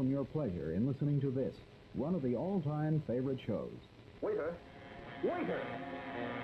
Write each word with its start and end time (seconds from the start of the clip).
from 0.00 0.08
your 0.10 0.24
pleasure 0.24 0.72
in 0.72 0.88
listening 0.88 1.20
to 1.20 1.30
this, 1.30 1.52
one 1.92 2.14
of 2.14 2.22
the 2.22 2.34
all-time 2.34 3.02
favorite 3.06 3.38
shows. 3.46 3.68
Waiter! 4.22 4.54
Waiter! 5.22 5.60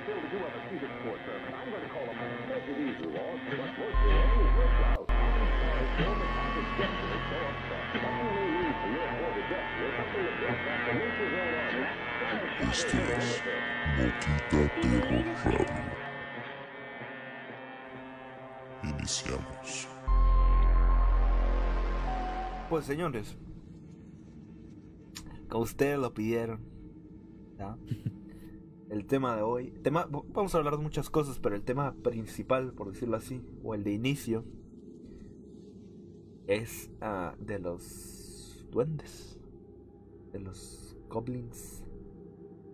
Bill, 0.05 0.21
did 0.21 0.29
you 0.29 0.45
ever 0.45 0.61
see 0.69 0.77
this 0.77 0.93
poor 1.01 1.17
servant? 1.25 1.57
I'm 1.57 1.73
going 1.73 1.81
to 1.81 1.89
call 1.89 2.05
him. 2.05 2.21
Take 2.53 2.69
it 2.69 2.77
easy, 2.85 3.09
Walt. 3.17 3.41
But 3.49 3.57
most 3.57 3.97
of 3.97 4.13
all, 4.13 4.37
we're 4.61 4.77
loud. 4.85 5.09
I'm 5.09 5.49
sorry, 5.57 5.89
Bill, 5.97 6.13
but 6.21 6.29
I 6.37 6.53
could 6.53 6.69
get 6.77 6.93
to 7.01 7.09
it 7.17 7.25
so 7.33 7.39
upset. 7.49 7.97
Nothing 7.97 8.29
we 8.37 8.45
need 8.61 8.77
for 8.77 8.93
your 8.93 9.09
poor 9.17 9.33
to 9.33 9.45
get 9.49 9.65
here. 9.73 9.89
Something 9.97 10.21
that 10.21 10.37
gets 10.37 10.61
back 10.69 10.85
the 10.85 10.93
nature 11.01 11.25
of 11.25 11.41
all 11.41 11.57
on. 11.57 11.81
Esto 12.69 13.01
es 13.17 13.41
Moquita 13.97 14.61
Terror 14.85 15.25
Radio. 15.49 15.81
Iniciamos. 18.85 19.89
Pues 22.69 22.85
señores, 22.85 23.37
como 25.49 25.65
ustedes 25.65 25.99
lo 25.99 26.13
pidieron, 26.15 26.61
¿ya? 27.59 27.77
el 28.91 29.07
tema 29.07 29.37
de 29.37 29.43
hoy, 29.43 29.73
tema, 29.83 30.07
vamos 30.11 30.55
a 30.55 30.59
hablar 30.59 30.77
de 30.77 30.83
muchas 30.83 31.11
cosas, 31.11 31.39
pero 31.39 31.57
el 31.57 31.63
tema 31.63 31.95
principal, 32.03 32.73
por 32.73 32.93
decirlo 32.93 33.17
así, 33.17 33.43
o 33.63 33.75
el 33.75 33.85
de 33.85 33.93
inicio, 33.93 34.45
es 36.47 36.91
ah, 37.01 37.35
de 37.41 37.59
los 37.59 38.67
duendes, 38.71 39.39
de 40.33 40.41
los 40.41 40.97
goblins, 41.09 41.83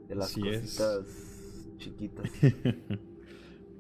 de 0.09 0.15
las 0.15 0.37
es. 0.37 0.61
cositas 0.61 1.69
chiquitas. 1.79 2.31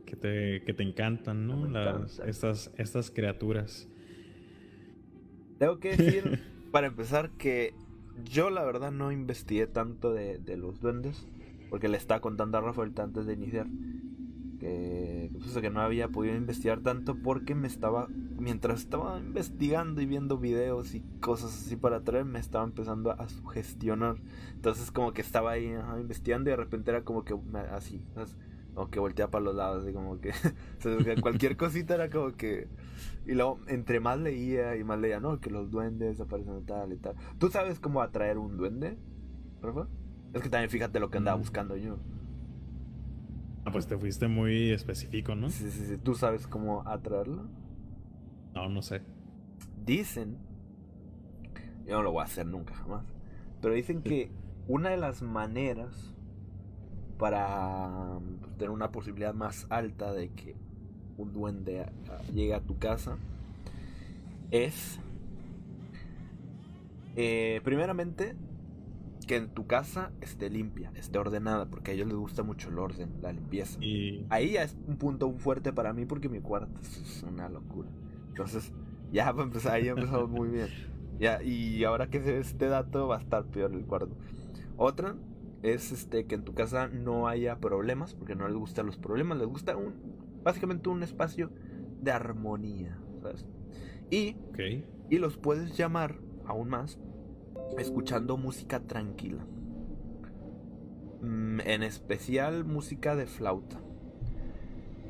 que, 0.07 0.17
te, 0.17 0.63
que 0.65 0.75
te 0.75 0.83
encantan, 0.83 1.47
¿no? 1.47 1.67
Las- 1.69 2.19
estas, 2.21 2.73
estas 2.77 3.11
criaturas. 3.11 3.89
Tengo 5.59 5.79
que 5.79 5.97
decir, 5.97 6.41
para 6.73 6.87
empezar, 6.89 7.31
que 7.33 7.75
yo 8.25 8.51
la 8.51 8.65
verdad 8.65 8.93
no 8.93 9.13
investigué 9.13 9.67
tanto 9.67 10.13
de, 10.13 10.39
de 10.39 10.57
los 10.57 10.81
duendes, 10.81 11.27
porque 11.71 11.89
le 11.89 11.97
estaba 11.97 12.21
contando 12.21 12.59
a 12.59 12.61
Rafael 12.61 12.93
antes 12.99 13.27
de 13.27 13.33
iniciar, 13.33 13.67
que, 14.63 15.29
pues, 15.33 15.57
que 15.57 15.71
no 15.71 15.81
había 15.81 16.09
podido 16.09 16.37
investigar 16.37 16.81
tanto 16.83 17.17
porque 17.17 17.55
me 17.57 17.67
estaba, 17.67 18.07
mientras 18.39 18.81
estaba 18.81 19.19
investigando 19.19 20.01
y 20.01 20.07
viendo 20.07 20.39
videos 20.39 20.95
y 20.95 21.01
cosas 21.21 21.53
así 21.53 21.75
para 21.75 22.05
traer, 22.05 22.27
me 22.27 22.39
estaba 22.39 22.63
empezando 22.63 23.11
a 23.11 23.29
sugestionar. 23.29 24.19
Entonces 24.55 24.93
como 24.93 25.13
que 25.13 25.21
estaba 25.21 25.51
ahí 25.51 25.75
investigando 25.99 26.49
y 26.49 26.53
de 26.53 26.57
repente 26.57 26.93
era 26.93 27.03
como 27.03 27.25
que 27.25 27.35
así, 27.73 28.01
¿sabes? 28.15 28.37
Como 28.75 28.91
que 28.91 28.99
volteaba 29.01 29.31
para 29.31 29.45
los 29.45 29.55
lados, 29.55 29.85
así 29.85 29.93
como 29.93 30.21
que, 30.21 30.31
o 30.79 30.81
sea, 30.81 30.97
que 30.99 31.21
cualquier 31.21 31.57
cosita 31.57 31.95
era 31.95 32.09
como 32.11 32.33
que... 32.37 32.69
Y 33.27 33.33
luego, 33.35 33.61
entre 33.69 34.01
más 34.01 34.19
leía 34.19 34.77
y 34.77 34.85
más 34.85 34.99
leía, 34.99 35.21
no, 35.21 35.39
que 35.41 35.51
los 35.51 35.71
duendes 35.71 36.21
aparecen 36.21 36.65
tal 36.67 36.93
y 36.93 36.97
tal. 36.97 37.15
¿Tú 37.39 37.49
sabes 37.51 37.79
cómo 37.79 38.03
atraer 38.03 38.39
un 38.39 38.57
duende, 38.57 38.99
Rafa? 39.61 39.87
Es 40.35 40.43
que 40.43 40.49
también 40.49 40.71
fíjate 40.71 40.99
lo 40.99 41.11
que 41.11 41.19
andaba 41.19 41.37
Mm. 41.37 41.41
buscando 41.41 41.77
yo. 41.77 41.99
Ah, 43.65 43.71
pues 43.71 43.87
te 43.87 43.97
fuiste 43.97 44.27
muy 44.27 44.71
específico, 44.73 45.35
¿no? 45.37 45.49
Sí, 45.51 45.71
sí, 45.71 45.87
sí. 45.87 45.99
¿Tú 45.99 46.15
sabes 46.17 46.49
cómo 46.49 46.83
atraerlo? 46.89 47.47
No, 48.55 48.69
no 48.69 48.83
sé. 48.83 49.03
Dicen, 49.85 50.39
yo 51.87 51.97
no 51.97 52.03
lo 52.03 52.13
voy 52.13 52.23
a 52.23 52.25
hacer 52.25 52.47
nunca 52.47 52.75
jamás, 52.75 53.05
pero 53.61 53.75
dicen 53.75 54.03
que 54.03 54.31
una 54.67 54.91
de 54.91 54.97
las 54.97 55.23
maneras 55.23 56.12
para 57.23 58.19
pues, 58.41 58.57
tener 58.57 58.71
una 58.71 58.91
posibilidad 58.91 59.33
más 59.33 59.69
alta 59.71 60.13
de 60.13 60.31
que 60.31 60.57
un 61.17 61.33
duende 61.33 61.87
llegue 62.35 62.53
a 62.53 62.61
tu 62.61 62.81
casa 62.81 63.17
es, 64.51 64.99
eh, 67.15 67.61
primeramente, 67.63 68.35
que 69.29 69.37
en 69.37 69.51
tu 69.51 69.69
casa 69.69 70.11
esté 70.21 70.51
limpia, 70.51 70.91
esté 70.97 71.17
ordenada, 71.17 71.67
porque 71.67 71.93
a 71.93 71.95
ellos 71.95 72.09
les 72.09 72.17
gusta 72.17 72.43
mucho 72.43 72.71
el 72.71 72.81
orden, 72.81 73.13
la 73.23 73.33
limpieza. 73.33 73.79
Y 73.81 74.27
Ahí 74.29 74.55
ya 74.55 74.65
es 74.65 74.77
un 74.89 74.97
punto 74.97 75.31
fuerte 75.35 75.73
para 75.73 75.93
mí 75.93 76.07
porque 76.07 76.29
mi 76.29 76.41
cuarto 76.41 76.81
es 76.81 77.23
una 77.23 77.49
locura. 77.49 77.89
Entonces, 78.31 78.73
ya 79.13 79.27
para 79.33 79.45
empezar, 79.45 79.75
ahí 79.75 79.87
empezamos 79.87 80.29
muy 80.29 80.49
bien. 80.49 80.71
Ya, 81.21 81.41
y 81.41 81.85
ahora 81.85 82.11
que 82.11 82.21
sé 82.21 82.41
este 82.41 82.67
dato 82.67 83.07
va 83.07 83.19
a 83.19 83.21
estar 83.21 83.45
peor 83.45 83.73
el 83.73 83.85
cuarto. 83.85 84.17
Otra 84.77 85.15
es 85.63 85.93
este 85.93 86.27
que 86.27 86.35
en 86.35 86.45
tu 86.45 86.55
casa 86.55 86.89
no 86.89 87.29
haya 87.29 87.59
problemas, 87.59 88.15
porque 88.15 88.35
no 88.35 88.47
les 88.49 88.57
gustan 88.57 88.87
los 88.87 88.97
problemas, 88.97 89.39
les 89.39 89.47
gusta 89.47 89.77
un 89.77 89.95
básicamente 90.43 90.89
un 90.89 91.03
espacio 91.03 91.51
de 92.01 92.11
armonía, 92.11 92.99
¿sabes? 93.23 93.47
Y 94.11 94.37
y 95.09 95.19
los 95.19 95.37
puedes 95.37 95.77
llamar 95.77 96.19
aún 96.47 96.69
más 96.69 96.99
escuchando 97.79 98.37
música 98.37 98.81
tranquila. 98.81 99.45
Mm, 101.23 101.61
en 101.61 101.83
especial 101.83 102.65
música 102.65 103.15
de 103.15 103.27
flauta. 103.27 103.81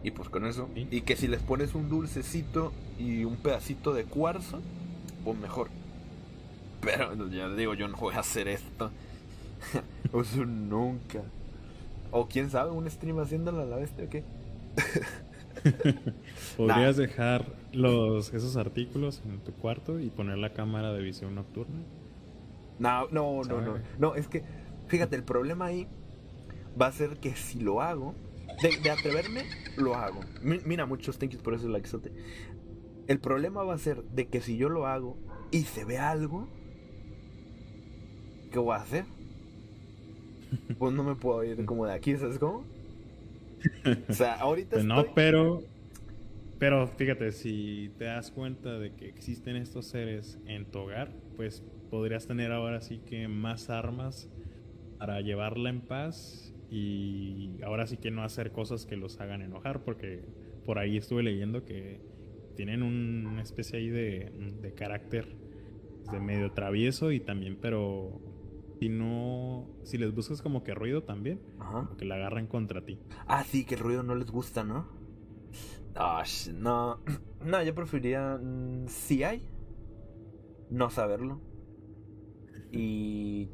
Y 0.02 0.10
pues 0.10 0.28
con 0.28 0.46
eso. 0.46 0.68
Sí. 0.74 0.86
Y 0.90 1.00
que 1.02 1.16
si 1.16 1.28
les 1.28 1.40
pones 1.42 1.74
un 1.74 1.88
dulcecito 1.88 2.72
y 2.98 3.24
un 3.24 3.36
pedacito 3.36 3.94
de 3.94 4.04
cuarzo, 4.04 4.60
pues 5.24 5.38
mejor. 5.38 5.68
Pero 6.80 7.28
ya 7.30 7.48
digo, 7.48 7.74
yo 7.74 7.88
no 7.88 7.96
voy 7.96 8.14
a 8.14 8.20
hacer 8.20 8.48
esto. 8.48 8.90
Eso 10.12 10.44
nunca. 10.44 11.22
O 12.10 12.26
quién 12.28 12.50
sabe, 12.50 12.70
un 12.72 12.88
stream 12.90 13.18
haciéndolo 13.20 13.62
a 13.62 13.64
la 13.64 13.76
bestia 13.76 14.04
o 14.04 14.08
qué. 14.10 14.22
¿Podrías 16.56 16.96
dejar 16.96 17.46
los, 17.72 18.32
esos 18.34 18.56
artículos 18.56 19.22
en 19.24 19.38
tu 19.40 19.52
cuarto 19.52 20.00
y 20.00 20.10
poner 20.10 20.38
la 20.38 20.52
cámara 20.52 20.92
de 20.92 21.02
visión 21.02 21.34
nocturna? 21.34 21.80
No, 22.78 23.08
no, 23.10 23.42
no, 23.44 23.60
no. 23.60 23.78
No, 23.98 24.14
es 24.14 24.28
que, 24.28 24.42
fíjate, 24.88 25.16
el 25.16 25.24
problema 25.24 25.66
ahí 25.66 25.86
va 26.80 26.86
a 26.88 26.92
ser 26.92 27.18
que 27.18 27.34
si 27.36 27.60
lo 27.60 27.80
hago, 27.80 28.14
de, 28.62 28.76
de 28.82 28.90
atreverme, 28.90 29.44
lo 29.76 29.94
hago. 29.94 30.20
Mi- 30.42 30.60
mira, 30.64 30.84
muchos 30.86 31.18
thank 31.18 31.30
yous 31.30 31.42
por 31.42 31.54
ese 31.54 31.68
likezote. 31.68 32.12
El 33.06 33.20
problema 33.20 33.62
va 33.62 33.74
a 33.74 33.78
ser 33.78 34.02
de 34.04 34.26
que 34.28 34.40
si 34.40 34.56
yo 34.56 34.68
lo 34.68 34.86
hago 34.86 35.16
y 35.50 35.62
se 35.62 35.84
ve 35.84 35.98
algo, 35.98 36.48
¿qué 38.50 38.58
voy 38.58 38.74
a 38.74 38.80
hacer? 38.82 39.04
Pues 40.78 40.92
no 40.92 41.02
me 41.04 41.14
puedo 41.14 41.42
ir 41.44 41.64
como 41.64 41.86
de 41.86 41.94
aquí, 41.94 42.16
¿sabes 42.16 42.38
cómo? 42.38 42.64
O 44.08 44.12
sea, 44.12 44.34
ahorita 44.34 44.76
Pues 44.76 44.84
no, 44.84 45.00
estoy... 45.00 45.14
pero. 45.14 45.62
Pero 46.58 46.86
fíjate, 46.86 47.32
si 47.32 47.90
te 47.98 48.04
das 48.04 48.30
cuenta 48.30 48.78
de 48.78 48.94
que 48.94 49.08
existen 49.08 49.56
estos 49.56 49.86
seres 49.86 50.38
en 50.46 50.64
tu 50.70 50.80
hogar, 50.80 51.12
pues 51.36 51.62
podrías 51.90 52.26
tener 52.26 52.52
ahora 52.52 52.80
sí 52.80 53.00
que 53.04 53.28
más 53.28 53.68
armas 53.70 54.30
para 54.98 55.20
llevarla 55.20 55.70
en 55.70 55.80
paz 55.82 56.54
y 56.70 57.60
ahora 57.64 57.86
sí 57.88 57.96
que 57.98 58.10
no 58.12 58.22
hacer 58.24 58.52
cosas 58.52 58.86
que 58.86 58.96
los 58.96 59.20
hagan 59.20 59.42
enojar, 59.42 59.84
porque 59.84 60.24
por 60.64 60.78
ahí 60.78 60.96
estuve 60.96 61.22
leyendo 61.24 61.64
que 61.64 62.00
tienen 62.56 62.82
un- 62.82 63.26
una 63.26 63.42
especie 63.42 63.78
ahí 63.80 63.88
de, 63.90 64.30
de 64.62 64.74
carácter 64.74 65.26
de 66.10 66.20
medio 66.20 66.52
travieso 66.52 67.12
y 67.12 67.20
también, 67.20 67.58
pero 67.60 68.20
si 68.82 68.88
no, 68.88 69.68
si 69.84 69.96
les 69.96 70.12
buscas 70.12 70.42
como 70.42 70.64
que 70.64 70.74
ruido 70.74 71.04
también, 71.04 71.40
Ajá. 71.60 71.84
como 71.84 71.96
que 71.96 72.04
la 72.04 72.16
agarran 72.16 72.48
contra 72.48 72.84
ti. 72.84 72.98
Ah, 73.28 73.44
sí, 73.44 73.64
que 73.64 73.76
el 73.76 73.80
ruido 73.80 74.02
no 74.02 74.16
les 74.16 74.28
gusta, 74.28 74.64
¿no? 74.64 74.88
Ah, 75.94 76.24
no. 76.52 76.98
No, 77.46 77.62
yo 77.62 77.74
preferiría. 77.76 78.40
mm, 78.42 78.88
si 78.88 79.22
hay, 79.22 79.48
no 80.68 80.90
saberlo. 80.90 81.40
Y. 82.72 83.50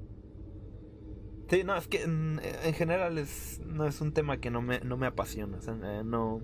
Sí, 1.51 1.63
no, 1.63 1.77
es 1.77 1.89
que 1.89 2.07
mm, 2.07 2.39
en 2.65 2.73
general 2.73 3.19
es, 3.19 3.61
no 3.67 3.87
es 3.87 4.01
un 4.01 4.13
tema 4.15 4.39
que 4.41 4.51
no 4.51 4.63
me, 4.63 4.81
no 4.81 4.97
me 4.97 5.07
apasiona. 5.07 5.59
o 5.59 5.61
sea, 5.61 5.75
eh, 5.83 6.05
no. 6.05 6.41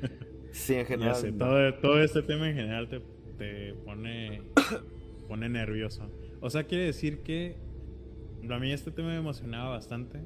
Sí, 0.52 0.74
en 0.74 0.86
general. 0.86 1.16
sé, 1.16 1.32
no. 1.32 1.38
todo, 1.38 1.74
todo 1.80 2.02
este 2.02 2.22
tema 2.22 2.48
en 2.48 2.56
general 2.56 2.88
te, 2.88 3.00
te 3.36 3.74
pone, 3.84 4.42
pone 5.28 5.50
nervioso. 5.50 6.10
O 6.40 6.48
sea, 6.48 6.64
quiere 6.64 6.84
decir 6.84 7.22
que 7.22 7.71
a 8.50 8.58
mí 8.58 8.72
este 8.72 8.90
tema 8.90 9.08
me 9.08 9.16
emocionaba 9.18 9.70
bastante 9.70 10.20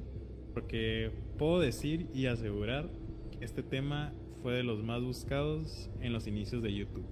porque 0.53 1.11
puedo 1.37 1.59
decir 1.59 2.07
y 2.13 2.25
asegurar 2.25 2.89
que 3.37 3.45
este 3.45 3.63
tema 3.63 4.13
fue 4.41 4.53
de 4.53 4.63
los 4.63 4.83
más 4.83 5.01
buscados 5.01 5.89
en 6.01 6.13
los 6.13 6.27
inicios 6.27 6.61
de 6.63 6.73
YouTube. 6.73 7.05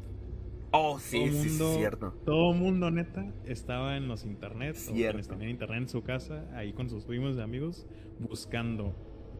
Oh, 0.71 0.99
sí, 0.99 1.19
todo 1.19 1.31
sí, 1.31 1.31
sí, 1.43 1.49
mundo, 1.49 1.75
cierto. 1.77 2.13
Todo 2.25 2.53
mundo, 2.53 2.91
neta, 2.91 3.31
estaba 3.45 3.95
en 3.97 4.07
los 4.07 4.25
internet, 4.25 4.75
o 4.75 4.79
Cierto. 4.79 5.11
quienes 5.13 5.27
tenían 5.27 5.49
internet 5.51 5.77
en 5.83 5.87
su 5.89 6.01
casa, 6.03 6.49
ahí 6.53 6.73
con 6.73 6.89
sus 6.89 7.05
primos 7.05 7.37
y 7.37 7.41
amigos, 7.41 7.87
buscando 8.19 8.93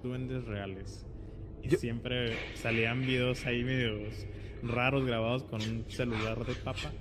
duendes 0.03 0.45
reales. 0.45 1.05
Y 1.61 1.69
Yo- 1.69 1.77
siempre 1.77 2.35
salían 2.55 3.01
videos 3.01 3.45
ahí 3.45 3.63
medios 3.63 4.25
raros 4.63 5.05
grabados 5.05 5.43
con 5.43 5.61
un 5.61 5.83
celular 5.89 6.45
de 6.45 6.53
papa. 6.55 6.91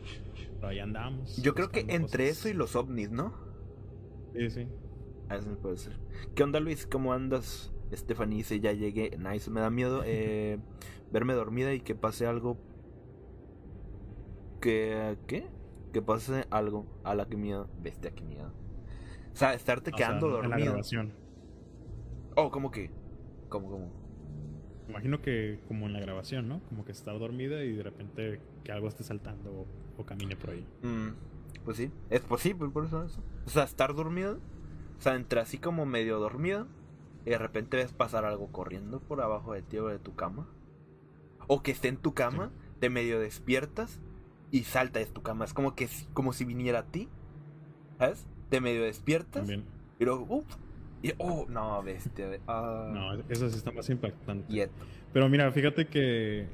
Pero 0.57 0.69
ahí 0.69 0.79
andábamos. 0.81 1.37
Yo 1.43 1.55
creo 1.55 1.69
que 1.71 1.81
entre 1.81 2.25
cosas. 2.25 2.39
eso 2.39 2.49
y 2.49 2.55
los 2.55 2.75
ovnis, 2.75 3.11
¿no? 3.11 3.35
Sí, 4.35 4.51
sí. 4.51 4.67
A 5.29 5.37
eso 5.37 5.57
puede 5.59 5.77
ser. 5.79 5.99
¿Qué 6.35 6.43
onda, 6.43 6.61
Luis? 6.61 6.87
¿Cómo 6.87 7.13
andas? 7.13 7.73
Stephanie 7.93 8.39
dice, 8.39 8.61
ya 8.61 8.73
llegué. 8.73 9.17
Nice, 9.19 9.51
me 9.51 9.61
da 9.61 9.71
miedo 9.71 10.03
eh, 10.07 10.59
verme 11.13 11.35
dormida 11.35 11.73
y 11.73 11.81
que 11.81 11.95
pase 11.95 12.27
algo 12.27 12.59
que... 14.61 15.17
¿Qué? 15.27 15.47
que 15.93 16.03
pase 16.03 16.45
algo 16.51 16.87
a 17.05 17.15
la 17.15 17.27
que 17.29 17.37
miedo, 17.37 17.71
bestia 17.81 18.11
que 18.11 18.25
miedo. 18.25 18.53
O 19.33 19.37
sea, 19.37 19.55
estarte 19.55 19.93
O 19.95 19.97
sea, 19.97 20.09
quedando 20.09 20.27
en 20.27 20.33
la 20.35 20.49
dormido. 20.49 20.73
grabación. 20.73 21.13
Oh, 22.35 22.51
¿cómo 22.51 22.73
que? 22.73 22.91
¿Cómo, 23.49 23.71
cómo? 23.71 23.93
Imagino 24.89 25.23
que 25.23 25.61
como 25.69 25.87
en 25.87 25.93
la 25.93 26.01
grabación, 26.01 26.49
¿no? 26.49 26.61
Como 26.69 26.85
que 26.85 26.91
estar 26.91 27.17
dormida 27.19 27.63
y 27.63 27.75
de 27.75 27.83
repente 27.85 28.41
que 28.65 28.73
algo 28.73 28.89
esté 28.89 29.05
saltando 29.05 29.53
o, 29.53 29.67
o 29.97 30.05
camine 30.05 30.35
por 30.35 30.51
ahí. 30.51 30.67
Mm, 30.83 31.11
pues 31.65 31.77
sí, 31.77 31.93
es 32.11 32.21
posible 32.23 32.69
por 32.71 32.87
eso, 32.87 33.05
eso. 33.05 33.23
O 33.47 33.51
sea, 33.51 33.65
estar 33.65 33.95
dormido. 33.95 34.39
O 34.99 35.03
sea, 35.03 35.15
entre 35.17 35.41
así 35.41 35.59
como 35.59 35.87
medio 35.87 36.19
dormido. 36.19 36.67
Y 37.27 37.31
de 37.31 37.39
repente 37.39 37.77
ves 37.77 37.93
pasar 37.93 38.25
algo 38.25 38.49
corriendo 38.53 39.01
por 39.01 39.21
abajo 39.23 39.53
de 39.55 39.63
ti 39.63 39.79
o 39.79 39.89
de 39.89 39.99
tu 39.99 40.15
cama. 40.15 40.47
O 41.47 41.63
que 41.63 41.71
esté 41.73 41.89
en 41.89 41.97
tu 41.97 42.15
cama, 42.15 42.51
te 42.81 42.91
medio 42.91 43.19
despiertas 43.21 44.01
y 44.51 44.65
salta 44.65 44.99
de 44.99 45.07
tu 45.07 45.23
cama. 45.23 45.45
Es 45.45 45.55
como 45.55 45.75
que 45.75 45.89
si- 45.89 46.07
como 46.15 46.33
si 46.33 46.45
viniera 46.45 46.81
a 46.81 46.85
ti. 46.85 47.09
¿Sabes? 47.99 48.27
Te 48.51 48.61
medio 48.61 48.83
despiertas 48.85 49.43
También. 49.47 49.65
y 49.99 50.05
luego, 50.05 50.27
¡uf! 50.29 50.45
Y, 51.03 51.13
oh, 51.19 51.47
no, 51.49 51.83
bestia. 51.83 52.29
de- 52.29 52.41
Ah, 52.47 52.91
No, 52.93 53.15
eso 53.29 53.49
sí 53.51 53.57
está 53.57 53.71
más 53.73 53.89
impactante. 53.91 54.47
quieto. 54.53 54.73
Pero 55.13 55.29
mira, 55.29 55.51
fíjate 55.53 55.87
que 55.87 56.47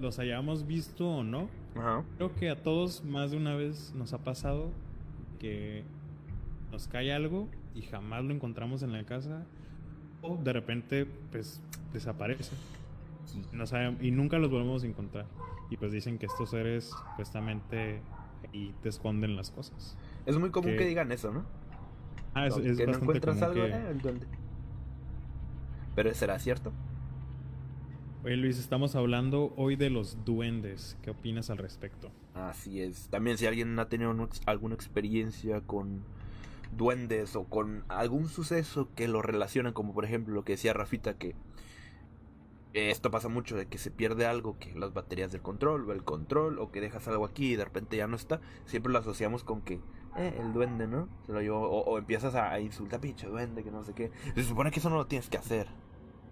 los 0.00 0.18
hayamos 0.18 0.66
visto 0.66 1.06
o 1.08 1.22
no, 1.24 1.48
Ajá. 1.76 2.04
creo 2.16 2.34
que 2.34 2.50
a 2.50 2.62
todos 2.62 3.04
más 3.04 3.30
de 3.30 3.36
una 3.36 3.54
vez 3.54 3.92
nos 3.94 4.12
ha 4.12 4.18
pasado 4.18 4.70
que 5.34 5.84
nos 6.72 6.88
cae 6.88 7.12
algo 7.12 7.48
y 7.74 7.82
jamás 7.82 8.24
lo 8.24 8.34
encontramos 8.34 8.82
en 8.82 8.92
la 8.92 9.04
casa 9.04 9.44
o 10.22 10.36
de 10.36 10.52
repente 10.52 11.06
pues 11.30 11.60
desaparece. 11.92 12.54
No 13.52 13.66
sabemos, 13.66 14.02
y 14.02 14.10
nunca 14.10 14.38
los 14.38 14.50
volvemos 14.50 14.84
a 14.84 14.86
encontrar. 14.86 15.26
Y 15.70 15.76
pues 15.76 15.92
dicen 15.92 16.18
que 16.18 16.26
estos 16.26 16.50
seres 16.50 16.90
supuestamente 17.10 18.00
ahí 18.52 18.74
te 18.82 18.88
esconden 18.88 19.34
las 19.36 19.50
cosas. 19.50 19.96
Es 20.26 20.36
muy 20.38 20.50
común 20.50 20.70
Que- 20.72 20.76
que 20.78 20.86
digan 20.86 21.10
eso, 21.12 21.32
¿no? 21.32 21.44
Ah, 22.34 22.46
es, 22.46 22.56
es 22.56 22.76
que 22.78 22.86
no 22.86 22.94
encuentras 22.96 23.40
algo, 23.42 23.54
que- 23.54 23.70
eh. 23.70 24.14
Pero 25.94 26.12
será 26.14 26.38
cierto. 26.38 26.72
Oye 28.24 28.38
Luis, 28.38 28.58
estamos 28.58 28.96
hablando 28.96 29.52
hoy 29.58 29.76
de 29.76 29.90
los 29.90 30.24
duendes. 30.24 30.96
¿Qué 31.02 31.10
opinas 31.10 31.50
al 31.50 31.58
respecto? 31.58 32.10
Así 32.32 32.80
es. 32.80 33.08
También 33.10 33.36
si 33.36 33.44
alguien 33.44 33.78
ha 33.78 33.90
tenido 33.90 34.16
alguna 34.46 34.74
experiencia 34.74 35.60
con 35.60 36.02
duendes 36.74 37.36
o 37.36 37.44
con 37.44 37.84
algún 37.88 38.28
suceso 38.28 38.88
que 38.94 39.08
lo 39.08 39.20
relacionan, 39.20 39.74
como 39.74 39.92
por 39.92 40.06
ejemplo 40.06 40.32
lo 40.32 40.42
que 40.42 40.52
decía 40.52 40.72
Rafita, 40.72 41.18
que 41.18 41.34
esto 42.72 43.10
pasa 43.10 43.28
mucho 43.28 43.58
de 43.58 43.66
que 43.66 43.76
se 43.76 43.90
pierde 43.90 44.24
algo, 44.24 44.58
que 44.58 44.74
las 44.74 44.94
baterías 44.94 45.30
del 45.30 45.42
control 45.42 45.86
o 45.90 45.92
el 45.92 46.02
control, 46.02 46.58
o 46.60 46.72
que 46.72 46.80
dejas 46.80 47.06
algo 47.08 47.26
aquí 47.26 47.52
y 47.52 47.56
de 47.56 47.66
repente 47.66 47.98
ya 47.98 48.06
no 48.06 48.16
está, 48.16 48.40
siempre 48.64 48.90
lo 48.90 49.00
asociamos 49.00 49.44
con 49.44 49.60
que 49.60 49.80
eh, 50.16 50.34
el 50.40 50.54
duende, 50.54 50.86
¿no? 50.86 51.10
Se 51.26 51.32
lo 51.34 51.42
llevó, 51.42 51.68
o, 51.68 51.84
o 51.84 51.98
empiezas 51.98 52.34
a, 52.36 52.50
a 52.52 52.58
insultar, 52.58 53.02
pinche 53.02 53.26
duende, 53.26 53.62
que 53.62 53.70
no 53.70 53.84
sé 53.84 53.92
qué. 53.92 54.10
Se 54.34 54.44
supone 54.44 54.70
que 54.70 54.80
eso 54.80 54.88
no 54.88 54.96
lo 54.96 55.06
tienes 55.08 55.28
que 55.28 55.36
hacer. 55.36 55.66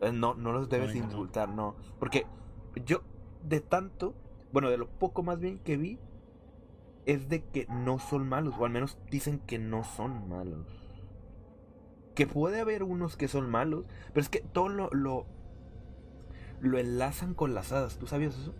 Eh, 0.03 0.13
No, 0.13 0.35
no 0.35 0.53
los 0.53 0.69
debes 0.69 0.91
Ay, 0.91 1.01
no. 1.01 1.07
insultar, 1.07 1.49
no. 1.49 1.77
Porque 1.99 2.27
yo, 2.85 3.03
de 3.43 3.61
tanto, 3.61 4.15
bueno, 4.53 4.69
de 4.71 4.77
lo 4.79 4.89
poco 4.89 5.23
más 5.23 5.39
bien 5.41 5.59
que 5.59 5.77
vi, 5.77 5.99
es 7.07 7.29
de 7.29 7.43
que 7.45 7.67
no 7.69 7.99
son 7.99 8.29
malos, 8.29 8.55
o 8.59 8.65
al 8.65 8.71
menos 8.71 8.99
dicen 9.11 9.39
que 9.41 9.59
no 9.59 9.85
son 9.85 10.29
malos. 10.29 10.67
Que 12.15 12.27
puede 12.27 12.61
haber 12.61 12.83
unos 12.83 13.17
que 13.17 13.27
son 13.29 13.49
malos, 13.51 13.87
pero 14.13 14.21
es 14.21 14.29
que 14.29 14.41
todo 14.41 14.69
lo, 14.69 14.91
lo, 14.93 15.27
lo 16.61 16.79
enlazan 16.79 17.35
con 17.35 17.55
las 17.55 17.73
hadas, 17.73 17.99
¿tú 17.99 18.07
sabías 18.07 18.37
eso? 18.39 18.55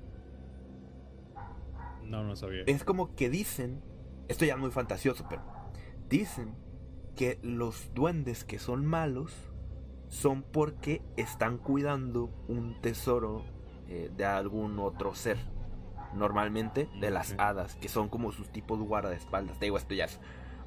No, 2.05 2.25
no 2.25 2.37
sabía. 2.37 2.63
Es 2.67 2.85
como 2.85 3.15
que 3.15 3.31
dicen, 3.31 3.83
esto 4.29 4.45
ya 4.45 4.55
es 4.55 4.61
muy 4.61 4.71
fantasioso, 4.71 5.27
pero 5.29 5.43
dicen 6.09 6.55
que 7.17 7.39
los 7.43 7.93
duendes 7.95 8.45
que 8.45 8.59
son 8.59 8.85
malos 8.87 9.35
son 10.13 10.43
porque 10.43 11.01
están 11.17 11.57
cuidando 11.57 12.29
un 12.47 12.79
tesoro 12.83 13.45
eh, 13.89 14.11
de 14.15 14.27
algún 14.27 14.79
otro 14.79 15.15
ser. 15.15 15.39
Normalmente 16.15 16.87
de 17.01 17.11
las 17.11 17.35
hadas, 17.39 17.77
que 17.77 17.89
son 17.89 18.11
como 18.11 18.31
sus 18.31 18.51
tipos 18.51 18.79
guardaespaldas. 18.79 19.59
Te 19.59 19.65
digo, 19.65 19.79
esto 19.79 19.95
ya 19.95 20.05
es 20.05 20.21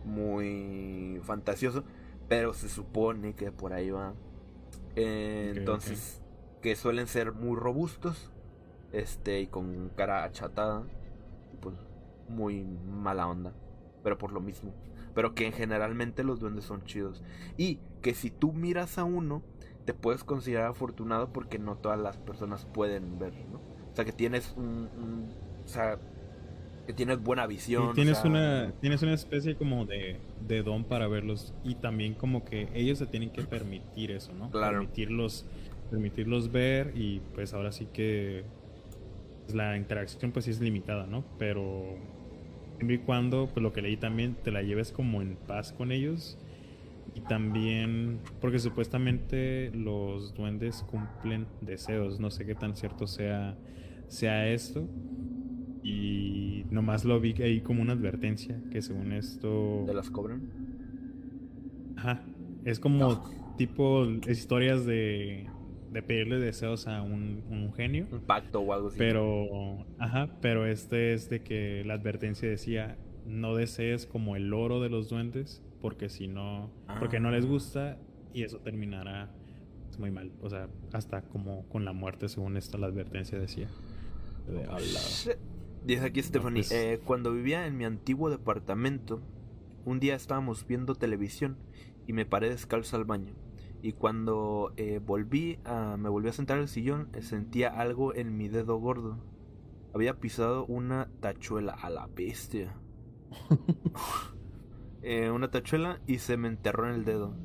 muy 0.03 1.21
fantasioso, 1.21 1.83
pero 2.27 2.55
se 2.55 2.69
supone 2.69 3.35
que 3.35 3.51
por 3.51 3.73
ahí 3.73 3.91
va. 3.91 4.15
Eh, 4.95 5.53
entonces, 5.55 6.23
que 6.63 6.75
suelen 6.75 7.05
ser 7.05 7.31
muy 7.31 7.55
robustos, 7.55 8.31
este, 8.93 9.41
y 9.41 9.47
con 9.47 9.91
cara 9.95 10.23
achatada, 10.23 10.81
pues 11.61 11.75
muy 12.27 12.63
mala 12.63 13.27
onda, 13.27 13.53
pero 14.01 14.17
por 14.17 14.31
lo 14.31 14.41
mismo. 14.41 14.73
Pero 15.15 15.35
que 15.35 15.51
generalmente 15.51 16.23
los 16.23 16.39
duendes 16.41 16.65
son 16.65 16.85
chidos. 16.85 17.23
Y 17.57 17.79
que 18.03 18.13
si 18.15 18.31
tú 18.31 18.53
miras 18.53 18.99
a 18.99 19.05
uno, 19.05 19.43
te 19.85 19.95
puedes 19.95 20.23
considerar 20.23 20.67
afortunado 20.67 21.33
porque 21.33 21.59
no 21.59 21.77
todas 21.77 21.99
las 21.99 22.17
personas 22.17 22.65
pueden 22.65 23.19
ver, 23.19 23.33
¿no? 23.51 23.57
O 23.59 23.95
sea, 23.95 24.05
que 24.05 24.13
tienes 24.13 24.53
un... 24.57 24.89
un- 24.97 25.33
o 25.65 25.69
sea, 25.69 25.99
que 26.85 26.93
tienes 26.93 27.19
buena 27.23 27.47
visión. 27.47 27.85
Y 27.85 27.87
o 27.87 27.93
tienes 27.93 28.19
sea, 28.21 28.29
una 28.29 28.73
tienes 28.79 29.01
una 29.01 29.13
especie 29.13 29.55
como 29.55 29.85
de, 29.85 30.19
de 30.47 30.63
don 30.63 30.83
para 30.83 31.07
verlos 31.07 31.53
y 31.63 31.75
también 31.75 32.13
como 32.13 32.45
que 32.45 32.69
ellos 32.75 32.99
se 32.99 33.07
tienen 33.07 33.31
que 33.31 33.43
permitir 33.43 34.11
eso, 34.11 34.33
¿no? 34.33 34.51
Claro. 34.51 34.79
Permitirlos 34.79 35.45
permitirlos 35.89 36.51
ver 36.51 36.93
y 36.95 37.21
pues 37.33 37.53
ahora 37.53 37.71
sí 37.71 37.87
que 37.93 38.43
pues, 39.45 39.55
la 39.55 39.77
interacción 39.77 40.31
pues 40.31 40.45
sí 40.45 40.51
es 40.51 40.61
limitada, 40.61 41.07
¿no? 41.07 41.23
Pero 41.37 41.97
siempre 42.77 42.95
y 42.95 42.99
cuando 42.99 43.47
pues 43.47 43.63
lo 43.63 43.73
que 43.73 43.81
leí 43.81 43.97
también 43.97 44.35
te 44.43 44.51
la 44.51 44.61
lleves 44.61 44.91
como 44.91 45.21
en 45.21 45.35
paz 45.35 45.73
con 45.73 45.91
ellos 45.91 46.37
y 47.13 47.21
también 47.21 48.19
porque 48.41 48.59
supuestamente 48.59 49.71
los 49.73 50.33
duendes 50.33 50.83
cumplen 50.83 51.47
deseos, 51.61 52.19
no 52.19 52.31
sé 52.31 52.45
qué 52.45 52.55
tan 52.55 52.75
cierto 52.75 53.07
sea 53.07 53.57
sea 54.07 54.49
esto 54.49 54.87
y 55.83 56.65
nomás 56.69 57.05
lo 57.05 57.19
vi 57.19 57.33
ahí 57.41 57.61
como 57.61 57.81
una 57.81 57.93
advertencia 57.93 58.59
que 58.71 58.81
según 58.81 59.13
esto 59.13 59.83
¿Te 59.85 59.93
las 59.93 60.09
cobran? 60.09 60.41
Ajá. 61.95 62.23
Es 62.65 62.79
como 62.79 63.23
tipo 63.57 64.05
historias 64.27 64.85
de, 64.85 65.47
de 65.95 66.03
pedirle 66.03 66.37
deseos 66.39 66.87
a 66.87 67.01
un, 67.01 67.43
un 67.49 67.73
genio. 67.73 68.07
Un 68.11 68.21
pacto 68.21 68.59
o 68.59 68.73
algo 68.73 68.89
así. 68.89 68.97
Pero, 68.97 69.85
ajá, 69.97 70.29
pero 70.41 70.65
este 70.67 71.13
es 71.13 71.29
de 71.29 71.41
que 71.41 71.83
la 71.85 71.95
advertencia 71.95 72.47
decía, 72.49 72.97
no 73.25 73.55
desees 73.55 74.05
como 74.05 74.35
el 74.35 74.53
oro 74.53 74.79
de 74.81 74.89
los 74.89 75.09
duendes, 75.09 75.63
porque 75.81 76.09
si 76.09 76.27
no, 76.27 76.69
porque 76.99 77.19
no 77.19 77.31
les 77.31 77.45
Ah. 77.45 77.47
gusta 77.47 77.97
y 78.33 78.43
eso 78.43 78.59
terminará 78.59 79.31
muy 79.97 80.11
mal. 80.11 80.31
O 80.41 80.49
sea, 80.49 80.67
hasta 80.93 81.21
como 81.23 81.67
con 81.69 81.85
la 81.85 81.93
muerte, 81.93 82.27
según 82.29 82.57
esta 82.57 82.77
la 82.77 82.87
advertencia 82.87 83.39
decía. 83.39 83.69
De. 84.47 84.63
Shit. 84.81 85.37
Dice 85.85 86.05
aquí 86.05 86.21
Stephanie, 86.21 86.61
pues- 86.63 86.71
eh, 86.71 86.99
cuando 87.05 87.31
vivía 87.33 87.65
en 87.67 87.77
mi 87.77 87.85
antiguo 87.85 88.29
departamento, 88.29 89.21
un 89.85 89.99
día 89.99 90.15
estábamos 90.15 90.67
viendo 90.67 90.95
televisión 90.95 91.57
y 92.07 92.13
me 92.13 92.25
paré 92.25 92.49
descalzo 92.49 92.97
al 92.97 93.05
baño. 93.05 93.33
Y 93.81 93.93
cuando 93.93 94.73
eh, 94.77 94.99
volví 95.03 95.59
a, 95.63 95.97
me 95.97 96.09
volví 96.09 96.29
a 96.29 96.33
sentar 96.33 96.57
al 96.57 96.67
sillón, 96.67 97.09
eh, 97.13 97.21
sentía 97.21 97.69
algo 97.69 98.13
en 98.15 98.37
mi 98.37 98.47
dedo 98.47 98.77
gordo. 98.77 99.17
Había 99.93 100.19
pisado 100.19 100.65
una 100.65 101.09
tachuela 101.19 101.73
a 101.73 101.89
la 101.89 102.07
bestia. 102.07 102.75
Eh, 105.07 105.29
una 105.29 105.51
tachuela 105.51 106.01
y 106.07 106.17
se 106.17 106.35
me 106.35 106.47
enterró 106.47 106.87
en 106.87 106.95
el 106.95 107.05
dedo. 107.05 107.35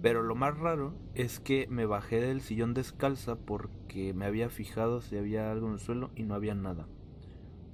Pero 0.00 0.22
lo 0.22 0.34
más 0.34 0.56
raro 0.58 0.94
es 1.14 1.38
que 1.38 1.66
me 1.68 1.84
bajé 1.84 2.18
del 2.18 2.40
sillón 2.40 2.72
descalza 2.72 3.36
porque 3.36 4.14
me 4.14 4.24
había 4.24 4.48
fijado 4.48 5.02
si 5.02 5.18
había 5.18 5.52
algo 5.52 5.66
en 5.66 5.74
el 5.74 5.78
suelo 5.80 6.12
y 6.16 6.22
no 6.22 6.34
había 6.34 6.54
nada. 6.54 6.88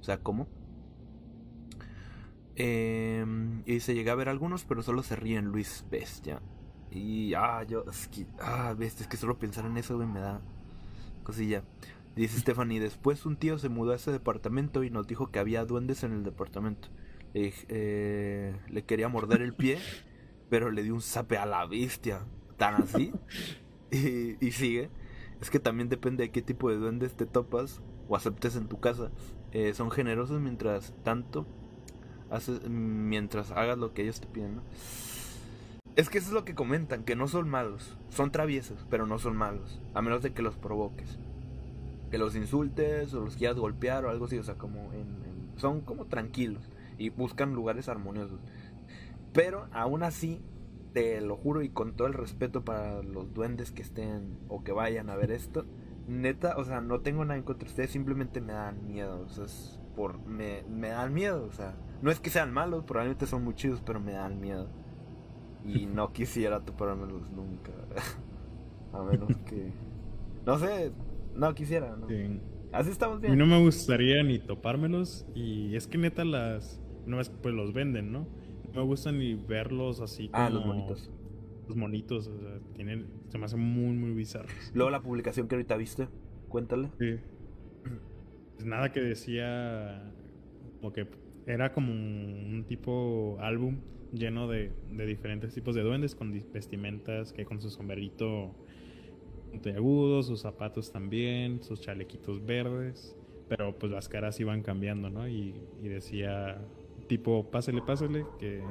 O 0.01 0.03
sea, 0.03 0.17
¿cómo? 0.17 0.49
Eh, 2.55 3.25
y 3.65 3.79
se 3.79 3.95
llegué 3.95 4.11
a 4.11 4.15
ver 4.15 4.29
algunos, 4.29 4.65
pero 4.65 4.81
solo 4.81 5.03
se 5.03 5.15
ríen 5.15 5.45
Luis 5.45 5.85
Bestia. 5.89 6.41
Y, 6.91 7.33
ah, 7.35 7.63
yo, 7.63 7.85
es 7.89 8.07
que, 8.07 8.27
ah, 8.41 8.75
bestia, 8.77 9.03
es 9.03 9.07
que 9.07 9.17
solo 9.17 9.39
pensar 9.39 9.65
en 9.65 9.77
eso, 9.77 9.95
güey, 9.95 10.07
me 10.07 10.19
da 10.19 10.41
cosilla. 11.23 11.63
Dice 12.15 12.39
Stephanie, 12.41 12.79
después 12.79 13.25
un 13.25 13.37
tío 13.37 13.57
se 13.57 13.69
mudó 13.69 13.93
a 13.93 13.95
ese 13.95 14.11
departamento 14.11 14.83
y 14.83 14.89
nos 14.89 15.07
dijo 15.07 15.31
que 15.31 15.39
había 15.39 15.65
duendes 15.65 16.03
en 16.03 16.11
el 16.11 16.23
departamento. 16.23 16.89
Le, 17.33 17.53
eh, 17.69 18.55
le 18.69 18.83
quería 18.83 19.07
morder 19.07 19.41
el 19.41 19.53
pie, 19.53 19.79
pero 20.49 20.69
le 20.69 20.83
dio 20.83 20.93
un 20.93 21.01
zape 21.01 21.37
a 21.37 21.45
la 21.45 21.65
bestia. 21.65 22.25
Tan 22.57 22.75
así. 22.75 23.13
y, 23.91 24.45
y 24.45 24.51
sigue. 24.51 24.89
Es 25.39 25.49
que 25.49 25.59
también 25.59 25.89
depende 25.89 26.25
de 26.25 26.31
qué 26.31 26.41
tipo 26.41 26.69
de 26.69 26.75
duendes 26.75 27.15
te 27.15 27.25
topas 27.25 27.81
o 28.07 28.15
aceptes 28.15 28.55
en 28.55 28.67
tu 28.67 28.79
casa. 28.79 29.11
Eh, 29.53 29.73
son 29.73 29.91
generosos 29.91 30.39
mientras 30.39 30.93
tanto 31.03 31.47
haces, 32.29 32.69
mientras 32.69 33.51
hagas 33.51 33.77
lo 33.77 33.93
que 33.93 34.03
ellos 34.03 34.19
te 34.21 34.27
piden, 34.27 34.57
¿no? 34.57 34.63
Es 35.95 36.09
que 36.09 36.19
eso 36.19 36.27
es 36.27 36.33
lo 36.33 36.45
que 36.45 36.55
comentan, 36.55 37.03
que 37.03 37.15
no 37.15 37.27
son 37.27 37.49
malos. 37.49 37.97
Son 38.09 38.31
traviesos, 38.31 38.85
pero 38.89 39.05
no 39.05 39.19
son 39.19 39.35
malos. 39.35 39.81
A 39.93 40.01
menos 40.01 40.21
de 40.21 40.33
que 40.33 40.41
los 40.41 40.55
provoques. 40.55 41.19
Que 42.09 42.17
los 42.17 42.35
insultes 42.35 43.13
o 43.13 43.21
los 43.21 43.35
quieras 43.35 43.57
golpear 43.57 44.05
o 44.05 44.09
algo 44.09 44.25
así. 44.25 44.37
O 44.37 44.43
sea, 44.43 44.55
como 44.55 44.89
son 45.57 45.81
como 45.81 46.05
tranquilos. 46.05 46.69
y 46.97 47.09
buscan 47.09 47.53
lugares 47.53 47.89
armoniosos. 47.89 48.39
Pero 49.33 49.67
aún 49.71 50.03
así, 50.03 50.39
te 50.93 51.21
lo 51.21 51.37
juro 51.37 51.61
y 51.61 51.69
con 51.69 51.93
todo 51.93 52.07
el 52.07 52.13
respeto 52.13 52.63
para 52.63 53.01
los 53.01 53.33
duendes 53.33 53.71
que 53.71 53.81
estén 53.81 54.37
o 54.49 54.63
que 54.63 54.71
vayan 54.71 55.09
a 55.09 55.15
ver 55.15 55.31
esto, 55.31 55.65
neta, 56.07 56.57
o 56.57 56.63
sea, 56.65 56.81
no 56.81 56.99
tengo 56.99 57.23
nada 57.23 57.37
en 57.37 57.43
contra 57.43 57.65
de 57.65 57.71
ustedes, 57.71 57.91
simplemente 57.91 58.41
me 58.41 58.53
dan 58.53 58.85
miedo, 58.85 59.21
o 59.21 59.29
sea, 59.29 59.45
por 59.95 60.19
me, 60.25 60.63
me 60.63 60.89
dan 60.89 61.13
miedo, 61.13 61.45
o 61.45 61.51
sea, 61.53 61.75
no 62.01 62.11
es 62.11 62.19
que 62.19 62.29
sean 62.29 62.51
malos, 62.51 62.83
probablemente 62.83 63.25
son 63.25 63.43
muy 63.43 63.55
chidos, 63.55 63.81
pero 63.85 63.99
me 63.99 64.13
dan 64.13 64.39
miedo. 64.39 64.69
Y 65.65 65.85
no 65.85 66.11
quisiera 66.11 66.59
topármelos 66.61 67.29
nunca. 67.31 67.71
a 68.93 69.03
menos 69.03 69.35
que 69.45 69.71
no 70.45 70.57
sé, 70.57 70.91
no 71.35 71.53
quisiera, 71.53 71.95
¿no? 71.95 72.07
Sí. 72.07 72.39
Así 72.71 72.89
estamos 72.89 73.17
A 73.17 73.19
bien. 73.21 73.33
mí 73.33 73.37
no 73.37 73.45
me 73.45 73.59
gustaría 73.61 74.23
ni 74.23 74.39
topármelos 74.39 75.25
y 75.35 75.75
es 75.75 75.87
que 75.87 75.97
neta 75.97 76.23
las 76.25 76.81
una 77.05 77.17
vez 77.17 77.29
pues 77.29 77.53
los 77.53 77.73
venden, 77.73 78.11
¿no? 78.11 78.27
No 78.73 78.81
me 78.81 78.85
gusta 78.87 79.11
ni 79.11 79.33
verlos 79.35 79.99
así 80.01 80.29
como 80.29 80.43
Ah, 80.43 80.49
los 80.49 80.65
bonitos. 80.65 81.11
Los 81.67 81.75
monitos, 81.77 82.27
o 82.27 82.39
sea, 82.39 82.59
tienen 82.73 83.07
se 83.29 83.37
me 83.37 83.45
hacen 83.45 83.59
muy 83.59 83.93
muy 83.95 84.11
bizarros. 84.13 84.51
Luego 84.73 84.89
la 84.89 85.01
publicación 85.01 85.47
que 85.47 85.55
ahorita 85.55 85.75
viste, 85.77 86.07
cuéntale. 86.47 86.89
Sí. 86.99 87.17
Pues 88.55 88.65
nada 88.65 88.91
que 88.91 89.01
decía 89.01 90.11
como 90.79 90.93
que 90.93 91.07
era 91.45 91.73
como 91.73 91.91
un 91.91 92.65
tipo 92.67 93.37
álbum 93.41 93.77
lleno 94.13 94.47
de, 94.47 94.71
de 94.91 95.05
diferentes 95.05 95.53
tipos 95.53 95.75
de 95.75 95.81
duendes 95.81 96.15
con 96.15 96.31
vestimentas 96.53 97.33
que 97.33 97.45
con 97.45 97.61
su 97.61 97.69
sombrerito 97.69 98.53
puntiagudo, 99.51 100.23
sus 100.23 100.41
zapatos 100.41 100.91
también, 100.91 101.61
sus 101.61 101.81
chalequitos 101.81 102.45
verdes, 102.45 103.15
pero 103.49 103.77
pues 103.77 103.91
las 103.91 104.07
caras 104.07 104.39
iban 104.39 104.63
cambiando, 104.63 105.09
¿no? 105.09 105.27
Y, 105.27 105.55
y 105.81 105.87
decía 105.87 106.61
tipo, 107.07 107.51
pásele, 107.51 107.81
pásele, 107.81 108.25
que 108.39 108.61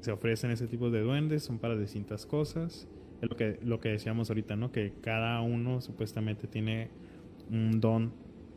se 0.00 0.12
ofrecen 0.12 0.50
ese 0.50 0.68
tipo 0.68 0.90
de 0.90 1.00
duendes, 1.00 1.42
son 1.42 1.58
para 1.58 1.76
distintas 1.76 2.26
cosas. 2.26 2.88
Es 3.20 3.28
lo 3.28 3.36
que, 3.36 3.58
lo 3.62 3.80
que 3.80 3.90
decíamos 3.90 4.30
ahorita, 4.30 4.56
¿no? 4.56 4.72
Que 4.72 4.92
cada 5.00 5.40
uno 5.42 5.80
supuestamente 5.80 6.46
tiene 6.46 6.90
un 7.50 7.80
don, 7.80 8.12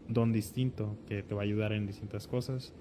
don 0.08 0.32
distinto 0.32 0.98
que 1.08 1.24
te 1.24 1.36
va 1.36 1.42
a 1.42 1.44
ayudar 1.44 1.74
en 1.74 1.88
distintas 1.88 2.28
cosas. 2.28 2.74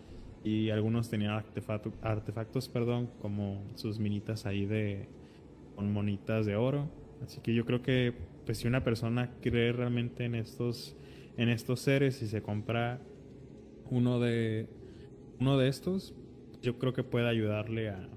Y 0.45 0.71
algunos 0.71 1.09
tenían 1.09 1.33
artefacto- 1.33 1.93
artefactos, 2.03 2.69
perdón, 2.69 3.11
como 3.21 3.63
sus 3.77 3.99
minitas 3.99 4.45
ahí 4.47 4.67
de 4.67 5.09
con 5.77 5.93
monitas 5.93 6.47
de 6.47 6.57
oro. 6.57 6.89
Así 7.25 7.41
que 7.41 7.55
yo 7.55 7.65
creo 7.65 7.83
que 7.83 8.13
pues 8.45 8.59
si 8.59 8.67
una 8.67 8.83
persona 8.83 9.31
cree 9.41 9.73
realmente 9.73 10.25
en 10.25 10.35
estos 10.35 10.97
en 11.37 11.49
estos 11.49 11.81
seres 11.81 12.21
y 12.23 12.27
se 12.27 12.43
compra 12.43 13.01
uno 13.91 14.19
de 14.19 14.69
uno 15.39 15.57
de 15.59 15.69
estos, 15.69 16.15
yo 16.61 16.79
creo 16.79 16.93
que 16.93 17.05
puede 17.05 17.29
ayudarle 17.29 17.91
a 17.91 18.09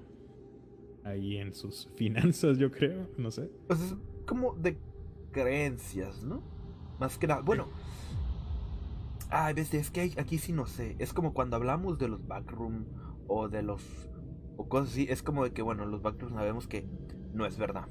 ahí 1.04 1.36
en 1.36 1.54
sus 1.54 1.88
finanzas, 1.96 2.58
yo 2.58 2.70
creo, 2.72 3.08
no 3.16 3.30
sé. 3.30 3.48
Pues 3.68 3.80
es 3.80 3.94
como 4.26 4.54
de 4.54 4.76
creencias, 5.30 6.24
¿no? 6.24 6.42
Más 6.98 7.16
que 7.18 7.26
nada. 7.28 7.40
Bueno. 7.42 7.68
Ay, 9.30 9.54
ves, 9.54 9.74
es 9.74 9.90
que 9.90 10.12
aquí 10.18 10.38
sí 10.38 10.52
no 10.52 10.66
sé. 10.66 10.96
Es 10.98 11.12
como 11.12 11.34
cuando 11.34 11.56
hablamos 11.56 11.98
de 11.98 12.08
los 12.08 12.26
backroom 12.26 12.86
o 13.26 13.48
de 13.48 13.62
los. 13.62 13.82
o 14.56 14.68
cosas 14.68 14.90
así. 14.90 15.06
Es 15.08 15.22
como 15.22 15.44
de 15.44 15.52
que, 15.52 15.62
bueno, 15.62 15.84
los 15.86 16.02
backroom 16.02 16.34
sabemos 16.34 16.66
que 16.68 16.88
no 17.32 17.44
es 17.46 17.58
verdad, 17.58 17.88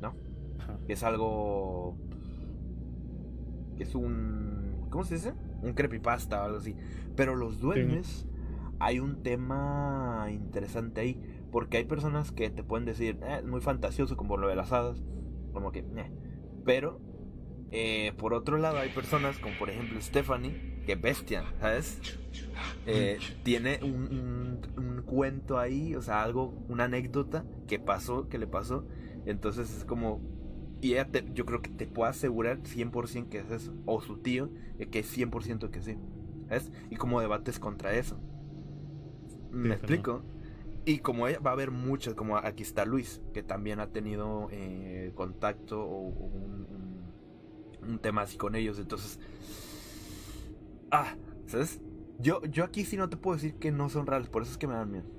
¿no? 0.00 0.14
Ajá. 0.58 0.78
Es 0.88 1.02
algo. 1.02 1.96
que 3.76 3.84
es 3.84 3.94
un. 3.94 4.86
¿Cómo 4.90 5.04
se 5.04 5.14
dice? 5.14 5.34
Un 5.62 5.72
creepypasta 5.74 6.42
o 6.42 6.44
algo 6.46 6.58
así. 6.58 6.76
Pero 7.16 7.36
los 7.36 7.60
duendes. 7.60 8.26
Hay 8.80 8.98
un 8.98 9.22
tema 9.22 10.26
interesante 10.30 11.00
ahí. 11.02 11.20
Porque 11.52 11.76
hay 11.76 11.84
personas 11.84 12.32
que 12.32 12.50
te 12.50 12.64
pueden 12.64 12.84
decir, 12.84 13.18
"Eh, 13.22 13.36
es 13.38 13.44
muy 13.46 13.60
fantasioso, 13.60 14.16
como 14.16 14.36
lo 14.36 14.48
de 14.48 14.56
las 14.56 14.72
hadas. 14.72 15.00
Como 15.52 15.70
que, 15.70 15.82
"Meh". 15.84 16.10
Pero, 16.64 17.00
eh, 17.70 18.12
por 18.18 18.34
otro 18.34 18.56
lado, 18.58 18.78
hay 18.78 18.88
personas 18.90 19.38
como 19.38 19.56
por 19.58 19.70
ejemplo 19.70 20.00
Stephanie, 20.00 20.71
que 20.84 20.96
bestia, 20.96 21.52
¿sabes? 21.60 22.02
Eh, 22.86 23.22
tiene 23.42 23.80
un, 23.82 24.60
un- 24.76 24.84
un 24.96 25.02
cuento 25.02 25.58
ahí, 25.58 25.94
o 25.94 26.02
sea, 26.02 26.22
algo, 26.22 26.64
una 26.68 26.84
anécdota 26.84 27.44
que 27.68 27.78
pasó, 27.78 28.28
que 28.28 28.38
le 28.38 28.46
pasó. 28.46 28.86
Entonces 29.26 29.70
es 29.76 29.84
como. 29.84 30.20
Y 30.80 30.92
ella 30.94 31.10
te- 31.10 31.26
yo 31.34 31.46
creo 31.46 31.62
que 31.62 31.70
te 31.70 31.86
puede 31.86 32.10
asegurar 32.10 32.60
100% 32.64 33.30
que 33.30 33.38
es 33.40 33.50
eso. 33.50 33.74
O 33.86 34.00
su 34.00 34.18
tío, 34.18 34.50
que 34.90 35.00
es 35.00 35.06
100% 35.08 35.70
que 35.70 35.82
sí. 35.82 35.96
¿Sabes? 36.48 36.72
Y 36.90 36.96
como 36.96 37.20
debates 37.20 37.58
contra 37.60 37.94
eso. 37.94 38.20
¿Me 39.50 39.74
Sí, 39.74 39.74
explico? 39.74 40.22
Y 40.84 40.98
como 40.98 41.28
ella, 41.28 41.38
va 41.40 41.50
a 41.50 41.54
haber 41.54 41.70
muchas, 41.70 42.14
como 42.14 42.36
aquí 42.36 42.62
está 42.62 42.84
Luis, 42.84 43.22
que 43.34 43.42
también 43.42 43.80
ha 43.80 43.88
tenido 43.88 44.48
eh, 44.50 45.12
contacto 45.14 45.80
o, 45.82 46.08
un- 46.08 46.66
un 47.82 47.98
tema 47.98 48.22
así 48.22 48.36
con 48.36 48.54
ellos. 48.54 48.78
Entonces. 48.78 49.18
Ah, 50.92 51.16
¿sabes? 51.46 51.80
Yo, 52.20 52.42
yo 52.44 52.64
aquí 52.64 52.84
sí 52.84 52.96
no 52.96 53.08
te 53.10 53.16
puedo 53.16 53.36
decir 53.36 53.58
que 53.58 53.72
no 53.72 53.88
son 53.88 54.06
reales, 54.06 54.28
por 54.28 54.42
eso 54.42 54.52
es 54.52 54.58
que 54.58 54.68
me 54.68 54.74
dan 54.74 54.92
miedo. 54.92 55.10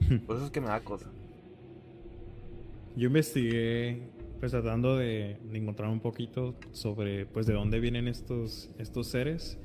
Por 0.26 0.36
eso 0.36 0.46
es 0.46 0.50
que 0.52 0.60
me 0.60 0.68
da 0.68 0.84
cosa. 0.84 1.14
Yo 2.96 3.06
investigué, 3.08 4.12
pues 4.40 4.52
tratando 4.52 4.96
de, 4.96 5.38
de 5.42 5.58
encontrar 5.58 5.90
un 5.90 6.00
poquito 6.00 6.56
sobre, 6.72 7.26
pues, 7.26 7.46
de 7.46 7.54
dónde 7.54 7.80
vienen 7.80 8.08
estos, 8.08 8.70
estos 8.78 9.08
seres. 9.08 9.60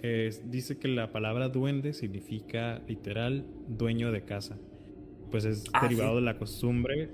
Eh, 0.00 0.30
dice 0.44 0.78
que 0.78 0.88
la 0.88 1.12
palabra 1.12 1.48
duende 1.50 1.94
significa 1.94 2.80
literal 2.88 3.46
dueño 3.68 4.12
de 4.12 4.24
casa. 4.24 4.60
Pues 5.30 5.44
es 5.46 5.72
Ah, 5.72 5.82
derivado 5.82 6.16
sí. 6.16 6.16
de 6.16 6.22
la 6.22 6.38
costumbre 6.38 7.10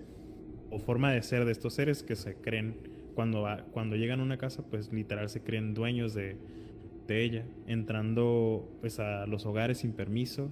o 0.70 0.78
forma 0.80 1.12
de 1.12 1.22
ser 1.22 1.44
de 1.46 1.52
estos 1.52 1.74
seres 1.74 2.02
que 2.02 2.16
se 2.16 2.36
creen 2.36 2.76
cuando, 3.14 3.46
cuando 3.72 3.96
llegan 3.96 4.20
a 4.20 4.24
una 4.24 4.38
casa, 4.38 4.64
pues 4.70 4.92
literal 4.92 5.30
se 5.30 5.42
creen 5.42 5.74
dueños 5.74 6.14
de, 6.14 6.38
de 7.06 7.24
ella, 7.24 7.46
entrando 7.66 8.68
pues 8.80 9.00
a 9.00 9.26
los 9.26 9.46
hogares 9.46 9.78
sin 9.78 9.92
permiso, 9.92 10.50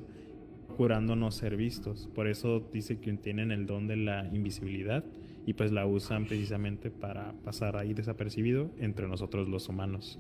procurando 0.67 1.17
no 1.17 1.31
ser 1.31 1.57
vistos. 1.57 2.09
Por 2.15 2.29
eso 2.29 2.69
dice 2.73 3.01
que 3.01 3.13
tienen 3.15 3.51
el 3.51 3.67
don 3.67 3.87
de 3.87 3.97
la 3.97 4.29
invisibilidad 4.33 5.05
y 5.47 5.55
pues 5.55 5.73
la 5.73 5.87
usan 5.87 6.27
precisamente 6.27 6.91
para 6.91 7.33
pasar 7.45 7.77
ahí 7.77 7.95
desapercibido 7.95 8.71
entre 8.79 9.09
nosotros 9.09 9.49
los 9.49 9.69
humanos. 9.69 10.19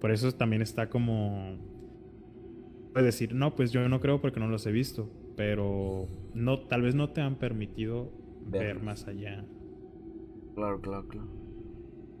Por 0.00 0.10
eso 0.10 0.32
también 0.32 0.62
está 0.62 0.88
como 0.88 1.58
puedes 2.92 3.06
decir, 3.06 3.34
no, 3.34 3.54
pues 3.54 3.72
yo 3.72 3.88
no 3.88 4.00
creo 4.00 4.20
porque 4.20 4.40
no 4.40 4.48
los 4.48 4.66
he 4.66 4.72
visto, 4.72 5.08
pero 5.36 6.08
no 6.34 6.60
tal 6.60 6.82
vez 6.82 6.94
no 6.94 7.10
te 7.10 7.20
han 7.20 7.36
permitido 7.36 8.12
ver 8.46 8.82
más 8.82 9.06
allá. 9.06 9.44
Claro, 10.54 10.80
claro, 10.80 11.08
claro. 11.08 11.41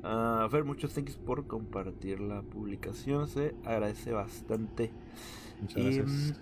Ah, 0.02 0.48
Fer, 0.50 0.64
muchos 0.64 0.92
thanks 0.94 1.16
por 1.16 1.46
compartir 1.46 2.20
la 2.20 2.42
publicación. 2.42 3.28
Se 3.28 3.54
agradece 3.64 4.12
bastante. 4.12 4.90
Muchas 5.60 5.78
Y, 5.78 5.82
gracias. 5.82 6.34
mm, 6.36 6.38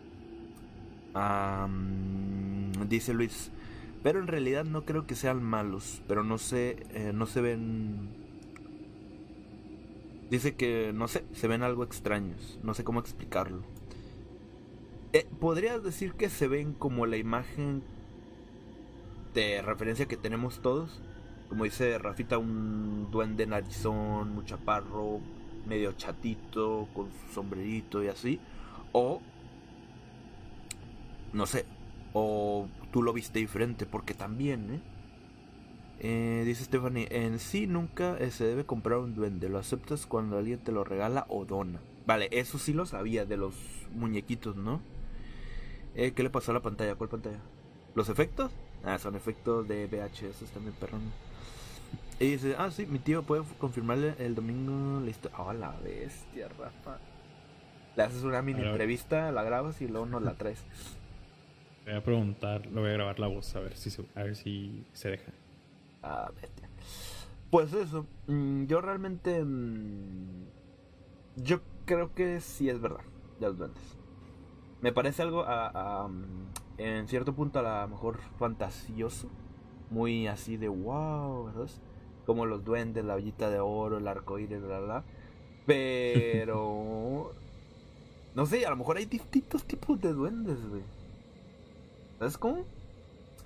am, 1.15 2.73
dice 2.89 3.15
Luis, 3.15 3.53
pero 4.03 4.21
en 4.21 4.27
realidad 4.27 4.65
no 4.65 4.85
creo 4.85 5.07
que 5.07 5.15
sean 5.15 5.43
malos, 5.43 6.03
pero 6.07 6.25
no 6.25 6.39
sé, 6.39 6.87
eh, 6.91 7.13
no 7.15 7.27
se 7.27 7.41
ven... 7.41 8.17
Dice 10.31 10.55
que, 10.55 10.93
no 10.95 11.09
sé, 11.09 11.25
se 11.33 11.49
ven 11.49 11.63
algo 11.63 11.83
extraños, 11.85 12.59
no 12.63 12.73
sé 12.75 12.85
cómo 12.85 13.01
explicarlo. 13.01 13.67
Eh, 15.13 15.27
¿Podrías 15.41 15.83
decir 15.83 16.15
que 16.15 16.29
se 16.31 16.49
ven 16.49 16.73
como 16.75 17.07
la 17.07 17.17
imagen 17.17 17.83
de 19.35 19.63
referencia 19.63 20.07
que 20.07 20.17
tenemos 20.17 20.61
todos? 20.61 21.01
Como 21.51 21.65
dice 21.65 21.99
Rafita, 21.99 22.39
un 22.39 23.11
duende 23.11 23.47
narizón, 23.47 24.35
muy 24.35 24.45
chaparro, 24.47 25.21
medio 25.67 25.93
chatito, 25.93 26.89
con 26.95 27.11
su 27.11 27.35
sombrerito 27.35 28.03
y 28.03 28.09
así. 28.09 28.41
O 28.93 29.21
no 31.33 31.47
sé, 31.47 31.67
o 32.13 32.69
tú 32.93 33.03
lo 33.03 33.13
viste 33.13 33.39
diferente, 33.39 33.87
porque 33.87 34.15
también, 34.15 34.75
¿eh? 34.75 34.81
Eh, 36.03 36.45
dice 36.47 36.65
Stephanie, 36.65 37.09
en 37.11 37.39
sí 37.39 37.67
nunca 37.67 38.17
eh, 38.19 38.31
se 38.31 38.45
debe 38.45 38.65
comprar 38.65 38.99
un 38.99 39.15
duende, 39.15 39.51
lo 39.51 39.59
aceptas 39.59 40.07
cuando 40.07 40.39
alguien 40.39 40.59
te 40.59 40.73
lo 40.73 40.83
regala 40.83 41.27
o 41.29 41.45
dona. 41.45 41.81
Vale, 42.07 42.29
eso 42.33 42.59
sí 42.59 42.73
lo 42.73 42.87
sabía 42.87 43.27
de 43.27 43.37
los 43.37 43.55
muñequitos, 43.93 44.57
¿no? 44.57 44.81
Eh, 45.95 46.13
¿Qué 46.13 46.23
le 46.23 46.31
pasó 46.31 46.53
a 46.53 46.55
la 46.55 46.63
pantalla? 46.63 46.95
¿Cuál 46.95 47.11
pantalla? 47.11 47.41
¿Los 47.95 48.09
efectos? 48.09 48.51
Ah, 48.83 48.99
son 48.99 49.15
efectos 49.15 49.69
de 49.69 49.87
VHS 49.87 50.51
también, 50.53 50.75
perrón. 50.81 51.03
Y 52.21 52.33
dice, 52.33 52.55
ah, 52.59 52.71
sí, 52.71 52.87
mi 52.87 52.99
tío 52.99 53.23
puede 53.23 53.43
confirmarle 53.59 54.15
el 54.19 54.35
domingo 54.35 55.01
la 55.01 55.11
historia. 55.11 55.39
Oh, 55.39 55.53
la 55.55 55.71
bestia, 55.83 56.49
Rafa. 56.49 56.99
Le 57.97 58.03
haces 58.03 58.23
una 58.23 58.43
mini 58.43 58.61
entrevista, 58.73 59.33
la 59.33 59.43
grabas 59.43 59.81
y 59.81 59.89
luego 59.89 60.07
nos 60.07 60.23
la 60.23 60.35
traes. 60.35 60.63
Voy 61.87 61.95
a 61.95 62.05
preguntar, 62.05 62.67
lo 62.67 62.83
voy 62.83 62.91
a 62.91 62.95
grabar 62.95 63.19
la 63.19 63.27
voz 63.27 63.57
a 63.57 63.61
ver 63.61 63.75
si 63.77 63.91
se, 63.91 64.05
a 64.15 64.23
ver 64.23 64.37
si 64.37 64.85
se 64.93 65.09
deja. 65.11 65.33
Ah, 66.03 66.31
bestia. 66.41 66.69
Pues 67.51 67.73
eso, 67.73 68.07
mm, 68.27 68.65
yo 68.67 68.81
realmente. 68.81 69.43
mm, 69.45 70.45
yo 71.37 71.61
creo 71.87 72.15
que 72.15 72.41
sí 72.41 72.69
es 72.69 72.81
verdad, 72.81 73.01
de 73.41 73.47
los 73.47 73.57
duendes. 73.59 73.97
me 74.83 74.93
parece 74.93 75.21
algo 75.23 75.43
a- 75.43 76.03
a, 76.05 76.09
mm, 76.09 76.49
en 76.79 77.07
cierto 77.09 77.35
punto 77.35 77.59
a 77.59 77.83
lo 77.83 77.89
mejor 77.89 78.19
fantasioso. 78.39 79.29
Muy 79.91 80.27
así 80.27 80.57
de 80.57 80.69
wow, 80.69 81.45
¿verdad? 81.47 81.69
Como 82.31 82.47
los 82.47 82.65
duendes, 82.65 83.05
la 83.05 83.17
ollita 83.17 83.51
de 83.51 83.59
oro, 83.59 83.99
el 83.99 84.07
arco 84.07 84.39
iris, 84.39 84.63
bla, 84.63 84.79
bla. 84.79 85.05
Pero. 85.67 87.33
no 88.37 88.47
sé, 88.47 88.65
a 88.65 88.71
lo 88.71 88.77
mejor 88.77 88.99
hay 88.99 89.07
distintos 89.07 89.65
tipos 89.65 90.01
de 90.01 90.13
duendes, 90.13 90.65
güey. 90.69 90.83
¿Sabes 92.21 92.39
cómo? 92.39 92.65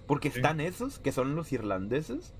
Porque 0.06 0.30
Sí. 0.30 0.36
están 0.40 0.60
esos, 0.60 0.98
que 0.98 1.12
son 1.12 1.34
los 1.34 1.50
irlandeses. 1.50 2.34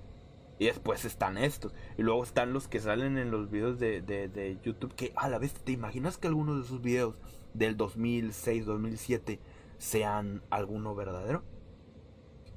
Y 0.59 0.65
después 0.65 1.03
están 1.03 1.39
estos. 1.39 1.73
Y 1.97 2.03
luego 2.03 2.21
están 2.23 2.53
los 2.53 2.67
que 2.67 2.79
salen 2.79 3.17
en 3.17 3.31
los 3.31 3.49
videos 3.49 3.79
de, 3.79 4.01
de, 4.03 4.27
de 4.29 4.59
YouTube. 4.63 4.93
Que 4.93 5.13
a 5.15 5.27
la 5.27 5.39
vez, 5.39 5.51
¿te 5.55 5.71
imaginas 5.71 6.19
que 6.19 6.27
algunos 6.27 6.57
de 6.57 6.61
esos 6.65 6.83
videos 6.83 7.15
del 7.55 7.75
2006, 7.75 8.67
2007 8.67 9.39
sean 9.79 10.43
alguno 10.51 10.93
verdadero? 10.93 11.41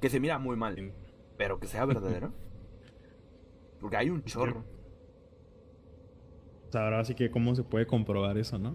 Que 0.03 0.11
se 0.11 0.21
mira 0.21 0.39
muy 0.39 0.57
mal, 0.57 0.93
pero 1.39 1.59
que 1.59 1.69
sea 1.69 1.87
verdadero. 1.87 2.35
Porque 3.81 3.97
hay 3.97 4.11
un 4.11 4.23
chorro. 4.25 4.65
O 6.69 6.73
sea, 6.73 6.85
ahora 6.85 7.05
sí 7.05 7.15
que 7.15 7.31
cómo 7.31 7.55
se 7.55 7.63
puede 7.63 7.87
comprobar 7.87 8.37
eso, 8.37 8.59
¿no? 8.59 8.71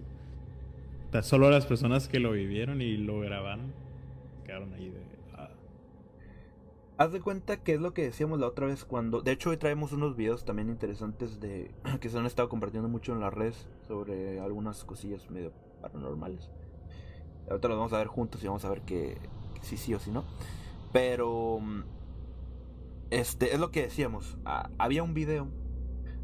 O 1.08 1.12
sea, 1.12 1.22
solo 1.22 1.48
las 1.50 1.66
personas 1.66 2.08
que 2.08 2.18
lo 2.18 2.32
vivieron 2.32 2.82
y 2.82 2.96
lo 2.96 3.20
grabaron 3.20 3.72
quedaron 4.44 4.72
ahí 4.74 4.90
de... 4.90 5.00
ah, 5.34 5.50
Haz 6.98 7.12
de 7.12 7.20
cuenta 7.20 7.62
que 7.62 7.74
es 7.74 7.80
lo 7.80 7.94
que 7.94 8.02
decíamos 8.02 8.38
la 8.38 8.46
otra 8.46 8.66
vez 8.66 8.84
cuando... 8.84 9.22
De 9.22 9.32
hecho 9.32 9.50
hoy 9.50 9.56
traemos 9.56 9.92
unos 9.92 10.16
videos 10.16 10.44
también 10.44 10.68
interesantes 10.68 11.40
de... 11.40 11.70
que 12.00 12.08
se 12.08 12.18
han 12.18 12.26
estado 12.26 12.48
compartiendo 12.48 12.88
mucho 12.88 13.12
en 13.12 13.20
las 13.20 13.32
redes 13.32 13.66
sobre 13.86 14.40
algunas 14.40 14.84
cosillas 14.84 15.30
medio 15.30 15.52
paranormales. 15.80 16.50
Ahorita 17.48 17.68
los 17.68 17.76
vamos 17.76 17.92
a 17.92 17.98
ver 17.98 18.06
juntos 18.06 18.42
y 18.42 18.46
vamos 18.46 18.64
a 18.64 18.70
ver 18.70 18.82
que, 18.82 19.18
que 19.54 19.62
sí 19.62 19.76
sí 19.76 19.94
o 19.94 19.98
sí 19.98 20.10
no. 20.10 20.24
Pero... 20.92 21.60
Este, 23.14 23.54
es 23.54 23.60
lo 23.60 23.70
que 23.70 23.82
decíamos. 23.82 24.36
Había 24.76 25.04
un 25.04 25.14
video 25.14 25.46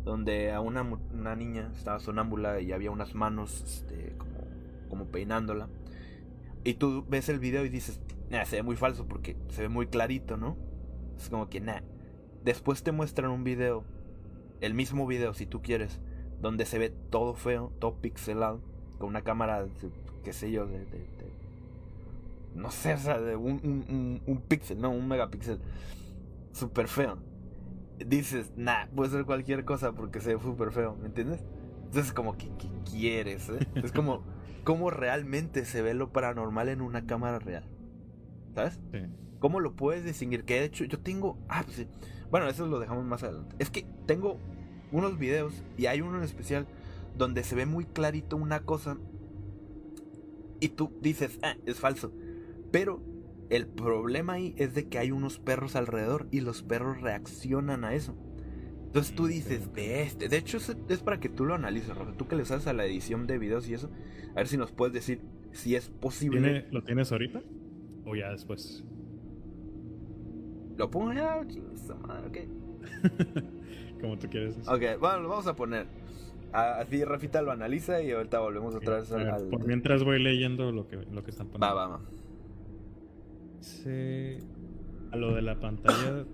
donde 0.04 0.50
a 0.50 0.60
una, 0.60 0.82
una 0.82 1.36
niña 1.36 1.70
estaba 1.76 2.00
sonámbula 2.00 2.60
y 2.60 2.72
había 2.72 2.90
unas 2.90 3.14
manos 3.14 3.62
este, 3.64 4.16
como, 4.18 4.40
como 4.88 5.04
peinándola. 5.06 5.68
Y 6.64 6.74
tú 6.74 7.04
ves 7.08 7.28
el 7.28 7.38
video 7.38 7.64
y 7.64 7.68
dices, 7.68 8.00
nah, 8.28 8.44
se 8.44 8.56
ve 8.56 8.62
muy 8.64 8.74
falso 8.74 9.06
porque 9.06 9.36
se 9.50 9.62
ve 9.62 9.68
muy 9.68 9.86
clarito, 9.86 10.36
¿no? 10.36 10.56
Es 11.16 11.28
como 11.30 11.48
que, 11.48 11.60
nah. 11.60 11.82
Después 12.42 12.82
te 12.82 12.90
muestran 12.90 13.30
un 13.30 13.44
video, 13.44 13.84
el 14.60 14.74
mismo 14.74 15.06
video 15.06 15.32
si 15.32 15.46
tú 15.46 15.62
quieres, 15.62 16.00
donde 16.40 16.66
se 16.66 16.80
ve 16.80 16.90
todo 17.10 17.34
feo, 17.34 17.70
todo 17.78 17.94
pixelado, 18.00 18.60
con 18.98 19.10
una 19.10 19.22
cámara, 19.22 19.62
de- 19.62 19.70
qué 20.24 20.32
sé 20.32 20.50
yo, 20.50 20.66
de... 20.66 20.80
de- 20.80 21.20
no 22.56 22.72
sé, 22.72 22.94
o 22.94 22.98
sea, 22.98 23.20
de 23.20 23.36
un, 23.36 23.60
un, 23.62 23.84
un, 23.88 24.22
un 24.26 24.40
píxel, 24.40 24.80
no, 24.80 24.90
un 24.90 25.06
megapíxel. 25.06 25.60
Súper 26.52 26.88
feo. 26.88 27.18
Dices, 28.04 28.52
nah, 28.56 28.86
puede 28.94 29.10
ser 29.10 29.24
cualquier 29.24 29.64
cosa 29.64 29.92
porque 29.92 30.20
se 30.20 30.34
ve 30.34 30.42
súper 30.42 30.72
feo, 30.72 30.96
¿me 30.96 31.06
entiendes? 31.06 31.44
Entonces 31.84 32.12
como 32.12 32.36
que, 32.36 32.48
¿qué 32.58 32.68
quieres? 32.90 33.48
eh? 33.50 33.66
Es 33.76 33.92
como, 33.92 34.22
¿cómo 34.64 34.90
realmente 34.90 35.64
se 35.64 35.82
ve 35.82 35.94
lo 35.94 36.12
paranormal 36.12 36.68
en 36.68 36.80
una 36.80 37.06
cámara 37.06 37.38
real? 37.38 37.64
¿Sabes? 38.54 38.80
sí. 38.92 39.00
¿Cómo 39.40 39.60
lo 39.60 39.74
puedes 39.74 40.04
distinguir? 40.04 40.44
Que 40.44 40.60
de 40.60 40.64
hecho 40.66 40.84
yo 40.84 41.00
tengo... 41.00 41.38
Ah, 41.48 41.62
pues 41.64 41.76
sí. 41.78 41.88
Bueno, 42.30 42.46
eso 42.46 42.66
lo 42.66 42.78
dejamos 42.78 43.06
más 43.06 43.22
adelante. 43.22 43.56
Es 43.58 43.70
que 43.70 43.86
tengo 44.06 44.36
unos 44.92 45.18
videos 45.18 45.64
y 45.78 45.86
hay 45.86 46.02
uno 46.02 46.18
en 46.18 46.24
especial 46.24 46.66
donde 47.16 47.42
se 47.42 47.56
ve 47.56 47.64
muy 47.64 47.86
clarito 47.86 48.36
una 48.36 48.60
cosa 48.60 48.98
y 50.60 50.68
tú 50.68 50.92
dices, 51.00 51.38
ah, 51.42 51.56
es 51.64 51.80
falso. 51.80 52.12
Pero 52.70 53.02
el 53.50 53.66
problema 53.66 54.34
ahí 54.34 54.54
es 54.56 54.74
de 54.74 54.88
que 54.88 54.98
hay 54.98 55.10
unos 55.10 55.38
perros 55.38 55.76
alrededor 55.76 56.26
y 56.30 56.40
los 56.40 56.62
perros 56.62 57.00
reaccionan 57.00 57.84
a 57.84 57.94
eso. 57.94 58.16
Entonces 58.86 59.14
tú 59.14 59.24
Mm, 59.24 59.28
dices, 59.28 59.72
ve 59.72 60.02
este. 60.02 60.28
De 60.28 60.36
hecho, 60.36 60.56
es, 60.56 61.00
para 61.04 61.20
que 61.20 61.28
tú 61.28 61.44
lo 61.44 61.54
analices, 61.54 61.94
Rafa. 61.96 62.12
Tú 62.16 62.26
que 62.26 62.34
le 62.36 62.44
sabes 62.44 62.66
a 62.66 62.72
la 62.72 62.84
edición 62.86 63.26
de 63.26 63.38
videos 63.38 63.68
y 63.68 63.74
eso. 63.74 63.90
A 64.32 64.34
ver 64.36 64.48
si 64.48 64.56
nos 64.56 64.72
puedes 64.72 64.92
decir 64.94 65.20
si 65.52 65.74
es 65.76 65.88
posible. 65.90 66.40
¿Tiene- 66.40 66.66
¿Lo 66.72 66.82
tienes 66.82 67.12
ahorita? 67.12 67.40
¿O 68.04 68.16
ya 68.16 68.30
después? 68.30 68.84
Lo 70.76 70.90
pongo 70.90 71.12
ya, 71.12 71.46
chingada 71.46 71.94
madre, 72.06 72.26
ok. 72.28 72.38
Como 74.00 74.18
tú 74.18 74.28
quieres. 74.30 74.56
decir. 74.56 74.72
Ok, 74.72 75.00
bueno, 75.00 75.20
lo 75.20 75.28
vamos 75.28 75.46
a 75.46 75.54
poner. 75.54 75.86
A- 76.52 76.80
Así 76.80 77.04
Rafita 77.04 77.42
lo 77.42 77.50
analiza 77.52 78.02
y 78.02 78.10
ahorita 78.12 78.38
volvemos 78.40 78.74
otra 78.74 78.94
Ok, 78.96 79.00
vez 79.00 79.12
al- 79.12 79.48
Por 79.48 79.66
mientras 79.66 80.02
voy 80.02 80.20
leyendo 80.22 80.72
lo 80.72 80.88
que, 80.88 80.96
lo 80.96 81.22
que 81.22 81.30
están 81.30 81.48
poniendo. 81.48 81.66
Va, 81.66 81.74
va, 81.74 81.88
va. 81.98 82.00
Dice, 83.60 84.38
a 85.12 85.16
lo 85.16 85.34
de 85.34 85.42
la 85.42 85.60
pantalla, 85.60 86.24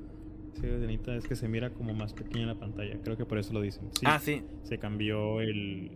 sí, 0.55 0.67
Denita, 0.67 1.15
es 1.17 1.27
que 1.27 1.35
se 1.37 1.49
mira 1.49 1.71
como 1.71 1.93
más 1.93 2.13
pequeña 2.15 2.47
la 2.47 2.55
pantalla. 2.59 2.99
Creo 3.03 3.17
que 3.17 3.27
por 3.27 3.39
eso 3.39 3.53
lo 3.53 3.61
dicen. 3.61 3.89
Sí, 3.99 4.07
Ah, 4.07 4.19
sí. 4.19 4.43
Se 4.63 4.79
cambió 4.79 5.41
el. 5.41 5.91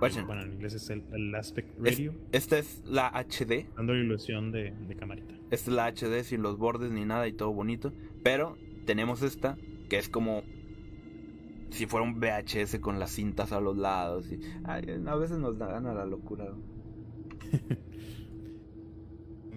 Bueno, 0.00 0.42
en 0.42 0.52
inglés 0.52 0.74
es 0.74 0.90
el, 0.90 1.04
el 1.12 1.34
aspect 1.34 1.68
Es- 1.86 1.96
radio, 1.98 2.14
esta 2.32 2.58
es 2.58 2.82
la 2.86 3.08
HD. 3.14 3.66
dando 3.76 3.92
la 3.94 4.00
ilusión 4.00 4.50
de, 4.50 4.72
de 4.72 4.96
camarita. 4.96 5.34
Esta 5.50 5.70
es 5.70 5.76
la 5.76 5.86
HD 5.92 6.24
sin 6.24 6.42
los 6.42 6.58
bordes 6.58 6.90
ni 6.90 7.04
nada 7.04 7.28
y 7.28 7.32
todo 7.32 7.52
bonito. 7.52 7.92
Pero 8.22 8.56
tenemos 8.86 9.22
esta 9.22 9.56
que 9.88 9.98
es 9.98 10.08
como 10.08 10.42
si 11.70 11.86
fuera 11.86 12.04
un 12.06 12.18
VHS 12.20 12.78
con 12.80 12.98
las 12.98 13.10
cintas 13.12 13.52
a 13.52 13.60
los 13.60 13.76
lados. 13.76 14.30
Y, 14.32 14.40
ay, 14.64 14.84
a 15.06 15.14
veces 15.16 15.38
nos 15.38 15.58
da 15.58 15.66
gana 15.68 15.92
la 15.94 16.06
locura. 16.06 16.46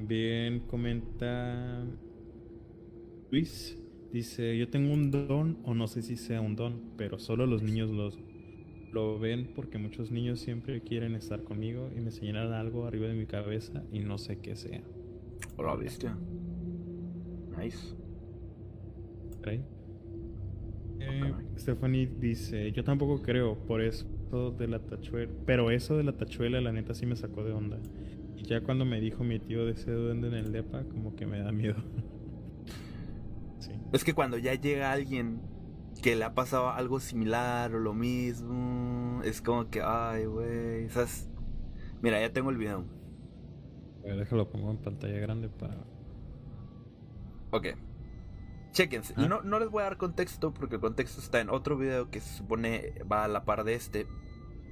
Bien, 0.08 0.62
comenta 0.62 1.84
Luis. 3.30 3.78
Dice, 4.13 4.58
yo 4.58 4.70
tengo 4.70 4.93
un 4.93 5.12
don, 5.12 5.58
o 5.65 5.74
no 5.74 5.88
sé 5.88 6.02
si 6.02 6.15
sea 6.15 6.39
un 6.39 6.56
don, 6.56 6.82
pero 6.96 7.20
solo 7.20 7.46
los 7.46 7.62
niños 7.62 7.89
los, 7.89 8.17
lo 8.93 9.20
ven 9.20 9.52
porque 9.54 9.78
muchos 9.78 10.10
niños 10.12 10.39
siempre 10.39 10.82
quieren 10.82 11.13
estar 11.13 11.43
conmigo 11.43 11.89
y 11.93 12.00
me 12.00 12.12
señalan 12.12 12.54
algo 12.54 12.86
arriba 12.86 13.08
de 13.08 13.15
mi 13.15 13.26
cabeza 13.26 13.84
y 13.91 14.00
no 14.00 14.17
sé 14.17 14.39
qué 14.39 14.56
sea. 14.56 14.82
Hola, 15.58 15.76
bestia. 15.76 16.17
Nice. 17.62 17.93
Caray. 19.41 19.62
Eh, 21.02 21.34
Stephanie 21.58 22.10
dice, 22.17 22.72
yo 22.72 22.86
tampoco 22.86 23.22
creo, 23.22 23.58
por 23.67 23.82
eso 23.82 24.08
de 24.58 24.67
la 24.67 24.80
tachuela, 24.80 25.32
pero 25.46 25.70
eso 25.70 25.98
de 25.98 26.04
la 26.04 26.13
tachuela 26.13 26.62
la 26.62 26.72
neta 26.72 26.93
sí 26.93 27.06
me 27.06 27.17
sacó 27.17 27.43
de 27.43 27.52
onda. 27.52 27.78
Y 28.38 28.43
ya 28.43 28.62
cuando 28.62 28.86
me 28.86 29.02
dijo 29.02 29.23
mi 29.23 29.39
tío 29.39 29.65
de 29.65 29.71
ese 29.71 29.91
duende 29.91 30.28
en 30.28 30.36
el 30.36 30.52
depa, 30.52 30.84
como 30.84 31.15
que 31.15 31.26
me 31.26 31.39
da 31.39 31.52
miedo. 31.52 31.84
sí. 33.60 33.71
Es 33.91 34.04
que 34.04 34.13
cuando 34.13 34.38
ya 34.38 34.54
llega 34.54 34.91
alguien 34.91 35.41
que 36.02 36.15
le 36.15 36.23
ha 36.23 36.34
pasado 36.36 36.69
algo 36.69 37.00
similar 37.00 37.73
o 37.73 37.80
lo 37.80 37.93
mismo, 37.93 39.21
es 39.23 39.41
como 39.41 39.69
que, 39.69 39.82
ay, 39.84 40.26
güey, 40.26 40.88
¿sabes? 40.89 41.30
Mira, 42.02 42.21
ya 42.21 42.32
tengo 42.32 42.52
el 42.52 42.58
video. 42.58 42.86
A 44.02 44.06
ver, 44.06 44.17
déjalo 44.17 44.50
pongo 44.50 44.69
en 44.69 44.78
pantalla 44.78 45.17
grande 45.19 45.50
para... 45.50 45.84
Ok. 47.52 47.67
Chéquense. 48.71 49.15
Ah. 49.17 49.28
No, 49.28 49.41
no 49.41 49.60
les 49.60 49.69
voy 49.69 49.82
a 49.82 49.86
dar 49.86 49.97
contexto 49.97 50.54
porque 50.54 50.76
el 50.76 50.82
contexto 50.82 51.19
está 51.19 51.41
en 51.41 51.50
otro 51.50 51.78
video 51.78 52.12
que 52.12 52.19
se 52.19 52.38
supone 52.38 52.93
va 53.12 53.23
a 53.23 53.28
la 53.28 53.43
par 53.43 53.63
de 53.63 53.73
este. 53.73 54.06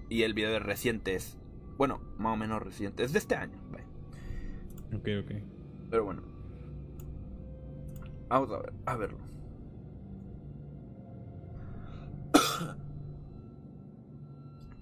Y 0.09 0.21
el 0.21 0.35
video 0.35 0.55
es 0.55 0.61
reciente 0.61 1.15
es. 1.15 1.39
Bueno, 1.77 1.99
más 2.17 2.33
o 2.33 2.37
menos 2.37 2.61
reciente. 2.61 3.03
Es 3.03 3.11
de 3.13 3.19
este 3.19 3.35
año. 3.35 3.57
vaya. 3.71 3.85
Ok, 4.95 5.07
ok. 5.23 5.31
Pero 5.89 6.05
bueno. 6.05 6.21
Vamos 8.29 8.51
a 8.51 8.59
ver, 8.59 8.73
a 8.85 8.95
verlo. 8.95 9.17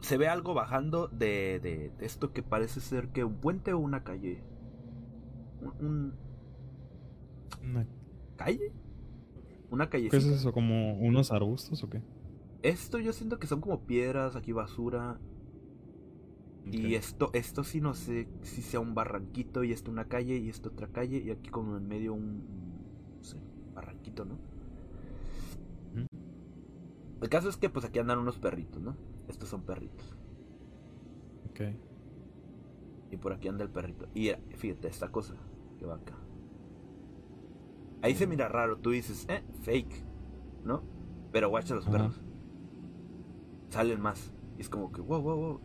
Se 0.02 0.18
ve 0.18 0.28
algo 0.28 0.54
bajando 0.54 1.08
de, 1.08 1.60
de, 1.62 1.92
de 1.98 2.06
esto 2.06 2.34
que 2.34 2.44
parece 2.44 2.82
ser 2.82 3.10
que 3.10 3.24
un 3.24 3.36
puente 3.36 3.74
o 3.74 3.80
una 3.80 4.04
calle. 4.04 4.44
Un, 5.62 5.86
un- 5.86 6.14
Una- 7.64 7.88
¿Calle? 8.36 8.72
Una 9.70 9.90
¿Qué 9.90 10.06
es 10.06 10.14
eso? 10.14 10.52
¿Como 10.52 10.96
unos 11.00 11.32
arbustos 11.32 11.82
o 11.84 11.90
qué? 11.90 12.02
Esto 12.62 13.00
yo 13.00 13.14
siento 13.14 13.40
que 13.40 13.48
son 13.48 13.62
como 13.62 13.82
piedras, 13.82 14.36
aquí 14.36 14.52
basura. 14.52 15.18
Y 16.66 16.96
esto, 16.96 17.30
esto 17.34 17.64
sí 17.64 17.82
no 17.82 17.94
sé 17.94 18.28
si 18.42 18.62
sea 18.62 18.80
un 18.80 18.96
barranquito 18.96 19.64
y 19.64 19.74
esto 19.74 19.92
una 19.92 20.06
calle 20.06 20.38
y 20.38 20.50
esto 20.50 20.70
otra 20.70 20.88
calle 20.88 21.18
y 21.18 21.30
aquí 21.30 21.50
como 21.50 21.76
en 21.78 21.88
medio 21.88 22.14
un, 22.14 22.44
no 23.18 23.24
sé, 23.24 23.38
barranquito, 23.74 24.26
¿no? 24.26 24.38
El 27.22 27.30
caso 27.30 27.48
es 27.48 27.56
que 27.56 27.70
pues 27.70 27.86
aquí 27.86 28.00
andan 28.00 28.20
unos 28.20 28.38
perritos, 28.38 28.82
¿no? 28.82 28.98
Estos 29.30 29.48
son 29.48 29.62
perritos. 29.64 30.16
Ok. 31.50 31.62
Y 33.12 33.18
por 33.18 33.32
aquí 33.32 33.48
anda 33.48 33.64
el 33.64 33.70
perrito. 33.70 34.08
Y 34.14 34.32
fíjate, 34.58 34.90
esta 34.90 35.10
cosa 35.10 35.36
que 35.80 35.86
va 35.86 35.96
acá. 35.96 36.16
Ahí 38.02 38.16
se 38.16 38.28
mira 38.28 38.50
raro, 38.50 38.78
tú 38.78 38.90
dices, 38.90 39.26
eh, 39.30 39.42
fake, 39.62 40.04
¿no? 40.66 40.84
Pero 41.32 41.48
guacha 41.48 41.76
los 41.76 41.86
perros. 41.86 42.20
Salen 43.70 44.02
más. 44.02 44.34
Y 44.58 44.62
es 44.62 44.70
como 44.70 44.92
que, 44.92 45.00
wow, 45.00 45.22
wow, 45.22 45.38
wow. 45.38 45.62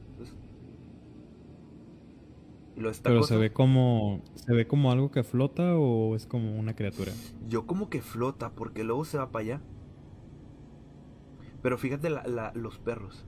Lo 2.78 2.90
Pero 3.02 3.20
cosa, 3.20 3.34
se 3.34 3.40
ve 3.40 3.52
como. 3.52 4.22
¿Se 4.34 4.52
ve 4.54 4.66
como 4.66 4.90
algo 4.92 5.10
que 5.10 5.22
flota 5.24 5.76
o 5.76 6.14
es 6.16 6.26
como 6.26 6.56
una 6.58 6.74
criatura? 6.74 7.12
Yo 7.48 7.66
como 7.66 7.90
que 7.90 8.00
flota 8.00 8.50
porque 8.54 8.84
luego 8.84 9.04
se 9.04 9.18
va 9.18 9.30
para 9.30 9.42
allá. 9.44 9.60
Pero 11.62 11.76
fíjate 11.76 12.08
la- 12.10 12.26
la- 12.26 12.52
los 12.54 12.78
perros. 12.78 13.26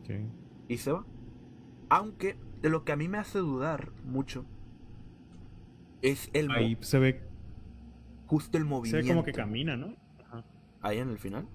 Ok. 0.00 0.10
Y 0.68 0.76
se 0.78 0.92
va. 0.92 1.04
Aunque 1.88 2.36
de 2.62 2.70
lo 2.70 2.84
que 2.84 2.92
a 2.92 2.96
mí 2.96 3.08
me 3.08 3.18
hace 3.18 3.38
dudar 3.38 3.90
mucho 4.04 4.44
es 6.02 6.30
el 6.32 6.50
Ahí 6.50 6.76
se 6.80 6.98
ve, 6.98 7.22
justo 8.26 8.56
el 8.58 8.64
se 8.64 8.68
movimiento. 8.68 9.06
ve 9.06 9.12
como 9.12 9.24
que 9.24 9.32
camina, 9.32 9.76
¿no? 9.76 9.94
Ajá. 10.24 10.44
Ahí 10.80 10.98
en 10.98 11.08
el 11.10 11.18
final. 11.18 11.48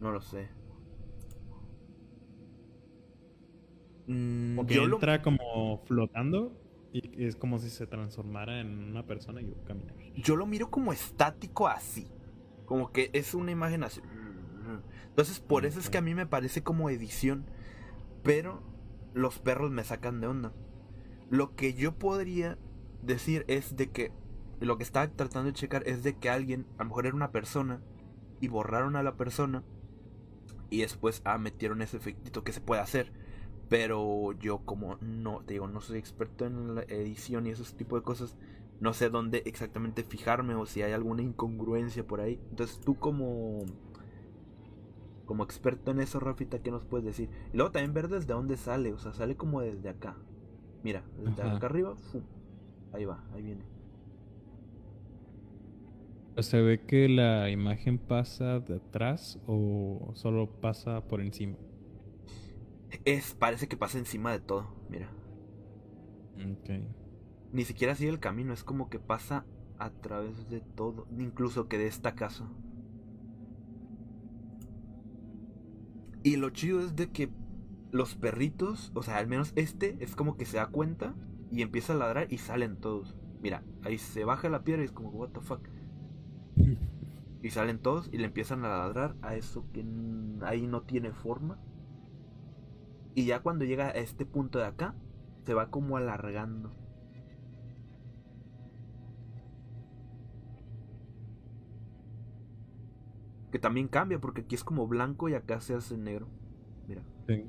No 0.00 0.12
lo 0.12 0.20
sé. 0.22 0.48
Mm, 4.10 4.66
yo 4.66 4.86
lo- 4.86 4.96
entra 4.96 5.22
como 5.22 5.82
flotando 5.86 6.52
y 6.92 7.24
es 7.24 7.36
como 7.36 7.58
si 7.58 7.70
se 7.70 7.86
transformara 7.86 8.60
en 8.60 8.68
una 8.90 9.06
persona 9.06 9.40
y 9.40 9.46
yo 9.48 9.54
caminar. 9.64 9.94
yo 10.16 10.34
lo 10.36 10.46
miro 10.46 10.70
como 10.70 10.92
estático 10.92 11.68
así. 11.68 12.08
Como 12.66 12.92
que 12.92 13.10
es 13.12 13.34
una 13.34 13.50
imagen 13.52 13.84
así. 13.84 14.00
Entonces, 15.08 15.40
por 15.40 15.66
eso 15.66 15.80
es 15.80 15.90
que 15.90 15.98
a 15.98 16.02
mí 16.02 16.14
me 16.14 16.26
parece 16.26 16.62
como 16.62 16.88
edición. 16.90 17.44
Pero 18.22 18.62
los 19.14 19.38
perros 19.38 19.70
me 19.70 19.82
sacan 19.84 20.20
de 20.20 20.26
onda. 20.28 20.52
Lo 21.30 21.54
que 21.56 21.74
yo 21.74 21.92
podría 21.98 22.58
decir 23.02 23.44
es 23.48 23.76
de 23.76 23.90
que 23.90 24.12
lo 24.60 24.76
que 24.76 24.84
estaba 24.84 25.08
tratando 25.08 25.46
de 25.48 25.54
checar 25.54 25.82
es 25.86 26.02
de 26.02 26.16
que 26.16 26.28
alguien, 26.30 26.66
a 26.78 26.82
lo 26.84 26.90
mejor 26.90 27.06
era 27.06 27.16
una 27.16 27.32
persona, 27.32 27.80
y 28.40 28.48
borraron 28.48 28.94
a 28.94 29.02
la 29.02 29.16
persona, 29.16 29.62
y 30.68 30.80
después 30.82 31.22
ah, 31.24 31.38
metieron 31.38 31.82
ese 31.82 31.96
efectito 31.96 32.44
que 32.44 32.52
se 32.52 32.60
puede 32.60 32.80
hacer. 32.82 33.12
Pero 33.70 34.32
yo 34.34 34.58
como 34.66 34.98
no, 35.00 35.42
te 35.46 35.54
digo, 35.54 35.68
no 35.68 35.80
soy 35.80 35.98
experto 35.98 36.46
en 36.46 36.74
la 36.76 36.82
edición 36.82 37.46
y 37.46 37.50
esos 37.50 37.74
tipos 37.74 38.00
de 38.00 38.04
cosas, 38.04 38.36
no 38.80 38.92
sé 38.94 39.10
dónde 39.10 39.44
exactamente 39.46 40.04
fijarme 40.04 40.56
o 40.56 40.66
si 40.66 40.82
hay 40.82 40.92
alguna 40.92 41.22
incongruencia 41.22 42.04
por 42.06 42.20
ahí. 42.20 42.40
Entonces 42.50 42.80
tú 42.84 42.98
como 42.98 43.64
como 45.24 45.44
experto 45.44 45.92
en 45.92 46.00
eso, 46.00 46.20
Rafita, 46.20 46.58
¿qué 46.58 46.72
nos 46.72 46.84
puedes 46.84 47.06
decir? 47.06 47.30
Y 47.52 47.56
luego 47.56 47.70
también 47.70 47.94
ver 47.94 48.08
desde 48.08 48.34
dónde 48.34 48.56
sale, 48.56 48.92
o 48.92 48.98
sea, 48.98 49.12
sale 49.12 49.36
como 49.36 49.62
desde 49.62 49.88
acá. 49.88 50.18
Mira, 50.82 51.04
desde 51.16 51.42
Ajá. 51.42 51.56
acá 51.56 51.66
arriba, 51.68 51.94
¡fum! 51.94 52.22
ahí 52.92 53.04
va, 53.04 53.24
ahí 53.32 53.42
viene. 53.42 53.62
¿Se 56.40 56.60
ve 56.60 56.80
que 56.86 57.08
la 57.08 57.50
imagen 57.50 57.98
pasa 57.98 58.60
de 58.60 58.76
atrás 58.76 59.38
o 59.46 60.12
solo 60.16 60.48
pasa 60.60 61.00
por 61.02 61.20
encima? 61.20 61.56
Es, 63.04 63.34
parece 63.34 63.68
que 63.68 63.76
pasa 63.76 63.98
encima 63.98 64.32
de 64.32 64.40
todo, 64.40 64.74
mira. 64.88 65.10
Ok. 66.36 66.70
Ni 67.52 67.64
siquiera 67.64 67.94
sigue 67.94 68.10
el 68.10 68.20
camino, 68.20 68.52
es 68.52 68.64
como 68.64 68.88
que 68.88 68.98
pasa 68.98 69.44
a 69.78 69.90
través 69.90 70.48
de 70.48 70.60
todo, 70.60 71.06
incluso 71.18 71.68
que 71.68 71.78
de 71.78 71.86
esta 71.86 72.14
casa. 72.14 72.48
Y 76.22 76.36
lo 76.36 76.50
chido 76.50 76.80
es 76.80 76.96
de 76.96 77.10
que 77.10 77.30
los 77.90 78.14
perritos, 78.14 78.92
o 78.94 79.02
sea, 79.02 79.16
al 79.16 79.26
menos 79.26 79.52
este, 79.56 79.96
es 80.00 80.14
como 80.14 80.36
que 80.36 80.44
se 80.44 80.58
da 80.58 80.66
cuenta 80.66 81.14
y 81.50 81.62
empieza 81.62 81.94
a 81.94 81.96
ladrar 81.96 82.26
y 82.30 82.38
salen 82.38 82.76
todos. 82.76 83.16
Mira, 83.40 83.64
ahí 83.82 83.98
se 83.98 84.24
baja 84.24 84.48
la 84.48 84.62
piedra 84.62 84.82
y 84.82 84.84
es 84.84 84.92
como, 84.92 85.10
what 85.10 85.30
the 85.30 85.40
fuck. 85.40 85.66
Y 87.42 87.48
salen 87.48 87.78
todos 87.78 88.10
y 88.12 88.18
le 88.18 88.26
empiezan 88.26 88.66
a 88.66 88.68
ladrar 88.68 89.16
a 89.22 89.34
eso 89.34 89.64
que 89.72 89.82
ahí 90.42 90.66
no 90.66 90.82
tiene 90.82 91.10
forma. 91.10 91.58
Y 93.14 93.24
ya 93.26 93.40
cuando 93.40 93.64
llega 93.64 93.88
a 93.88 93.90
este 93.90 94.24
punto 94.24 94.58
de 94.58 94.66
acá, 94.66 94.94
se 95.44 95.54
va 95.54 95.70
como 95.70 95.96
alargando. 95.96 96.72
Que 103.50 103.58
también 103.58 103.88
cambia 103.88 104.20
porque 104.20 104.42
aquí 104.42 104.54
es 104.54 104.62
como 104.62 104.86
blanco 104.86 105.28
y 105.28 105.34
acá 105.34 105.60
se 105.60 105.74
hace 105.74 105.96
negro. 105.96 106.28
Mira. 106.86 107.02
Sí. 107.26 107.46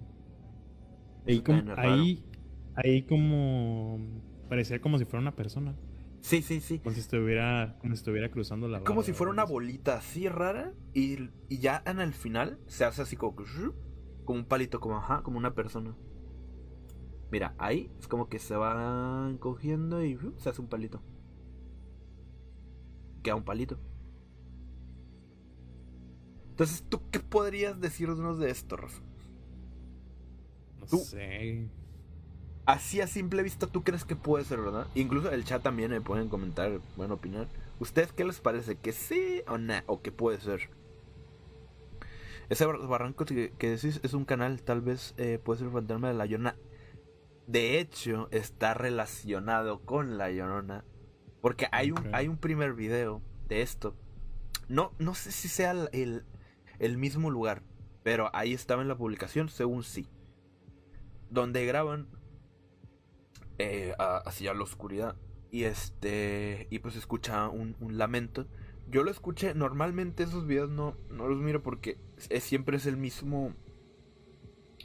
Ahí 1.27 1.41
como, 1.41 1.73
ahí, 1.77 2.25
ahí 2.75 3.03
como 3.03 3.99
parecía 4.49 4.81
como 4.81 4.97
si 4.97 5.05
fuera 5.05 5.21
una 5.21 5.35
persona, 5.35 5.75
Sí, 6.21 6.41
sí, 6.41 6.59
sí. 6.59 6.79
como 6.79 6.93
si 6.93 6.99
estuviera, 7.01 7.77
como 7.79 7.93
si 7.95 7.99
estuviera 7.99 8.29
cruzando 8.29 8.67
la 8.67 8.79
Como 8.79 8.97
barda 8.97 9.05
si 9.05 9.13
fuera 9.13 9.31
una 9.31 9.43
bolita 9.43 9.95
así 9.97 10.27
rara 10.27 10.73
y, 10.93 11.29
y 11.49 11.57
ya 11.59 11.81
en 11.85 11.99
el 11.99 12.13
final 12.13 12.59
se 12.67 12.85
hace 12.85 13.01
así 13.03 13.15
como 13.15 13.35
como 14.25 14.39
un 14.39 14.45
palito, 14.45 14.79
como 14.79 14.97
ajá, 14.97 15.21
como 15.23 15.37
una 15.37 15.53
persona. 15.53 15.95
Mira, 17.31 17.55
ahí 17.57 17.89
es 17.99 18.07
como 18.07 18.27
que 18.29 18.39
se 18.39 18.55
va 18.55 19.27
encogiendo 19.29 20.03
y 20.03 20.15
shup, 20.15 20.37
se 20.39 20.49
hace 20.49 20.61
un 20.61 20.67
palito. 20.67 21.01
Queda 23.23 23.35
un 23.35 23.43
palito. 23.43 23.77
Entonces, 26.51 26.83
¿tú 26.89 27.01
qué 27.11 27.19
podrías 27.19 27.79
decirnos 27.79 28.39
de 28.39 28.51
esto, 28.51 28.77
Rafa? 28.77 29.01
No 30.79 30.85
tú- 30.85 30.97
sé. 30.99 31.69
Así 32.65 33.01
a 33.01 33.07
simple 33.07 33.41
vista, 33.43 33.67
¿tú 33.67 33.83
crees 33.83 34.05
que 34.05 34.15
puede 34.15 34.45
ser, 34.45 34.59
verdad? 34.61 34.87
Incluso 34.95 35.31
el 35.31 35.43
chat 35.43 35.63
también 35.63 35.91
me 35.91 36.01
pueden 36.01 36.29
comentar, 36.29 36.79
pueden 36.95 37.11
opinar. 37.11 37.47
¿Ustedes 37.79 38.13
qué 38.13 38.23
les 38.23 38.39
parece? 38.39 38.77
¿Que 38.77 38.91
sí 38.91 39.41
o 39.47 39.57
no? 39.57 39.73
¿O 39.87 40.01
que 40.01 40.11
puede 40.11 40.39
ser? 40.39 40.69
Ese 42.51 42.65
bar- 42.65 42.85
barranco 42.85 43.23
que, 43.23 43.53
que 43.57 43.69
decís 43.69 44.01
es 44.03 44.13
un 44.13 44.25
canal, 44.25 44.61
tal 44.61 44.81
vez 44.81 45.13
eh, 45.17 45.39
puede 45.41 45.59
ser 45.61 45.69
fantasma 45.71 46.09
de 46.09 46.13
la 46.15 46.25
Llorona. 46.25 46.57
De 47.47 47.79
hecho, 47.79 48.27
está 48.31 48.73
relacionado 48.73 49.79
con 49.85 50.17
la 50.17 50.29
Llorona. 50.31 50.83
Porque 51.41 51.67
hay 51.71 51.91
un, 51.91 52.13
hay 52.13 52.27
un 52.27 52.35
primer 52.37 52.73
video 52.73 53.21
de 53.47 53.61
esto. 53.61 53.95
No, 54.67 54.91
no 54.99 55.15
sé 55.15 55.31
si 55.31 55.47
sea 55.47 55.71
el, 55.71 55.89
el, 55.93 56.25
el 56.79 56.97
mismo 56.97 57.29
lugar, 57.29 57.63
pero 58.03 58.29
ahí 58.33 58.53
estaba 58.53 58.81
en 58.81 58.89
la 58.89 58.97
publicación, 58.97 59.47
según 59.47 59.83
sí. 59.83 60.09
Donde 61.29 61.65
graban 61.65 62.09
eh, 63.59 63.93
a- 63.97 64.17
hacia 64.17 64.53
la 64.53 64.63
oscuridad. 64.63 65.15
Y 65.51 65.63
este. 65.63 66.67
Y 66.69 66.79
pues 66.79 66.97
escucha 66.97 67.47
un, 67.47 67.77
un 67.79 67.97
lamento. 67.97 68.45
Yo 68.91 69.03
lo 69.03 69.11
escuché. 69.11 69.53
Normalmente 69.55 70.23
esos 70.23 70.45
videos 70.45 70.69
no, 70.69 70.95
no 71.09 71.27
los 71.27 71.39
miro 71.39 71.63
porque 71.63 71.97
es- 72.29 72.43
siempre 72.43 72.77
es 72.77 72.85
el 72.85 72.97
mismo. 72.97 73.53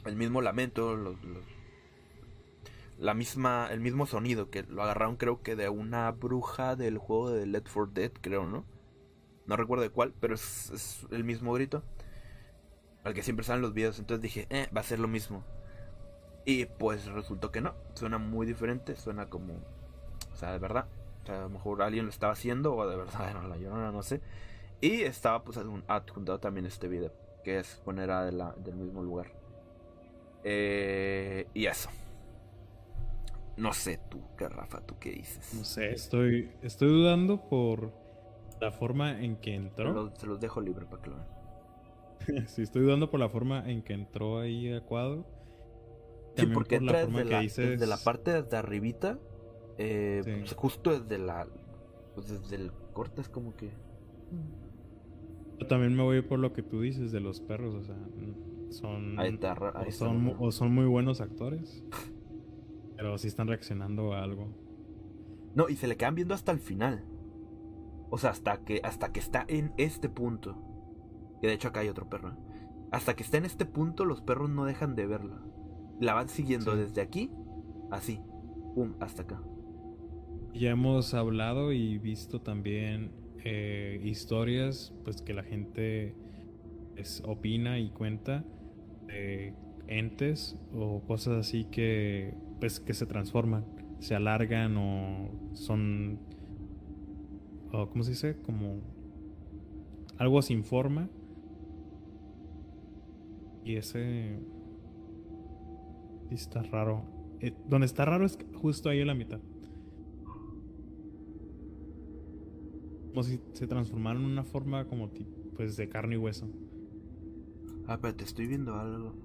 El 0.05 0.15
mismo 0.15 0.41
lamento. 0.41 0.95
los- 0.95 1.17
la 2.97 3.13
misma. 3.13 3.67
El 3.69 3.81
mismo 3.81 4.05
sonido. 4.05 4.49
Que 4.49 4.63
lo 4.63 4.81
agarraron 4.83 5.17
creo 5.17 5.41
que 5.41 5.55
de 5.55 5.69
una 5.69 6.09
bruja 6.11 6.75
del 6.75 6.97
juego 6.97 7.29
de 7.31 7.45
Let 7.45 7.65
for 7.65 7.91
Dead, 7.91 8.11
creo, 8.21 8.45
¿no? 8.47 8.65
No 9.45 9.55
recuerdo 9.57 9.83
de 9.83 9.89
cuál, 9.89 10.13
pero 10.19 10.35
es, 10.35 10.69
es 10.71 11.05
el 11.11 11.23
mismo 11.23 11.53
grito. 11.53 11.83
Al 13.03 13.13
que 13.13 13.23
siempre 13.23 13.45
salen 13.45 13.61
los 13.61 13.73
videos. 13.73 13.99
Entonces 13.99 14.21
dije, 14.21 14.47
eh, 14.49 14.67
va 14.75 14.81
a 14.81 14.83
ser 14.85 14.99
lo 14.99 15.07
mismo. 15.07 15.43
Y 16.45 16.65
pues 16.65 17.05
resultó 17.07 17.51
que 17.51 17.61
no. 17.61 17.73
Suena 17.93 18.17
muy 18.17 18.45
diferente. 18.47 18.95
Suena 18.95 19.29
como. 19.29 19.53
O 20.33 20.35
sea, 20.35 20.51
de 20.53 20.59
verdad. 20.59 20.87
Sea, 21.27 21.39
a 21.39 21.41
lo 21.43 21.49
mejor 21.49 21.81
alguien 21.81 22.05
lo 22.05 22.09
estaba 22.09 22.33
haciendo. 22.33 22.75
O 22.75 22.87
de 22.87 22.95
verdad 22.95 23.29
era 23.29 23.47
la 23.47 23.57
llorona, 23.57 23.91
no 23.91 24.01
sé. 24.03 24.21
Y 24.81 25.01
estaba 25.01 25.43
pues 25.43 25.57
adjun- 25.57 25.83
adjuntado 25.87 26.39
también 26.39 26.65
este 26.65 26.87
video. 26.87 27.11
Que 27.43 27.59
es 27.59 27.81
poner 27.85 28.11
a 28.11 28.25
de 28.25 28.31
la, 28.31 28.53
del 28.53 28.75
mismo 28.75 29.01
lugar. 29.03 29.27
Eh, 30.43 31.47
y 31.53 31.65
eso. 31.65 31.89
No 33.57 33.73
sé 33.73 33.99
tú, 34.09 34.21
qué 34.37 34.47
Rafa, 34.49 34.81
tú 34.81 34.95
qué 34.99 35.11
dices. 35.11 35.53
No 35.55 35.63
sé, 35.63 35.91
estoy, 35.91 36.51
estoy 36.61 36.89
dudando 36.89 37.49
por 37.49 37.91
la 38.61 38.71
forma 38.71 39.19
en 39.23 39.37
que 39.37 39.55
entró. 39.55 39.91
los, 39.93 40.17
se 40.19 40.27
los 40.27 40.39
dejo 40.39 40.61
libre 40.61 40.85
para 40.85 41.01
que 41.01 41.09
lo 41.09 41.15
vean. 41.15 42.47
sí, 42.47 42.61
estoy 42.61 42.83
dudando 42.83 43.09
por 43.09 43.19
la 43.19 43.29
forma 43.29 43.67
en 43.69 43.81
que 43.81 43.93
entró 43.93 44.39
ahí 44.39 44.71
a 44.73 44.81
cuadro. 44.81 45.25
Sí, 46.35 46.35
También 46.35 46.53
porque 46.53 46.75
por 46.77 46.83
la 46.85 46.91
entra 47.01 47.03
forma 47.05 47.17
desde 47.19 47.29
que 47.29 47.35
la, 47.35 47.41
dices- 47.41 47.69
desde 47.71 47.87
la 47.87 47.97
parte 47.97 48.43
de 48.43 48.57
arribita. 48.57 49.17
Eh, 49.77 50.21
Sí. 50.23 50.31
pues, 50.39 50.53
justo 50.55 50.91
desde 50.99 51.17
la. 51.17 51.47
Pues 52.15 52.29
desde 52.29 52.55
el 52.55 52.71
corte 52.93 53.21
es 53.21 53.29
como 53.29 53.55
que. 53.55 53.71
Yo 55.59 55.67
también 55.67 55.95
me 55.95 56.03
voy 56.03 56.21
por 56.21 56.39
lo 56.39 56.53
que 56.53 56.61
tú 56.63 56.81
dices 56.81 57.11
de 57.11 57.19
los 57.19 57.41
perros, 57.41 57.73
o 57.73 57.83
sea, 57.83 57.95
son, 58.69 59.19
Ahí 59.19 59.33
está, 59.33 59.55
ra- 59.55 59.73
ahí 59.75 59.89
o 59.89 59.91
son, 59.91 60.35
o 60.39 60.51
son 60.51 60.73
muy 60.73 60.85
buenos 60.85 61.19
actores, 61.21 61.83
pero 62.95 63.17
sí 63.17 63.27
están 63.27 63.47
reaccionando 63.47 64.13
a 64.13 64.23
algo. 64.23 64.49
No, 65.55 65.67
y 65.69 65.75
se 65.75 65.87
le 65.87 65.97
quedan 65.97 66.13
viendo 66.15 66.35
hasta 66.35 66.51
el 66.51 66.59
final. 66.59 67.03
O 68.11 68.17
sea, 68.19 68.29
hasta 68.29 68.59
que, 68.63 68.81
hasta 68.83 69.11
que 69.11 69.19
está 69.19 69.45
en 69.47 69.73
este 69.77 70.09
punto. 70.09 70.55
Que 71.41 71.47
de 71.47 71.53
hecho 71.53 71.69
acá 71.69 71.79
hay 71.79 71.89
otro 71.89 72.07
perro. 72.07 72.33
Hasta 72.91 73.15
que 73.15 73.23
está 73.23 73.37
en 73.37 73.45
este 73.45 73.65
punto, 73.65 74.05
los 74.05 74.21
perros 74.21 74.49
no 74.49 74.65
dejan 74.65 74.95
de 74.95 75.07
verla. 75.07 75.41
La 75.99 76.13
van 76.13 76.29
siguiendo 76.29 76.73
Sí. 76.73 76.77
desde 76.77 77.01
aquí, 77.01 77.31
así. 77.91 78.21
Pum, 78.75 78.93
hasta 78.99 79.23
acá. 79.23 79.41
Ya 80.57 80.71
hemos 80.71 81.13
hablado 81.13 81.71
y 81.71 81.99
visto 81.99 82.41
también 82.41 83.11
eh, 83.45 84.01
historias, 84.03 84.91
pues 85.03 85.21
que 85.21 85.35
la 85.35 85.43
gente 85.43 86.15
pues, 86.95 87.21
opina 87.27 87.77
y 87.77 87.91
cuenta 87.91 88.43
de 89.05 89.53
entes 89.87 90.57
o 90.73 91.01
cosas 91.01 91.37
así 91.37 91.65
que 91.65 92.33
pues 92.59 92.79
que 92.79 92.95
se 92.95 93.05
transforman, 93.05 93.65
se 93.99 94.15
alargan 94.15 94.77
o 94.77 95.29
son 95.53 96.19
o 97.71 97.87
¿cómo 97.89 98.03
se 98.03 98.11
dice? 98.11 98.37
como 98.41 98.81
algo 100.17 100.41
sin 100.41 100.63
forma. 100.63 101.07
Y 103.63 103.75
ese 103.75 104.39
está 106.31 106.63
raro. 106.63 107.03
Eh, 107.41 107.53
donde 107.67 107.85
está 107.85 108.05
raro 108.05 108.25
es 108.25 108.39
justo 108.55 108.89
ahí 108.89 109.01
en 109.01 109.07
la 109.07 109.13
mitad. 109.13 109.39
Como 113.17 113.27
si 113.27 113.41
se 113.53 113.65
transformaran 113.65 114.21
en 114.21 114.29
una 114.29 114.43
forma 114.43 114.85
como 114.85 115.09
pues 115.55 115.75
de 115.75 115.89
carne 115.89 116.13
y 116.13 116.17
hueso. 116.19 116.45
Ah, 117.87 117.97
pero 117.99 118.13
te 118.13 118.23
estoy 118.23 118.45
viendo 118.45 118.75
algo. 118.75 119.15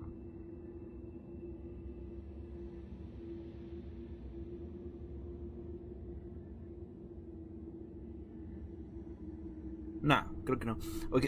Nah, 10.00 10.24
creo 10.46 10.58
que 10.58 10.64
no. 10.64 10.78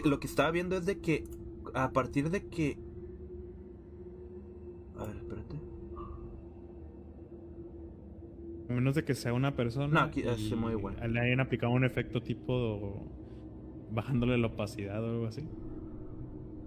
Lo 0.03 0.19
que 0.19 0.25
estaba 0.25 0.49
viendo 0.49 0.75
es 0.75 0.87
de 0.87 0.99
que 1.01 1.23
a 1.75 1.91
partir 1.91 2.31
de 2.31 2.47
que... 2.47 2.79
A 4.97 5.05
ver, 5.05 5.17
espérate. 5.17 5.59
A 8.69 8.73
menos 8.73 8.95
de 8.95 9.03
que 9.03 9.13
sea 9.13 9.33
una 9.33 9.55
persona. 9.55 9.87
No, 9.87 9.99
aquí, 9.99 10.21
y 10.21 10.49
se 10.49 10.55
mueve 10.55 10.77
igual. 10.77 11.13
Le 11.13 11.19
hayan 11.19 11.39
aplicado 11.39 11.71
un 11.71 11.83
efecto 11.83 12.21
tipo 12.21 13.05
bajándole 13.91 14.37
la 14.37 14.47
opacidad 14.47 15.03
o 15.03 15.09
algo 15.09 15.27
así. 15.27 15.47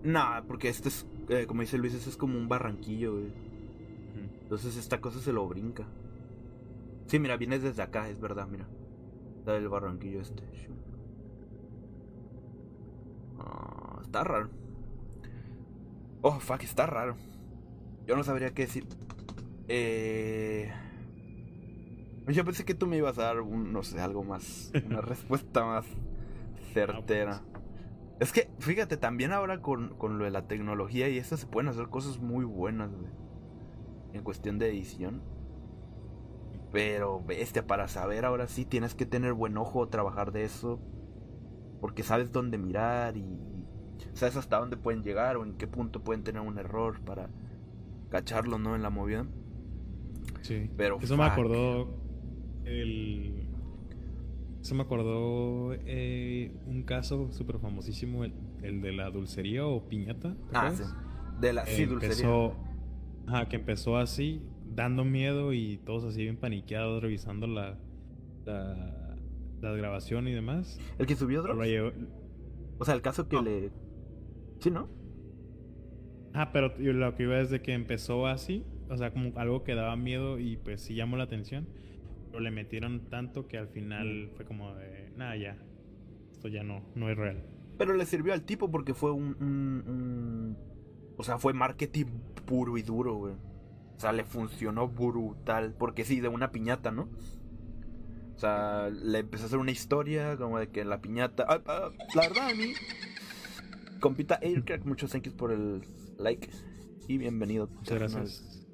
Nah, 0.04 0.42
porque 0.42 0.68
este 0.68 0.88
es, 0.88 1.06
eh, 1.28 1.46
como 1.46 1.62
dice 1.62 1.76
Luis, 1.76 1.94
este 1.94 2.10
es 2.10 2.16
como 2.16 2.38
un 2.38 2.48
barranquillo, 2.48 3.14
güey. 3.14 3.32
Entonces 4.42 4.76
esta 4.76 5.00
cosa 5.00 5.18
se 5.20 5.32
lo 5.32 5.46
brinca. 5.46 5.84
Sí, 7.06 7.18
mira, 7.18 7.36
viene 7.36 7.58
desde 7.58 7.82
acá, 7.82 8.08
es 8.08 8.20
verdad, 8.20 8.46
mira. 8.48 8.66
Está 9.38 9.56
el 9.56 9.68
barranquillo 9.68 10.20
este. 10.20 10.42
Ah, 13.38 13.98
está 14.02 14.24
raro. 14.24 14.48
Oh, 16.22 16.38
fuck, 16.40 16.62
está 16.62 16.86
raro. 16.86 17.16
Yo 18.06 18.16
no 18.16 18.24
sabría 18.24 18.54
qué 18.54 18.62
decir. 18.62 18.86
Eh... 19.68 20.72
Yo 22.28 22.44
pensé 22.44 22.64
que 22.64 22.74
tú 22.74 22.86
me 22.86 22.96
ibas 22.96 23.18
a 23.18 23.24
dar 23.24 23.40
un, 23.40 23.72
no 23.72 23.82
sé, 23.82 24.00
algo 24.00 24.22
más. 24.24 24.72
Una 24.86 25.00
respuesta 25.00 25.64
más 25.64 25.86
certera. 26.72 27.42
Es 28.20 28.32
que, 28.32 28.50
fíjate, 28.58 28.96
también 28.96 29.32
ahora 29.32 29.60
con, 29.62 29.90
con 29.96 30.18
lo 30.18 30.24
de 30.24 30.30
la 30.30 30.46
tecnología 30.46 31.08
y 31.08 31.18
eso 31.18 31.36
se 31.36 31.46
pueden 31.46 31.68
hacer 31.68 31.88
cosas 31.88 32.18
muy 32.18 32.44
buenas, 32.44 32.90
güey. 32.92 33.10
En 34.12 34.22
cuestión 34.22 34.58
de 34.58 34.68
edición. 34.68 35.22
Pero, 36.72 37.22
bestia, 37.24 37.66
para 37.66 37.88
saber 37.88 38.24
ahora 38.24 38.46
sí 38.46 38.64
tienes 38.64 38.94
que 38.94 39.06
tener 39.06 39.32
buen 39.32 39.56
ojo, 39.56 39.88
trabajar 39.88 40.32
de 40.32 40.44
eso. 40.44 40.80
Porque 41.80 42.02
sabes 42.02 42.32
dónde 42.32 42.58
mirar 42.58 43.16
y 43.16 43.24
sabes 44.14 44.36
hasta 44.36 44.58
dónde 44.58 44.76
pueden 44.76 45.02
llegar 45.02 45.36
o 45.36 45.44
en 45.44 45.54
qué 45.54 45.66
punto 45.66 46.02
pueden 46.02 46.24
tener 46.24 46.42
un 46.42 46.58
error 46.58 47.00
para 47.00 47.30
cacharlo, 48.10 48.58
¿no? 48.58 48.74
En 48.74 48.82
la 48.82 48.90
movida. 48.90 49.26
Sí. 50.42 50.70
Pero, 50.76 50.98
Eso 51.00 51.16
me 51.16 51.24
fuck. 51.24 51.32
acordó 51.32 51.97
el. 52.68 53.44
Eso 54.60 54.74
me 54.74 54.82
acordó 54.82 55.72
eh, 55.86 56.52
un 56.66 56.82
caso 56.82 57.30
súper 57.32 57.58
famosísimo, 57.58 58.24
el, 58.24 58.32
el 58.62 58.80
de 58.82 58.92
la 58.92 59.10
dulcería 59.10 59.66
o 59.66 59.88
piñata. 59.88 60.34
¿te 60.34 60.38
Ah, 60.52 60.70
sí. 60.72 60.82
De 61.40 61.52
la 61.52 61.64
sí, 61.64 61.84
dulcería. 61.84 62.12
empezó, 62.14 62.54
ajá, 63.26 63.48
que 63.48 63.56
empezó 63.56 63.96
así, 63.96 64.42
dando 64.74 65.04
miedo 65.04 65.52
y 65.52 65.78
todos 65.78 66.04
así 66.04 66.22
bien 66.22 66.36
paniqueados, 66.36 67.00
revisando 67.02 67.46
la, 67.46 67.78
la, 68.44 69.16
la 69.60 69.72
grabación 69.72 70.26
y 70.28 70.32
demás. 70.32 70.78
¿El 70.98 71.06
que 71.06 71.14
subió 71.14 71.42
llevó- 71.64 71.92
O 72.78 72.84
sea, 72.84 72.94
el 72.94 73.00
caso 73.02 73.28
que 73.28 73.36
No. 73.36 73.42
le. 73.42 73.70
Sí, 74.60 74.70
¿no? 74.70 74.88
Ah, 76.34 76.50
pero 76.52 76.72
lo 76.78 77.14
que 77.14 77.22
iba 77.22 77.40
es 77.40 77.50
de 77.50 77.62
que 77.62 77.72
empezó 77.74 78.26
así, 78.26 78.64
o 78.90 78.96
sea, 78.96 79.12
como 79.12 79.32
algo 79.38 79.62
que 79.64 79.74
daba 79.74 79.96
miedo 79.96 80.38
y 80.38 80.56
pues 80.56 80.82
sí 80.82 80.94
llamó 80.94 81.16
la 81.16 81.24
atención, 81.24 81.68
pero 82.38 82.50
le 82.50 82.50
metieron 82.54 83.08
tanto 83.10 83.48
que 83.48 83.58
al 83.58 83.68
final 83.68 84.30
fue 84.36 84.44
como 84.44 84.74
de, 84.74 85.10
nada, 85.16 85.36
ya, 85.36 85.56
esto 86.30 86.48
ya 86.48 86.62
no, 86.62 86.84
no 86.94 87.10
es 87.10 87.16
real. 87.16 87.42
Pero 87.78 87.94
le 87.94 88.06
sirvió 88.06 88.32
al 88.32 88.42
tipo 88.44 88.70
porque 88.70 88.94
fue 88.94 89.10
un, 89.12 89.36
un- 89.40 89.84
un- 89.86 90.56
O 91.16 91.24
sea, 91.24 91.38
fue 91.38 91.52
marketing 91.52 92.06
puro 92.46 92.78
y 92.78 92.82
duro, 92.82 93.14
güey. 93.16 93.34
O 93.34 94.00
sea, 94.00 94.12
le 94.12 94.22
funcionó 94.24 94.88
brutal. 94.88 95.74
Porque 95.78 96.04
sí, 96.04 96.20
de 96.20 96.28
una 96.28 96.52
piñata, 96.52 96.90
¿no? 96.92 97.08
O 98.36 98.38
sea, 98.38 98.88
le 98.90 99.18
empezó 99.18 99.44
a 99.44 99.46
hacer 99.46 99.58
una 99.58 99.72
historia 99.72 100.36
como 100.36 100.60
de 100.60 100.68
que 100.68 100.84
la 100.84 101.00
piñata... 101.00 101.44
Ah, 101.48 101.60
ah, 101.66 101.90
la 102.14 102.22
verdad, 102.28 102.50
a 102.50 102.54
mí... 102.54 102.72
Compita 104.00 104.38
Aircrack, 104.42 104.84
muchos 104.84 105.10
thank 105.10 105.24
yous 105.24 105.34
por 105.34 105.50
el 105.50 105.82
like. 106.18 106.48
Y 107.08 107.18
bienvenido. 107.18 107.68
Muchas 107.68 107.98
gracias. 107.98 108.66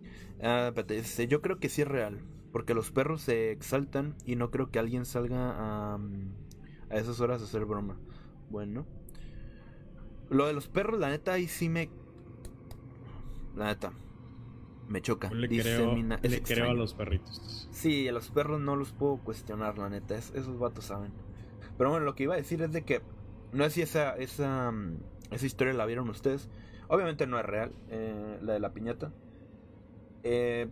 Ah, 0.43 0.71
espérate, 0.75 1.27
yo 1.29 1.41
creo 1.41 1.59
que 1.59 1.71
sí 1.71 1.81
es 1.81 1.89
real. 1.89 2.19
Porque 2.55 2.73
los 2.73 2.93
perros 2.93 3.21
se 3.21 3.51
exaltan 3.51 4.15
y 4.25 4.37
no 4.37 4.53
creo 4.53 4.71
que 4.71 4.79
alguien 4.79 5.07
salga 5.07 5.51
a, 5.57 5.99
a 6.89 6.95
esas 6.97 7.19
horas 7.19 7.41
a 7.43 7.47
hacer 7.47 7.65
broma. 7.65 7.97
Bueno. 8.49 8.87
Lo 10.31 10.47
de 10.47 10.53
los 10.53 10.69
perros, 10.69 11.01
la 11.01 11.09
neta, 11.11 11.33
ahí 11.33 11.49
sí 11.49 11.69
me... 11.69 11.91
La 13.57 13.67
neta. 13.67 13.93
Me 14.87 15.03
choca. 15.03 15.31
Le 15.33 15.49
creo, 15.49 15.95
Disemina- 15.97 16.21
es 16.23 16.31
le 16.31 16.43
creo 16.43 16.71
a 16.71 16.75
los 16.75 16.95
perritos. 16.95 17.69
Sí, 17.73 18.07
a 18.07 18.13
los 18.13 18.31
perros 18.31 18.61
no 18.61 18.77
los 18.77 18.93
puedo 18.93 19.17
cuestionar, 19.17 19.77
la 19.77 19.89
neta. 19.89 20.15
es- 20.17 20.31
esos 20.37 20.57
vatos 20.57 20.85
saben. 20.85 21.11
Pero 21.77 21.91
bueno, 21.91 22.05
lo 22.07 22.15
que 22.15 22.23
iba 22.23 22.35
a 22.35 22.37
decir 22.39 22.63
es 22.63 22.71
de 22.71 22.85
que... 22.85 23.03
No 23.53 23.65
sé 23.65 23.71
si 23.71 23.83
esa, 23.83 24.15
esa, 24.17 24.71
mm, 24.71 24.99
esa 25.33 25.45
historia 25.45 25.73
la 25.75 25.87
vieron 25.87 26.09
ustedes. 26.09 26.49
Obviamente 26.87 27.27
no 27.27 27.37
es 27.37 27.45
real, 27.47 27.73
eh, 27.89 28.39
la 28.43 28.53
de 28.53 28.61
la 28.61 28.73
piñata. 28.73 29.13
Eh, 30.23 30.69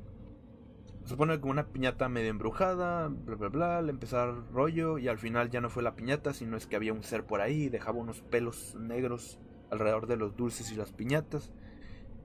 se 1.04 1.10
supone 1.10 1.40
como 1.40 1.52
una 1.52 1.66
piñata 1.66 2.08
medio 2.08 2.30
embrujada, 2.30 3.08
bla 3.08 3.36
bla 3.36 3.48
bla, 3.48 3.82
le 3.82 3.90
empezó 3.90 4.18
a 4.18 4.26
dar 4.26 4.52
rollo 4.52 4.98
y 4.98 5.08
al 5.08 5.18
final 5.18 5.50
ya 5.50 5.60
no 5.60 5.68
fue 5.68 5.82
la 5.82 5.96
piñata, 5.96 6.32
sino 6.32 6.56
es 6.56 6.66
que 6.66 6.76
había 6.76 6.92
un 6.92 7.02
ser 7.02 7.24
por 7.24 7.40
ahí, 7.40 7.68
dejaba 7.68 7.98
unos 7.98 8.22
pelos 8.22 8.76
negros 8.76 9.38
alrededor 9.70 10.06
de 10.06 10.16
los 10.16 10.36
dulces 10.36 10.70
y 10.70 10.76
las 10.76 10.92
piñatas. 10.92 11.50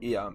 Y 0.00 0.14
ah, 0.14 0.30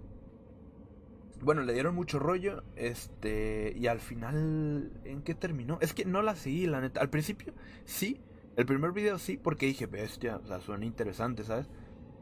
bueno, 1.42 1.62
le 1.62 1.74
dieron 1.74 1.96
mucho 1.96 2.20
rollo, 2.20 2.64
este, 2.76 3.74
y 3.78 3.88
al 3.88 4.00
final, 4.00 4.92
¿en 5.06 5.22
qué 5.22 5.36
terminó? 5.36 5.78
Es 5.82 5.94
que 5.94 6.06
no 6.06 6.22
la 6.22 6.36
seguí, 6.36 6.68
la 6.68 6.82
neta. 6.82 7.02
Al 7.02 7.10
principio, 7.10 7.54
sí, 7.86 8.20
el 8.56 8.66
primer 8.66 8.92
video 8.92 9.18
sí, 9.20 9.38
porque 9.38 9.66
dije, 9.66 9.86
bestia, 9.86 10.38
o 10.38 10.48
sea, 10.48 10.60
suena 10.62 10.86
interesante, 10.86 11.44
¿sabes? 11.44 11.70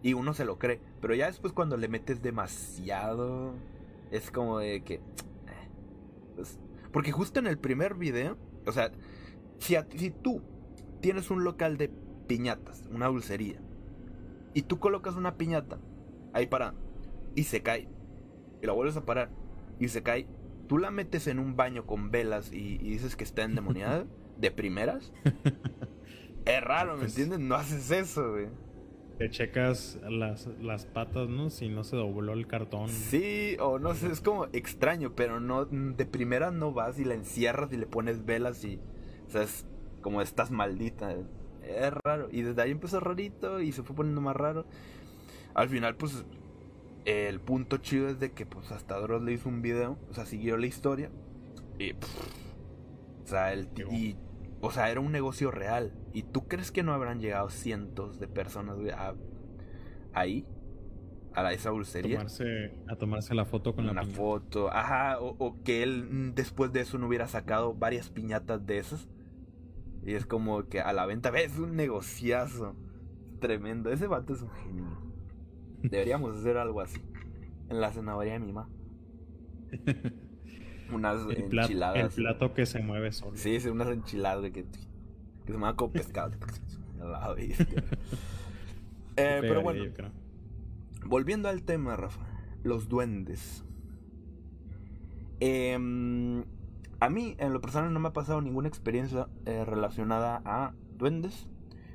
Y 0.04 0.14
uno 0.14 0.34
se 0.34 0.46
lo 0.46 0.58
cree, 0.58 0.80
pero 1.02 1.14
ya 1.14 1.28
después 1.28 1.54
cuando 1.54 1.78
le 1.78 1.88
metes 1.88 2.22
demasiado, 2.22 3.54
es 4.12 4.32
como 4.32 4.60
de 4.60 4.84
que... 4.84 5.02
pues, 6.42 6.60
porque 6.92 7.12
justo 7.12 7.40
en 7.40 7.48
el 7.48 7.58
primer 7.58 7.96
video, 7.96 8.38
o 8.66 8.72
sea, 8.72 8.92
si, 9.60 9.76
a 9.76 9.88
si 9.96 10.12
tú 10.12 10.42
tienes 11.00 11.30
un 11.32 11.44
local 11.44 11.78
de 11.78 11.90
piñatas, 12.28 12.84
una 12.92 13.08
dulcería, 13.08 13.60
y 14.54 14.64
tú 14.64 14.80
colocas 14.80 15.16
una 15.16 15.36
piñata 15.38 15.80
ahí 16.34 16.48
para 16.48 16.74
y 17.36 17.44
se 17.44 17.62
cae, 17.62 17.88
y 18.62 18.66
la 18.66 18.74
vuelves 18.74 18.98
a 18.98 19.06
parar 19.06 19.30
y 19.80 19.88
se 19.88 20.04
cae, 20.04 20.28
tú 20.68 20.78
la 20.78 20.92
metes 20.92 21.28
en 21.28 21.40
un 21.40 21.56
baño 21.56 21.86
con 21.86 22.12
velas 22.12 22.52
y, 22.52 22.76
y 22.82 22.90
dices 22.92 23.16
que 23.16 23.24
está 23.24 23.44
endemoniada, 23.44 24.06
de 24.38 24.52
primeras, 24.52 25.12
es 26.46 26.62
raro, 26.62 26.94
¿me 26.94 27.00
Pues- 27.02 27.12
entiendes? 27.18 27.40
No 27.40 27.56
haces 27.56 27.90
eso, 27.92 28.32
güey. 28.32 28.48
Te 29.22 29.30
checas 29.30 30.00
las, 30.10 30.48
las 30.64 30.88
patas, 30.88 31.30
¿no? 31.30 31.52
Si 31.52 31.70
no 31.70 31.84
se 31.84 31.96
dobló 31.96 32.34
el 32.34 32.48
cartón. 32.48 32.90
Sí, 32.90 33.56
o 33.60 33.78
no 33.78 33.94
sé, 33.94 34.08
es 34.08 34.20
como 34.20 34.46
extraño, 34.46 35.14
pero 35.16 35.40
no 35.40 35.66
de 35.66 36.08
primera 36.08 36.50
no 36.50 36.74
vas 36.74 36.98
y 36.98 37.06
la 37.06 37.14
encierras 37.14 37.72
y 37.72 37.78
le 37.78 37.86
pones 37.86 38.26
velas 38.26 38.66
y, 38.66 38.80
o 39.28 39.30
sea, 39.30 39.44
es 39.44 39.68
como 40.02 40.24
estás 40.24 40.50
maldita. 40.50 41.14
Es 41.62 41.94
raro. 42.04 42.30
Y 42.32 42.42
desde 42.42 42.64
ahí 42.64 42.72
empezó 42.72 43.00
rarito 43.00 43.62
y 43.62 43.72
se 43.74 43.84
fue 43.84 43.96
poniendo 43.96 44.22
más 44.22 44.36
raro. 44.36 44.66
Al 45.54 45.70
final, 45.70 45.98
pues, 45.98 46.26
el 47.06 47.40
punto 47.42 47.78
chido 47.78 48.10
es 48.10 48.20
de 48.20 48.32
que, 48.32 48.48
pues, 48.48 48.72
hasta 48.72 49.00
Dross 49.00 49.22
le 49.22 49.34
hizo 49.34 49.50
un 49.50 49.62
video, 49.62 50.00
o 50.10 50.16
sea, 50.16 50.26
siguió 50.26 50.58
la 50.58 50.66
historia 50.66 51.12
y, 51.78 51.94
pff, 51.94 52.26
o 53.24 53.28
sea, 53.28 53.54
el 53.54 53.70
y, 53.92 54.16
o 54.62 54.72
sea, 54.72 54.90
era 54.92 55.00
un 55.02 55.12
negocio 55.12 55.52
real. 55.52 55.94
¿Y 56.14 56.24
tú 56.24 56.48
crees 56.48 56.72
que 56.72 56.84
no 56.84 56.94
habrán 56.94 57.20
llegado 57.20 57.50
cientos 57.50 58.20
de 58.20 58.28
personas 58.28 58.78
a- 58.96 59.16
ahí? 60.14 60.46
A 61.34 61.44
la, 61.44 61.54
esa 61.54 61.70
dulcería 61.72 62.18
Tomarse, 62.18 62.44
a 62.88 62.96
tomarse 62.98 63.34
la 63.36 63.46
foto 63.46 63.74
con 63.76 63.86
la 63.86 63.92
una 63.92 64.02
piñata. 64.02 64.18
foto, 64.18 64.72
ajá, 64.72 65.20
o, 65.20 65.36
o 65.40 65.64
que 65.64 65.84
él 65.84 66.06
mm, 66.10 66.34
después 66.36 66.72
de 66.74 66.82
eso 66.82 66.98
no 66.98 67.08
hubiera 67.08 67.28
sacado 67.28 67.74
varias 67.76 68.10
piñatas 68.10 68.66
de 68.66 68.80
esas. 68.80 69.08
Y 70.04 70.14
es 70.16 70.26
como 70.26 70.68
que 70.68 70.82
a 70.82 70.94
la 70.94 71.06
venta, 71.06 71.32
ves, 71.32 71.58
un 71.60 71.76
negociazo. 71.76 72.76
Tremendo, 73.40 73.92
ese 73.92 74.08
vato 74.08 74.34
es 74.34 74.42
un 74.42 74.52
genio. 74.52 74.86
Deberíamos 75.84 76.38
hacer 76.38 76.58
algo 76.58 76.82
así. 76.82 77.02
en 77.70 77.82
la 77.82 77.92
zanahoria 77.94 78.34
de 78.34 78.40
mi 78.40 78.52
mamá. 78.54 78.70
Unas 80.92 81.22
El, 81.30 81.46
plato, 81.46 81.68
enchiladas. 81.68 81.98
el 81.98 82.10
plato 82.24 82.54
que 82.54 82.66
se 82.66 82.80
mueve 82.82 83.12
solo. 83.12 83.38
Sí, 83.38 83.60
sí, 83.60 83.70
unas 83.70 83.88
enchiladas 83.90 84.40
güey, 84.40 84.52
que, 84.52 84.64
que 84.66 84.80
se 85.48 85.54
llaman 85.54 85.76
como 85.76 85.92
pescado. 85.94 86.34
A 87.02 87.06
la 87.06 87.34
bestia. 87.34 87.84
Eh, 89.18 89.38
pero 89.42 89.62
bueno, 89.62 89.84
volviendo 91.06 91.50
al 91.50 91.64
tema, 91.64 91.96
Rafa. 91.96 92.22
Los 92.64 92.88
duendes. 92.90 93.64
Em, 95.40 96.44
a 97.00 97.10
mí, 97.10 97.36
en 97.40 97.54
lo 97.54 97.62
personal, 97.62 97.92
no 97.94 98.00
me 98.00 98.10
ha 98.10 98.14
pasado 98.14 98.42
ninguna 98.42 98.68
experiencia 98.68 99.28
eh, 99.46 99.66
relacionada 99.66 100.42
a 100.46 100.74
duendes. 100.98 101.48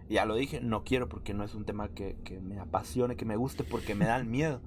Ya 0.08 0.24
lo 0.24 0.34
dije, 0.34 0.60
no 0.60 0.84
quiero 0.84 1.08
porque 1.08 1.34
no 1.34 1.44
es 1.44 1.54
un 1.54 1.64
tema 1.64 1.88
que, 1.88 2.16
que 2.24 2.40
me 2.40 2.58
apasione, 2.58 3.16
que 3.16 3.24
me 3.24 3.36
guste, 3.36 3.64
porque 3.64 3.94
me 3.94 4.04
da 4.06 4.22
miedo. 4.24 4.60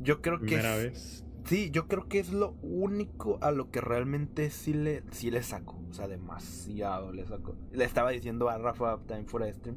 Yo 0.00 0.20
creo 0.22 0.38
que... 0.40 0.46
Primera 0.46 0.76
es- 0.76 0.82
vez. 0.92 1.23
Sí, 1.44 1.70
yo 1.70 1.88
creo 1.88 2.08
que 2.08 2.18
es 2.18 2.32
lo 2.32 2.52
único 2.62 3.38
a 3.42 3.50
lo 3.50 3.70
que 3.70 3.80
realmente 3.80 4.50
sí 4.50 4.72
le, 4.72 5.02
sí 5.10 5.30
le 5.30 5.42
saco. 5.42 5.78
O 5.90 5.92
sea, 5.92 6.08
demasiado 6.08 7.12
le 7.12 7.26
saco. 7.26 7.56
Le 7.72 7.84
estaba 7.84 8.10
diciendo 8.10 8.48
a 8.48 8.56
Rafa 8.56 8.98
también 9.06 9.26
fuera 9.26 9.46
de 9.46 9.52
stream. 9.52 9.76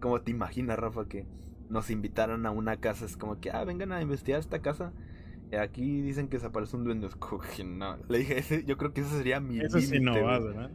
¿Cómo 0.00 0.20
te 0.20 0.30
imaginas, 0.30 0.78
Rafa, 0.78 1.08
que 1.08 1.26
nos 1.68 1.90
invitaron 1.90 2.46
a 2.46 2.52
una 2.52 2.76
casa? 2.76 3.04
Es 3.04 3.16
como 3.16 3.40
que, 3.40 3.50
ah, 3.50 3.64
vengan 3.64 3.90
a 3.90 4.00
investigar 4.00 4.38
esta 4.38 4.60
casa. 4.60 4.92
Y 5.50 5.56
aquí 5.56 6.02
dicen 6.02 6.28
que 6.28 6.38
se 6.38 6.46
aparece 6.46 6.76
un 6.76 6.84
duende. 6.84 7.08
Como 7.18 7.42
que 7.42 7.64
no. 7.64 7.96
Le 8.08 8.18
dije, 8.18 8.38
ese, 8.38 8.64
yo 8.64 8.76
creo 8.76 8.92
que 8.92 9.00
ese 9.00 9.16
sería 9.16 9.40
mi 9.40 9.58
Eso 9.58 9.80
sí 9.80 9.98
no 9.98 10.22
vas. 10.22 10.44
¿verdad? 10.44 10.70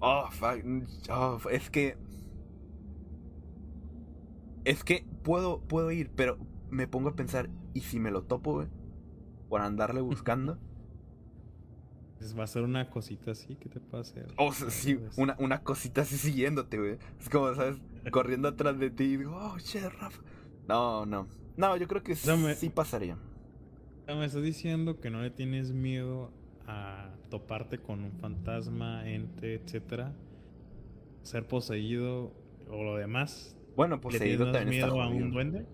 Oh, 0.00 0.28
fuck. 0.32 0.64
Oh, 1.10 1.38
es 1.48 1.70
que. 1.70 1.96
Es 4.64 4.82
que 4.82 5.06
puedo, 5.22 5.60
puedo 5.60 5.92
ir, 5.92 6.10
pero 6.16 6.38
me 6.70 6.88
pongo 6.88 7.10
a 7.10 7.14
pensar, 7.14 7.50
¿y 7.72 7.80
si 7.82 8.00
me 8.00 8.10
lo 8.10 8.22
topo, 8.22 8.54
güey? 8.54 8.68
Por 9.52 9.60
andarle 9.60 10.00
buscando. 10.12 10.56
Pues 12.16 12.38
va 12.38 12.44
a 12.44 12.46
ser 12.46 12.62
una 12.62 12.88
cosita 12.88 13.32
así 13.32 13.54
que 13.56 13.68
te 13.68 13.80
puede 13.80 14.00
hacer. 14.00 14.28
O 14.38 14.50
sea, 14.54 14.70
sí, 14.70 14.98
una, 15.18 15.36
una 15.38 15.62
cosita 15.62 16.00
así 16.00 16.16
siguiéndote, 16.16 16.78
güey. 16.78 16.96
Es 17.20 17.28
como, 17.28 17.52
¿sabes? 17.54 17.76
Corriendo 18.10 18.48
atrás 18.48 18.78
de 18.78 18.88
ti 18.90 19.04
y 19.04 19.16
digo, 19.18 19.36
oh, 19.36 19.58
shit, 19.58 19.82
Rafa. 19.82 20.22
No, 20.66 21.04
no. 21.04 21.26
No, 21.58 21.76
yo 21.76 21.86
creo 21.86 22.02
que 22.02 22.14
sea, 22.16 22.34
me- 22.36 22.54
sí 22.54 22.70
pasaría. 22.70 23.16
o 23.16 24.04
sea, 24.06 24.14
Me 24.14 24.24
estás 24.24 24.42
diciendo 24.42 25.00
que 25.00 25.10
no 25.10 25.20
le 25.20 25.28
tienes 25.30 25.72
miedo 25.72 26.30
a 26.66 27.10
toparte 27.28 27.76
con 27.78 28.02
un 28.04 28.12
fantasma, 28.12 29.06
ente, 29.06 29.56
etcétera, 29.56 30.14
ser 31.22 31.46
poseído 31.46 32.32
o 32.70 32.82
lo 32.84 32.96
demás. 32.96 33.54
Bueno, 33.76 33.96
¿Le 33.96 34.00
poseído 34.00 34.24
tienes 34.24 34.46
más 34.46 34.52
también 34.62 34.82
está 34.82 34.94
miedo 34.94 35.02
a 35.02 35.08
un 35.08 35.30
duende? 35.30 35.66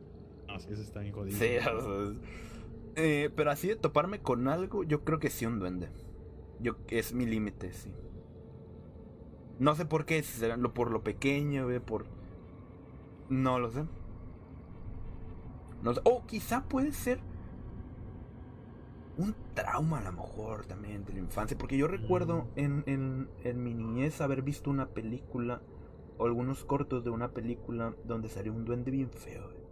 No, 0.49 0.59
sí, 0.59 0.69
eso 0.73 0.83
está 0.83 0.99
bien 1.01 1.13
jodido. 1.15 1.39
Sí, 1.39 1.45
o 1.59 1.61
sea, 1.63 2.11
es- 2.11 2.48
eh, 2.99 3.31
pero 3.35 3.51
así 3.51 3.69
de 3.69 3.77
toparme 3.77 4.21
con 4.21 4.49
algo, 4.49 4.85
yo 4.85 5.05
creo 5.05 5.19
que 5.19 5.31
sí 5.31 5.47
un 5.47 5.59
duende. 5.59 5.89
Yo, 6.61 6.77
es 6.89 7.15
mi 7.15 7.27
límite, 7.27 7.73
sí. 7.73 7.93
No 9.59 9.75
sé 9.75 9.87
por 9.87 10.05
qué, 10.05 10.23
si 10.23 10.39
será 10.39 10.57
lo, 10.57 10.75
por 10.75 10.91
lo 10.91 11.03
pequeño, 11.03 11.65
güey, 11.65 11.81
por... 11.81 12.07
No 13.29 13.59
lo 13.59 13.71
sé. 13.71 13.85
No 15.83 15.95
sé. 15.95 16.01
O 16.05 16.27
quizá 16.27 16.65
puede 16.69 16.93
ser 16.93 17.21
un 19.17 19.35
trauma 19.55 19.99
a 19.99 20.03
lo 20.03 20.13
mejor 20.13 20.67
también 20.67 21.05
de 21.05 21.13
la 21.13 21.19
infancia. 21.21 21.59
Porque 21.59 21.77
yo 21.77 21.89
recuerdo 21.89 22.47
en, 22.57 22.85
en, 22.87 23.29
en 23.45 23.63
mi 23.63 23.75
niñez 23.75 24.21
haber 24.21 24.43
visto 24.43 24.71
una 24.71 24.89
película 24.89 25.61
o 26.19 26.27
algunos 26.27 26.65
cortos 26.65 27.05
de 27.05 27.11
una 27.11 27.29
película 27.33 27.95
donde 28.05 28.29
salió 28.29 28.53
un 28.53 28.65
duende 28.65 28.91
bien 28.91 29.11
feo. 29.11 29.45
güey. 29.45 29.68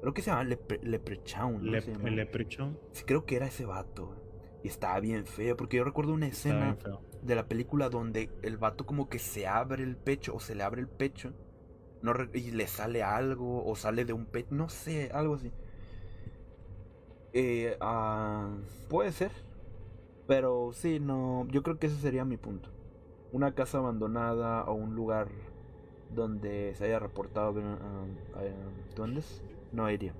Creo 0.00 0.14
que 0.14 0.22
se 0.22 0.30
llama 0.30 0.44
Lepre- 0.44 0.82
Leprechaun. 0.82 1.64
¿no? 1.64 1.80
Se 1.80 1.92
llama. 1.92 2.10
leprechaun 2.10 2.78
Sí, 2.92 3.04
creo 3.04 3.24
que 3.26 3.36
era 3.36 3.46
ese 3.46 3.64
vato. 3.64 4.14
Y 4.62 4.68
estaba 4.68 4.98
bien 5.00 5.26
feo. 5.26 5.56
Porque 5.56 5.76
yo 5.78 5.84
recuerdo 5.84 6.12
una 6.12 6.26
escena 6.28 6.76
de 7.22 7.34
la 7.34 7.46
película 7.48 7.88
donde 7.88 8.30
el 8.42 8.56
vato 8.56 8.86
como 8.86 9.08
que 9.08 9.18
se 9.18 9.46
abre 9.46 9.82
el 9.82 9.96
pecho 9.96 10.34
o 10.34 10.40
se 10.40 10.54
le 10.54 10.62
abre 10.62 10.80
el 10.80 10.88
pecho 10.88 11.32
no 12.02 12.12
y 12.32 12.50
le 12.52 12.66
sale 12.66 13.02
algo 13.02 13.64
o 13.64 13.74
sale 13.74 14.04
de 14.04 14.12
un 14.12 14.26
pecho, 14.26 14.48
no 14.54 14.68
sé, 14.68 15.10
algo 15.12 15.34
así. 15.34 15.52
Eh, 17.32 17.76
ah, 17.80 18.56
puede 18.88 19.12
ser, 19.12 19.30
pero 20.26 20.70
sí, 20.72 20.98
no, 21.00 21.46
yo 21.48 21.62
creo 21.62 21.78
que 21.78 21.88
ese 21.88 21.96
sería 21.96 22.24
mi 22.24 22.36
punto. 22.36 22.70
Una 23.32 23.54
casa 23.54 23.78
abandonada 23.78 24.64
o 24.64 24.74
un 24.74 24.94
lugar 24.94 25.28
donde 26.14 26.72
se 26.76 26.84
haya 26.86 26.98
reportado 26.98 27.60
ah, 27.60 28.06
ah, 28.36 28.40
duendes, 28.96 29.42
no 29.72 29.90
iría. 29.90 30.14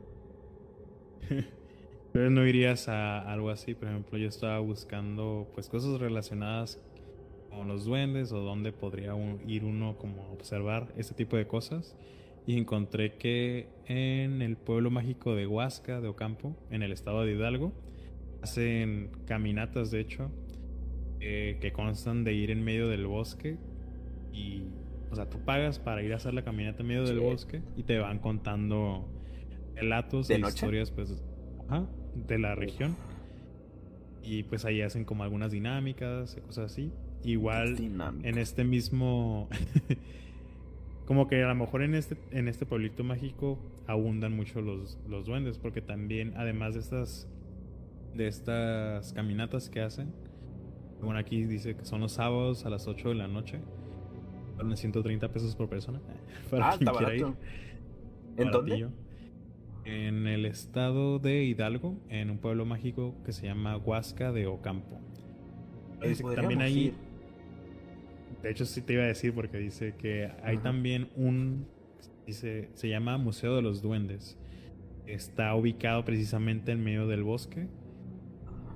Pero 2.13 2.31
no 2.31 2.47
irías 2.47 2.89
a 2.89 3.21
algo 3.31 3.51
así, 3.51 3.75
por 3.75 3.89
ejemplo, 3.89 4.19
yo 4.19 4.29
estaba 4.29 4.59
buscando 4.61 5.47
pues 5.55 5.69
cosas 5.69 6.01
relacionadas 6.01 6.81
con 7.51 7.69
los 7.69 7.85
duendes 7.85 8.33
o 8.33 8.41
dónde 8.41 8.73
podría 8.73 9.15
un- 9.15 9.41
ir 9.49 9.65
uno 9.65 9.97
como 9.99 10.23
a 10.25 10.29
observar 10.33 10.89
este 10.97 11.15
tipo 11.15 11.37
de 11.37 11.47
cosas 11.47 11.97
y 12.47 12.57
encontré 12.57 13.15
que 13.17 13.69
en 13.87 14.41
el 14.43 14.57
pueblo 14.57 14.91
mágico 14.91 15.35
de 15.35 15.47
Huasca 15.47 16.01
de 16.01 16.09
Ocampo, 16.09 16.57
en 16.71 16.83
el 16.83 16.93
estado 16.93 17.25
de 17.25 17.33
Hidalgo, 17.35 17.73
hacen 18.43 19.11
caminatas 19.27 19.91
de 19.91 20.01
hecho 20.01 20.31
eh, 21.21 21.59
que 21.61 21.73
constan 21.73 22.25
de 22.25 22.33
ir 22.33 22.51
en 22.51 22.63
medio 22.63 22.89
del 22.89 23.07
bosque 23.07 23.59
y 24.33 24.63
o 25.11 25.17
sea, 25.17 25.29
tú 25.29 25.39
pagas 25.41 25.79
para 25.79 26.03
ir 26.03 26.13
a 26.13 26.17
hacer 26.17 26.33
la 26.35 26.43
caminata 26.43 26.83
en 26.83 26.89
medio 26.89 27.05
del 27.05 27.19
bosque 27.21 27.63
y 27.77 27.83
te 27.83 27.99
van 27.99 28.19
contando 28.19 29.09
relatos 29.81 30.29
¿De 30.29 30.37
e 30.37 30.39
noche? 30.39 30.55
historias 30.55 30.91
pues 30.91 31.23
ajá, 31.69 31.87
de 32.15 32.39
la 32.39 32.55
región. 32.55 32.97
Y 34.23 34.43
pues 34.43 34.65
ahí 34.65 34.83
hacen 34.83 35.05
como 35.05 35.23
algunas 35.23 35.53
dinámicas, 35.53 36.37
y 36.37 36.41
cosas 36.41 36.73
así. 36.73 36.93
Igual 37.25 37.77
en 38.23 38.39
este 38.39 38.63
mismo 38.65 39.49
como 41.07 41.27
que 41.27 41.43
a 41.43 41.49
lo 41.49 41.55
mejor 41.55 41.83
en 41.83 41.95
este 41.95 42.17
en 42.31 42.47
este 42.47 42.65
pueblito 42.65 43.03
mágico 43.03 43.59
abundan 43.87 44.37
mucho 44.37 44.61
los, 44.61 44.99
los 45.09 45.27
duendes 45.27 45.59
porque 45.59 45.81
también 45.81 46.35
además 46.37 46.75
de 46.75 46.81
estas 46.81 47.27
de 48.15 48.29
estas 48.29 49.13
caminatas 49.15 49.69
que 49.69 49.81
hacen 49.81 50.13
bueno 51.01 51.19
aquí 51.19 51.45
dice 51.45 51.75
que 51.77 51.85
son 51.85 52.03
los 52.03 52.13
sábados 52.13 52.65
a 52.67 52.71
las 52.71 52.87
8 52.87 53.09
de 53.09 53.15
la 53.17 53.27
noche 53.27 53.59
Valen 54.59 54.77
130 54.77 55.29
pesos 55.33 55.55
por 55.55 55.69
persona 55.69 56.01
para 56.51 56.69
ah, 56.69 56.77
quien 56.77 56.89
está 56.89 56.99
quiera 56.99 57.15
ir. 57.15 57.23
barato. 57.23 57.41
¿En 58.37 58.51
dónde? 58.51 58.89
En 59.91 60.27
el 60.27 60.45
estado 60.45 61.19
de 61.19 61.45
Hidalgo, 61.45 61.97
en 62.11 62.29
un 62.29 62.37
pueblo 62.37 62.67
mágico 62.67 63.15
que 63.25 63.33
se 63.33 63.47
llama 63.47 63.79
Huasca 63.79 64.33
de 64.33 64.47
Ocampo. 64.47 65.01
Dice 66.07 66.23
que 66.23 66.37
también 66.37 66.61
ir. 66.69 66.93
de 68.43 68.51
hecho 68.51 68.67
sí 68.67 68.83
te 68.83 68.93
iba 68.93 69.05
a 69.05 69.07
decir 69.07 69.33
porque 69.33 69.57
dice 69.57 69.95
que 69.97 70.31
hay 70.43 70.57
Ajá. 70.57 70.63
también 70.63 71.09
un, 71.17 71.67
dice, 72.27 72.69
se 72.75 72.91
llama 72.91 73.17
Museo 73.17 73.57
de 73.57 73.63
los 73.63 73.81
Duendes. 73.81 74.37
Está 75.07 75.55
ubicado 75.55 76.05
precisamente 76.05 76.73
en 76.73 76.85
medio 76.85 77.07
del 77.07 77.23
bosque. 77.23 77.67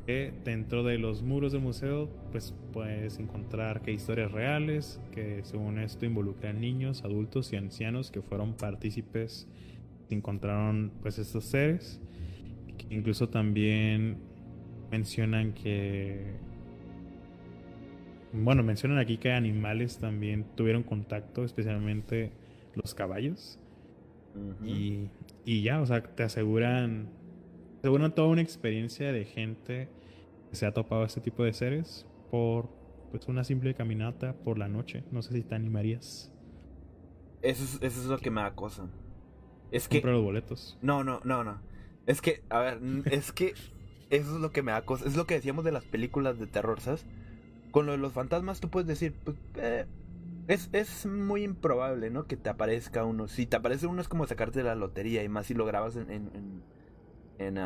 Que 0.07 0.33
dentro 0.45 0.83
de 0.83 0.97
los 0.97 1.23
muros 1.23 1.53
del 1.53 1.61
museo, 1.61 2.09
pues 2.31 2.55
puedes 2.73 3.19
encontrar 3.19 3.83
que 3.83 3.93
historias 3.93 4.33
reales, 4.33 4.99
que 5.13 5.45
según 5.45 5.79
esto 5.79 6.07
involucran 6.07 6.59
niños, 6.59 7.05
adultos 7.05 7.53
y 7.53 7.57
ancianos 7.57 8.11
que 8.11 8.23
fueron 8.23 8.55
partícipes 8.55 9.47
encontraron 10.15 10.93
pues 11.03 11.19
estos 11.19 11.45
seres. 11.45 12.01
Que 12.79 12.95
incluso 12.95 13.29
también 13.29 14.19
mencionan 14.91 15.53
que 15.53 16.37
bueno, 18.33 18.63
mencionan 18.63 18.99
aquí 18.99 19.19
que 19.19 19.31
animales 19.33 19.99
también 19.99 20.47
tuvieron 20.57 20.83
contacto, 20.83 21.45
especialmente 21.45 22.33
los 22.75 22.95
caballos. 22.95 23.59
Y, 24.65 25.11
y 25.45 25.63
ya, 25.63 25.83
o 25.83 25.87
sea, 25.87 26.03
te 26.03 26.23
aseguran, 26.23 27.11
te 27.75 27.89
aseguran 27.89 28.15
toda 28.15 28.29
una 28.29 28.41
experiencia 28.41 29.13
de 29.13 29.27
gente 29.27 29.89
que 30.49 30.57
se 30.57 30.65
ha 30.65 30.73
topado 30.73 31.03
a 31.03 31.07
este 31.07 31.21
tipo 31.21 31.45
de 31.45 31.53
seres 31.53 32.07
por 32.31 32.71
pues 33.11 33.29
una 33.29 33.45
simple 33.45 33.75
caminata 33.75 34.33
por 34.33 34.57
la 34.57 34.69
noche. 34.69 35.05
No 35.11 35.21
sé 35.21 35.35
si 35.35 35.43
te 35.43 35.55
animarías. 35.55 36.33
Eso 37.43 37.65
es, 37.65 37.75
eso 37.83 38.01
es 38.01 38.07
lo 38.07 38.17
que 38.17 38.31
me 38.31 38.41
da 38.41 38.55
cosa. 38.55 38.89
Es 39.73 39.89
que... 39.89 40.01
Compra 40.01 40.13
los 40.13 40.23
boletos. 40.23 40.79
No, 40.83 41.03
no, 41.03 41.21
no, 41.25 41.43
no. 41.43 41.61
Es 42.07 42.21
que, 42.21 42.43
a 42.51 42.61
ver, 42.61 42.81
es 43.11 43.33
que 43.33 43.55
eso 44.11 44.35
es 44.35 44.41
lo 44.41 44.53
que 44.53 44.63
me 44.63 44.73
da 44.73 44.83
cosa. 44.83 45.07
Es 45.07 45.17
lo 45.17 45.27
que 45.27 45.35
decíamos 45.35 45.65
de 45.65 45.73
las 45.73 45.85
películas 45.85 46.39
de 46.39 46.47
terror, 46.47 46.81
¿sabes? 46.81 47.07
Con 47.71 47.87
lo 47.87 47.93
de 47.93 47.99
los 47.99 48.13
fantasmas 48.13 48.61
tú 48.61 48.69
puedes 48.69 48.87
decir, 48.87 49.15
pues, 49.25 49.37
eh, 49.57 49.87
es, 50.49 50.69
es 50.73 51.07
muy 51.07 51.43
improbable, 51.45 52.11
¿no? 52.11 52.27
Que 52.27 52.37
te 52.37 52.51
aparezca 52.51 53.05
uno. 53.05 53.27
Si 53.27 53.47
te 53.47 53.57
aparece 53.57 53.87
uno 53.87 54.03
es 54.03 54.09
como 54.09 54.27
sacarte 54.27 54.63
la 54.63 54.75
lotería 54.75 55.25
y 55.25 55.29
más 55.29 55.47
si 55.47 55.55
lo 55.55 55.65
grabas 55.65 55.97
en, 55.97 56.11
en, 56.11 56.63
en, 57.39 57.59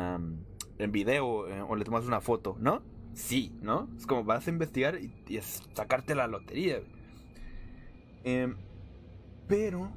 en, 0.77 0.91
video 0.91 1.49
eh, 1.49 1.61
o 1.61 1.75
le 1.75 1.83
tomas 1.83 2.05
una 2.05 2.21
foto, 2.21 2.55
¿no? 2.59 2.81
Sí, 3.13 3.51
¿no? 3.61 3.89
Es 3.97 4.05
como 4.07 4.23
vas 4.23 4.47
a 4.47 4.51
investigar 4.51 4.97
y, 5.01 5.11
y 5.27 5.37
es 5.37 5.63
sacarte 5.73 6.15
la 6.15 6.27
lotería. 6.27 6.79
Em, 8.23 8.55
pero 9.47 9.91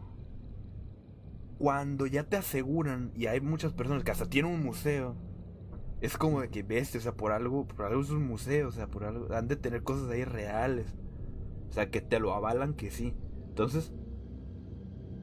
cuando 1.60 2.06
ya 2.06 2.24
te 2.24 2.38
aseguran 2.38 3.12
y 3.14 3.26
hay 3.26 3.42
muchas 3.42 3.74
personas 3.74 4.02
que 4.02 4.10
hasta 4.10 4.24
tienen 4.30 4.50
un 4.50 4.64
museo 4.64 5.14
es 6.00 6.16
como 6.16 6.40
de 6.40 6.48
que 6.48 6.62
bestia, 6.62 6.98
o 6.98 7.02
sea, 7.02 7.12
por 7.12 7.32
algo, 7.32 7.66
por 7.68 7.84
algo 7.84 8.00
es 8.00 8.08
un 8.08 8.26
museo, 8.26 8.68
o 8.68 8.72
sea, 8.72 8.86
por 8.86 9.04
algo, 9.04 9.34
han 9.34 9.46
de 9.46 9.56
tener 9.56 9.82
cosas 9.82 10.08
ahí 10.10 10.24
reales. 10.24 10.96
O 11.68 11.72
sea, 11.74 11.90
que 11.90 12.00
te 12.00 12.18
lo 12.18 12.32
avalan 12.34 12.72
que 12.72 12.90
sí. 12.90 13.14
Entonces, 13.50 13.92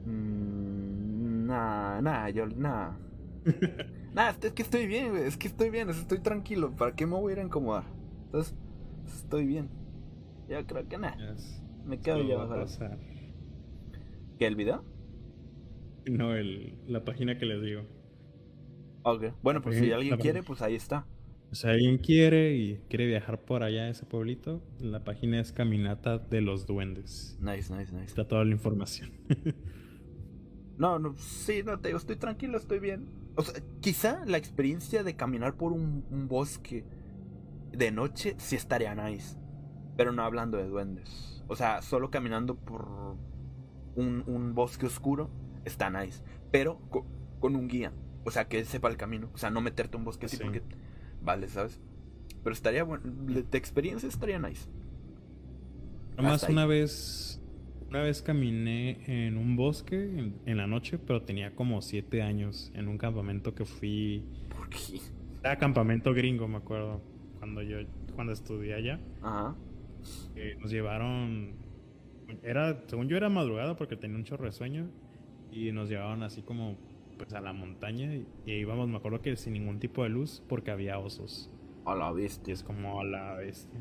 mmm, 0.06 1.46
nah, 1.46 2.00
nah, 2.00 2.28
yo, 2.28 2.46
nah. 2.46 2.92
nah, 4.14 4.32
es 4.40 4.52
que 4.52 4.62
estoy 4.62 4.86
bien, 4.86 5.16
es 5.16 5.36
que 5.36 5.48
estoy 5.48 5.70
bien, 5.70 5.90
estoy 5.90 6.20
tranquilo, 6.20 6.70
¿para 6.70 6.94
qué 6.94 7.04
me 7.04 7.16
voy 7.16 7.30
a 7.30 7.32
ir 7.34 7.40
a 7.40 7.44
incomodar? 7.44 7.84
Entonces, 8.26 8.54
estoy 9.08 9.44
bien. 9.44 9.68
Yo 10.48 10.64
creo 10.66 10.88
que 10.88 10.96
Es- 10.96 11.62
me 11.84 11.98
quedo 11.98 12.22
ya. 12.22 12.36
¿Qué, 14.38 14.46
el 14.46 14.54
video? 14.56 14.84
No, 16.18 16.34
el, 16.34 16.74
la 16.86 17.04
página 17.04 17.38
que 17.38 17.46
les 17.46 17.62
digo. 17.62 17.82
Ok, 19.02 19.32
bueno, 19.42 19.62
pues 19.62 19.78
si 19.78 19.92
alguien 19.92 20.16
quiere, 20.16 20.42
pues 20.42 20.62
ahí 20.62 20.74
está. 20.74 21.06
Sea, 21.52 21.70
alguien 21.70 21.98
quiere 21.98 22.54
y 22.56 22.78
quiere 22.90 23.06
viajar 23.06 23.40
por 23.40 23.62
allá 23.62 23.84
a 23.84 23.88
ese 23.88 24.04
pueblito, 24.04 24.62
la 24.80 25.02
página 25.02 25.40
es 25.40 25.52
Caminata 25.52 26.18
de 26.18 26.42
los 26.42 26.66
Duendes. 26.66 27.38
Nice, 27.40 27.74
nice, 27.74 27.92
nice. 27.92 28.04
Está 28.04 28.28
toda 28.28 28.44
la 28.44 28.52
información. 28.52 29.12
No, 30.76 31.00
no, 31.00 31.16
sí, 31.16 31.62
no 31.64 31.80
te 31.80 31.88
digo, 31.88 31.98
estoy 31.98 32.14
tranquilo, 32.14 32.56
estoy 32.56 32.78
bien. 32.78 33.10
O 33.34 33.42
sea, 33.42 33.60
quizá 33.80 34.24
la 34.26 34.38
experiencia 34.38 35.02
de 35.02 35.16
caminar 35.16 35.56
por 35.56 35.72
un, 35.72 36.04
un 36.08 36.28
bosque 36.28 36.84
de 37.72 37.90
noche 37.90 38.36
sí 38.38 38.54
estaría 38.54 38.94
nice. 38.94 39.36
Pero 39.96 40.12
no 40.12 40.22
hablando 40.22 40.56
de 40.56 40.68
duendes. 40.68 41.42
O 41.48 41.56
sea, 41.56 41.82
solo 41.82 42.10
caminando 42.12 42.54
por 42.54 42.86
un, 43.96 44.22
un 44.28 44.54
bosque 44.54 44.86
oscuro 44.86 45.30
está 45.64 45.90
nice. 45.90 46.22
Pero 46.50 46.78
co- 46.90 47.06
con, 47.40 47.56
un 47.56 47.68
guía. 47.68 47.92
O 48.24 48.30
sea, 48.30 48.48
que 48.48 48.58
él 48.58 48.66
sepa 48.66 48.88
el 48.88 48.96
camino. 48.96 49.30
O 49.34 49.38
sea, 49.38 49.50
no 49.50 49.60
meterte 49.60 49.96
un 49.96 50.04
bosque 50.04 50.26
así 50.26 50.36
Sí. 50.36 50.42
porque... 50.44 50.62
Vale, 51.22 51.48
¿sabes? 51.48 51.80
Pero 52.42 52.52
estaría 52.52 52.84
bueno. 52.84 53.04
De, 53.04 53.58
experiencia 53.58 54.08
estaría 54.08 54.38
nice. 54.38 54.68
Ahí. 56.16 56.38
una 56.48 56.66
vez, 56.66 57.40
una 57.88 58.02
vez 58.02 58.22
caminé 58.22 58.98
en 59.06 59.36
un 59.36 59.56
bosque 59.56 59.96
en, 59.96 60.34
en 60.46 60.56
la 60.56 60.66
noche, 60.66 60.98
pero 60.98 61.22
tenía 61.22 61.54
como 61.54 61.80
siete 61.80 62.22
años 62.22 62.72
en 62.74 62.88
un 62.88 62.98
campamento 62.98 63.54
que 63.54 63.64
fui. 63.64 64.24
Porque... 64.56 65.00
Era 65.42 65.56
campamento 65.56 66.12
gringo, 66.12 66.48
me 66.48 66.56
acuerdo, 66.56 67.00
cuando 67.38 67.62
yo, 67.62 67.78
cuando 68.14 68.32
estudié 68.32 68.74
allá. 68.74 69.00
Ajá. 69.22 69.54
que 70.34 70.56
nos 70.56 70.70
llevaron, 70.70 71.52
era, 72.42 72.82
según 72.88 73.08
yo 73.08 73.16
era 73.16 73.28
madrugada 73.28 73.76
porque 73.76 73.96
tenía 73.96 74.16
un 74.16 74.24
chorro 74.24 74.46
de 74.46 74.52
sueño 74.52 74.90
y 75.50 75.72
nos 75.72 75.88
llevaban 75.88 76.22
así 76.22 76.42
como 76.42 76.76
pues 77.18 77.32
a 77.34 77.40
la 77.40 77.52
montaña 77.52 78.14
y, 78.14 78.26
y 78.46 78.52
íbamos, 78.52 78.88
me 78.88 78.96
acuerdo 78.96 79.20
que 79.22 79.36
sin 79.36 79.54
ningún 79.54 79.80
tipo 79.80 80.02
de 80.04 80.08
luz 80.10 80.42
porque 80.48 80.70
había 80.70 80.98
osos. 80.98 81.50
A 81.84 81.94
la 81.94 82.12
Y 82.12 82.12
bestia. 82.12 82.54
es 82.54 82.62
como 82.62 83.00
a 83.00 83.04
la 83.04 83.34
bestia. 83.34 83.80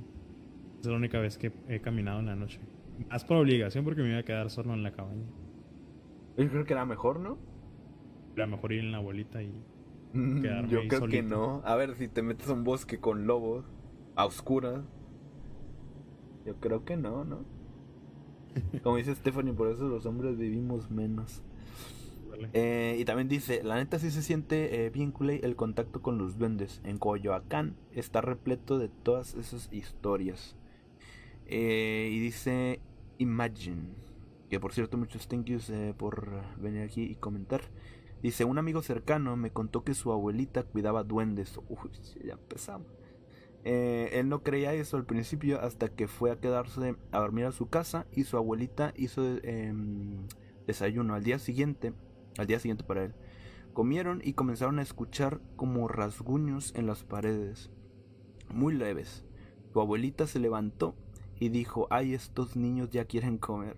Es 0.79 0.87
la 0.87 0.95
única 0.95 1.19
vez 1.19 1.37
que 1.37 1.51
he 1.67 1.81
caminado 1.81 2.19
en 2.19 2.25
la 2.27 2.35
noche. 2.35 2.59
Más 3.09 3.25
por 3.25 3.37
obligación 3.37 3.83
porque 3.85 4.01
me 4.01 4.09
iba 4.09 4.19
a 4.19 4.23
quedar 4.23 4.49
solo 4.49 4.73
en 4.73 4.83
la 4.83 4.91
cabaña. 4.91 5.25
Yo 6.37 6.49
creo 6.49 6.65
que 6.65 6.73
era 6.73 6.85
mejor, 6.85 7.19
¿no? 7.19 7.37
A 8.35 8.39
lo 8.39 8.47
mejor 8.47 8.71
ir 8.73 8.79
en 8.81 8.91
la 8.91 8.97
abuelita 8.99 9.41
y 9.43 9.51
Mm, 10.13 10.41
Quedarme 10.41 10.69
Yo 10.69 10.79
ahí 10.79 10.87
creo 10.87 11.07
que 11.07 11.21
no. 11.23 11.61
A 11.65 11.75
ver, 11.75 11.95
si 11.95 12.07
te 12.07 12.21
metes 12.21 12.49
a 12.49 12.53
un 12.53 12.63
bosque 12.63 12.99
con 12.99 13.27
lobos, 13.27 13.65
a 14.15 14.25
oscuras. 14.25 14.83
Yo 16.45 16.55
creo 16.59 16.85
que 16.85 16.95
no, 16.97 17.25
¿no? 17.25 17.45
Como 18.83 18.97
dice 18.97 19.13
Stephanie, 19.15 19.53
por 19.53 19.69
eso 19.69 19.87
los 19.87 20.05
hombres 20.05 20.37
vivimos 20.37 20.89
menos. 20.89 21.43
Eh, 22.53 22.97
y 22.99 23.05
también 23.05 23.27
dice, 23.27 23.63
la 23.63 23.75
neta 23.75 23.99
sí 23.99 24.11
se 24.11 24.21
siente 24.21 24.85
eh, 24.85 24.89
bien 24.89 25.11
culé 25.11 25.39
el 25.43 25.55
contacto 25.55 26.01
con 26.01 26.17
los 26.17 26.37
duendes. 26.37 26.81
En 26.83 26.97
Coyoacán 26.97 27.75
está 27.91 28.21
repleto 28.21 28.77
de 28.77 28.89
todas 28.89 29.35
esas 29.35 29.69
historias. 29.71 30.55
Eh, 31.45 32.09
y 32.11 32.19
dice, 32.19 32.79
Imagine. 33.17 34.07
Que 34.49 34.59
por 34.59 34.73
cierto, 34.73 34.97
muchos 34.97 35.27
thank 35.27 35.45
yous 35.45 35.71
por 35.97 36.41
venir 36.57 36.83
aquí 36.83 37.03
y 37.03 37.15
comentar. 37.15 37.61
Dice, 38.21 38.45
un 38.45 38.57
amigo 38.57 38.81
cercano 38.81 39.35
me 39.35 39.51
contó 39.51 39.83
que 39.83 39.93
su 39.93 40.11
abuelita 40.11 40.63
cuidaba 40.63 41.03
duendes. 41.03 41.59
Uy, 41.69 41.91
ya 42.23 42.33
empezamos. 42.33 42.87
Él 43.63 44.29
no 44.29 44.43
creía 44.43 44.73
eso 44.73 44.95
al 44.95 45.03
principio 45.03 45.59
hasta 45.59 45.89
que 45.89 46.07
fue 46.07 46.31
a 46.31 46.39
quedarse 46.39 46.95
a 47.11 47.19
dormir 47.19 47.43
a 47.43 47.51
su 47.51 47.67
casa 47.67 48.05
y 48.13 48.23
su 48.23 48.37
abuelita 48.37 48.93
hizo 48.95 49.21
em, 49.43 50.25
desayuno 50.67 51.15
al 51.15 51.23
día 51.23 51.39
siguiente, 51.39 51.93
al 52.37 52.47
día 52.47 52.59
siguiente 52.59 52.83
para 52.83 53.03
él. 53.03 53.13
Comieron 53.73 54.21
y 54.23 54.33
comenzaron 54.33 54.79
a 54.79 54.81
escuchar 54.81 55.39
como 55.55 55.87
rasguños 55.87 56.73
en 56.75 56.87
las 56.87 57.03
paredes, 57.03 57.69
muy 58.49 58.73
leves. 58.73 59.23
Su 59.71 59.81
abuelita 59.81 60.25
se 60.25 60.39
levantó 60.39 60.95
y 61.39 61.49
dijo, 61.49 61.87
ay, 61.91 62.13
estos 62.13 62.55
niños 62.55 62.89
ya 62.89 63.05
quieren 63.05 63.37
comer. 63.37 63.77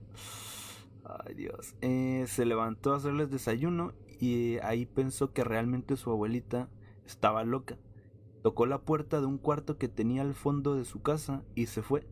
Ay, 1.03 1.33
Dios. 1.33 1.75
Eh, 1.81 2.25
se 2.27 2.45
levantó 2.45 2.93
a 2.93 2.97
hacerles 2.97 3.29
desayuno 3.29 3.93
y 4.19 4.57
ahí 4.59 4.85
pensó 4.85 5.33
que 5.33 5.43
realmente 5.43 5.97
su 5.97 6.11
abuelita 6.11 6.69
estaba 7.05 7.43
loca. 7.43 7.77
Tocó 8.41 8.65
la 8.65 8.79
puerta 8.79 9.19
de 9.19 9.25
un 9.25 9.37
cuarto 9.37 9.77
que 9.77 9.89
tenía 9.89 10.21
al 10.21 10.33
fondo 10.33 10.75
de 10.75 10.85
su 10.85 11.01
casa 11.01 11.43
y 11.55 11.65
se 11.65 11.81
fue. 11.81 12.07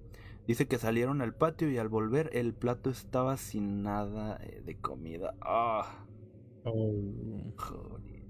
Dice 0.48 0.68
que 0.68 0.78
salieron 0.78 1.22
al 1.22 1.34
patio 1.34 1.70
y 1.70 1.78
al 1.78 1.89
volver 1.89 2.30
el 2.34 2.54
plato 2.54 2.89
estaba 2.89 3.38
sin 3.38 3.84
nada 3.84 4.39
eh, 4.41 4.62
de 4.66 4.76
comida. 4.78 5.36
Ah. 5.41 6.04
Joder. 7.57 8.24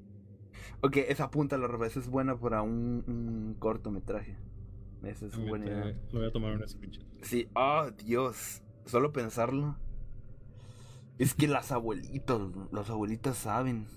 Ok, 0.81 0.97
esa 0.97 1.31
punta 1.31 1.55
a 1.55 1.59
la 1.59 1.67
revés 1.67 1.97
es 1.97 2.07
buena 2.09 2.37
para 2.39 2.61
un, 2.61 3.03
un 3.07 3.55
cortometraje. 3.59 4.37
Esa 5.03 5.25
es 5.27 5.37
buena 5.37 5.65
idea. 5.65 5.85
Lo 6.11 6.19
voy 6.19 6.27
a 6.27 6.31
tomar 6.31 6.53
un 6.53 6.67
screenshot. 6.67 7.03
Sí, 7.21 7.47
oh 7.55 7.89
Dios. 8.05 8.61
Solo 8.85 9.11
pensarlo. 9.11 9.75
Es 11.17 11.33
que 11.33 11.47
las 11.47 11.71
abuelitas, 11.71 12.39
las 12.71 12.89
abuelitas 12.89 13.37
saben. 13.37 13.87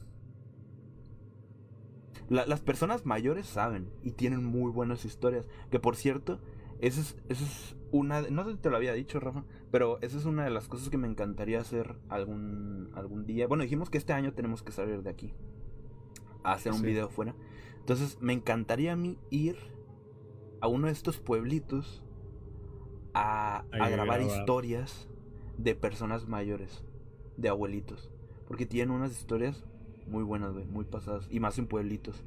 La- 2.29 2.47
las 2.47 2.61
personas 2.61 3.05
mayores 3.07 3.47
saben 3.47 3.91
y 4.03 4.13
tienen 4.13 4.45
muy 4.45 4.71
buenas 4.71 5.05
historias. 5.05 5.47
Que 5.71 5.81
por 5.81 5.97
cierto, 5.97 6.41
esa 6.81 7.01
es, 7.01 7.17
es 7.29 7.77
una. 7.93 8.23
de- 8.23 8.31
no 8.31 8.45
sé 8.45 8.53
si 8.53 8.59
te 8.59 8.71
lo 8.71 8.77
había 8.77 8.93
dicho, 8.93 9.21
Rafa, 9.21 9.45
pero 9.71 9.99
esa 10.01 10.17
es 10.19 10.25
una 10.25 10.45
de 10.45 10.51
las 10.51 10.69
cosas 10.69 10.91
que 10.91 10.99
me 10.99 11.09
encantaría 11.09 11.61
hacer 11.61 11.97
algún, 12.09 12.91
algún 12.95 13.27
día. 13.27 13.47
Bueno, 13.47 13.63
dijimos 13.63 13.91
que 13.91 13.99
este 13.99 14.13
año 14.13 14.33
tenemos 14.33 14.63
que 14.63 14.73
salir 14.73 15.03
de 15.03 15.11
aquí 15.11 15.35
a 16.43 16.53
hacer 16.53 16.73
un 16.73 16.83
video 16.83 17.09
fuera. 17.09 17.35
Entonces, 17.79 18.19
me 18.21 18.33
encantaría 18.33 18.93
a 18.93 18.97
mí 18.97 19.19
ir 19.31 19.57
a 20.61 20.69
uno 20.69 20.87
de 20.87 20.93
estos 20.93 21.19
pueblitos 21.19 22.03
a, 23.15 23.65
grabar 23.73 23.93
grabar. 23.93 24.21
historias 24.23 25.09
de 25.59 25.75
personas 25.75 26.29
mayores, 26.29 26.85
de 27.37 27.49
abuelitos. 27.49 28.11
Porque 28.47 28.67
tienen 28.67 28.95
unas 28.95 29.13
historias 29.13 29.65
muy 30.07 30.23
buenas, 30.23 30.53
güey, 30.53 30.67
muy 30.67 30.85
pasadas. 30.85 31.27
Y 31.31 31.41
más 31.41 31.59
en 31.59 31.67
pueblitos. 31.67 32.25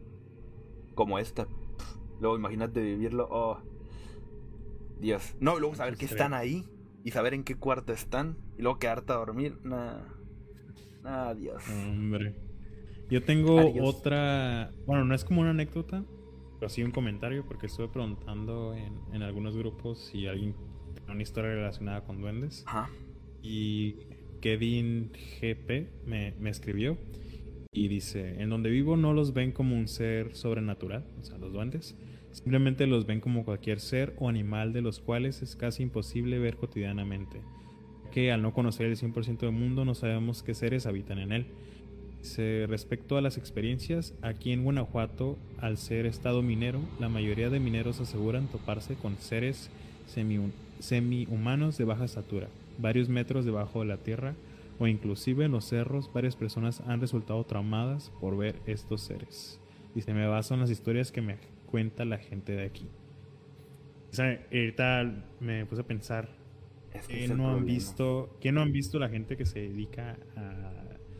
Como 0.95 1.19
esta. 1.19 1.45
Pff, 1.45 1.97
Luego 2.21 2.37
imagínate 2.37 2.81
vivirlo. 2.81 3.27
Oh. 3.29 3.57
Dios. 4.99 5.35
No, 5.39 5.57
y 5.57 5.59
luego 5.59 5.75
saber 5.75 5.95
que 5.97 6.05
Estaría- 6.05 6.25
están 6.25 6.33
ahí. 6.39 6.65
Y 7.05 7.11
saber 7.11 7.33
en 7.33 7.43
qué 7.43 7.55
cuarto 7.55 7.91
están. 7.93 8.37
Y 8.57 8.61
luego 8.61 8.79
quedarte 8.79 9.11
a 9.11 9.15
dormir. 9.17 9.57
Nah. 9.63 10.03
Nah, 11.03 11.33
Dios. 11.33 11.63
Hombre. 11.69 12.33
Yo 13.09 13.21
tengo 13.23 13.59
Adiós. 13.59 13.95
otra. 13.95 14.71
Bueno, 14.85 15.03
no 15.05 15.13
es 15.13 15.25
como 15.25 15.41
una 15.41 15.49
anécdota, 15.49 16.05
pero 16.59 16.69
sí 16.69 16.81
un 16.81 16.91
comentario, 16.91 17.45
porque 17.45 17.65
estuve 17.67 17.89
preguntando 17.89 18.73
en, 18.73 18.93
en 19.13 19.21
algunos 19.21 19.57
grupos 19.57 19.99
si 19.99 20.27
alguien 20.27 20.55
tiene 20.95 21.11
una 21.11 21.21
historia 21.21 21.51
relacionada 21.53 22.05
con 22.05 22.21
duendes. 22.21 22.63
Ajá. 22.65 22.89
Y 23.41 23.97
Kevin 24.39 25.11
GP 25.41 25.89
me, 26.05 26.35
me 26.39 26.49
escribió 26.49 26.97
y 27.73 27.89
dice: 27.89 28.41
En 28.41 28.49
donde 28.49 28.69
vivo 28.69 28.95
no 28.95 29.11
los 29.11 29.33
ven 29.33 29.51
como 29.51 29.75
un 29.75 29.89
ser 29.89 30.33
sobrenatural, 30.35 31.05
o 31.19 31.23
sea, 31.23 31.37
los 31.37 31.51
duendes. 31.51 31.97
Simplemente 32.33 32.87
los 32.87 33.05
ven 33.05 33.21
como 33.21 33.45
cualquier 33.45 33.79
ser 33.79 34.13
o 34.19 34.27
animal 34.27 34.73
de 34.73 34.81
los 34.81 34.99
cuales 34.99 35.41
es 35.41 35.55
casi 35.55 35.83
imposible 35.83 36.39
ver 36.39 36.57
cotidianamente. 36.57 37.39
Que 38.11 38.31
al 38.31 38.41
no 38.41 38.53
conocer 38.53 38.87
el 38.87 38.97
100% 38.97 39.37
del 39.37 39.51
mundo 39.51 39.85
no 39.85 39.95
sabemos 39.95 40.43
qué 40.43 40.53
seres 40.53 40.85
habitan 40.85 41.19
en 41.19 41.31
él. 41.31 41.45
Dice, 42.21 42.65
respecto 42.67 43.17
a 43.17 43.21
las 43.21 43.37
experiencias, 43.37 44.13
aquí 44.21 44.51
en 44.51 44.63
Guanajuato, 44.63 45.37
al 45.59 45.77
ser 45.77 46.05
estado 46.05 46.41
minero, 46.41 46.79
la 46.99 47.09
mayoría 47.09 47.49
de 47.49 47.59
mineros 47.59 47.99
aseguran 47.99 48.47
toparse 48.47 48.95
con 48.95 49.17
seres 49.17 49.69
semi- 50.07 50.51
semi-humanos 50.79 51.77
de 51.77 51.85
baja 51.85 52.05
estatura, 52.05 52.47
varios 52.79 53.09
metros 53.09 53.45
debajo 53.45 53.81
de 53.81 53.87
la 53.87 53.97
tierra, 53.97 54.35
o 54.79 54.87
inclusive 54.87 55.45
en 55.45 55.51
los 55.51 55.65
cerros, 55.65 56.09
varias 56.13 56.35
personas 56.35 56.81
han 56.87 57.01
resultado 57.01 57.43
traumadas 57.43 58.11
por 58.19 58.37
ver 58.37 58.55
estos 58.65 59.01
seres. 59.01 59.59
Dice, 59.93 60.13
me 60.13 60.25
baso 60.25 60.53
en 60.55 60.61
las 60.61 60.71
historias 60.71 61.11
que 61.11 61.21
me 61.21 61.37
cuenta 61.73 62.05
la 62.05 62.19
gente 62.19 62.51
de 62.51 62.65
aquí. 62.65 62.87
O 64.11 64.15
sea, 64.15 64.39
ahorita 64.51 65.11
me 65.39 65.65
puse 65.65 65.81
a 65.81 65.87
pensar, 65.87 66.29
Es 66.93 67.07
que 67.07 67.15
¿qué 67.15 67.23
es 67.25 67.31
el 67.31 67.37
no 67.37 67.45
han 67.47 67.53
problema. 67.55 67.73
visto, 67.73 68.37
¿qué 68.39 68.51
no 68.51 68.61
han 68.61 68.71
visto 68.71 68.99
la 68.99 69.09
gente 69.09 69.35
que 69.37 69.45
se 69.47 69.59
dedica 69.61 70.17
a 70.35 70.71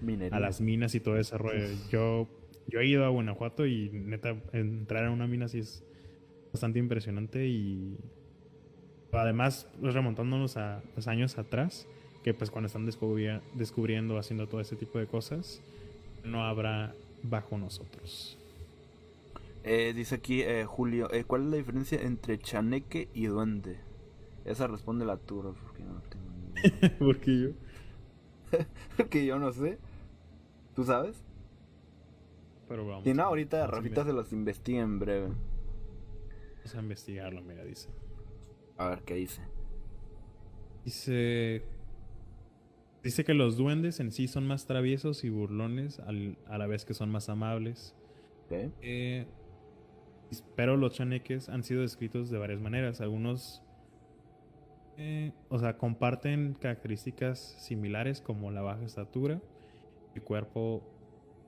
Minería. 0.02 0.38
a 0.38 0.40
las 0.40 0.62
minas 0.62 0.94
y 0.94 1.00
todo 1.00 1.18
ese 1.18 1.36
rollo. 1.40 1.66
Yo 1.92 2.28
yo 2.68 2.80
he 2.82 2.86
ido 2.86 3.04
a 3.04 3.10
Guanajuato 3.10 3.66
y 3.66 3.90
neta, 3.92 4.36
entrar 4.54 5.06
a 5.06 5.10
una 5.12 5.26
mina 5.26 5.48
sí 5.48 5.58
es 5.58 5.84
bastante 6.52 6.78
impresionante 6.78 7.48
y 7.48 7.98
además 9.12 9.68
pues, 9.82 9.96
remontándonos 9.96 10.56
a 10.58 10.84
los 10.96 11.08
años 11.08 11.40
atrás, 11.40 11.88
que 12.24 12.36
pues 12.36 12.52
cuando 12.52 12.68
están 12.68 12.86
descubri- 12.86 13.42
descubriendo, 13.56 14.20
haciendo 14.20 14.48
todo 14.48 14.62
ese 14.62 14.76
tipo 14.76 15.00
de 15.00 15.08
cosas, 15.08 15.62
no 16.24 16.44
habrá 16.46 16.94
bajo 17.24 17.58
nosotros. 17.58 18.38
Eh, 19.64 19.94
dice 19.96 20.16
aquí 20.16 20.42
eh, 20.42 20.66
Julio, 20.66 21.12
eh, 21.14 21.24
¿cuál 21.24 21.44
es 21.44 21.48
la 21.50 21.58
diferencia 21.58 22.02
entre 22.02 22.38
chaneque 22.38 23.10
y 23.14 23.28
duende? 23.28 23.80
Esa 24.46 24.68
responde 24.68 25.06
la 25.06 25.18
Turo, 25.18 25.56
porque 25.64 25.84
no 25.84 26.02
tengo 26.02 26.26
ni. 26.32 26.90
Porque 27.00 27.40
yo... 27.42 27.50
Porque 28.98 29.26
yo 29.26 29.40
no 29.40 29.52
sé. 29.54 29.80
¿Tú 30.76 30.84
sabes? 30.84 31.24
Pero 32.68 32.86
vamos. 32.86 33.04
Si 33.06 33.14
no, 33.14 33.24
ahorita 33.24 33.60
vamos 33.60 33.76
Rafita 33.76 34.04
se 34.06 34.14
los 34.14 34.32
investiga 34.34 34.82
en 34.82 35.00
breve. 35.00 35.28
Vamos 36.58 36.76
a 36.76 36.80
investigarlo, 36.80 37.42
mira, 37.42 37.64
dice. 37.64 37.90
A 38.78 38.90
ver 38.90 39.02
qué 39.04 39.16
dice. 39.16 39.42
Dice. 40.86 41.64
Dice 43.04 43.24
que 43.26 43.34
los 43.34 43.58
duendes 43.58 44.00
en 44.00 44.12
sí 44.12 44.28
son 44.28 44.46
más 44.48 44.66
traviesos 44.66 45.24
y 45.24 45.30
burlones 45.30 46.00
al- 46.00 46.38
a 46.48 46.58
la 46.58 46.68
vez 46.68 46.86
que 46.86 46.94
son 46.94 47.10
más 47.10 47.30
amables. 47.30 47.96
¿Ok? 48.46 48.72
Eh, 48.82 49.26
pero 50.42 50.78
los 50.78 50.94
chaneques 50.96 51.50
han 51.50 51.64
sido 51.64 51.82
descritos 51.82 52.30
de 52.30 52.38
varias 52.38 52.60
maneras. 52.62 53.02
Algunos, 53.02 53.62
eh, 54.98 55.32
o 55.50 55.60
sea, 55.60 55.78
comparten 55.78 56.56
características 56.60 57.40
similares 57.60 58.22
como 58.22 58.50
la 58.52 58.62
baja 58.62 58.84
estatura, 58.84 59.42
el 60.16 60.22
cuerpo 60.24 60.84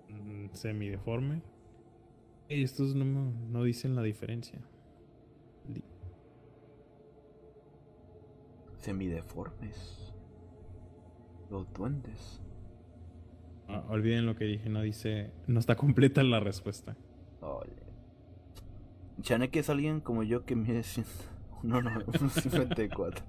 mm, 0.10 0.48
semideforme. 0.54 1.42
Y 2.50 2.62
estos 2.64 2.94
no, 2.96 3.06
no 3.50 3.64
dicen 3.64 3.96
la 3.96 4.04
diferencia. 4.04 4.60
Di- 5.68 5.84
Semideformes. 8.78 10.14
Los 11.50 11.72
duendes. 11.74 12.42
Ah, 13.68 13.84
olviden 13.90 14.26
lo 14.28 14.36
que 14.36 14.46
dije, 14.46 14.70
no 14.70 14.82
dice, 14.82 15.32
no 15.48 15.60
está 15.60 15.76
completa 15.78 16.22
la 16.24 16.40
respuesta. 16.40 16.96
Ole. 17.42 17.85
Chaneque 19.22 19.60
es 19.60 19.70
alguien 19.70 20.02
como 20.02 20.24
yo 20.24 20.46
que 20.46 20.56
mide 20.56 20.84
100 20.84 21.06
no, 21.64 21.82
no, 21.82 21.92
54. 22.30 23.26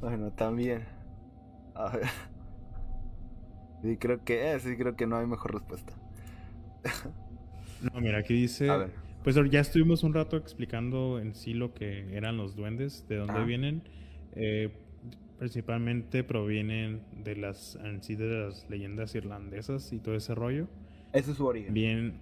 bueno, 0.00 0.30
también. 0.32 0.84
A 1.74 1.96
ver. 1.96 2.06
Sí, 3.82 3.96
creo 3.96 4.24
que, 4.24 4.52
eh, 4.52 4.60
sí, 4.60 4.76
creo 4.76 4.94
que 4.96 5.06
no 5.06 5.16
hay 5.16 5.26
mejor 5.26 5.54
respuesta. 5.54 5.92
No, 7.80 8.00
mira, 8.00 8.18
aquí 8.18 8.34
dice, 8.34 8.70
A 8.70 8.76
ver. 8.76 8.90
pues 9.24 9.36
ya 9.50 9.60
estuvimos 9.60 10.04
un 10.04 10.14
rato 10.14 10.36
explicando 10.36 11.18
en 11.18 11.34
sí 11.34 11.52
lo 11.52 11.74
que 11.74 12.16
eran 12.16 12.36
los 12.36 12.54
duendes, 12.54 13.06
de 13.08 13.16
dónde 13.16 13.32
Ajá. 13.34 13.44
vienen. 13.44 13.82
Eh, 14.34 14.72
principalmente 15.38 16.22
provienen 16.22 17.02
de 17.24 17.34
las, 17.34 17.74
en 17.82 18.02
sí, 18.02 18.14
de 18.14 18.26
las 18.44 18.70
leyendas 18.70 19.14
irlandesas 19.16 19.92
y 19.92 19.98
todo 19.98 20.14
ese 20.14 20.34
rollo. 20.36 20.68
Ese 21.12 21.32
es 21.32 21.36
su 21.36 21.46
origen. 21.46 21.74
Bien, 21.74 22.20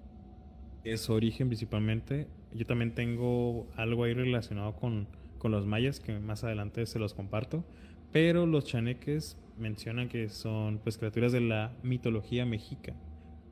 es 0.85 1.03
su 1.03 1.13
origen 1.13 1.49
principalmente. 1.49 2.27
Yo 2.53 2.67
también 2.67 2.95
tengo 2.95 3.69
algo 3.77 4.05
ahí 4.05 4.15
relacionado 4.15 4.75
con, 4.75 5.09
con 5.39 5.51
los 5.53 5.67
mayas 5.67 6.01
que 6.01 6.19
más 6.19 6.45
adelante 6.45 6.87
se 6.87 6.99
los 6.99 7.15
comparto. 7.15 7.65
Pero 8.13 8.47
los 8.47 8.65
chaneques 8.65 9.37
mencionan 9.59 10.09
que 10.09 10.29
son 10.29 10.79
pues 10.79 10.99
criaturas 10.99 11.33
de 11.33 11.41
la 11.41 11.73
mitología 11.83 12.45
mexica. 12.45 12.95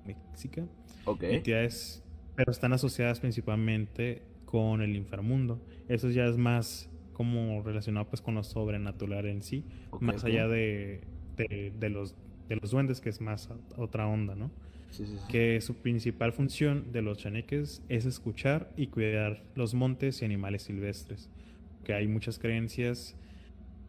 Mexica. 0.05 0.67
Ok. 1.05 1.23
Entidades, 1.25 2.03
pero 2.35 2.51
están 2.51 2.73
asociadas 2.73 3.21
principalmente 3.21 4.23
con 4.45 4.83
el 4.83 4.97
inframundo. 4.97 5.61
Eso 5.89 6.11
ya 6.11 6.25
es 6.27 6.37
más 6.37 6.91
como 7.13 7.63
relacionado 7.63 8.09
pues 8.09 8.23
con 8.23 8.37
lo 8.37 8.45
sobrenatural 8.45 9.27
en 9.27 9.43
sí, 9.43 9.65
más 10.01 10.25
allá 10.25 10.47
de, 10.47 11.01
de, 11.37 11.73
de 11.77 11.91
los, 11.91 12.15
de 12.49 12.57
los 12.57 12.71
duendes, 12.71 13.01
que 13.01 13.09
es 13.09 13.21
más 13.21 13.51
otra 13.77 14.07
onda, 14.07 14.37
¿no? 14.37 14.53
Sí, 14.91 15.07
sí, 15.07 15.17
sí. 15.19 15.25
que 15.29 15.61
su 15.61 15.75
principal 15.77 16.33
función 16.33 16.93
de 16.93 17.03
los 17.03 17.19
chaneques 17.19 17.83
es 17.89 18.07
escuchar 18.07 18.73
y 18.77 18.89
cuidar 18.89 19.45
los 19.55 19.75
montes 19.75 20.23
y 20.23 20.25
animales 20.25 20.63
silvestres. 20.63 21.31
Que 21.85 21.95
hay 21.95 22.09
muchas 22.09 22.39
creencias 22.39 23.15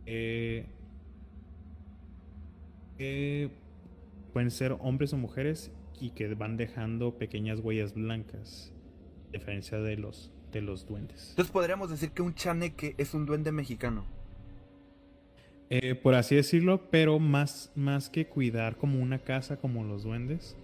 eh, 0.06 0.66
que 2.97 3.50
pueden 4.34 4.52
ser 4.52 4.76
hombres 4.80 5.14
o 5.14 5.18
mujeres 5.18 5.72
y 6.00 6.12
que 6.12 6.34
van 6.34 6.58
dejando 6.58 7.18
pequeñas 7.18 7.60
huellas 7.60 7.93
blancas, 7.93 8.74
a 9.30 9.32
diferencia 9.34 9.80
de 9.80 9.97
los, 9.97 10.32
de 10.52 10.62
los 10.62 10.88
duendes. 10.88 11.30
Entonces 11.32 11.52
podríamos 11.52 11.89
decir 11.89 12.12
que 12.12 12.22
un 12.22 12.34
chaneque 12.34 12.95
es 12.97 13.14
un 13.14 13.26
duende 13.26 13.52
mexicano. 13.52 14.06
Eh, 15.70 15.93
por 15.93 16.16
así 16.16 16.36
decirlo, 16.36 16.89
pero 16.89 17.20
más, 17.20 17.72
más 17.76 18.10
que 18.10 18.26
cuidar 18.28 18.78
como 18.78 19.00
una 19.00 19.20
casa 19.20 19.58
como 19.58 19.84
los 19.84 20.04
duendes, 20.04 20.58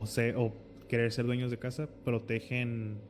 o, 0.00 0.06
sea, 0.06 0.38
o 0.38 0.54
querer 0.88 1.12
ser 1.12 1.26
dueños 1.26 1.50
de 1.50 1.58
casa, 1.58 1.88
protegen 2.04 3.00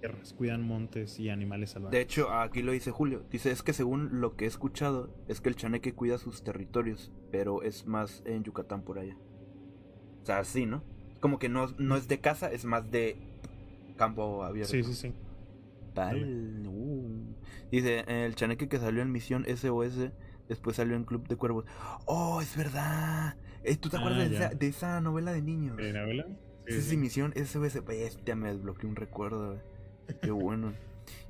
tierras, 0.00 0.32
cuidan 0.32 0.62
montes 0.62 1.18
y 1.18 1.28
animales 1.28 1.70
salvajes. 1.70 1.92
De 1.92 2.00
hecho, 2.00 2.30
aquí 2.32 2.62
lo 2.62 2.72
dice 2.72 2.90
Julio. 2.90 3.24
Dice, 3.30 3.50
es 3.50 3.62
que 3.62 3.72
según 3.72 4.20
lo 4.20 4.36
que 4.36 4.44
he 4.44 4.48
escuchado, 4.48 5.14
es 5.28 5.40
que 5.40 5.48
el 5.48 5.56
chaneque 5.56 5.94
cuida 5.94 6.18
sus 6.18 6.42
territorios, 6.42 7.12
pero 7.30 7.62
es 7.62 7.86
más 7.86 8.22
en 8.26 8.44
Yucatán 8.44 8.82
por 8.82 8.98
allá. 8.98 9.16
O 10.22 10.26
sea, 10.26 10.44
sí, 10.44 10.66
¿no? 10.66 10.82
Como 11.20 11.38
que 11.38 11.48
no, 11.48 11.66
no 11.78 11.96
es 11.96 12.08
de 12.08 12.20
casa, 12.20 12.50
es 12.50 12.64
más 12.64 12.90
de 12.90 13.16
campo 13.96 14.44
abierto. 14.44 14.72
sí, 14.72 14.82
sí, 14.82 14.94
sí. 14.94 15.12
Tal. 15.94 16.66
uh. 16.68 17.34
Dice, 17.72 18.04
el 18.06 18.34
chaneque 18.34 18.68
que 18.68 18.78
salió 18.78 19.02
en 19.02 19.10
Misión 19.10 19.44
SOS, 19.44 20.10
después 20.48 20.76
salió 20.76 20.96
en 20.96 21.04
Club 21.04 21.26
de 21.26 21.36
Cuervos. 21.36 21.64
¡Oh, 22.06 22.40
es 22.40 22.56
verdad! 22.56 23.36
Eh, 23.64 23.76
¿Tú 23.76 23.88
te 23.88 23.96
Ah, 23.96 24.00
acuerdas 24.00 24.30
de 24.30 24.36
esa, 24.36 24.48
de 24.50 24.66
esa 24.68 25.00
novela 25.00 25.32
de 25.32 25.42
niños? 25.42 25.78
¿Eh, 25.78 25.92
novela? 25.92 26.26
Sí, 26.66 26.80
sí, 26.82 26.96
Misión 26.96 27.32
SOS. 27.34 27.84
Bestia, 27.84 28.36
me 28.36 28.48
desbloqueó 28.52 28.88
un 28.88 28.96
recuerdo. 28.96 29.48
güey. 29.48 30.18
Qué 30.20 30.30
bueno. 30.30 30.72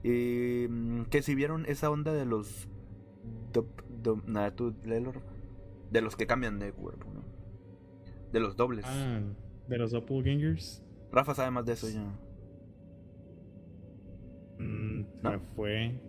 Mm, 0.04 1.02
que 1.04 1.22
si 1.22 1.34
vieron 1.34 1.64
esa 1.66 1.90
onda 1.90 2.12
de 2.12 2.24
los... 2.26 2.68
nada, 4.26 4.50
tú 4.54 4.74
léelo. 4.84 5.12
De 5.90 6.00
los 6.02 6.16
que 6.16 6.26
cambian 6.26 6.58
de 6.58 6.72
cuerpo, 6.72 7.06
¿no? 7.14 7.22
De 8.32 8.40
los 8.40 8.56
dobles. 8.56 8.84
Ah, 8.86 9.20
de 9.68 9.78
los 9.78 9.90
doppelgangers. 9.92 10.82
Rafa 11.10 11.34
sabe 11.34 11.50
más 11.50 11.64
de 11.64 11.72
eso 11.72 11.88
ya. 11.88 12.02
Mm, 14.58 15.04
No. 15.22 15.30
me 15.30 15.38
fue. 15.54 16.00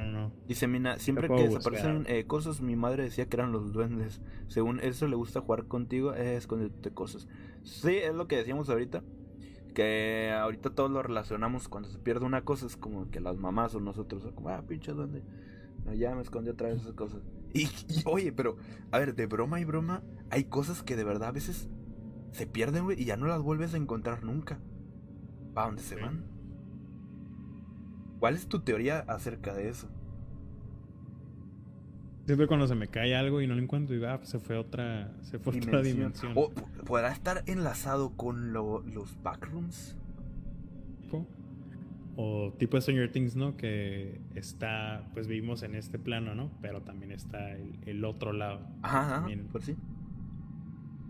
No, 0.00 0.10
no. 0.28 0.32
Dice 0.48 0.66
Mina, 0.66 0.98
siempre 0.98 1.28
que 1.28 1.34
buscar. 1.48 1.72
desaparecen 1.72 2.04
eh, 2.08 2.24
cosas, 2.26 2.60
mi 2.60 2.76
madre 2.76 3.02
decía 3.04 3.26
que 3.26 3.36
eran 3.36 3.52
los 3.52 3.72
duendes. 3.72 4.20
Según 4.48 4.80
eso 4.80 5.06
le 5.08 5.16
gusta 5.16 5.40
jugar 5.40 5.66
contigo, 5.66 6.14
es 6.14 6.38
esconderte 6.38 6.90
cosas. 6.92 7.28
Sí, 7.62 7.96
es 7.96 8.14
lo 8.14 8.26
que 8.28 8.36
decíamos 8.36 8.68
ahorita. 8.70 9.02
Que 9.74 10.32
ahorita 10.36 10.70
todos 10.70 10.90
lo 10.90 11.02
relacionamos 11.02 11.68
cuando 11.68 11.88
se 11.88 11.98
pierde 11.98 12.26
una 12.26 12.42
cosa, 12.42 12.66
es 12.66 12.76
como 12.76 13.08
que 13.10 13.20
las 13.20 13.36
mamás 13.36 13.74
o 13.74 13.80
nosotros, 13.80 14.26
como, 14.34 14.48
ah, 14.48 14.64
pinche 14.66 14.92
duende. 14.92 15.22
No, 15.84 15.94
ya 15.94 16.14
me 16.14 16.22
escondí 16.22 16.50
otra 16.50 16.68
vez 16.68 16.80
esas 16.80 16.94
cosas. 16.94 17.20
Y, 17.54 17.62
y, 17.64 18.02
oye, 18.04 18.32
pero, 18.32 18.56
a 18.90 18.98
ver, 18.98 19.14
de 19.14 19.26
broma 19.26 19.60
y 19.60 19.64
broma, 19.64 20.02
hay 20.30 20.44
cosas 20.44 20.82
que 20.82 20.96
de 20.96 21.04
verdad 21.04 21.28
a 21.28 21.32
veces 21.32 21.68
se 22.32 22.46
pierden, 22.46 22.84
güey, 22.84 23.00
y 23.00 23.04
ya 23.04 23.16
no 23.16 23.26
las 23.26 23.42
vuelves 23.42 23.74
a 23.74 23.76
encontrar 23.76 24.24
nunca. 24.24 24.60
¿Para 25.54 25.68
dónde 25.68 25.82
se 25.82 25.96
Sí. 25.96 26.00
van? 26.00 26.24
¿Cuál 28.20 28.34
es 28.36 28.46
tu 28.46 28.60
teoría 28.60 29.00
acerca 29.08 29.54
de 29.54 29.68
eso? 29.70 29.88
Siempre 32.26 32.46
cuando 32.46 32.68
se 32.68 32.74
me 32.76 32.86
cae 32.86 33.16
algo 33.16 33.40
y 33.40 33.46
no 33.46 33.54
lo 33.56 33.62
encuentro, 33.62 33.94
digo, 33.94 34.06
ah, 34.08 34.18
pues 34.18 34.28
se 34.30 34.38
fue 34.38 34.56
a 34.56 34.60
otra, 34.60 35.12
se 35.22 35.38
fue 35.38 35.54
a 35.54 35.56
otra 35.56 35.82
dimensión. 35.82 36.32
O 36.36 36.50
podrá 36.86 37.10
estar 37.10 37.42
enlazado 37.46 38.10
con 38.16 38.52
lo- 38.52 38.82
los 38.82 39.20
backrooms. 39.22 39.96
tipo. 41.02 41.26
O 42.16 42.52
tipo 42.58 42.76
de 42.76 42.82
Stranger 42.82 43.10
Things, 43.10 43.34
¿no? 43.34 43.56
Que 43.56 44.20
está, 44.34 45.08
pues 45.14 45.26
vivimos 45.26 45.62
en 45.62 45.74
este 45.74 45.98
plano, 45.98 46.34
¿no? 46.34 46.50
Pero 46.60 46.82
también 46.82 47.10
está 47.12 47.52
el, 47.52 47.78
el 47.86 48.04
otro 48.04 48.32
lado. 48.32 48.60
Ajá, 48.82 49.14
También. 49.20 49.46
por 49.48 49.62
sí. 49.62 49.74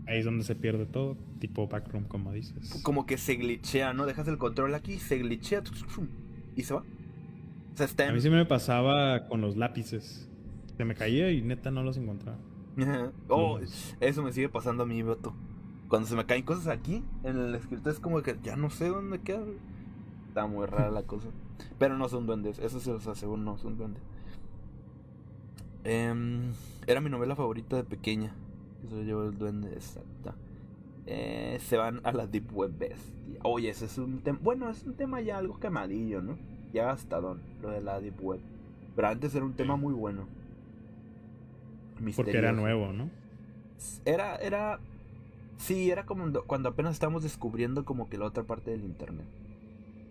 Ahí 0.07 0.19
es 0.19 0.25
donde 0.25 0.43
se 0.43 0.55
pierde 0.55 0.85
todo, 0.85 1.17
tipo 1.39 1.67
backroom, 1.67 2.05
como 2.05 2.31
dices. 2.31 2.81
Como 2.83 3.05
que 3.05 3.17
se 3.17 3.35
glitchea, 3.35 3.93
¿no? 3.93 4.05
Dejas 4.05 4.27
el 4.27 4.37
control 4.37 4.73
aquí, 4.73 4.97
se 4.97 5.17
glitchea 5.19 5.61
y 6.55 6.63
se 6.63 6.73
va. 6.73 6.83
A 8.07 8.11
mí 8.11 8.21
sí 8.21 8.29
me 8.29 8.45
pasaba 8.45 9.27
con 9.27 9.41
los 9.41 9.55
lápices. 9.57 10.29
Se 10.77 10.85
me 10.85 10.95
caía 10.95 11.31
y 11.31 11.41
neta 11.41 11.71
no 11.71 11.83
los 11.83 11.97
encontraba. 11.97 12.37
oh, 13.29 13.59
eso 13.99 14.23
me 14.23 14.31
sigue 14.33 14.49
pasando 14.49 14.83
a 14.83 14.85
mí, 14.85 15.01
Beto. 15.03 15.33
Cuando 15.87 16.07
se 16.07 16.15
me 16.15 16.25
caen 16.25 16.43
cosas 16.43 16.67
aquí, 16.67 17.03
en 17.23 17.37
el 17.37 17.55
escritorio 17.55 17.91
es 17.91 17.99
como 17.99 18.21
que 18.21 18.37
ya 18.41 18.55
no 18.55 18.69
sé 18.69 18.87
dónde 18.89 19.19
queda. 19.19 19.43
Está 20.27 20.47
muy 20.47 20.65
rara 20.65 20.89
la 20.91 21.03
cosa. 21.03 21.27
Pero 21.77 21.97
no 21.97 22.07
son 22.07 22.25
duendes, 22.25 22.59
eso 22.59 22.79
se 22.79 22.91
los 22.91 23.05
aseguro, 23.07 23.41
no 23.41 23.57
son 23.57 23.77
duendes. 23.77 24.01
Em, 25.83 26.53
era 26.87 27.01
mi 27.01 27.09
novela 27.09 27.35
favorita 27.35 27.75
de 27.75 27.83
pequeña. 27.83 28.33
Eso 28.85 29.01
llevó 29.03 29.23
el 29.23 29.37
duende, 29.37 29.73
exacta. 29.73 30.35
eh, 31.05 31.57
se 31.61 31.77
van 31.77 32.01
a 32.03 32.11
la 32.13 32.27
Deep 32.27 32.51
Web 32.53 32.77
bestia. 32.77 33.39
Oye, 33.43 33.69
ese 33.69 33.85
es 33.85 33.97
un 33.97 34.21
tema. 34.21 34.39
Bueno, 34.41 34.69
es 34.69 34.83
un 34.85 34.93
tema 34.95 35.21
ya 35.21 35.37
algo 35.37 35.59
quemadillo, 35.59 36.21
¿no? 36.21 36.37
Ya 36.73 36.85
gastadón, 36.85 37.41
lo 37.61 37.69
de 37.69 37.81
la 37.81 37.99
Deep 37.99 38.21
Web. 38.21 38.39
Pero 38.95 39.07
antes 39.07 39.33
era 39.35 39.45
un 39.45 39.53
tema 39.53 39.75
muy 39.77 39.93
bueno. 39.93 40.27
Porque 42.15 42.31
era 42.37 42.51
nuevo, 42.61 42.93
¿no? 42.93 43.09
Era, 44.05 44.35
era. 44.37 44.79
Sí, 45.57 45.91
era 45.91 46.05
como 46.05 46.25
ndo- 46.25 46.43
cuando 46.45 46.69
apenas 46.69 46.93
estábamos 46.93 47.23
descubriendo 47.23 47.85
como 47.85 48.09
que 48.09 48.17
la 48.17 48.25
otra 48.25 48.43
parte 48.43 48.71
del 48.71 48.83
internet. 48.83 49.25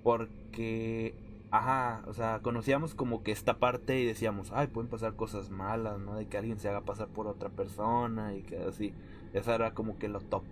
Porque. 0.02 1.14
Ajá, 1.52 2.04
o 2.06 2.12
sea, 2.14 2.38
conocíamos 2.42 2.94
como 2.94 3.24
que 3.24 3.32
esta 3.32 3.58
parte 3.58 3.98
y 3.98 4.06
decíamos, 4.06 4.52
ay, 4.54 4.68
pueden 4.68 4.88
pasar 4.88 5.14
cosas 5.16 5.50
malas, 5.50 5.98
¿no? 5.98 6.14
De 6.14 6.26
que 6.26 6.38
alguien 6.38 6.60
se 6.60 6.68
haga 6.68 6.82
pasar 6.82 7.08
por 7.08 7.26
otra 7.26 7.48
persona 7.48 8.36
y 8.36 8.42
que 8.42 8.58
así. 8.58 8.92
Esa 9.32 9.56
era 9.56 9.74
como 9.74 9.98
que 9.98 10.08
lo 10.08 10.20
top. 10.20 10.44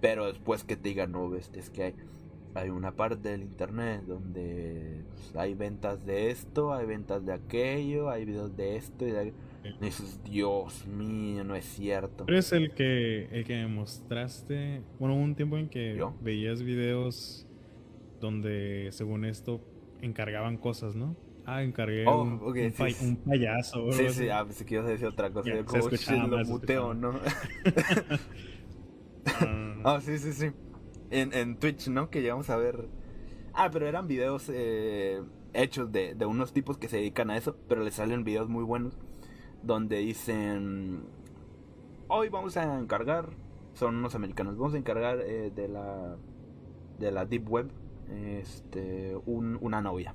Pero 0.00 0.26
después 0.26 0.64
que 0.64 0.76
te 0.76 0.88
digan, 0.88 1.12
no, 1.12 1.30
ves, 1.30 1.50
es 1.54 1.70
que 1.70 1.82
hay, 1.84 1.94
hay 2.58 2.70
una 2.70 2.92
parte 2.92 3.30
del 3.30 3.42
internet 3.42 4.02
donde 4.06 5.02
pues, 5.14 5.36
hay 5.36 5.54
ventas 5.54 6.04
de 6.04 6.30
esto, 6.30 6.72
hay 6.72 6.86
ventas 6.86 7.24
de 7.24 7.32
aquello, 7.32 8.10
hay 8.10 8.24
videos 8.24 8.56
de 8.56 8.76
esto 8.76 9.06
y 9.06 9.10
de 9.12 9.20
aquello. 9.20 9.36
Dices, 9.80 10.20
Dios 10.24 10.86
mío, 10.86 11.44
no 11.44 11.54
es 11.54 11.64
cierto. 11.64 12.24
Tú 12.24 12.32
eres 12.32 12.52
el 12.52 12.72
que, 12.72 13.28
el 13.30 13.44
que 13.44 13.54
me 13.56 13.66
mostraste. 13.68 14.82
Bueno, 14.98 15.14
hubo 15.14 15.22
un 15.22 15.34
tiempo 15.34 15.56
en 15.58 15.68
que 15.68 15.94
¿Yo? 15.96 16.14
veías 16.22 16.62
videos 16.62 17.46
donde, 18.20 18.88
según 18.92 19.24
esto, 19.24 19.60
encargaban 20.00 20.56
cosas, 20.56 20.96
¿no? 20.96 21.16
Ah, 21.44 21.62
encargué 21.62 22.06
Oh, 22.06 22.22
un, 22.22 22.40
ok, 22.42 22.56
un 22.56 22.72
sí, 22.72 22.96
un 23.06 23.16
payaso. 23.16 23.92
Sí, 23.92 24.08
sí, 24.10 24.28
ah, 24.28 24.44
pensé 24.44 24.64
que 24.64 24.74
ibas 24.74 24.86
a 24.86 24.90
decir 24.90 25.06
otra 25.06 25.30
cosa. 25.30 25.48
Ya, 25.48 25.56
Yo 25.56 25.64
como, 25.64 25.88
escuchaba 25.88 26.22
"Shit, 26.22 26.30
lo 26.30 26.44
muteo, 26.44 26.94
¿no? 26.94 27.12
no. 27.12 27.20
Ah, 29.84 30.00
sí, 30.02 30.18
sí, 30.18 30.32
sí. 30.32 30.50
En, 31.10 31.32
en 31.32 31.56
Twitch, 31.58 31.88
¿no? 31.88 32.10
Que 32.10 32.20
llegamos 32.22 32.50
a 32.50 32.56
ver. 32.56 32.88
Ah, 33.54 33.70
pero 33.72 33.86
eran 33.86 34.06
videos 34.06 34.50
eh, 34.52 35.22
hechos 35.54 35.90
de, 35.90 36.14
de 36.14 36.26
unos 36.26 36.52
tipos 36.52 36.78
que 36.78 36.88
se 36.88 36.96
dedican 36.98 37.30
a 37.30 37.36
eso, 37.36 37.56
pero 37.68 37.82
les 37.82 37.94
salen 37.94 38.24
videos 38.24 38.48
muy 38.48 38.64
buenos 38.64 38.98
donde 39.62 39.98
dicen: 39.98 41.02
Hoy 42.08 42.28
vamos 42.28 42.56
a 42.56 42.78
encargar, 42.78 43.30
son 43.74 43.96
unos 43.96 44.14
americanos, 44.14 44.56
vamos 44.58 44.74
a 44.74 44.78
encargar 44.78 45.20
eh, 45.20 45.50
de 45.54 45.68
la 45.68 46.16
de 46.98 47.10
la 47.12 47.24
Deep 47.24 47.48
Web 47.48 47.70
este, 48.10 49.16
un- 49.26 49.58
una 49.60 49.80
novia, 49.80 50.14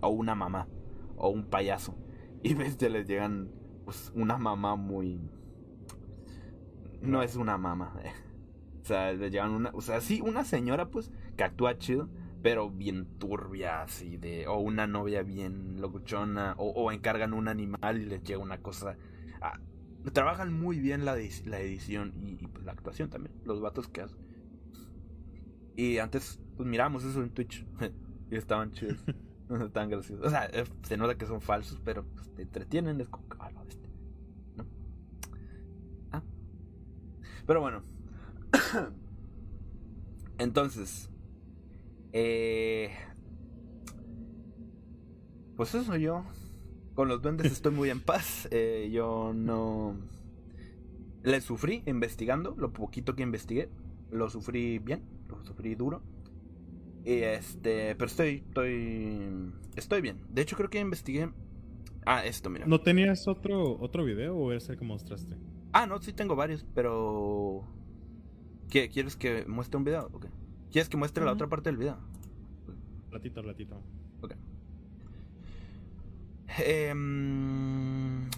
o 0.00 0.08
una 0.08 0.34
mamá, 0.34 0.68
o 1.16 1.28
un 1.28 1.44
payaso. 1.46 1.94
Y 2.42 2.54
ves 2.54 2.76
que 2.76 2.90
les 2.90 3.06
llegan 3.08 3.50
pues, 3.84 4.12
una 4.14 4.36
mamá 4.38 4.76
muy. 4.76 5.20
No 7.00 7.22
es 7.22 7.36
una 7.36 7.56
mamá. 7.58 7.94
eh. 8.04 8.10
O 8.86 8.88
sea, 8.88 9.12
le 9.12 9.30
llevan 9.30 9.50
una. 9.50 9.70
O 9.74 9.80
sea, 9.80 10.00
sí, 10.00 10.20
una 10.20 10.44
señora, 10.44 10.90
pues, 10.90 11.10
que 11.36 11.42
actúa 11.42 11.76
chido, 11.76 12.08
pero 12.40 12.70
bien 12.70 13.18
turbia, 13.18 13.82
así 13.82 14.16
de. 14.16 14.46
O 14.46 14.58
una 14.58 14.86
novia 14.86 15.24
bien 15.24 15.80
locuchona, 15.80 16.54
o, 16.56 16.68
o 16.70 16.92
encargan 16.92 17.32
un 17.32 17.48
animal 17.48 18.00
y 18.00 18.04
les 18.04 18.22
llega 18.22 18.38
una 18.38 18.58
cosa. 18.58 18.96
ah, 19.40 19.58
trabajan 20.12 20.52
muy 20.52 20.78
bien 20.78 21.04
la, 21.04 21.16
la 21.46 21.58
edición 21.58 22.14
y, 22.22 22.44
y, 22.44 22.46
pues, 22.46 22.64
la 22.64 22.70
actuación 22.70 23.10
también, 23.10 23.34
los 23.44 23.60
vatos 23.60 23.88
que 23.88 24.02
hacen. 24.02 24.18
Y 25.74 25.98
antes, 25.98 26.38
pues 26.56 26.68
miramos 26.68 27.02
eso 27.02 27.24
en 27.24 27.30
Twitch. 27.30 27.66
y 28.30 28.36
estaban 28.36 28.70
chidos. 28.70 28.98
Estaban 29.66 29.90
graciosos. 29.90 30.24
O 30.24 30.30
sea, 30.30 30.46
eh, 30.46 30.64
se 30.82 30.96
nota 30.96 31.16
que 31.16 31.26
son 31.26 31.40
falsos, 31.40 31.80
pero 31.84 32.04
pues, 32.04 32.32
te 32.36 32.42
entretienen. 32.42 33.00
Es 33.00 33.08
como 33.08 33.26
ah, 33.40 33.50
la 33.50 33.64
bestia, 33.64 33.88
¿no? 34.54 34.64
Ah. 36.12 36.22
Pero 37.46 37.60
bueno. 37.60 37.95
Entonces. 40.38 41.10
Eh, 42.12 42.90
pues 45.56 45.74
eso 45.74 45.96
yo. 45.96 46.24
Con 46.94 47.08
los 47.08 47.20
duendes 47.20 47.52
estoy 47.52 47.72
muy 47.72 47.90
en 47.90 48.00
paz. 48.00 48.48
Eh, 48.50 48.90
yo 48.92 49.32
no. 49.34 49.96
Le 51.22 51.40
sufrí 51.40 51.82
investigando. 51.86 52.54
Lo 52.56 52.72
poquito 52.72 53.14
que 53.14 53.22
investigué. 53.22 53.70
Lo 54.10 54.30
sufrí 54.30 54.78
bien. 54.78 55.02
Lo 55.28 55.42
sufrí 55.44 55.74
duro. 55.74 56.02
Y 57.04 57.18
este. 57.22 57.94
Pero 57.94 58.06
estoy. 58.06 58.44
Estoy. 58.48 59.52
Estoy 59.76 60.00
bien. 60.00 60.20
De 60.28 60.42
hecho, 60.42 60.56
creo 60.56 60.70
que 60.70 60.80
investigué. 60.80 61.30
Ah, 62.06 62.24
esto, 62.24 62.48
mira. 62.50 62.66
¿No 62.66 62.80
tenías 62.80 63.26
otro, 63.26 63.78
otro 63.80 64.04
video 64.04 64.36
o 64.36 64.52
es 64.52 64.68
el 64.68 64.78
que 64.78 64.84
mostraste? 64.84 65.36
Ah, 65.72 65.86
no, 65.86 66.00
sí 66.00 66.12
tengo 66.12 66.36
varios, 66.36 66.64
pero. 66.74 67.64
¿Qué? 68.70 68.88
¿Quieres 68.88 69.16
que 69.16 69.44
muestre 69.46 69.76
un 69.78 69.84
video? 69.84 70.08
Ok. 70.12 70.26
¿Quieres 70.70 70.88
que 70.88 70.96
muestre 70.96 71.24
la 71.24 71.32
otra 71.32 71.46
parte 71.48 71.70
del 71.70 71.76
video? 71.78 71.96
Ratito, 73.10 73.42
ratito. 73.42 73.80
Ok. 74.20 74.34
Em, 76.58 78.28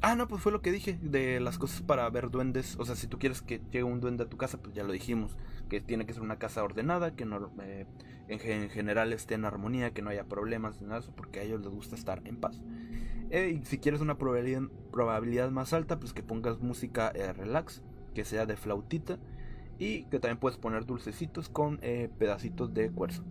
Ah, 0.00 0.14
no, 0.14 0.28
pues 0.28 0.40
fue 0.42 0.52
lo 0.52 0.62
que 0.62 0.70
dije 0.70 0.96
de 1.02 1.40
las 1.40 1.58
cosas 1.58 1.82
para 1.82 2.08
ver 2.08 2.30
duendes. 2.30 2.76
O 2.78 2.84
sea, 2.84 2.94
si 2.94 3.08
tú 3.08 3.18
quieres 3.18 3.42
que 3.42 3.58
llegue 3.72 3.82
un 3.82 3.98
duende 4.00 4.22
a 4.24 4.28
tu 4.28 4.36
casa, 4.36 4.62
pues 4.62 4.72
ya 4.74 4.84
lo 4.84 4.92
dijimos. 4.92 5.36
Que 5.68 5.80
tiene 5.80 6.06
que 6.06 6.12
ser 6.12 6.22
una 6.22 6.38
casa 6.38 6.62
ordenada, 6.62 7.16
que 7.16 7.24
no, 7.24 7.52
eh, 7.62 7.84
en, 8.28 8.38
gen- 8.38 8.62
en 8.62 8.70
general 8.70 9.12
esté 9.12 9.34
en 9.34 9.44
armonía, 9.44 9.92
que 9.92 10.00
no 10.02 10.10
haya 10.10 10.24
problemas, 10.24 10.76
ni 10.80 10.86
nada 10.86 11.00
de 11.00 11.06
eso, 11.06 11.14
porque 11.16 11.40
a 11.40 11.42
ellos 11.42 11.60
les 11.62 11.70
gusta 11.70 11.96
estar 11.96 12.22
en 12.26 12.36
paz. 12.36 12.60
Eh, 13.30 13.58
y 13.60 13.66
si 13.66 13.78
quieres 13.78 14.00
una 14.00 14.16
probabilidad, 14.18 14.62
probabilidad 14.92 15.50
más 15.50 15.72
alta, 15.72 15.98
pues 15.98 16.12
que 16.12 16.22
pongas 16.22 16.60
música 16.60 17.10
eh, 17.16 17.32
relax, 17.32 17.82
que 18.18 18.24
sea 18.24 18.46
de 18.46 18.56
flautita. 18.56 19.16
Y 19.78 20.02
que 20.06 20.18
también 20.18 20.38
puedes 20.38 20.58
poner 20.58 20.86
dulcecitos 20.86 21.48
con 21.48 21.78
eh, 21.82 22.10
pedacitos 22.18 22.74
de 22.74 22.90
cuarzo. 22.90 23.22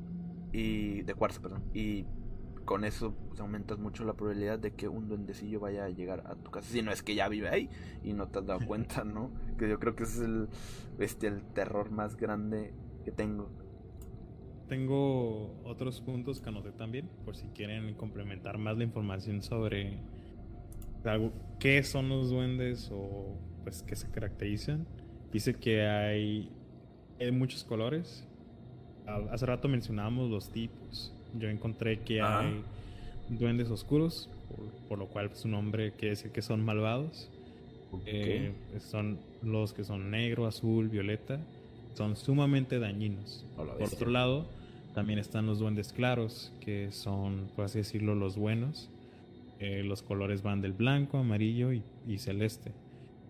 Y 0.54 1.02
de 1.02 1.14
cuarzo, 1.14 1.42
perdón. 1.42 1.62
Y 1.74 2.06
con 2.64 2.86
eso 2.86 3.14
pues, 3.28 3.42
aumentas 3.42 3.80
mucho 3.80 4.06
la 4.06 4.14
probabilidad 4.14 4.58
de 4.58 4.72
que 4.72 4.88
un 4.88 5.10
duendecillo 5.10 5.60
vaya 5.60 5.84
a 5.84 5.90
llegar 5.90 6.24
a 6.26 6.36
tu 6.36 6.50
casa. 6.50 6.70
Si 6.70 6.82
no 6.82 6.94
es 6.94 7.04
que 7.04 7.16
ya 7.16 7.28
vive 7.28 7.50
ahí 7.50 7.70
y 8.02 8.14
no 8.14 8.30
te 8.30 8.40
has 8.40 8.46
dado 8.46 8.62
cuenta, 8.66 9.04
¿no? 9.04 9.30
Que 9.58 9.68
yo 9.68 9.78
creo 9.78 9.94
que 9.98 10.04
ese 10.04 10.20
es 10.20 10.22
el, 10.22 10.48
este, 11.00 11.28
el 11.28 11.44
terror 11.54 11.92
más 11.92 12.16
grande 12.16 12.74
que 13.04 13.12
tengo. 13.12 13.50
Tengo 14.70 15.54
otros 15.66 16.00
puntos 16.00 16.40
que 16.40 16.48
anoté 16.48 16.72
también, 16.72 17.10
por 17.26 17.36
si 17.36 17.48
quieren 17.50 17.94
complementar 17.96 18.58
más 18.58 18.78
la 18.78 18.86
información 18.86 19.42
sobre 19.42 20.00
algo- 21.04 21.34
qué 21.60 21.84
son 21.84 22.08
los 22.10 22.30
duendes 22.30 22.90
o 22.94 23.38
pues 23.68 23.84
qué 23.84 23.98
se 23.98 24.08
caracterizan. 24.10 24.88
Dice 25.34 25.54
que 25.54 25.86
hay, 25.86 26.48
hay 27.20 27.32
muchos 27.34 27.66
colores. 27.66 28.24
Ah, 29.06 29.20
Hace 29.30 29.46
rato 29.46 29.68
mencionábamos 29.68 30.30
los 30.32 30.50
tipos. 30.54 31.14
Yo 31.38 31.50
encontré 31.50 32.00
que 32.00 32.22
Ajá. 32.22 32.44
hay 32.48 32.64
duendes 33.28 33.70
oscuros, 33.70 34.30
por, 34.48 34.72
por 34.88 35.00
lo 35.00 35.08
cual 35.08 35.32
su 35.36 35.50
nombre 35.50 35.92
quiere 35.92 36.12
decir 36.12 36.32
que 36.32 36.42
son 36.42 36.64
malvados. 36.64 37.30
Eh, 38.06 38.54
son 38.80 39.20
los 39.44 39.74
que 39.74 39.84
son 39.84 40.12
negro, 40.12 40.48
azul, 40.48 40.88
violeta. 40.88 41.38
Son 41.96 42.16
sumamente 42.16 42.80
dañinos. 42.80 43.46
Por 43.58 43.84
otro 43.84 44.10
lado, 44.10 44.46
también 44.94 45.20
están 45.20 45.46
los 45.46 45.60
duendes 45.60 45.92
claros, 45.92 46.54
que 46.62 46.94
son, 46.94 47.50
por 47.54 47.66
así 47.66 47.80
decirlo, 47.80 48.16
los 48.16 48.38
buenos. 48.38 48.90
Eh, 49.60 49.84
los 49.84 50.04
colores 50.04 50.42
van 50.42 50.62
del 50.62 50.72
blanco, 50.72 51.18
amarillo 51.18 51.74
y, 51.74 51.84
y 52.08 52.20
celeste. 52.20 52.72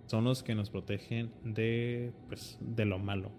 Son 0.07 0.23
los 0.23 0.41
que 0.43 0.55
nos 0.55 0.69
protegen 0.69 1.31
de, 1.43 2.11
pues, 2.27 2.57
de 2.61 2.85
lo 2.85 2.97
malo. 2.99 3.31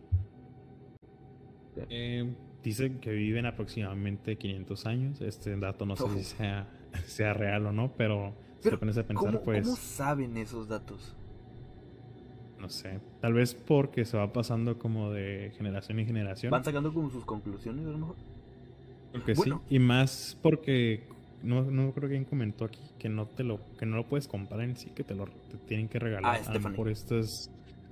Eh, 1.91 2.35
dicen 2.63 2.99
que 3.01 3.11
viven 3.13 3.47
aproximadamente 3.47 4.37
500 4.37 4.87
años. 4.87 5.21
Este 5.21 5.57
dato 5.57 5.87
no 5.87 5.97
sé 5.97 6.05
Oh. 6.05 6.11
si 6.11 6.25
sea, 6.25 6.69
sea 7.07 7.33
real 7.33 7.67
o 7.67 7.73
no, 7.73 7.93
pero 7.97 8.35
si 8.59 8.65
Pero, 8.65 8.79
pones 8.81 8.99
a 8.99 9.07
pensar, 9.07 9.31
¿cómo, 9.33 9.43
pues 9.43 9.65
cómo 9.65 9.77
saben 9.77 10.37
esos 10.37 10.69
datos? 10.69 11.15
no 12.59 12.69
sé. 12.69 12.99
Tal 13.21 13.35
vez 13.35 13.55
porque 13.55 14.05
se 14.05 14.17
va 14.17 14.33
pasando 14.33 14.79
como 14.81 15.13
de 15.13 15.53
generación 15.57 16.01
en 16.01 16.07
generación. 16.07 16.51
¿Van 16.51 16.65
sacando 16.65 16.93
como 16.93 17.09
sus 17.09 17.25
conclusiones 17.25 17.87
a 17.87 17.91
lo 17.91 17.99
mejor? 17.99 18.17
Creo 19.13 19.25
que 19.25 19.35
Bueno. 19.35 19.63
sí. 19.69 19.77
Y 19.77 19.79
más 19.79 20.37
porque 20.43 21.07
no, 21.43 21.63
no 21.71 21.93
creo 21.93 22.09
que 22.09 22.17
alguien 22.17 22.25
comentó 22.25 22.65
aquí 22.65 22.81
que 22.99 23.09
no 23.09 23.27
te 23.27 23.45
lo 23.45 23.61
que 23.79 23.87
no 23.87 23.97
lo 23.97 24.07
puedes 24.09 24.27
comprar 24.29 24.61
en 24.63 24.77
sí, 24.77 24.91
que 24.91 25.05
te 25.05 25.15
lo 25.15 25.27
te 25.27 25.57
tienen 25.67 25.89
que 25.89 25.99
regalar. 25.99 26.41
Ah, 26.47 26.53
A 26.55 26.59
mejor 26.59 26.89
estas 26.89 27.51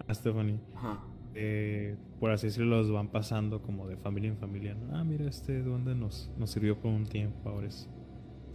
a 0.08 0.14
Stephanie. 0.14 0.58
Ajá. 0.74 1.00
eh, 1.34 1.96
por 2.20 2.30
así 2.30 2.46
decirlo, 2.46 2.76
los 2.78 2.90
van 2.90 3.08
pasando 3.08 3.60
como 3.62 3.86
de 3.88 3.96
familia 3.96 4.30
en 4.30 4.38
familia. 4.38 4.74
¿no? 4.74 4.96
Ah, 4.96 5.04
mira, 5.04 5.26
este 5.28 5.62
duende 5.62 5.94
nos, 5.94 6.30
nos 6.38 6.50
sirvió 6.50 6.76
por 6.78 6.90
un 6.92 7.06
tiempo, 7.06 7.48
ahora 7.50 7.66
es 7.66 7.88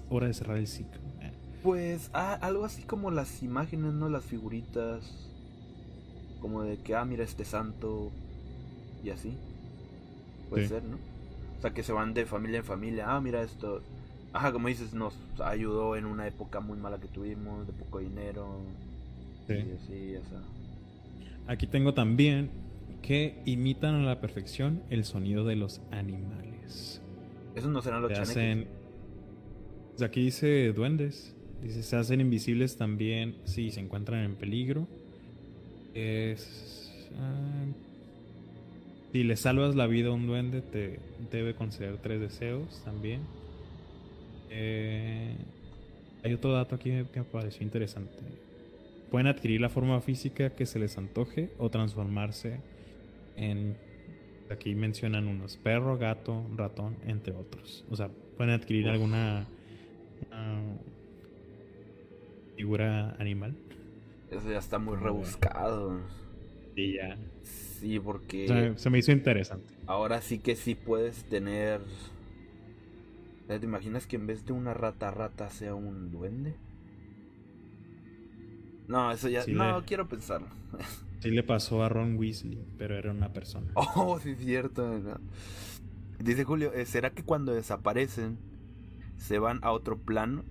hora 0.09 0.27
de 0.27 0.33
cerrar 0.33 0.57
el 0.57 0.67
ciclo. 0.67 0.99
Eh, 1.21 1.31
Pues 1.63 2.09
ah, 2.13 2.33
algo 2.41 2.65
así 2.65 2.81
como 2.83 3.11
las 3.11 3.43
imágenes, 3.43 3.93
¿no? 3.93 4.09
Las 4.09 4.25
figuritas. 4.25 5.27
Como 6.39 6.63
de 6.63 6.77
que, 6.79 6.95
ah, 6.95 7.05
mira 7.05 7.23
este 7.23 7.45
santo. 7.45 8.11
Y 9.03 9.11
así. 9.11 9.37
Puede 10.49 10.63
Sí. 10.63 10.69
ser, 10.69 10.83
¿no? 10.83 10.97
O 11.57 11.61
sea, 11.61 11.71
que 11.73 11.83
se 11.83 11.93
van 11.93 12.13
de 12.15 12.25
familia 12.25 12.57
en 12.59 12.65
familia. 12.65 13.05
Ah, 13.15 13.21
mira 13.21 13.41
esto. 13.43 13.83
Ajá, 14.34 14.53
como 14.53 14.69
dices, 14.69 14.93
nos 14.93 15.17
ayudó 15.43 15.95
en 15.95 16.05
una 16.05 16.27
época 16.27 16.61
muy 16.61 16.77
mala 16.77 16.99
que 16.99 17.07
tuvimos, 17.07 17.67
de 17.67 17.73
poco 17.73 17.99
dinero. 17.99 18.61
Sí. 19.47 19.53
Y 19.53 19.57
así, 19.57 20.15
o 20.15 20.29
sea. 20.29 20.41
Aquí 21.47 21.67
tengo 21.67 21.93
también 21.93 22.49
que 23.01 23.41
imitan 23.45 23.95
a 23.95 24.03
la 24.03 24.21
perfección 24.21 24.84
el 24.89 25.03
sonido 25.03 25.43
de 25.43 25.55
los 25.55 25.82
animales. 25.91 27.01
Esos 27.55 27.71
no 27.71 27.82
serán 27.82 28.01
los 28.01 28.11
chaneques. 28.11 28.29
hacen. 28.29 28.67
pues 29.91 30.01
Aquí 30.03 30.23
dice 30.23 30.71
duendes. 30.71 31.36
Dice, 31.61 31.84
se 31.84 31.95
hacen 31.95 32.21
invisibles 32.21 32.77
también 32.77 33.36
si 33.43 33.69
se 33.71 33.82
encuentran 33.82 34.23
en 34.23 34.36
peligro. 34.36 34.88
Es. 35.93 36.89
ah, 37.19 37.65
si 39.11 39.23
le 39.23 39.36
salvas 39.36 39.75
la 39.75 39.88
vida 39.88 40.07
a 40.07 40.13
un 40.13 40.25
duende, 40.25 40.61
te 40.61 40.99
debe 41.32 41.53
conceder 41.53 41.97
tres 41.97 42.21
deseos 42.21 42.82
también. 42.86 43.21
Eh, 44.53 45.33
hay 46.23 46.33
otro 46.33 46.51
dato 46.51 46.75
aquí 46.75 46.91
que 47.11 47.19
me 47.19 47.25
pareció 47.25 47.63
interesante. 47.63 48.13
Pueden 49.09 49.27
adquirir 49.27 49.61
la 49.61 49.69
forma 49.69 49.99
física 50.01 50.51
que 50.51 50.65
se 50.65 50.77
les 50.79 50.97
antoje 50.97 51.49
o 51.57 51.69
transformarse 51.69 52.59
en. 53.37 53.75
Aquí 54.49 54.75
mencionan 54.75 55.27
unos: 55.27 55.55
perro, 55.57 55.97
gato, 55.97 56.45
ratón, 56.55 56.97
entre 57.07 57.33
otros. 57.33 57.85
O 57.89 57.95
sea, 57.95 58.09
pueden 58.37 58.53
adquirir 58.53 58.85
Uf. 58.85 58.91
alguna 58.91 59.47
figura 62.55 63.15
animal. 63.19 63.55
Eso 64.29 64.49
ya 64.51 64.59
está 64.59 64.79
muy 64.79 64.95
rebuscado. 64.97 65.99
Y 66.75 66.93
ya. 66.95 67.17
Sí, 67.43 67.99
porque 67.99 68.45
O 68.45 68.47
sea, 68.47 68.77
se 68.77 68.89
me 68.89 68.99
hizo 68.99 69.11
interesante. 69.11 69.73
ahora 69.87 70.21
sí 70.21 70.37
que 70.39 70.55
sí 70.55 70.75
puedes 70.75 71.23
tener. 71.25 71.81
¿Te 73.59 73.65
imaginas 73.65 74.07
que 74.07 74.15
en 74.15 74.27
vez 74.27 74.45
de 74.45 74.53
una 74.53 74.73
rata 74.73 75.11
rata 75.11 75.49
sea 75.49 75.75
un 75.75 76.11
duende? 76.11 76.55
No, 78.87 79.11
eso 79.11 79.29
ya. 79.29 79.43
Sí, 79.43 79.53
no, 79.53 79.79
le- 79.79 79.85
quiero 79.85 80.07
pensarlo. 80.07 80.47
Sí 81.19 81.29
le 81.29 81.43
pasó 81.43 81.83
a 81.83 81.89
Ron 81.89 82.17
Weasley, 82.17 82.65
pero 82.77 82.97
era 82.97 83.11
una 83.11 83.31
persona. 83.31 83.67
Oh, 83.75 84.19
sí, 84.19 84.31
es 84.31 84.39
cierto. 84.39 84.99
¿no? 84.99 85.17
Dice 86.19 86.43
Julio: 86.43 86.73
eh, 86.73 86.85
¿será 86.85 87.11
que 87.11 87.23
cuando 87.23 87.53
desaparecen 87.53 88.37
se 89.17 89.39
van 89.39 89.59
a 89.63 89.71
otro 89.71 89.97
plano? 89.97 90.43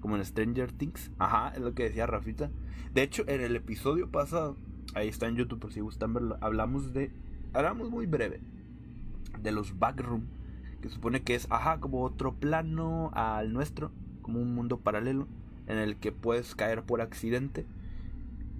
Como 0.00 0.16
en 0.16 0.24
Stranger 0.24 0.72
Things. 0.72 1.10
Ajá, 1.18 1.52
es 1.54 1.60
lo 1.60 1.74
que 1.74 1.84
decía 1.84 2.06
Rafita. 2.06 2.50
De 2.92 3.02
hecho, 3.02 3.24
en 3.28 3.40
el 3.40 3.54
episodio 3.56 4.10
pasado, 4.10 4.56
ahí 4.94 5.08
está 5.08 5.26
en 5.28 5.36
YouTube 5.36 5.60
por 5.60 5.72
si 5.72 5.80
gustan 5.80 6.12
verlo, 6.14 6.38
hablamos 6.40 6.92
de. 6.92 7.10
Hablamos 7.52 7.90
muy 7.90 8.06
breve 8.06 8.40
de 9.40 9.52
los 9.52 9.78
backroom. 9.78 10.24
Que 10.82 10.90
supone 10.90 11.22
que 11.22 11.34
es, 11.34 11.46
ajá, 11.50 11.80
como 11.80 12.02
otro 12.02 12.34
plano 12.34 13.10
al 13.14 13.52
nuestro. 13.52 13.92
Como 14.20 14.40
un 14.40 14.54
mundo 14.54 14.80
paralelo. 14.80 15.28
En 15.66 15.78
el 15.78 15.96
que 15.96 16.12
puedes 16.12 16.54
caer 16.54 16.82
por 16.82 17.00
accidente. 17.00 17.66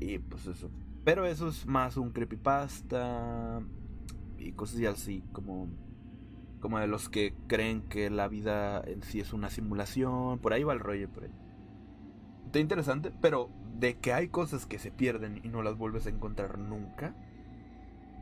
Y 0.00 0.18
pues 0.18 0.46
eso. 0.46 0.70
Pero 1.04 1.26
eso 1.26 1.48
es 1.48 1.66
más 1.66 1.96
un 1.96 2.12
creepypasta. 2.12 3.60
Y 4.38 4.52
cosas 4.52 4.80
así, 4.86 5.22
como. 5.32 5.68
Como 6.60 6.78
de 6.78 6.86
los 6.86 7.08
que 7.08 7.34
creen 7.48 7.82
que 7.82 8.08
la 8.08 8.28
vida 8.28 8.80
en 8.86 9.02
sí 9.02 9.20
es 9.20 9.32
una 9.32 9.50
simulación. 9.50 10.38
Por 10.38 10.52
ahí 10.52 10.62
va 10.62 10.72
el 10.72 10.80
rollo, 10.80 11.08
por 11.10 11.24
ahí. 11.24 11.32
Está 12.46 12.60
interesante, 12.60 13.12
pero 13.20 13.50
de 13.78 13.98
que 13.98 14.12
hay 14.12 14.28
cosas 14.28 14.66
que 14.66 14.78
se 14.78 14.92
pierden 14.92 15.40
y 15.42 15.48
no 15.48 15.62
las 15.62 15.76
vuelves 15.76 16.06
a 16.06 16.10
encontrar 16.10 16.58
nunca, 16.58 17.16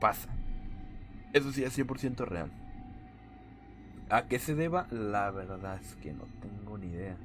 pasa. 0.01 0.31
Eso 1.33 1.53
sí 1.53 1.65
es 1.65 1.79
100% 1.79 2.25
real. 2.25 2.51
¿A 4.11 4.27
qué 4.27 4.39
se 4.39 4.55
deba? 4.55 4.87
La 4.91 5.31
verdad 5.31 5.81
es 5.81 5.95
que 5.97 6.13
no 6.13 6.25
tengo 6.41 6.77
ni 6.79 6.89
idea. 6.89 7.17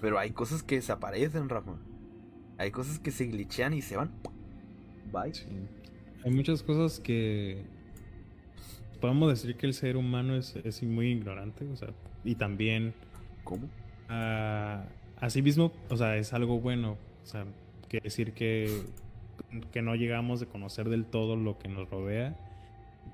Pero 0.00 0.18
hay 0.18 0.30
cosas 0.30 0.62
que 0.62 0.76
desaparecen, 0.76 1.48
Rafa. 1.48 1.72
Hay 2.56 2.70
cosas 2.70 2.98
que 2.98 3.10
se 3.10 3.26
glitchean 3.26 3.74
y 3.74 3.82
se 3.82 3.96
van. 3.96 4.10
Bye. 5.12 5.34
Sí. 5.34 5.46
Hay 6.24 6.30
muchas 6.30 6.62
cosas 6.62 7.00
que 7.00 7.64
podemos 9.00 9.28
decir 9.30 9.56
que 9.56 9.66
el 9.66 9.74
ser 9.74 9.96
humano 9.96 10.36
es, 10.36 10.54
es 10.56 10.82
muy 10.82 11.10
ignorante, 11.10 11.66
o 11.66 11.76
sea, 11.76 11.88
y 12.22 12.34
también 12.34 12.94
¿Cómo? 13.44 13.68
ah, 14.08 14.84
asimismo, 15.20 15.72
o 15.88 15.96
sea, 15.96 16.16
es 16.16 16.32
algo 16.34 16.60
bueno, 16.60 16.98
o 17.22 17.26
sea, 17.26 17.46
quiere 17.88 18.04
decir 18.04 18.34
que, 18.34 18.82
que 19.72 19.80
no 19.80 19.94
llegamos 19.94 20.40
de 20.40 20.46
conocer 20.46 20.90
del 20.90 21.06
todo 21.06 21.36
lo 21.36 21.58
que 21.58 21.68
nos 21.68 21.88
rodea, 21.88 22.36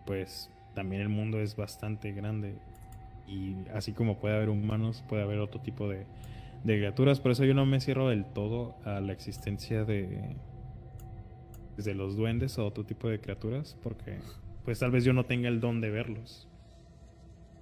pues 0.04 0.50
también 0.74 1.02
el 1.02 1.08
mundo 1.08 1.40
es 1.40 1.54
bastante 1.54 2.12
grande 2.12 2.56
y 3.26 3.56
así 3.74 3.92
como 3.92 4.18
puede 4.18 4.36
haber 4.36 4.48
humanos, 4.48 5.04
puede 5.08 5.22
haber 5.22 5.38
otro 5.38 5.60
tipo 5.60 5.88
de, 5.88 6.06
de 6.64 6.76
criaturas, 6.76 7.20
por 7.20 7.32
eso 7.32 7.44
yo 7.44 7.54
no 7.54 7.66
me 7.66 7.80
cierro 7.80 8.08
del 8.08 8.24
todo 8.24 8.76
a 8.84 9.00
la 9.00 9.12
existencia 9.12 9.84
de 9.84 10.36
de 11.84 11.94
los 11.94 12.16
duendes 12.16 12.58
o 12.58 12.66
otro 12.66 12.84
tipo 12.84 13.08
de 13.08 13.20
criaturas, 13.20 13.76
porque 13.82 14.18
pues 14.64 14.78
tal 14.78 14.90
vez 14.90 15.04
yo 15.04 15.12
no 15.12 15.24
tenga 15.24 15.48
el 15.48 15.60
don 15.60 15.80
de 15.80 15.90
verlos. 15.90 16.48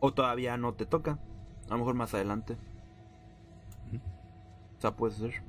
O 0.01 0.13
todavía 0.13 0.57
no 0.57 0.75
te 0.75 0.87
toca. 0.87 1.19
A 1.69 1.73
lo 1.73 1.79
mejor 1.79 1.95
más 1.95 2.15
adelante. 2.15 2.57
O 4.79 4.81
sea, 4.81 4.95
puede 4.97 5.15
ser. 5.15 5.43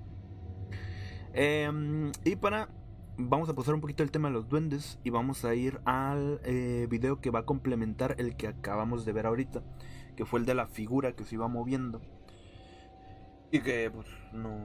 Em, 1.34 2.12
y 2.24 2.36
para. 2.36 2.70
Vamos 3.18 3.48
a 3.48 3.56
pasar 3.56 3.74
un 3.74 3.80
poquito 3.80 4.04
el 4.04 4.12
tema 4.12 4.28
de 4.28 4.34
los 4.34 4.50
duendes. 4.50 5.00
Y 5.04 5.10
vamos 5.10 5.46
a 5.46 5.56
ir 5.56 5.80
al 5.86 6.42
eh, 6.44 6.88
video 6.90 7.22
que 7.22 7.32
va 7.32 7.40
a 7.40 7.46
complementar 7.46 8.16
el 8.18 8.36
que 8.36 8.48
acabamos 8.48 9.06
de 9.06 9.14
ver 9.14 9.26
ahorita. 9.26 9.62
Que 10.16 10.26
fue 10.26 10.40
el 10.40 10.46
de 10.46 10.56
la 10.56 10.68
figura 10.68 11.14
que 11.14 11.24
se 11.24 11.36
iba 11.36 11.48
moviendo. 11.48 12.02
Y 13.52 13.62
que, 13.62 13.92
pues, 13.92 14.08
no. 14.34 14.56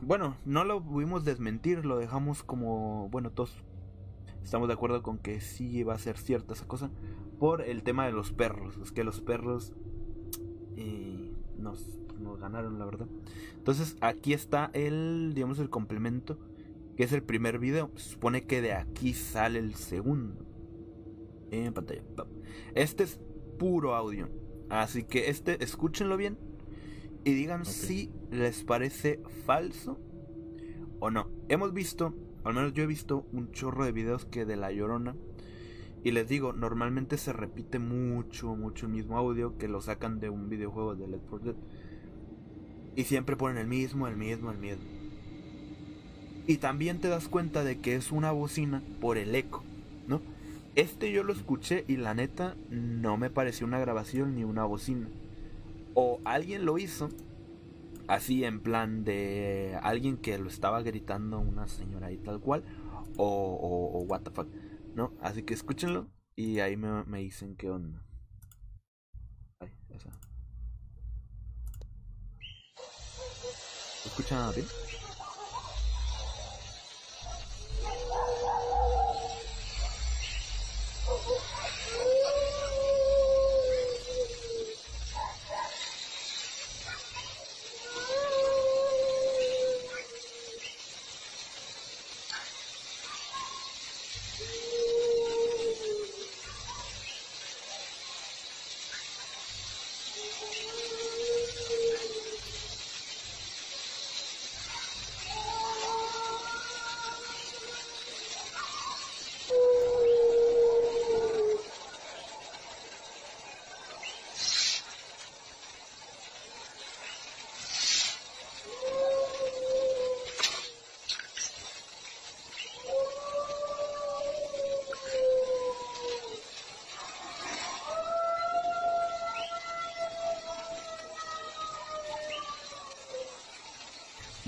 Bueno, 0.00 0.36
no 0.44 0.64
lo 0.64 0.82
pudimos 0.82 1.24
desmentir. 1.24 1.84
Lo 1.84 1.98
dejamos 1.98 2.42
como. 2.42 3.08
Bueno, 3.10 3.30
todos 3.30 3.64
estamos 4.42 4.68
de 4.68 4.74
acuerdo 4.74 5.02
con 5.02 5.18
que 5.18 5.40
sí 5.40 5.82
va 5.82 5.94
a 5.94 5.98
ser 5.98 6.16
cierta 6.16 6.54
esa 6.54 6.66
cosa 6.66 6.90
por 7.38 7.62
el 7.62 7.82
tema 7.82 8.06
de 8.06 8.12
los 8.12 8.32
perros. 8.32 8.78
Es 8.82 8.92
que 8.92 9.04
los 9.04 9.20
perros 9.20 9.72
eh, 10.76 11.32
nos, 11.58 11.86
nos 12.18 12.38
ganaron, 12.38 12.78
la 12.78 12.84
verdad. 12.84 13.08
Entonces, 13.56 13.96
aquí 14.00 14.32
está 14.32 14.70
el, 14.72 15.32
digamos, 15.34 15.58
el 15.58 15.70
complemento, 15.70 16.38
que 16.96 17.04
es 17.04 17.12
el 17.12 17.22
primer 17.22 17.58
video. 17.58 17.90
Se 17.96 18.10
supone 18.10 18.46
que 18.46 18.60
de 18.62 18.72
aquí 18.72 19.12
sale 19.12 19.58
el 19.58 19.74
segundo. 19.74 20.44
En 21.50 21.72
pantalla. 21.72 22.02
Este 22.74 23.04
es 23.04 23.20
puro 23.58 23.94
audio. 23.94 24.28
Así 24.70 25.04
que 25.04 25.30
este, 25.30 25.62
escúchenlo 25.62 26.16
bien 26.16 26.38
y 27.24 27.32
digan 27.32 27.64
si 27.64 28.10
les 28.30 28.64
parece 28.64 29.20
falso 29.46 29.98
o 31.00 31.10
no. 31.10 31.28
Hemos 31.48 31.72
visto, 31.72 32.14
al 32.44 32.54
menos 32.54 32.72
yo 32.74 32.82
he 32.82 32.86
visto 32.86 33.26
un 33.32 33.50
chorro 33.52 33.84
de 33.84 33.92
videos 33.92 34.24
que 34.24 34.44
de 34.44 34.56
La 34.56 34.72
Llorona. 34.72 35.14
Y 36.04 36.12
les 36.12 36.28
digo, 36.28 36.52
normalmente 36.52 37.18
se 37.18 37.32
repite 37.32 37.78
mucho, 37.78 38.54
mucho 38.54 38.86
el 38.86 38.92
mismo 38.92 39.18
audio 39.18 39.58
que 39.58 39.68
lo 39.68 39.80
sacan 39.80 40.20
de 40.20 40.30
un 40.30 40.48
videojuego 40.48 40.94
de 40.94 41.08
Left 41.08 41.24
4 41.28 41.52
Dead. 41.52 41.62
Y 42.94 43.04
siempre 43.04 43.36
ponen 43.36 43.58
el 43.58 43.66
mismo, 43.66 44.06
el 44.06 44.16
mismo, 44.16 44.50
el 44.50 44.58
mismo. 44.58 44.84
Y 46.46 46.58
también 46.58 47.00
te 47.00 47.08
das 47.08 47.28
cuenta 47.28 47.64
de 47.64 47.80
que 47.80 47.94
es 47.94 48.12
una 48.12 48.32
bocina 48.32 48.82
por 49.00 49.18
el 49.18 49.34
eco. 49.34 49.64
Este 50.78 51.10
yo 51.10 51.24
lo 51.24 51.32
escuché 51.32 51.84
y 51.88 51.96
la 51.96 52.14
neta 52.14 52.54
no 52.70 53.16
me 53.16 53.30
pareció 53.30 53.66
una 53.66 53.80
grabación 53.80 54.36
ni 54.36 54.44
una 54.44 54.64
bocina. 54.64 55.08
O 55.94 56.20
alguien 56.24 56.64
lo 56.64 56.78
hizo 56.78 57.08
así 58.06 58.44
en 58.44 58.60
plan 58.60 59.02
de 59.02 59.76
alguien 59.82 60.18
que 60.18 60.38
lo 60.38 60.48
estaba 60.48 60.80
gritando 60.82 61.40
una 61.40 61.66
señora 61.66 62.12
y 62.12 62.18
tal 62.18 62.38
cual. 62.38 62.62
O, 63.16 63.26
o, 63.26 63.98
o 63.98 64.02
what 64.04 64.20
the 64.20 64.30
fuck. 64.30 64.46
¿No? 64.94 65.14
Así 65.20 65.42
que 65.42 65.52
escúchenlo 65.52 66.06
y 66.36 66.60
ahí 66.60 66.76
me, 66.76 67.18
dicen 67.18 67.56
qué 67.56 67.70
onda. 67.70 68.00
Ay, 69.58 69.72
esa. 69.88 70.10
¿Se 74.04 74.08
¿Escuchan 74.10 74.54
bien? 74.54 74.66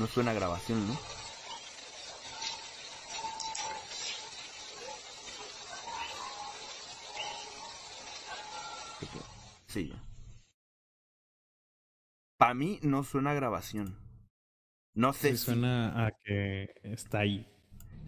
No 0.01 0.07
suena 0.07 0.32
grabación, 0.32 0.88
¿no? 0.88 0.96
Sí. 9.66 9.92
Para 12.38 12.55
mí 12.55 12.80
no 12.82 13.05
suena 13.05 13.34
grabación. 13.34 13.96
No 14.94 15.12
sé 15.12 15.32
Sí, 15.32 15.38
si- 15.38 15.44
suena 15.46 16.07
a 16.07 16.12
que 16.12 16.70
está 16.82 17.20
ahí. 17.20 17.46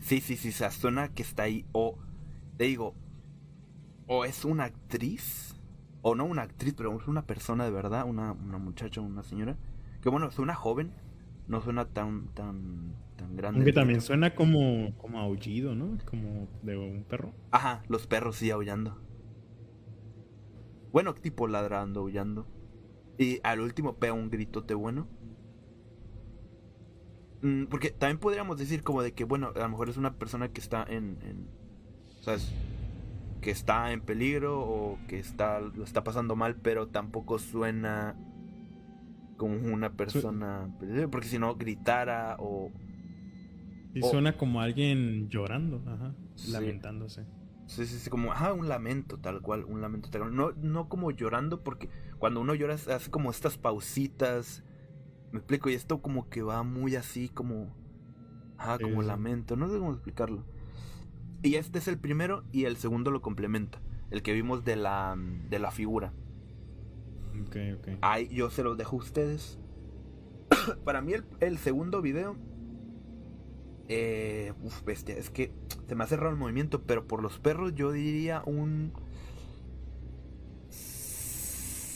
Sí, 0.00 0.20
sí, 0.20 0.36
sí, 0.36 0.50
o 0.50 0.52
sea, 0.52 0.70
suena 0.70 1.14
que 1.14 1.22
está 1.22 1.44
ahí. 1.44 1.64
O, 1.72 1.98
te 2.58 2.64
digo, 2.64 2.94
o 4.06 4.24
es 4.24 4.44
una 4.44 4.64
actriz, 4.64 5.54
o 6.02 6.14
no 6.14 6.24
una 6.24 6.42
actriz, 6.42 6.74
pero 6.76 6.98
es 7.00 7.06
una 7.08 7.22
persona 7.26 7.64
de 7.64 7.70
verdad, 7.70 8.04
una, 8.06 8.32
una 8.32 8.58
muchacha, 8.58 9.00
una 9.00 9.22
señora. 9.22 9.56
Que 10.02 10.08
bueno, 10.08 10.30
suena 10.30 10.54
joven, 10.54 10.92
no 11.46 11.60
suena 11.60 11.86
tan, 11.86 12.28
tan, 12.34 12.94
tan 13.16 13.36
grande. 13.36 13.58
Aunque 13.58 13.72
también 13.72 14.00
suena 14.00 14.34
como, 14.34 14.96
como 14.96 15.18
aullido, 15.18 15.74
¿no? 15.74 15.98
Como 16.04 16.48
de 16.62 16.76
un 16.76 17.04
perro. 17.04 17.34
Ajá, 17.50 17.82
los 17.88 18.06
perros 18.06 18.36
sí 18.36 18.50
aullando. 18.50 19.00
Bueno, 20.92 21.14
tipo 21.14 21.48
ladrando, 21.48 22.00
aullando. 22.00 22.46
Y 23.18 23.40
al 23.42 23.60
último 23.60 23.96
pega 23.96 24.12
un 24.12 24.30
gritote 24.30 24.74
bueno. 24.74 25.08
Mm, 27.42 27.64
porque 27.64 27.90
también 27.90 28.18
podríamos 28.18 28.58
decir 28.58 28.82
como 28.82 29.02
de 29.02 29.12
que, 29.12 29.24
bueno, 29.24 29.52
a 29.54 29.58
lo 29.58 29.68
mejor 29.68 29.88
es 29.88 29.96
una 29.96 30.14
persona 30.14 30.48
que 30.48 30.60
está 30.60 30.84
en... 30.88 31.18
en 31.22 31.48
¿Sabes? 32.20 32.52
Que 33.40 33.50
está 33.50 33.92
en 33.92 34.00
peligro 34.00 34.60
o 34.60 34.98
que 35.08 35.18
está, 35.18 35.60
lo 35.60 35.82
está 35.82 36.04
pasando 36.04 36.36
mal, 36.36 36.54
pero 36.56 36.86
tampoco 36.86 37.40
suena 37.40 38.16
como 39.42 39.74
una 39.74 39.92
persona... 39.96 40.72
Porque 41.10 41.26
si 41.26 41.38
no, 41.38 41.56
gritara 41.56 42.36
o... 42.38 42.70
Y 43.94 44.00
suena 44.02 44.36
como 44.36 44.60
alguien 44.60 45.28
llorando, 45.28 45.82
ajá. 45.86 46.14
Sí. 46.36 46.50
Lamentándose. 46.52 47.26
Sí, 47.66 47.86
sí, 47.86 47.98
sí, 47.98 48.08
como, 48.08 48.32
ajá, 48.32 48.52
un 48.52 48.68
lamento, 48.68 49.18
tal 49.18 49.42
cual, 49.42 49.64
un 49.64 49.80
lamento 49.80 50.08
tal 50.10 50.22
cual. 50.22 50.34
No, 50.34 50.52
no 50.52 50.88
como 50.88 51.10
llorando, 51.10 51.62
porque 51.62 51.90
cuando 52.18 52.40
uno 52.40 52.54
llora 52.54 52.74
hace 52.74 53.10
como 53.10 53.30
estas 53.30 53.58
pausitas. 53.58 54.64
Me 55.30 55.38
explico, 55.38 55.70
y 55.70 55.74
esto 55.74 56.00
como 56.02 56.28
que 56.28 56.42
va 56.42 56.62
muy 56.62 56.96
así, 56.96 57.28
como. 57.28 57.74
Ajá, 58.56 58.78
Sí, 58.78 58.84
como 58.84 59.02
sí. 59.02 59.08
lamento, 59.08 59.56
no 59.56 59.68
sé 59.68 59.78
cómo 59.78 59.92
explicarlo. 59.92 60.44
Y 61.42 61.56
este 61.56 61.78
es 61.78 61.88
el 61.88 61.98
primero, 61.98 62.44
y 62.52 62.64
el 62.64 62.76
segundo 62.76 63.10
lo 63.10 63.20
complementa. 63.20 63.80
El 64.10 64.22
que 64.22 64.32
vimos 64.32 64.64
de 64.64 64.76
la, 64.76 65.16
de 65.50 65.58
la 65.58 65.70
figura. 65.70 66.12
Ok, 67.46 67.56
ok. 67.78 67.88
Ahí 68.00 68.28
yo 68.28 68.50
se 68.50 68.62
los 68.62 68.76
dejo 68.76 68.96
a 68.96 69.00
ustedes. 69.00 69.58
Para 70.84 71.00
mí, 71.00 71.12
el, 71.14 71.24
el 71.40 71.58
segundo 71.58 72.02
video. 72.02 72.36
Eh, 73.88 74.52
uf, 74.62 74.84
bestia, 74.84 75.16
es 75.16 75.28
que 75.30 75.52
se 75.88 75.94
me 75.94 76.04
hace 76.04 76.16
raro 76.16 76.30
el 76.30 76.36
movimiento, 76.36 76.82
pero 76.82 77.06
por 77.06 77.22
los 77.22 77.38
perros 77.38 77.74
yo 77.74 77.92
diría 77.92 78.42
un 78.46 78.92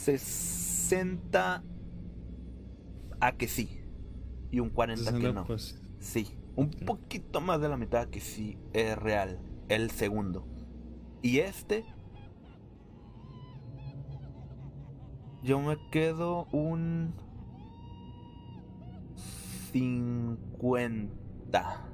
60 0.06 1.64
a 3.20 3.32
que 3.32 3.48
sí 3.48 3.80
y 4.50 4.60
un 4.60 4.70
40 4.70 5.04
que 5.04 5.10
60, 5.10 5.32
no. 5.32 5.46
pues, 5.46 5.80
Sí, 5.98 6.38
un 6.54 6.70
poquito 6.70 7.40
más 7.40 7.60
de 7.60 7.68
la 7.68 7.76
mitad 7.76 8.08
que 8.08 8.20
sí 8.20 8.58
es 8.72 8.96
real, 8.98 9.40
el 9.68 9.90
segundo. 9.90 10.46
Y 11.22 11.38
este 11.38 11.84
yo 15.46 15.60
me 15.60 15.78
quedo 15.90 16.48
un 16.50 17.14
50 19.72 21.86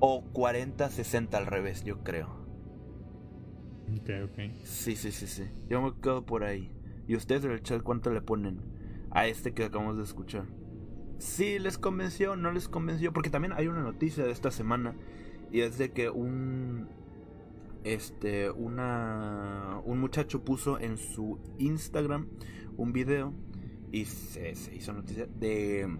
o 0.00 0.24
40 0.32 0.90
60 0.90 1.38
al 1.38 1.46
revés, 1.46 1.84
yo 1.84 2.02
creo. 2.02 2.26
ok, 3.88 4.10
ok. 4.24 4.38
Sí, 4.64 4.96
sí, 4.96 5.12
sí, 5.12 5.28
sí. 5.28 5.44
Yo 5.68 5.80
me 5.80 5.94
quedo 6.00 6.26
por 6.26 6.42
ahí. 6.42 6.72
¿Y 7.06 7.14
ustedes 7.14 7.44
en 7.44 7.52
el 7.52 7.62
chat 7.62 7.82
cuánto 7.82 8.10
le 8.10 8.20
ponen 8.20 8.60
a 9.12 9.28
este 9.28 9.54
que 9.54 9.64
acabamos 9.64 9.96
de 9.96 10.02
escuchar? 10.02 10.46
Sí, 11.18 11.60
les 11.60 11.78
convenció, 11.78 12.34
no 12.34 12.50
les 12.50 12.68
convenció, 12.68 13.12
porque 13.12 13.30
también 13.30 13.52
hay 13.52 13.68
una 13.68 13.82
noticia 13.82 14.24
de 14.24 14.32
esta 14.32 14.50
semana 14.50 14.96
y 15.52 15.60
es 15.60 15.78
de 15.78 15.92
que 15.92 16.10
un 16.10 16.88
este 17.84 18.50
una 18.50 19.80
un 19.84 20.00
muchacho 20.00 20.44
puso 20.44 20.78
en 20.78 20.96
su 20.96 21.38
Instagram 21.58 22.28
un 22.76 22.92
video 22.92 23.32
y 23.90 24.04
se, 24.06 24.54
hizo 24.74 24.92
noticia 24.92 25.26
de 25.26 25.98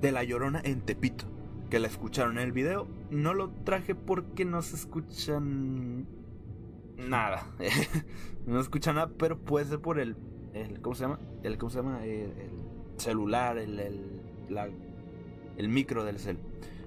de 0.00 0.10
la 0.10 0.24
Llorona 0.24 0.60
en 0.64 0.80
Tepito, 0.80 1.26
que 1.70 1.78
la 1.78 1.86
escucharon 1.86 2.38
en 2.38 2.44
el 2.44 2.52
video. 2.52 2.88
No 3.10 3.34
lo 3.34 3.50
traje 3.50 3.94
porque 3.94 4.44
no 4.44 4.60
se 4.62 4.74
escuchan 4.74 6.08
nada. 6.96 7.46
no 8.46 8.56
se 8.56 8.62
escucha 8.62 8.92
nada, 8.92 9.12
pero 9.16 9.38
puede 9.38 9.66
ser 9.66 9.80
por 9.80 10.00
el, 10.00 10.16
el 10.54 10.80
¿cómo 10.80 10.96
se 10.96 11.02
llama? 11.04 11.20
El 11.44 11.56
¿cómo 11.56 11.70
se 11.70 11.76
llama? 11.76 12.04
El, 12.04 12.32
el 12.32 12.50
celular, 12.96 13.58
el 13.58 13.78
el, 13.78 14.22
el 15.56 15.68
micro 15.68 16.04
del 16.04 16.18
cel. 16.18 16.38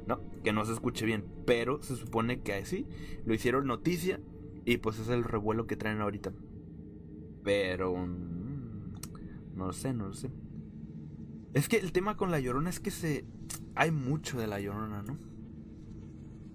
No, 0.08 0.20
que 0.44 0.54
no 0.54 0.66
se 0.66 0.74
escuche 0.74 1.06
bien, 1.06 1.26
pero 1.46 1.82
se 1.82 1.96
supone 1.96 2.42
que 2.42 2.54
así 2.54 2.86
lo 3.26 3.34
hicieron 3.34 3.66
noticia 3.66 4.20
y 4.66 4.78
pues 4.78 5.00
es 5.00 5.10
el 5.10 5.24
revuelo 5.24 5.68
que 5.68 5.76
traen 5.76 6.02
ahorita. 6.02 6.32
Pero 7.44 7.96
mm, 7.96 8.94
no 9.56 9.68
lo 9.68 9.74
sé, 9.74 9.94
no 9.94 10.08
lo 10.08 10.14
sé. 10.14 10.30
Es 11.54 11.70
que 11.70 11.78
el 11.78 11.92
tema 11.92 12.18
con 12.18 12.32
la 12.32 12.40
llorona 12.40 12.70
es 12.70 12.80
que 12.80 12.92
se 12.92 13.26
hay 13.76 13.92
mucho 13.92 14.38
de 14.38 14.48
la 14.48 14.60
llorona, 14.60 15.02
¿no? 15.04 15.18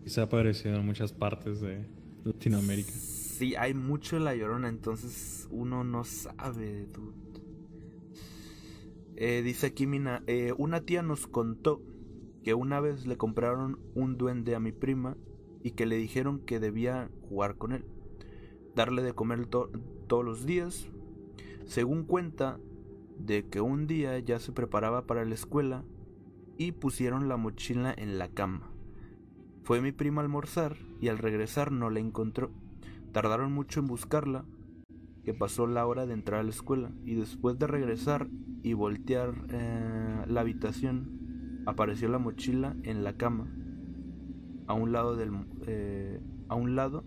Quizá 0.04 0.22
ha 0.22 0.24
aparecido 0.24 0.76
en 0.76 0.86
muchas 0.86 1.12
partes 1.12 1.60
de 1.60 1.86
Latinoamérica. 2.24 2.90
Sí, 2.90 3.54
hay 3.56 3.74
mucho 3.74 4.16
de 4.16 4.22
la 4.22 4.34
llorona, 4.34 4.68
entonces 4.68 5.48
uno 5.50 5.84
no 5.84 6.04
sabe, 6.04 6.86
dude. 6.86 7.14
Eh, 9.16 9.42
dice 9.42 9.66
aquí 9.66 9.86
Mina, 9.86 10.22
eh, 10.26 10.54
una 10.56 10.80
tía 10.80 11.02
nos 11.02 11.26
contó 11.26 11.82
que 12.42 12.54
una 12.54 12.80
vez 12.80 13.06
le 13.06 13.16
compraron 13.16 13.78
un 13.94 14.16
duende 14.16 14.54
a 14.54 14.60
mi 14.60 14.72
prima 14.72 15.16
y 15.62 15.72
que 15.72 15.86
le 15.86 15.96
dijeron 15.96 16.40
que 16.40 16.60
debía 16.60 17.10
jugar 17.28 17.56
con 17.56 17.72
él, 17.72 17.84
darle 18.74 19.02
de 19.02 19.12
comer 19.12 19.46
to- 19.46 19.70
todos 20.06 20.24
los 20.24 20.46
días. 20.46 20.88
Según 21.66 22.04
cuenta, 22.04 22.58
de 23.18 23.46
que 23.46 23.60
un 23.60 23.86
día 23.86 24.18
ya 24.18 24.38
se 24.38 24.52
preparaba 24.52 25.06
para 25.06 25.24
la 25.26 25.34
escuela 25.34 25.84
y 26.56 26.72
pusieron 26.72 27.28
la 27.28 27.36
mochila 27.36 27.94
en 27.96 28.18
la 28.18 28.28
cama. 28.28 28.70
Fue 29.62 29.82
mi 29.82 29.92
prima 29.92 30.22
a 30.22 30.24
almorzar 30.24 30.76
y 31.00 31.08
al 31.08 31.18
regresar 31.18 31.70
no 31.70 31.90
la 31.90 32.00
encontró. 32.00 32.50
Tardaron 33.12 33.52
mucho 33.52 33.80
en 33.80 33.86
buscarla, 33.86 34.46
que 35.24 35.34
pasó 35.34 35.66
la 35.66 35.86
hora 35.86 36.06
de 36.06 36.14
entrar 36.14 36.40
a 36.40 36.42
la 36.42 36.50
escuela 36.50 36.90
y 37.04 37.14
después 37.14 37.58
de 37.58 37.66
regresar 37.66 38.28
y 38.62 38.72
voltear 38.72 39.34
eh, 39.50 40.24
la 40.26 40.40
habitación, 40.40 41.19
apareció 41.70 42.08
la 42.08 42.18
mochila 42.18 42.76
en 42.82 43.02
la 43.04 43.14
cama, 43.14 43.46
a 44.66 44.74
un 44.74 44.92
lado 44.92 45.16
del 45.16 45.30
eh, 45.66 46.20
a 46.48 46.54
un 46.54 46.76
lado 46.76 47.04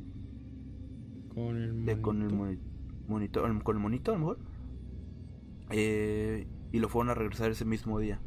Con 1.34 1.58
el 1.58 1.86
de 1.86 2.02
con 2.02 2.22
el 2.22 2.30
monito. 2.34 2.64
moni- 2.64 3.08
monitor, 3.08 3.64
con 3.64 3.76
el 3.78 3.82
monito 3.82 4.12
a 4.12 4.14
lo 4.16 4.20
mejor, 4.20 4.40
Eh, 5.70 6.48
y 6.72 6.80
lo 6.80 6.90
fueron 6.90 7.10
a 7.10 7.14
regresar 7.16 7.50
ese 7.52 7.66
mismo 7.66 8.00
día. 8.00 8.20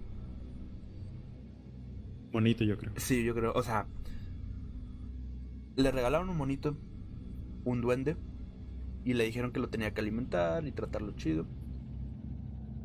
Bonito, 2.32 2.64
yo 2.64 2.76
creo. 2.76 2.93
Sí, 2.97 3.24
yo 3.24 3.34
creo, 3.34 3.53
o 3.55 3.62
sea, 3.62 3.87
le 5.76 5.91
regalaron 5.91 6.28
un 6.28 6.37
monito, 6.37 6.76
un 7.64 7.80
duende, 7.80 8.16
y 9.05 9.14
le 9.14 9.24
dijeron 9.24 9.53
que 9.53 9.61
lo 9.61 9.68
tenía 9.68 9.93
que 9.95 10.01
alimentar 10.01 10.66
y 10.66 10.72
tratarlo 10.72 11.12
chido. 11.12 11.47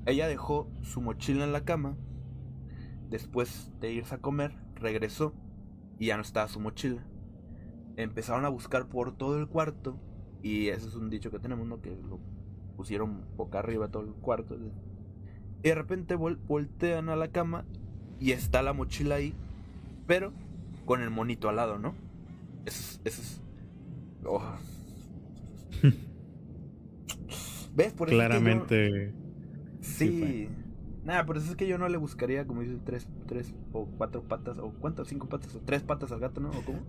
Ella 0.06 0.28
dejó 0.28 0.70
su 0.82 1.02
mochila 1.02 1.44
en 1.44 1.52
la 1.52 1.64
cama, 1.66 1.96
después 3.12 3.72
de 3.80 3.92
irse 3.94 4.16
a 4.16 4.18
comer, 4.18 4.56
regresó 4.76 5.34
y 6.00 6.08
ya 6.08 6.16
no 6.18 6.24
estaba 6.24 6.48
su 6.48 6.60
mochila. 6.60 7.06
Empezaron 7.98 8.46
a 8.46 8.50
buscar 8.50 8.88
por 8.88 9.16
todo 9.16 9.38
el 9.38 9.48
cuarto, 9.48 10.00
y 10.42 10.70
ese 10.70 10.88
es 10.88 10.96
un 10.96 11.10
dicho 11.12 11.30
que 11.30 11.38
tenemos, 11.40 11.68
¿no? 11.68 11.82
Que 11.82 11.92
lo 11.92 12.20
pusieron 12.76 13.24
boca 13.38 13.60
arriba 13.60 13.90
todo 13.90 14.04
el 14.04 14.14
cuarto. 14.14 14.56
Y 15.64 15.68
de 15.68 15.76
repente 15.76 16.18
vol- 16.18 16.40
voltean 16.48 17.10
a 17.10 17.16
la 17.16 17.28
cama 17.28 17.66
y 18.20 18.32
está 18.32 18.64
la 18.64 18.74
mochila 18.74 19.16
ahí, 19.16 19.36
pero 20.08 20.34
con 20.86 21.02
el 21.02 21.12
monito 21.12 21.50
al 21.50 21.58
lado, 21.58 21.78
¿no? 21.78 21.94
Eso 22.66 22.80
es. 22.80 23.14
Eso 23.14 23.22
es 23.22 23.42
oh. 24.26 24.42
¿Ves? 27.76 27.94
Por 27.94 28.10
yo- 28.10 28.16
Claramente. 28.16 29.14
sí. 29.82 30.08
sí. 30.08 30.50
Nada, 31.04 31.26
por 31.26 31.38
eso 31.38 31.50
es 31.50 31.56
que 31.56 31.68
yo 31.68 31.78
no 31.78 31.90
le 31.90 31.98
buscaría, 31.98 32.46
como 32.46 32.62
dices, 32.62 32.80
tres, 32.86 33.08
tres 33.28 33.54
o 33.74 33.86
cuatro 33.98 34.22
patas, 34.24 34.58
o 34.60 34.72
cuántas, 34.80 35.08
cinco 35.08 35.28
patas, 35.28 35.56
o 35.56 35.60
tres 35.62 35.82
patas 35.82 36.12
al 36.12 36.20
gato, 36.20 36.40
¿no? 36.42 36.50
¿O 36.50 36.62
cómo? 36.64 36.80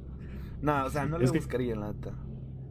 No, 0.61 0.85
o 0.85 0.91
sea, 0.91 1.07
no 1.07 1.19
le 1.19 1.25
Es 1.25 1.33
que- 1.33 1.39
buscaría, 1.39 1.75
la 1.77 1.93
neta. 1.93 2.13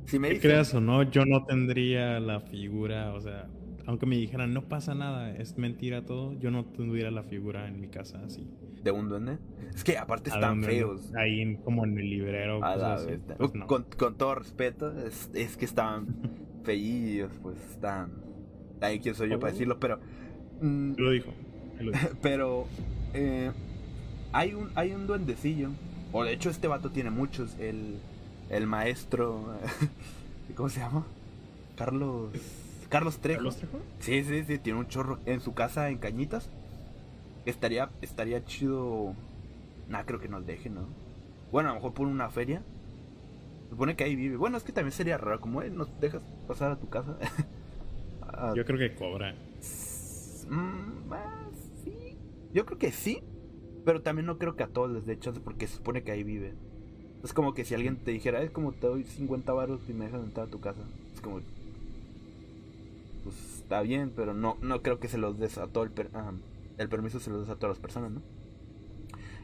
Si 0.05 0.19
me 0.19 0.27
Que 0.29 0.35
dicen- 0.35 0.51
creas 0.51 0.73
o 0.73 0.81
no, 0.81 1.03
yo 1.03 1.25
no 1.25 1.43
tendría 1.45 2.19
la 2.19 2.39
figura, 2.41 3.13
o 3.13 3.21
sea, 3.21 3.47
aunque 3.87 4.05
me 4.05 4.15
dijeran 4.17 4.53
no 4.53 4.61
pasa 4.63 4.93
nada, 4.93 5.31
es 5.31 5.57
mentira 5.57 6.05
todo, 6.05 6.33
yo 6.39 6.51
no 6.51 6.65
tuviera 6.65 7.09
la 7.11 7.23
figura 7.23 7.67
en 7.67 7.79
mi 7.81 7.87
casa 7.87 8.21
así. 8.23 8.47
¿De 8.83 8.91
un 8.91 9.09
duende? 9.09 9.37
Es 9.73 9.83
que 9.83 9.97
aparte 9.97 10.29
están 10.29 10.63
feos. 10.63 11.11
Ahí 11.15 11.41
en- 11.41 11.57
como 11.57 11.85
en 11.85 11.97
el 11.97 12.09
librero. 12.09 12.63
A 12.63 12.75
la 12.75 12.93
así, 12.95 13.13
pues 13.37 13.53
no. 13.55 13.67
con, 13.67 13.85
con 13.97 14.15
todo 14.15 14.35
respeto, 14.35 14.91
es, 15.05 15.29
es 15.33 15.57
que 15.57 15.65
estaban 15.65 16.07
feillos, 16.63 17.31
pues 17.41 17.57
están. 17.71 18.11
Ay, 18.79 18.99
quién 18.99 19.13
soy 19.15 19.29
yo 19.29 19.39
para 19.39 19.51
Oh. 19.51 19.53
decirlo, 19.53 19.79
pero. 19.79 19.99
Mm, 20.61 20.93
Lo 20.97 21.11
dijo. 21.11 21.35
él 21.79 21.87
lo 21.87 21.91
dijo. 21.93 22.09
pero. 22.21 22.67
eh, 23.13 23.51
hay, 24.33 24.53
un, 24.53 24.71
hay 24.75 24.93
un 24.93 25.07
duendecillo. 25.07 25.71
O 26.13 26.23
de 26.23 26.33
hecho, 26.33 26.49
este 26.49 26.67
vato 26.67 26.91
tiene 26.91 27.09
muchos. 27.11 27.57
El, 27.59 28.03
el 28.49 28.67
maestro. 28.67 29.57
¿Cómo 30.55 30.69
se 30.69 30.79
llama? 30.81 31.05
Carlos. 31.75 32.31
Carlos 32.89 33.19
Trejo. 33.19 33.39
¿Carlos 33.39 33.57
Trejo? 33.57 33.79
Sí, 33.99 34.23
sí, 34.23 34.43
sí, 34.45 34.59
tiene 34.59 34.79
un 34.79 34.87
chorro 34.87 35.19
en 35.25 35.41
su 35.41 35.53
casa 35.53 35.89
en 35.89 35.97
Cañitas. 35.99 36.49
Estaría, 37.45 37.89
estaría 38.01 38.43
chido. 38.45 39.15
Nah, 39.89 40.03
creo 40.03 40.19
que 40.19 40.27
nos 40.29 40.45
deje, 40.45 40.69
¿no? 40.69 40.87
Bueno, 41.51 41.69
a 41.69 41.73
lo 41.73 41.75
mejor 41.79 41.93
por 41.93 42.07
una 42.07 42.29
feria. 42.29 42.61
Supone 43.69 43.95
que 43.95 44.03
ahí 44.03 44.15
vive. 44.17 44.35
Bueno, 44.37 44.57
es 44.57 44.63
que 44.63 44.73
también 44.73 44.91
sería 44.91 45.17
raro, 45.17 45.39
como 45.39 45.61
él 45.61 45.75
nos 45.77 45.87
dejas 46.01 46.21
pasar 46.47 46.71
a 46.71 46.77
tu 46.79 46.89
casa. 46.89 47.17
Ah, 48.33 48.53
Yo 48.55 48.63
creo 48.65 48.79
que 48.79 48.95
cobra. 48.95 49.35
Mm, 50.51 51.11
sí. 51.83 52.17
Yo 52.53 52.65
creo 52.65 52.77
que 52.77 52.91
sí. 52.91 53.23
Pero 53.85 54.01
también 54.03 54.27
no 54.27 54.37
creo 54.37 54.55
que 54.55 54.63
a 54.63 54.67
todos 54.67 54.91
les 54.91 55.05
dé 55.05 55.17
chance 55.19 55.41
porque 55.41 55.67
se 55.67 55.77
supone 55.77 56.03
que 56.03 56.11
ahí 56.11 56.23
vive. 56.23 56.55
Es 57.23 57.33
como 57.33 57.53
que 57.53 57.65
si 57.65 57.75
alguien 57.75 57.97
te 57.97 58.11
dijera, 58.11 58.43
es 58.43 58.51
como 58.51 58.73
te 58.73 58.87
doy 58.87 59.03
50 59.05 59.53
baros 59.53 59.81
y 59.89 59.93
me 59.93 60.05
dejas 60.05 60.23
entrar 60.23 60.47
a 60.47 60.51
tu 60.51 60.61
casa. 60.61 60.81
Es 61.13 61.21
como. 61.21 61.41
Pues 63.23 63.35
está 63.59 63.81
bien, 63.81 64.11
pero 64.15 64.33
no, 64.33 64.57
no 64.61 64.81
creo 64.81 64.99
que 64.99 65.07
se 65.07 65.17
los 65.17 65.37
des 65.39 65.57
a 65.57 65.67
todo 65.67 65.83
el, 65.83 65.91
per- 65.91 66.09
ah, 66.13 66.33
el 66.77 66.89
permiso 66.89 67.19
se 67.19 67.29
los 67.29 67.41
des 67.41 67.49
a 67.49 67.55
todas 67.59 67.77
las 67.77 67.81
personas, 67.81 68.11
¿no? 68.11 68.21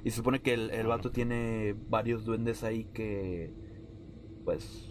Y 0.04 0.12
se 0.12 0.18
supone 0.18 0.42
que 0.42 0.54
el, 0.54 0.70
el 0.72 0.88
vato 0.88 1.12
tiene 1.12 1.76
varios 1.90 2.26
duendes 2.26 2.64
ahí 2.64 2.86
que. 2.94 3.52
Pues. 4.46 4.90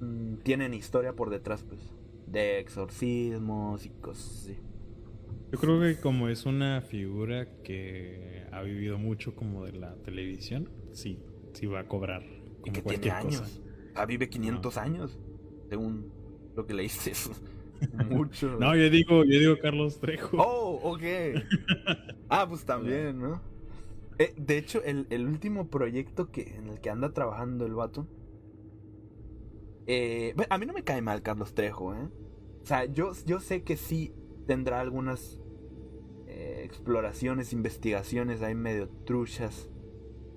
mm, 0.00 0.36
tienen 0.44 0.74
historia 0.74 1.14
por 1.14 1.30
detrás, 1.30 1.64
pues. 1.64 1.80
De 2.26 2.58
exorcismos 2.60 3.86
y 3.86 3.90
cosas 3.90 4.42
así. 4.42 4.58
Yo 5.56 5.60
creo 5.62 5.80
que 5.80 5.98
como 5.98 6.28
es 6.28 6.44
una 6.44 6.82
figura 6.82 7.62
que 7.62 8.44
ha 8.52 8.60
vivido 8.60 8.98
mucho 8.98 9.34
como 9.34 9.64
de 9.64 9.72
la 9.72 9.94
televisión, 10.02 10.68
sí, 10.92 11.18
sí 11.54 11.64
va 11.64 11.80
a 11.80 11.88
cobrar. 11.88 12.22
Y 12.62 12.70
Como 12.70 12.72
que 12.72 12.82
tiene 12.82 12.82
cualquier 12.82 13.14
años. 13.14 13.40
cosa. 13.40 13.60
Ah, 13.94 14.04
vive 14.04 14.28
500 14.28 14.76
años. 14.76 15.18
Según 15.70 16.12
lo 16.54 16.66
que 16.66 16.74
leíste. 16.74 17.12
eso. 17.12 17.30
Mucho. 18.10 18.58
No, 18.60 18.76
yo 18.76 18.90
digo, 18.90 19.24
yo 19.24 19.38
digo 19.38 19.58
Carlos 19.58 19.98
Trejo. 19.98 20.36
Oh, 20.36 20.78
ok. 20.92 21.02
Ah, 22.28 22.46
pues 22.48 22.64
también, 22.64 23.20
¿no? 23.20 23.40
Eh, 24.18 24.34
de 24.36 24.58
hecho, 24.58 24.82
el, 24.84 25.06
el 25.10 25.26
último 25.26 25.68
proyecto 25.70 26.30
que, 26.32 26.56
en 26.56 26.68
el 26.68 26.80
que 26.80 26.90
anda 26.90 27.12
trabajando 27.12 27.66
el 27.66 27.74
vato. 27.74 28.08
eh, 29.86 30.34
a 30.50 30.58
mí 30.58 30.66
no 30.66 30.72
me 30.72 30.82
cae 30.84 31.02
mal 31.02 31.22
Carlos 31.22 31.54
Trejo, 31.54 31.94
¿eh? 31.94 32.08
O 32.62 32.66
sea, 32.66 32.84
yo, 32.86 33.12
yo 33.24 33.38
sé 33.40 33.62
que 33.62 33.76
sí 33.76 34.12
tendrá 34.46 34.80
algunas 34.80 35.40
eh, 36.46 36.64
exploraciones, 36.64 37.52
investigaciones 37.52 38.42
ahí 38.42 38.54
medio 38.54 38.88
truchas. 39.04 39.70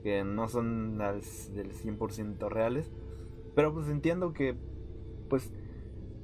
Que 0.04 0.24
no 0.24 0.48
son 0.48 1.02
al, 1.02 1.22
del 1.54 1.74
100% 1.74 2.50
reales. 2.50 2.90
Pero 3.56 3.74
pues 3.74 3.90
entiendo 3.90 4.34
que, 4.34 4.56
pues, 5.30 5.52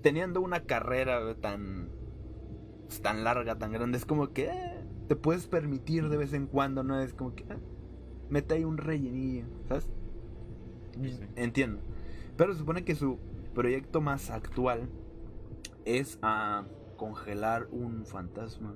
teniendo 0.01 0.39
una 0.41 0.61
carrera 0.61 1.35
tan 1.35 1.89
pues, 2.85 3.01
tan 3.01 3.23
larga, 3.23 3.57
tan 3.57 3.71
grande, 3.71 3.97
es 3.97 4.05
como 4.05 4.31
que 4.31 4.45
eh, 4.45 4.83
te 5.07 5.15
puedes 5.15 5.47
permitir 5.47 6.09
de 6.09 6.17
vez 6.17 6.33
en 6.33 6.47
cuando, 6.47 6.83
¿no? 6.83 6.99
Es 6.99 7.13
como 7.13 7.35
que 7.35 7.43
eh, 7.43 7.57
mete 8.29 8.55
ahí 8.55 8.63
un 8.63 8.77
rellenillo, 8.77 9.45
¿sabes? 9.67 9.89
Sí. 11.01 11.19
Entiendo. 11.35 11.81
Pero 12.37 12.53
se 12.53 12.59
supone 12.59 12.85
que 12.85 12.95
su 12.95 13.17
proyecto 13.53 14.01
más 14.01 14.29
actual 14.29 14.89
es 15.85 16.19
a 16.21 16.65
congelar 16.97 17.67
un 17.71 18.05
fantasma. 18.05 18.75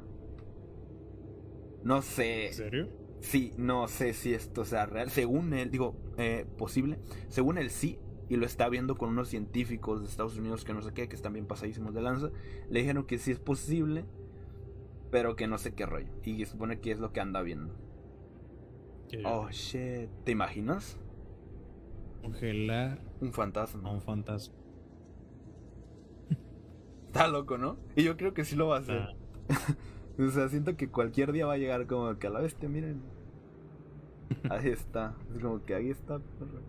No 1.84 2.02
sé. 2.02 2.48
¿En 2.48 2.54
serio? 2.54 2.90
Sí, 3.22 3.54
no 3.58 3.88
sé 3.88 4.14
si 4.14 4.34
esto 4.34 4.64
sea 4.66 4.86
real. 4.86 5.10
Según 5.10 5.54
él, 5.54 5.72
digo, 5.72 5.96
eh, 6.18 6.46
posible. 6.58 7.00
Según 7.28 7.58
él 7.58 7.70
sí, 7.70 8.00
y 8.30 8.36
lo 8.38 8.46
está 8.46 8.70
viendo 8.70 8.96
con 8.96 9.10
unos 9.10 9.28
científicos 9.30 10.02
de 10.02 10.08
Estados 10.08 10.38
Unidos 10.38 10.64
que 10.64 10.74
no 10.74 10.82
sé 10.82 10.94
qué, 10.94 11.10
que 11.10 11.16
están 11.16 11.34
bien 11.34 11.46
pasadísimos 11.46 11.94
de 11.94 12.02
lanza. 12.02 12.30
Le 12.70 12.80
dijeron 12.80 13.06
que 13.06 13.18
sí 13.18 13.32
es 13.32 13.40
posible, 13.40 14.06
pero 15.12 15.36
que 15.36 15.48
no 15.48 15.58
sé 15.58 15.74
qué 15.74 15.86
rollo. 15.86 16.08
Y 16.24 16.46
supone 16.46 16.80
que 16.80 16.92
es 16.92 17.00
lo 17.00 17.12
que 17.12 17.20
anda 17.20 17.42
viendo. 17.42 17.74
Oh, 19.26 19.50
shit. 19.50 20.10
¿Te 20.24 20.32
imaginas? 20.32 20.98
Congelar 22.22 23.02
Un 23.22 23.30
a 23.30 23.32
fantasma. 23.32 23.92
un 23.92 24.02
fantasma. 24.02 24.56
Está 27.08 27.28
loco, 27.28 27.58
¿no? 27.58 27.78
Y 27.96 28.04
yo 28.04 28.16
creo 28.18 28.36
que 28.36 28.46
sí 28.46 28.56
lo 28.56 28.68
va 28.68 28.78
a 28.78 28.80
hacer. 28.82 28.98
Ah, 29.00 29.16
O 30.20 30.30
sea, 30.30 30.50
siento 30.50 30.76
que 30.76 30.90
cualquier 30.90 31.32
día 31.32 31.46
va 31.46 31.54
a 31.54 31.58
llegar 31.58 31.88
como 31.88 32.18
que 32.20 32.28
a 32.28 32.30
la 32.30 32.42
bestia, 32.42 32.68
miren. 32.68 33.02
Ahí 34.50 34.68
está. 34.68 35.16
Es 35.34 35.40
como 35.42 35.64
que 35.64 35.74
ahí 35.74 35.90
está. 35.90 36.20
perro. 36.20 36.60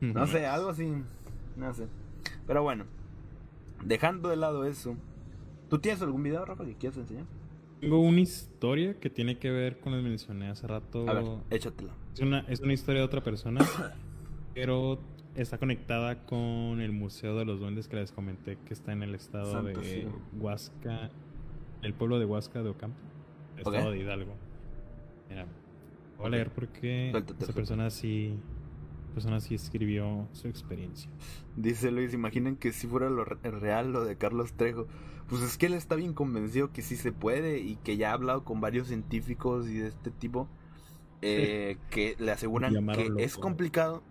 No 0.00 0.26
sé, 0.26 0.46
algo 0.46 0.70
así. 0.70 0.92
No 1.56 1.74
sé. 1.74 1.86
Pero 2.46 2.62
bueno. 2.62 2.84
Dejando 3.84 4.30
de 4.30 4.36
lado 4.36 4.64
eso. 4.64 4.96
¿Tú 5.68 5.78
tienes 5.78 6.00
algún 6.00 6.22
video, 6.22 6.44
Rafa, 6.44 6.64
que 6.64 6.74
quieras 6.74 6.96
enseñar? 6.96 7.26
Tengo 7.80 8.00
una 8.00 8.20
historia 8.20 8.98
que 8.98 9.10
tiene 9.10 9.38
que 9.38 9.50
ver 9.50 9.78
con 9.80 9.92
lo 9.92 9.98
que 9.98 10.08
mencioné 10.08 10.48
hace 10.48 10.66
rato. 10.66 11.08
A 11.08 11.12
ver, 11.12 11.24
échatela. 11.50 11.92
Es 12.14 12.20
una, 12.20 12.40
es 12.48 12.60
una 12.60 12.72
historia 12.72 13.00
de 13.00 13.06
otra 13.06 13.22
persona, 13.22 13.60
pero 14.54 14.98
está 15.34 15.58
conectada 15.58 16.24
con 16.24 16.80
el 16.80 16.92
Museo 16.92 17.36
de 17.36 17.44
los 17.44 17.60
Duendes 17.60 17.88
que 17.88 17.96
les 17.96 18.12
comenté 18.12 18.56
que 18.64 18.72
está 18.72 18.92
en 18.92 19.02
el 19.02 19.14
estado 19.14 19.52
Santo 19.52 19.80
de. 19.80 20.08
Huasca, 20.38 21.10
el 21.86 21.94
pueblo 21.94 22.18
de 22.18 22.24
Huasca 22.26 22.62
de 22.62 22.68
Ocampo, 22.70 22.98
estado 23.56 23.90
de 23.90 23.98
Hidalgo. 23.98 24.34
Mira, 25.28 25.46
voy 26.18 26.26
a 26.26 26.30
leer 26.30 26.50
porque 26.50 27.08
Suéltate, 27.12 27.44
esa 27.44 27.52
persona 27.52 27.90
sí, 27.90 28.38
persona 29.14 29.40
sí 29.40 29.54
escribió 29.54 30.28
su 30.32 30.48
experiencia. 30.48 31.10
Dice 31.56 31.90
Luis, 31.90 32.12
imaginen 32.12 32.56
que 32.56 32.72
si 32.72 32.86
fuera 32.86 33.08
lo 33.10 33.24
re- 33.24 33.50
real 33.50 33.92
lo 33.92 34.04
de 34.04 34.16
Carlos 34.16 34.52
Trejo. 34.52 34.86
Pues 35.28 35.42
es 35.42 35.58
que 35.58 35.66
él 35.66 35.74
está 35.74 35.96
bien 35.96 36.12
convencido 36.14 36.70
que 36.72 36.82
sí 36.82 36.94
se 36.94 37.10
puede 37.10 37.58
y 37.58 37.74
que 37.76 37.96
ya 37.96 38.10
ha 38.10 38.14
hablado 38.14 38.44
con 38.44 38.60
varios 38.60 38.86
científicos 38.86 39.66
y 39.68 39.74
de 39.78 39.88
este 39.88 40.12
tipo 40.12 40.46
eh, 41.20 41.78
que 41.90 42.14
le 42.20 42.30
aseguran 42.30 42.72
Llamaron 42.72 43.02
que 43.02 43.08
loco. 43.08 43.20
es 43.20 43.36
complicado, 43.36 44.04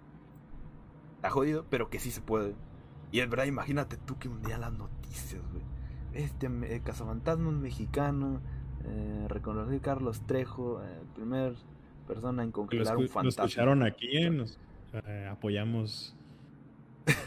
está 1.16 1.30
jodido, 1.30 1.66
pero 1.70 1.90
que 1.90 2.00
sí 2.00 2.12
se 2.12 2.20
puede. 2.20 2.54
Y 3.14 3.22
es 3.22 3.30
verdad, 3.30 3.46
imagínate 3.46 3.96
tú 3.96 4.18
que 4.20 4.28
un 4.28 4.42
día 4.42 4.58
las 4.58 4.74
noticias, 4.74 5.42
güey. 5.54 5.64
Este 6.16 6.47
eh, 6.47 6.82
cazafantasmas 6.84 7.53
mexicano, 7.53 8.39
eh, 8.86 9.26
reconocer 9.28 9.82
Carlos 9.82 10.22
Trejo, 10.26 10.82
eh, 10.82 11.01
primer 11.13 11.55
persona 12.07 12.41
en 12.41 12.49
Lo, 12.49 12.53
congelar 12.53 12.95
un 12.97 13.03
lo 13.03 13.09
fantasma. 13.09 13.43
escucharon 13.45 13.84
aquí, 13.84 14.18
eh, 14.18 14.30
nos, 14.30 14.57
eh, 14.93 15.28
apoyamos 15.30 16.16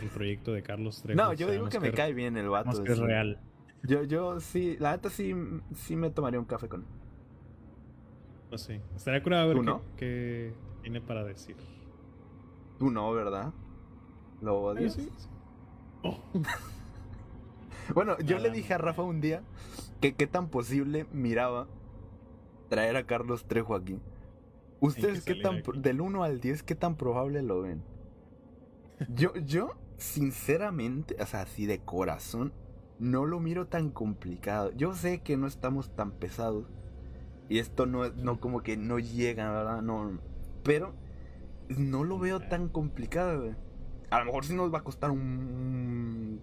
el 0.02 0.08
proyecto 0.08 0.52
de 0.52 0.62
Carlos 0.62 1.02
Trejo. 1.02 1.20
No, 1.22 1.32
yo 1.34 1.50
digo 1.50 1.68
que 1.68 1.80
me 1.80 1.92
cae 1.92 2.14
bien 2.14 2.36
el 2.36 2.48
vato. 2.48 2.82
que 2.82 2.92
es 2.92 2.98
real. 2.98 3.38
Yo, 3.82 4.04
yo 4.04 4.40
sí, 4.40 4.76
la 4.80 4.92
neta 4.92 5.10
sí, 5.10 5.34
sí 5.74 5.94
me 5.94 6.10
tomaría 6.10 6.40
un 6.40 6.46
café 6.46 6.66
con 6.68 6.80
él. 6.80 6.86
No 8.50 8.56
sé, 8.56 8.80
estaría 8.96 9.22
curado 9.22 9.48
ver 9.48 9.56
¿Tú 9.58 9.62
qué, 9.62 9.66
no? 9.66 9.82
qué 9.98 10.54
tiene 10.80 11.00
para 11.02 11.22
decir. 11.24 11.56
Tú 12.78 12.90
no, 12.90 13.12
¿verdad? 13.12 13.52
¿Lo 14.40 14.58
odias? 14.60 14.94
Sí. 14.94 15.10
Oh. 16.02 16.18
Bueno, 17.94 18.18
yo 18.18 18.36
Nada. 18.36 18.48
le 18.48 18.54
dije 18.54 18.74
a 18.74 18.78
Rafa 18.78 19.02
un 19.02 19.20
día 19.20 19.42
que 20.00 20.14
qué 20.14 20.26
tan 20.26 20.48
posible 20.48 21.06
miraba 21.12 21.66
traer 22.68 22.96
a 22.96 23.06
Carlos 23.06 23.46
Trejo 23.46 23.74
aquí. 23.74 23.98
¿Ustedes 24.80 25.24
qué 25.24 25.34
tan, 25.36 25.56
aquí. 25.58 25.70
del 25.76 26.00
1 26.00 26.22
al 26.22 26.40
10, 26.40 26.62
qué 26.62 26.74
tan 26.74 26.96
probable 26.96 27.42
lo 27.42 27.62
ven? 27.62 27.82
Yo, 29.08 29.34
yo, 29.34 29.70
sinceramente, 29.96 31.16
o 31.20 31.26
sea, 31.26 31.42
así 31.42 31.66
de 31.66 31.80
corazón, 31.80 32.52
no 32.98 33.26
lo 33.26 33.40
miro 33.40 33.66
tan 33.66 33.90
complicado. 33.90 34.70
Yo 34.76 34.94
sé 34.94 35.20
que 35.20 35.36
no 35.36 35.46
estamos 35.46 35.90
tan 35.94 36.12
pesados. 36.12 36.66
Y 37.48 37.58
esto 37.60 37.86
no, 37.86 38.04
es- 38.04 38.14
no 38.16 38.38
como 38.40 38.62
que 38.62 38.76
no 38.76 38.98
llega, 38.98 39.50
¿verdad? 39.50 39.82
No, 39.82 40.18
pero 40.62 40.94
no 41.68 42.04
lo 42.04 42.18
veo 42.18 42.40
tan 42.40 42.68
complicado, 42.68 43.40
güey. 43.40 43.54
A 44.10 44.20
lo 44.20 44.26
mejor 44.26 44.44
sí 44.44 44.54
nos 44.54 44.72
va 44.72 44.78
a 44.78 44.84
costar 44.84 45.10
un 45.10 46.40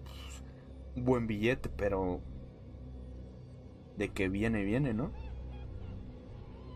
buen 0.96 1.26
billete, 1.26 1.68
pero 1.68 2.20
de 3.96 4.08
que 4.10 4.28
viene, 4.28 4.64
viene, 4.64 4.94
¿no? 4.94 5.12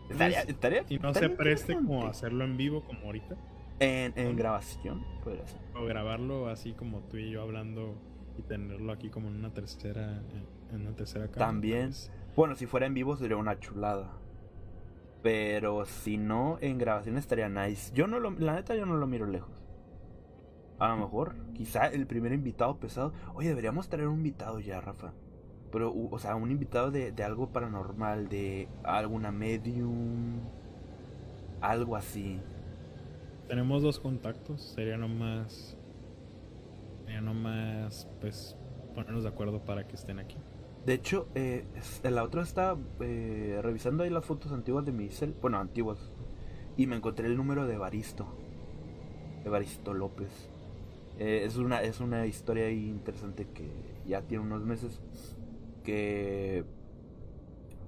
Estaría, 0.09 0.41
estaría, 0.41 0.83
Y 0.89 0.99
no 0.99 1.13
se 1.13 1.29
preste 1.29 1.75
como 1.75 2.05
hacerlo 2.05 2.43
en 2.43 2.57
vivo 2.57 2.83
como 2.83 3.05
ahorita. 3.05 3.37
En, 3.79 4.13
en 4.15 4.35
grabación, 4.35 5.03
podría 5.23 5.47
ser. 5.47 5.59
O 5.75 5.85
grabarlo 5.85 6.49
así 6.49 6.73
como 6.73 6.99
tú 7.01 7.17
y 7.17 7.31
yo 7.31 7.41
hablando 7.41 7.95
y 8.37 8.41
tenerlo 8.43 8.91
aquí 8.91 9.09
como 9.09 9.29
en 9.29 9.37
una 9.37 9.53
tercera, 9.53 10.21
en 10.71 10.85
la 10.85 10.91
tercera 10.91 11.25
cámara. 11.27 11.47
También. 11.47 11.87
pues, 11.87 12.11
Bueno, 12.35 12.55
si 12.55 12.65
fuera 12.65 12.85
en 12.85 12.93
vivo 12.93 13.15
sería 13.15 13.37
una 13.37 13.59
chulada. 13.59 14.11
Pero 15.23 15.85
si 15.85 16.17
no, 16.17 16.57
en 16.61 16.77
grabación 16.77 17.17
estaría 17.17 17.47
nice. 17.47 17.93
Yo 17.93 18.07
no 18.07 18.19
lo, 18.19 18.31
la 18.31 18.55
neta 18.55 18.75
yo 18.75 18.85
no 18.85 18.95
lo 18.97 19.05
miro 19.07 19.25
lejos. 19.27 19.60
A 20.81 20.87
lo 20.87 20.97
mejor, 20.97 21.35
quizá 21.53 21.85
el 21.89 22.07
primer 22.07 22.33
invitado 22.33 22.79
pesado. 22.79 23.13
Oye, 23.35 23.49
deberíamos 23.49 23.87
traer 23.87 24.07
un 24.07 24.17
invitado 24.17 24.59
ya, 24.59 24.81
Rafa. 24.81 25.13
Pero, 25.71 25.93
o 25.93 26.17
sea, 26.17 26.35
un 26.35 26.49
invitado 26.49 26.89
de, 26.89 27.11
de 27.11 27.23
algo 27.23 27.49
paranormal, 27.49 28.29
de 28.29 28.67
alguna 28.81 29.31
medium. 29.31 30.39
Algo 31.61 31.95
así. 31.95 32.39
Tenemos 33.47 33.83
dos 33.83 33.99
contactos, 33.99 34.73
sería 34.73 34.97
nomás. 34.97 35.77
Sería 37.05 37.21
nomás, 37.21 38.09
pues, 38.19 38.57
ponernos 38.95 39.21
de 39.21 39.29
acuerdo 39.29 39.63
para 39.63 39.87
que 39.87 39.95
estén 39.95 40.17
aquí. 40.17 40.37
De 40.87 40.95
hecho, 40.95 41.27
eh, 41.35 41.63
la 42.01 42.23
otra 42.23 42.41
estaba 42.41 42.79
eh, 43.01 43.59
revisando 43.61 44.01
ahí 44.01 44.09
las 44.09 44.25
fotos 44.25 44.51
antiguas 44.51 44.83
de 44.83 44.93
mi 44.93 45.09
cel. 45.09 45.35
Bueno, 45.39 45.59
antiguas. 45.59 45.99
Y 46.75 46.87
me 46.87 46.95
encontré 46.95 47.27
el 47.27 47.37
número 47.37 47.67
de 47.67 47.75
Evaristo. 47.75 48.25
Evaristo 49.45 49.93
López. 49.93 50.50
Eh, 51.21 51.45
es, 51.45 51.57
una, 51.57 51.83
es 51.83 51.99
una 51.99 52.25
historia 52.25 52.65
ahí 52.65 52.89
interesante 52.89 53.45
que 53.53 53.69
ya 54.07 54.23
tiene 54.23 54.43
unos 54.43 54.65
meses. 54.65 55.03
Que 55.83 56.65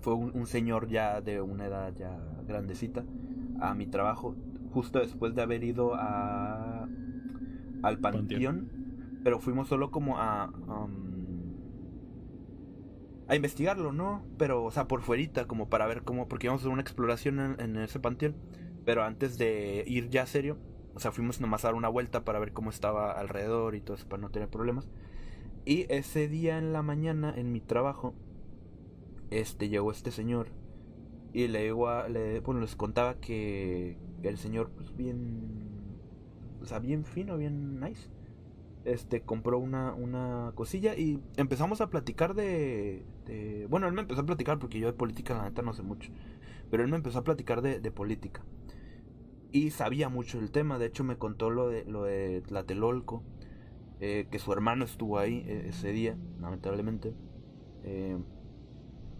fue 0.01 0.13
un, 0.13 0.45
señor 0.45 0.87
ya 0.87 1.19
de 1.19 1.41
una 1.41 1.65
edad 1.65 1.95
ya 1.95 2.15
grandecita 2.47 3.03
a 3.59 3.73
mi 3.73 3.87
trabajo. 3.87 4.35
Justo 4.71 4.99
después 4.99 5.33
de 5.33 5.41
haber 5.41 5.63
ido 5.63 5.95
a, 5.95 6.87
al 7.81 7.97
Panteón. 7.97 8.69
Pero 9.23 9.39
fuimos 9.39 9.67
solo 9.67 9.89
como 9.89 10.19
a... 10.19 10.51
um, 10.67 11.11
a 13.27 13.35
investigarlo, 13.35 13.93
¿no? 13.93 14.23
Pero, 14.37 14.63
o 14.63 14.69
sea, 14.69 14.87
por 14.87 15.01
fuerita, 15.01 15.47
como 15.47 15.69
para 15.69 15.87
ver 15.87 16.03
cómo, 16.03 16.27
porque 16.27 16.45
íbamos 16.45 16.61
a 16.61 16.63
hacer 16.63 16.73
una 16.73 16.81
exploración 16.83 17.55
en 17.57 17.77
ese 17.77 17.99
panteón. 17.99 18.35
Pero 18.85 19.03
antes 19.03 19.39
de 19.39 19.85
ir 19.87 20.09
ya 20.09 20.27
serio, 20.27 20.57
o 20.95 20.99
sea, 20.99 21.11
fuimos 21.11 21.41
nomás 21.41 21.63
a 21.65 21.69
dar 21.69 21.75
una 21.75 21.89
vuelta 21.89 22.23
para 22.23 22.39
ver 22.39 22.53
cómo 22.53 22.69
estaba 22.69 23.11
alrededor 23.13 23.75
y 23.75 23.81
todo 23.81 23.95
eso, 23.97 24.07
para 24.07 24.21
no 24.21 24.31
tener 24.31 24.49
problemas. 24.49 24.87
Y 25.65 25.85
ese 25.93 26.27
día 26.29 26.57
en 26.59 26.73
la 26.73 26.83
mañana, 26.83 27.33
en 27.35 27.51
mi 27.51 27.61
trabajo, 27.61 28.15
este, 29.31 29.69
llegó 29.69 29.91
este 29.91 30.11
señor. 30.11 30.47
Y 31.33 31.47
le 31.47 31.63
digo 31.63 31.89
a- 31.89 32.09
le, 32.09 32.39
bueno, 32.41 32.61
les 32.61 32.75
contaba 32.75 33.15
que 33.15 33.97
el 34.23 34.37
señor, 34.37 34.71
pues 34.71 34.95
bien, 34.95 35.97
o 36.61 36.65
sea, 36.65 36.79
bien 36.79 37.05
fino, 37.05 37.37
bien 37.37 37.79
nice 37.79 38.09
este 38.85 39.21
compró 39.21 39.59
una, 39.59 39.93
una 39.93 40.53
cosilla 40.55 40.95
y 40.95 41.19
empezamos 41.37 41.81
a 41.81 41.89
platicar 41.89 42.35
de, 42.35 43.05
Bueno, 43.69 43.87
él 43.87 43.93
me 43.93 44.01
empezó 44.01 44.21
a 44.21 44.25
platicar 44.25 44.59
porque 44.59 44.79
yo 44.79 44.87
de 44.87 44.93
política 44.93 45.35
la 45.35 45.43
neta 45.45 45.61
no 45.61 45.73
sé 45.73 45.83
mucho. 45.83 46.11
Pero 46.71 46.83
él 46.83 46.89
me 46.89 46.97
empezó 46.97 47.19
a 47.19 47.23
platicar 47.25 47.61
de, 47.61 47.79
de 47.79 47.91
política. 47.91 48.43
Y 49.53 49.71
sabía 49.71 50.09
mucho 50.09 50.39
del 50.39 50.51
tema. 50.51 50.77
De 50.77 50.87
hecho 50.87 51.05
me 51.05 51.17
contó 51.17 51.49
lo 51.49 51.69
de, 51.69 51.85
lo 51.85 52.03
de 52.03 52.41
Tlatelolco. 52.41 53.23
eh, 54.01 54.27
que 54.29 54.39
su 54.39 54.51
hermano 54.51 54.83
estuvo 54.83 55.17
ahí 55.17 55.45
eh, 55.47 55.67
ese 55.69 55.93
día, 55.93 56.17
lamentablemente. 56.41 57.13
Eh, 57.83 58.17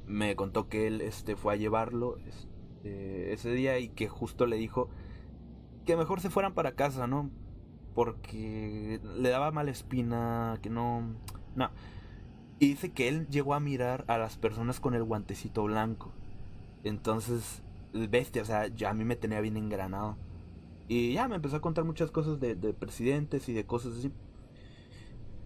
me 0.06 0.36
contó 0.36 0.68
que 0.68 0.88
él 0.88 1.00
este, 1.00 1.38
fue 1.38 1.54
a 1.54 1.56
llevarlo 1.56 2.18
este, 2.28 3.32
ese 3.32 3.54
día 3.54 3.80
y 3.80 3.88
que 3.88 4.10
justo 4.10 4.46
le 4.46 4.58
dijo 4.58 4.90
que 5.86 5.96
mejor 5.96 6.20
se 6.20 6.30
fueran 6.30 6.54
para 6.54 6.76
casa, 6.76 7.08
¿no? 7.08 7.32
porque 7.94 9.00
le 9.04 9.30
daba 9.30 9.52
mala 9.52 9.72
espina, 9.72 10.58
que 10.62 10.70
no... 10.70 11.16
No. 11.56 11.70
Y 12.60 12.70
dice 12.70 12.92
que 12.92 13.08
él 13.08 13.28
llegó 13.28 13.54
a 13.54 13.60
mirar 13.60 14.06
a 14.08 14.18
las 14.18 14.38
personas 14.38 14.80
con 14.80 14.94
el 14.96 15.04
guantecito 15.04 15.64
blanco. 15.64 16.12
Entonces, 16.84 17.62
bestia, 17.94 18.42
o 18.42 18.46
sea, 18.46 18.68
ya 18.68 18.90
a 18.90 18.94
mí 18.94 19.06
me 19.06 19.16
tenía 19.16 19.42
bien 19.42 19.58
engranado. 19.58 20.18
Y 20.88 21.14
ya 21.14 21.28
me 21.28 21.36
empezó 21.36 21.58
a 21.58 21.62
contar 21.62 21.86
muchas 21.86 22.12
cosas 22.12 22.40
de, 22.40 22.56
de 22.56 22.74
presidentes 22.74 23.48
y 23.50 23.54
de 23.54 23.66
cosas 23.66 23.94
así. 23.98 24.12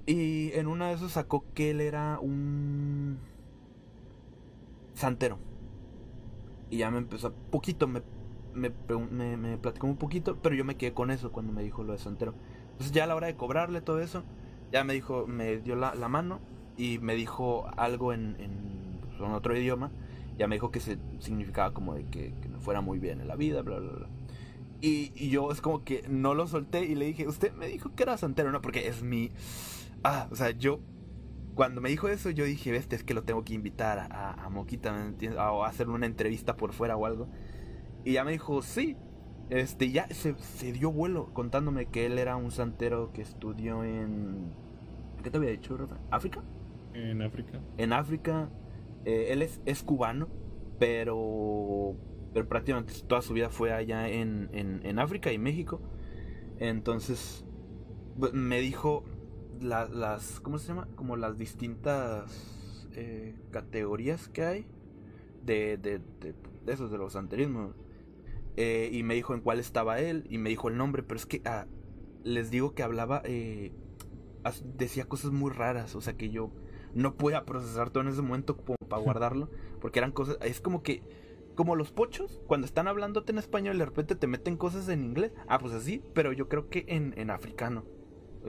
Y 0.05 0.51
en 0.53 0.67
una 0.67 0.87
de 0.87 0.95
esas 0.95 1.11
sacó 1.11 1.45
que 1.53 1.71
él 1.71 1.81
era 1.81 2.19
un 2.19 3.19
santero. 4.93 5.37
Y 6.69 6.77
ya 6.77 6.91
me 6.91 6.97
empezó 6.97 7.27
a 7.27 7.31
poquito, 7.31 7.87
me 7.87 8.01
me, 8.57 9.37
me, 9.37 9.57
platicó 9.57 9.87
un 9.87 9.97
poquito, 9.97 10.37
pero 10.41 10.55
yo 10.55 10.65
me 10.65 10.75
quedé 10.75 10.93
con 10.93 11.11
eso 11.11 11.31
cuando 11.31 11.53
me 11.53 11.63
dijo 11.63 11.83
lo 11.83 11.93
de 11.93 11.99
Santero. 11.99 12.33
Entonces 12.71 12.91
ya 12.91 13.05
a 13.05 13.07
la 13.07 13.15
hora 13.15 13.27
de 13.27 13.35
cobrarle 13.35 13.81
todo 13.81 13.99
eso, 13.99 14.23
ya 14.71 14.83
me 14.83 14.93
dijo, 14.93 15.27
me 15.27 15.57
dio 15.57 15.75
la, 15.75 15.93
mano 16.07 16.39
y 16.75 16.99
me 16.99 17.15
dijo 17.15 17.67
algo 17.77 18.13
en, 18.13 18.35
en, 18.39 18.99
pues, 19.01 19.19
en 19.19 19.35
otro 19.35 19.55
idioma. 19.55 19.91
Ya 20.37 20.47
me 20.47 20.55
dijo 20.55 20.71
que 20.71 20.79
se 20.79 20.97
significaba 21.19 21.73
como 21.73 21.95
de 21.95 22.05
que, 22.05 22.33
que 22.41 22.49
me 22.49 22.59
fuera 22.59 22.81
muy 22.81 22.99
bien 22.99 23.21
en 23.21 23.27
la 23.27 23.35
vida, 23.35 23.61
bla, 23.61 23.79
bla, 23.79 23.91
bla. 23.91 24.07
Y, 24.81 25.11
y 25.15 25.29
yo 25.29 25.51
es 25.51 25.61
como 25.61 25.83
que 25.83 26.03
no 26.07 26.35
lo 26.35 26.47
solté 26.47 26.85
y 26.85 26.95
le 26.95 27.05
dije, 27.05 27.27
usted 27.27 27.51
me 27.53 27.67
dijo 27.67 27.95
que 27.95 28.03
era 28.03 28.17
Santero, 28.17 28.51
¿no? 28.51 28.61
Porque 28.61 28.87
es 28.87 29.01
mi... 29.03 29.31
Ah, 30.03 30.27
o 30.31 30.35
sea, 30.35 30.51
yo... 30.51 30.79
Cuando 31.55 31.81
me 31.81 31.89
dijo 31.89 32.07
eso, 32.07 32.29
yo 32.29 32.45
dije, 32.45 32.75
este 32.75 32.95
es 32.95 33.03
que 33.03 33.15
lo 33.15 33.23
tengo 33.23 33.43
que 33.43 33.55
invitar 33.55 33.97
a, 33.97 34.05
a, 34.05 34.45
a 34.45 34.49
Moquita, 34.49 34.93
¿me 34.93 35.07
entiendes? 35.07 35.39
O 35.39 35.63
a 35.65 35.67
hacer 35.69 35.89
una 35.89 36.05
entrevista 36.05 36.55
por 36.55 36.71
fuera 36.71 36.95
o 36.95 37.07
algo. 37.07 37.27
Y 38.05 38.13
ya 38.13 38.23
me 38.23 38.31
dijo, 38.31 38.61
sí. 38.61 38.95
Este, 39.49 39.91
ya 39.91 40.07
se, 40.09 40.35
se 40.37 40.73
dio 40.73 40.91
vuelo 40.91 41.33
contándome 41.33 41.87
que 41.87 42.05
él 42.05 42.19
era 42.19 42.35
un 42.35 42.51
santero 42.51 43.11
que 43.13 43.21
estudió 43.23 43.83
en... 43.83 44.53
¿Qué 45.23 45.31
te 45.31 45.37
había 45.37 45.49
dicho, 45.51 45.75
Rafa? 45.77 45.97
¿África? 46.11 46.43
En 46.93 47.21
África. 47.21 47.59
En 47.77 47.93
África. 47.93 48.49
Eh, 49.07 49.27
él 49.33 49.43
es, 49.43 49.61
es 49.65 49.83
cubano, 49.83 50.29
pero, 50.79 51.95
pero 52.33 52.47
prácticamente 52.49 52.93
toda 53.07 53.23
su 53.23 53.33
vida 53.33 53.49
fue 53.49 53.73
allá 53.73 54.09
en, 54.09 54.49
en, 54.53 54.85
en 54.85 54.99
África 54.99 55.33
y 55.33 55.39
México. 55.39 55.81
Entonces, 56.59 57.45
bu- 58.17 58.31
me 58.33 58.59
dijo 58.61 59.03
la- 59.61 59.87
las, 59.89 60.39
¿cómo 60.41 60.57
se 60.59 60.69
llama? 60.69 60.87
Como 60.95 61.17
las 61.17 61.37
distintas 61.37 62.87
eh, 62.95 63.35
categorías 63.51 64.29
que 64.29 64.43
hay 64.45 64.67
de, 65.45 65.77
de, 65.77 65.99
de, 66.21 66.35
esos, 66.73 66.91
de 66.91 66.97
los 66.97 67.13
santerismos. 67.13 67.75
Eh, 68.57 68.89
y 68.91 69.03
me 69.03 69.15
dijo 69.15 69.33
en 69.35 69.41
cuál 69.41 69.59
estaba 69.59 69.99
él 69.99 70.25
y 70.29 70.39
me 70.39 70.49
dijo 70.49 70.69
el 70.69 70.77
nombre, 70.77 71.03
pero 71.03 71.17
es 71.19 71.25
que 71.27 71.41
ah, 71.45 71.67
les 72.23 72.51
digo 72.51 72.75
que 72.75 72.83
hablaba, 72.83 73.21
eh, 73.25 73.71
decía 74.77 75.05
cosas 75.05 75.31
muy 75.31 75.51
raras, 75.51 75.95
o 75.95 76.01
sea 76.01 76.13
que 76.15 76.29
yo 76.29 76.51
no 76.97 77.15
podía 77.15 77.45
procesar 77.45 77.91
todo 77.91 78.01
en 78.01 78.09
ese 78.09 78.23
momento 78.23 78.57
como 78.57 78.75
para 78.89 79.01
guardarlo, 79.01 79.51
porque 79.79 79.99
eran 79.99 80.11
cosas, 80.11 80.37
es 80.41 80.59
como 80.59 80.81
que, 80.81 81.03
como 81.53 81.75
los 81.75 81.91
pochos, 81.91 82.41
cuando 82.47 82.65
están 82.65 82.87
hablándote 82.87 83.31
en 83.31 83.37
español 83.37 83.75
y 83.75 83.79
de 83.79 83.85
repente 83.85 84.15
te 84.15 84.25
meten 84.25 84.57
cosas 84.57 84.89
en 84.89 85.05
inglés, 85.05 85.31
ah, 85.47 85.59
pues 85.59 85.75
así, 85.75 86.01
pero 86.15 86.33
yo 86.33 86.49
creo 86.49 86.69
que 86.69 86.85
en, 86.87 87.13
en 87.15 87.29
africano, 87.29 87.85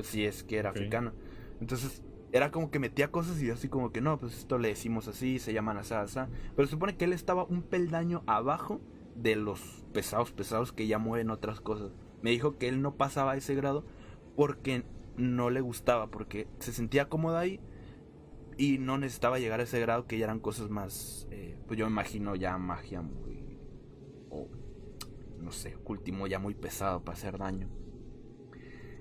si 0.02 0.24
es 0.24 0.44
que 0.44 0.56
era 0.56 0.70
africano, 0.70 1.12
entonces 1.60 2.02
era 2.32 2.50
como 2.50 2.70
que 2.70 2.78
metía 2.78 3.10
cosas 3.10 3.40
y 3.42 3.50
así 3.50 3.68
como 3.68 3.92
que 3.92 4.00
no, 4.00 4.18
pues 4.18 4.38
esto 4.38 4.56
le 4.56 4.68
decimos 4.68 5.08
así, 5.08 5.38
se 5.38 5.52
llaman 5.52 5.76
así, 5.76 5.92
así, 5.92 6.18
pero 6.56 6.66
se 6.66 6.72
supone 6.72 6.96
que 6.96 7.04
él 7.04 7.12
estaba 7.12 7.44
un 7.44 7.62
peldaño 7.62 8.22
abajo 8.26 8.80
de 9.14 9.36
los 9.36 9.60
pesados, 9.92 10.32
pesados 10.32 10.72
que 10.72 10.86
ya 10.86 10.98
mueven 10.98 11.30
otras 11.30 11.60
cosas. 11.60 11.90
Me 12.22 12.30
dijo 12.30 12.56
que 12.56 12.68
él 12.68 12.80
no 12.80 12.94
pasaba 12.94 13.32
a 13.32 13.36
ese 13.36 13.54
grado 13.54 13.84
porque 14.36 14.84
no 15.18 15.50
le 15.50 15.60
gustaba, 15.60 16.06
porque 16.06 16.46
se 16.60 16.72
sentía 16.72 17.10
cómodo 17.10 17.36
ahí 17.36 17.60
y 18.58 18.78
no 18.78 18.98
necesitaba 18.98 19.38
llegar 19.38 19.60
a 19.60 19.62
ese 19.62 19.80
grado 19.80 20.06
que 20.06 20.18
ya 20.18 20.24
eran 20.24 20.40
cosas 20.40 20.68
más, 20.68 21.28
eh, 21.30 21.56
pues 21.66 21.78
yo 21.78 21.86
me 21.86 21.92
imagino 21.92 22.34
ya 22.34 22.58
magia 22.58 23.00
muy, 23.00 23.56
o 24.30 24.48
no 25.40 25.52
sé, 25.52 25.76
último 25.86 26.26
ya 26.26 26.40
muy 26.40 26.54
pesado 26.54 27.04
para 27.04 27.16
hacer 27.16 27.38
daño. 27.38 27.68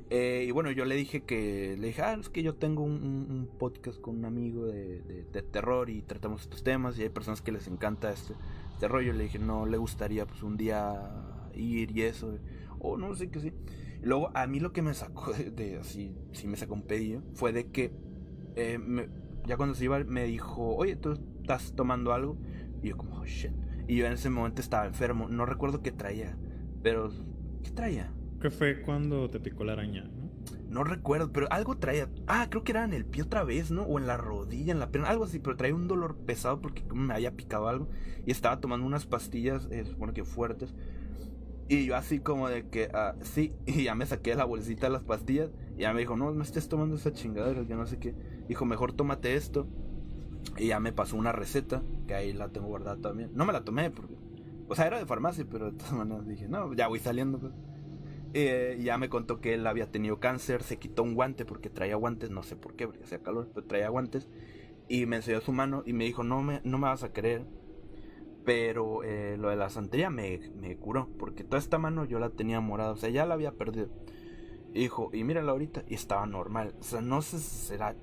Eh, 0.09 0.45
y 0.47 0.51
bueno, 0.51 0.71
yo 0.71 0.85
le 0.85 0.95
dije 0.95 1.23
que, 1.23 1.75
le 1.77 1.87
dije, 1.87 2.01
ah, 2.01 2.13
es 2.13 2.29
que 2.29 2.41
yo 2.43 2.55
tengo 2.55 2.83
un, 2.83 3.49
podcast 3.57 3.99
con 3.99 4.17
un 4.17 4.25
amigo 4.25 4.65
de, 4.67 5.01
de- 5.01 5.41
terror 5.41 5.89
y 5.89 6.01
tratamos 6.03 6.43
estos 6.43 6.63
temas 6.63 6.97
y 6.97 7.03
hay 7.03 7.09
personas 7.09 7.41
que 7.41 7.51
les 7.51 7.67
encanta 7.67 8.11
este, 8.11 8.35
este 8.71 8.87
rollo. 8.87 9.11
Le 9.11 9.23
dije, 9.25 9.39
no 9.39 9.65
le 9.65 9.77
gustaría 9.77 10.25
pues 10.25 10.43
un 10.43 10.55
día 10.55 11.49
ir 11.55 11.97
y 11.97 12.03
eso, 12.03 12.37
o 12.79 12.95
no 12.95 13.15
sé 13.15 13.29
qué 13.29 13.39
sí. 13.39 13.53
Luego 14.01 14.29
a 14.33 14.45
mí 14.47 14.59
lo 14.59 14.71
que 14.71 14.81
me 14.81 14.93
sacó 14.93 15.33
de, 15.33 15.77
así, 15.77 16.15
sí 16.31 16.47
me 16.47 16.55
sacó 16.55 16.75
un 16.75 16.83
pedillo, 16.83 17.21
fue 17.33 17.51
de 17.51 17.71
que 17.71 17.91
eh, 18.55 18.79
ya 19.47 19.57
cuando 19.57 19.73
se 19.75 19.85
iba 19.85 19.97
me 20.03 20.25
dijo, 20.25 20.75
oye, 20.75 20.95
¿tú 20.95 21.13
estás 21.41 21.73
tomando 21.73 22.13
algo? 22.13 22.37
Y 22.83 22.89
yo 22.89 22.97
como, 22.97 23.15
oh, 23.15 23.25
shit. 23.25 23.51
Y 23.87 23.95
yo 23.95 24.05
en 24.05 24.13
ese 24.13 24.29
momento 24.29 24.61
estaba 24.61 24.85
enfermo, 24.85 25.29
no 25.29 25.45
recuerdo 25.45 25.81
qué 25.81 25.91
traía, 25.91 26.37
pero 26.83 27.09
¿qué 27.63 27.71
traía? 27.71 28.11
Que 28.41 28.51
fue 28.51 28.81
cuando 28.81 29.29
te 29.29 29.39
picó 29.39 29.63
la 29.63 29.73
araña, 29.73 30.03
¿no? 30.03 30.27
No 30.69 30.83
recuerdo, 30.83 31.31
pero 31.31 31.47
algo 31.49 31.77
traía. 31.77 32.09
Ah, 32.27 32.47
creo 32.49 32.63
que 32.63 32.73
era 32.73 32.83
en 32.83 32.93
el 32.93 33.05
pie 33.05 33.23
otra 33.23 33.43
vez, 33.43 33.71
¿no? 33.71 33.83
O 33.83 33.99
en 33.99 34.05
la 34.05 34.17
rodilla, 34.17 34.73
en 34.73 34.79
la 34.79 34.91
pierna, 34.91 35.09
algo 35.09 35.23
así, 35.23 35.39
pero 35.39 35.55
traía 35.55 35.73
un 35.73 35.87
dolor 35.87 36.17
pesado 36.17 36.61
porque 36.61 36.83
me 36.93 37.13
había 37.13 37.35
picado 37.35 37.69
algo. 37.69 37.89
Y 38.25 38.31
estaba 38.31 38.59
tomando 38.59 38.85
unas 38.85 39.05
pastillas, 39.05 39.67
eh, 39.71 39.85
supone 39.85 40.13
que 40.13 40.25
fuertes. 40.25 40.75
Y 41.69 41.85
yo 41.85 41.95
así 41.95 42.19
como 42.19 42.49
de 42.49 42.67
que, 42.67 42.89
ah, 42.93 43.15
sí, 43.21 43.53
y 43.65 43.83
ya 43.83 43.95
me 43.95 44.05
saqué 44.05 44.35
la 44.35 44.45
bolsita 44.45 44.87
de 44.87 44.93
las 44.93 45.03
pastillas. 45.03 45.49
Y 45.77 45.81
ya 45.81 45.93
me 45.93 45.99
dijo, 45.99 46.17
no, 46.17 46.31
no 46.31 46.41
estés 46.41 46.67
tomando 46.67 46.95
esa 46.95 47.13
chingadera, 47.13 47.61
yo 47.63 47.77
no 47.77 47.85
sé 47.85 47.99
qué. 47.99 48.15
Dijo, 48.47 48.65
mejor 48.65 48.93
tómate 48.93 49.35
esto. 49.35 49.67
Y 50.57 50.67
ya 50.67 50.79
me 50.79 50.91
pasó 50.91 51.17
una 51.17 51.31
receta, 51.31 51.83
que 52.07 52.15
ahí 52.15 52.33
la 52.33 52.49
tengo 52.49 52.67
guardada 52.67 52.97
también. 52.97 53.31
No 53.33 53.45
me 53.45 53.53
la 53.53 53.63
tomé 53.63 53.91
porque... 53.91 54.15
O 54.67 54.75
sea, 54.75 54.87
era 54.87 54.97
de 54.97 55.05
farmacia, 55.05 55.45
pero 55.49 55.71
de 55.71 55.77
todas 55.77 55.93
maneras 55.93 56.27
dije, 56.27 56.47
no, 56.47 56.73
ya 56.73 56.87
voy 56.87 56.99
saliendo. 56.99 57.39
Pues. 57.39 57.53
Eh, 58.33 58.79
ya 58.83 58.97
me 58.97 59.09
contó 59.09 59.39
que 59.39 59.53
él 59.53 59.65
había 59.65 59.89
tenido 59.89 60.19
cáncer, 60.19 60.63
se 60.63 60.77
quitó 60.77 61.03
un 61.03 61.15
guante 61.15 61.45
porque 61.45 61.69
traía 61.69 61.95
guantes, 61.95 62.29
no 62.29 62.43
sé 62.43 62.55
por 62.55 62.75
qué, 62.75 62.85
porque 62.85 63.03
hacía 63.03 63.21
calor, 63.21 63.49
pero 63.53 63.65
traía 63.65 63.89
guantes. 63.89 64.27
Y 64.89 65.05
me 65.05 65.17
enseñó 65.17 65.41
su 65.41 65.53
mano 65.53 65.83
y 65.85 65.93
me 65.93 66.05
dijo, 66.05 66.23
no 66.23 66.41
me, 66.41 66.61
no 66.63 66.77
me 66.77 66.87
vas 66.87 67.03
a 67.03 67.13
creer, 67.13 67.45
pero 68.45 69.03
eh, 69.03 69.37
lo 69.37 69.49
de 69.49 69.55
la 69.55 69.69
santería 69.69 70.09
me, 70.09 70.39
me 70.59 70.75
curó, 70.77 71.09
porque 71.17 71.43
toda 71.43 71.59
esta 71.59 71.77
mano 71.77 72.05
yo 72.05 72.19
la 72.19 72.29
tenía 72.29 72.59
morada, 72.61 72.91
o 72.91 72.97
sea, 72.97 73.09
ya 73.09 73.25
la 73.25 73.33
había 73.33 73.51
perdido. 73.53 73.89
Dijo, 74.77 75.09
y 75.11 75.23
mírala 75.23 75.51
ahorita, 75.51 75.83
y 75.87 75.95
estaba 75.95 76.25
normal. 76.25 76.75
O 76.79 76.83
sea, 76.83 77.01
no 77.01 77.21
sé 77.21 77.39
si 77.39 77.67
será 77.67 77.95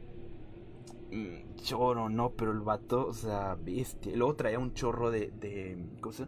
mm, 1.12 1.54
choro 1.56 2.08
no, 2.08 2.30
pero 2.30 2.52
el 2.52 2.60
vato, 2.60 3.06
o 3.06 3.12
sea, 3.12 3.54
bestia. 3.54 4.16
Luego 4.16 4.34
traía 4.34 4.58
un 4.58 4.74
chorro 4.74 5.10
de, 5.10 5.30
de, 5.38 5.78
¿cómo 6.00 6.12
se? 6.12 6.26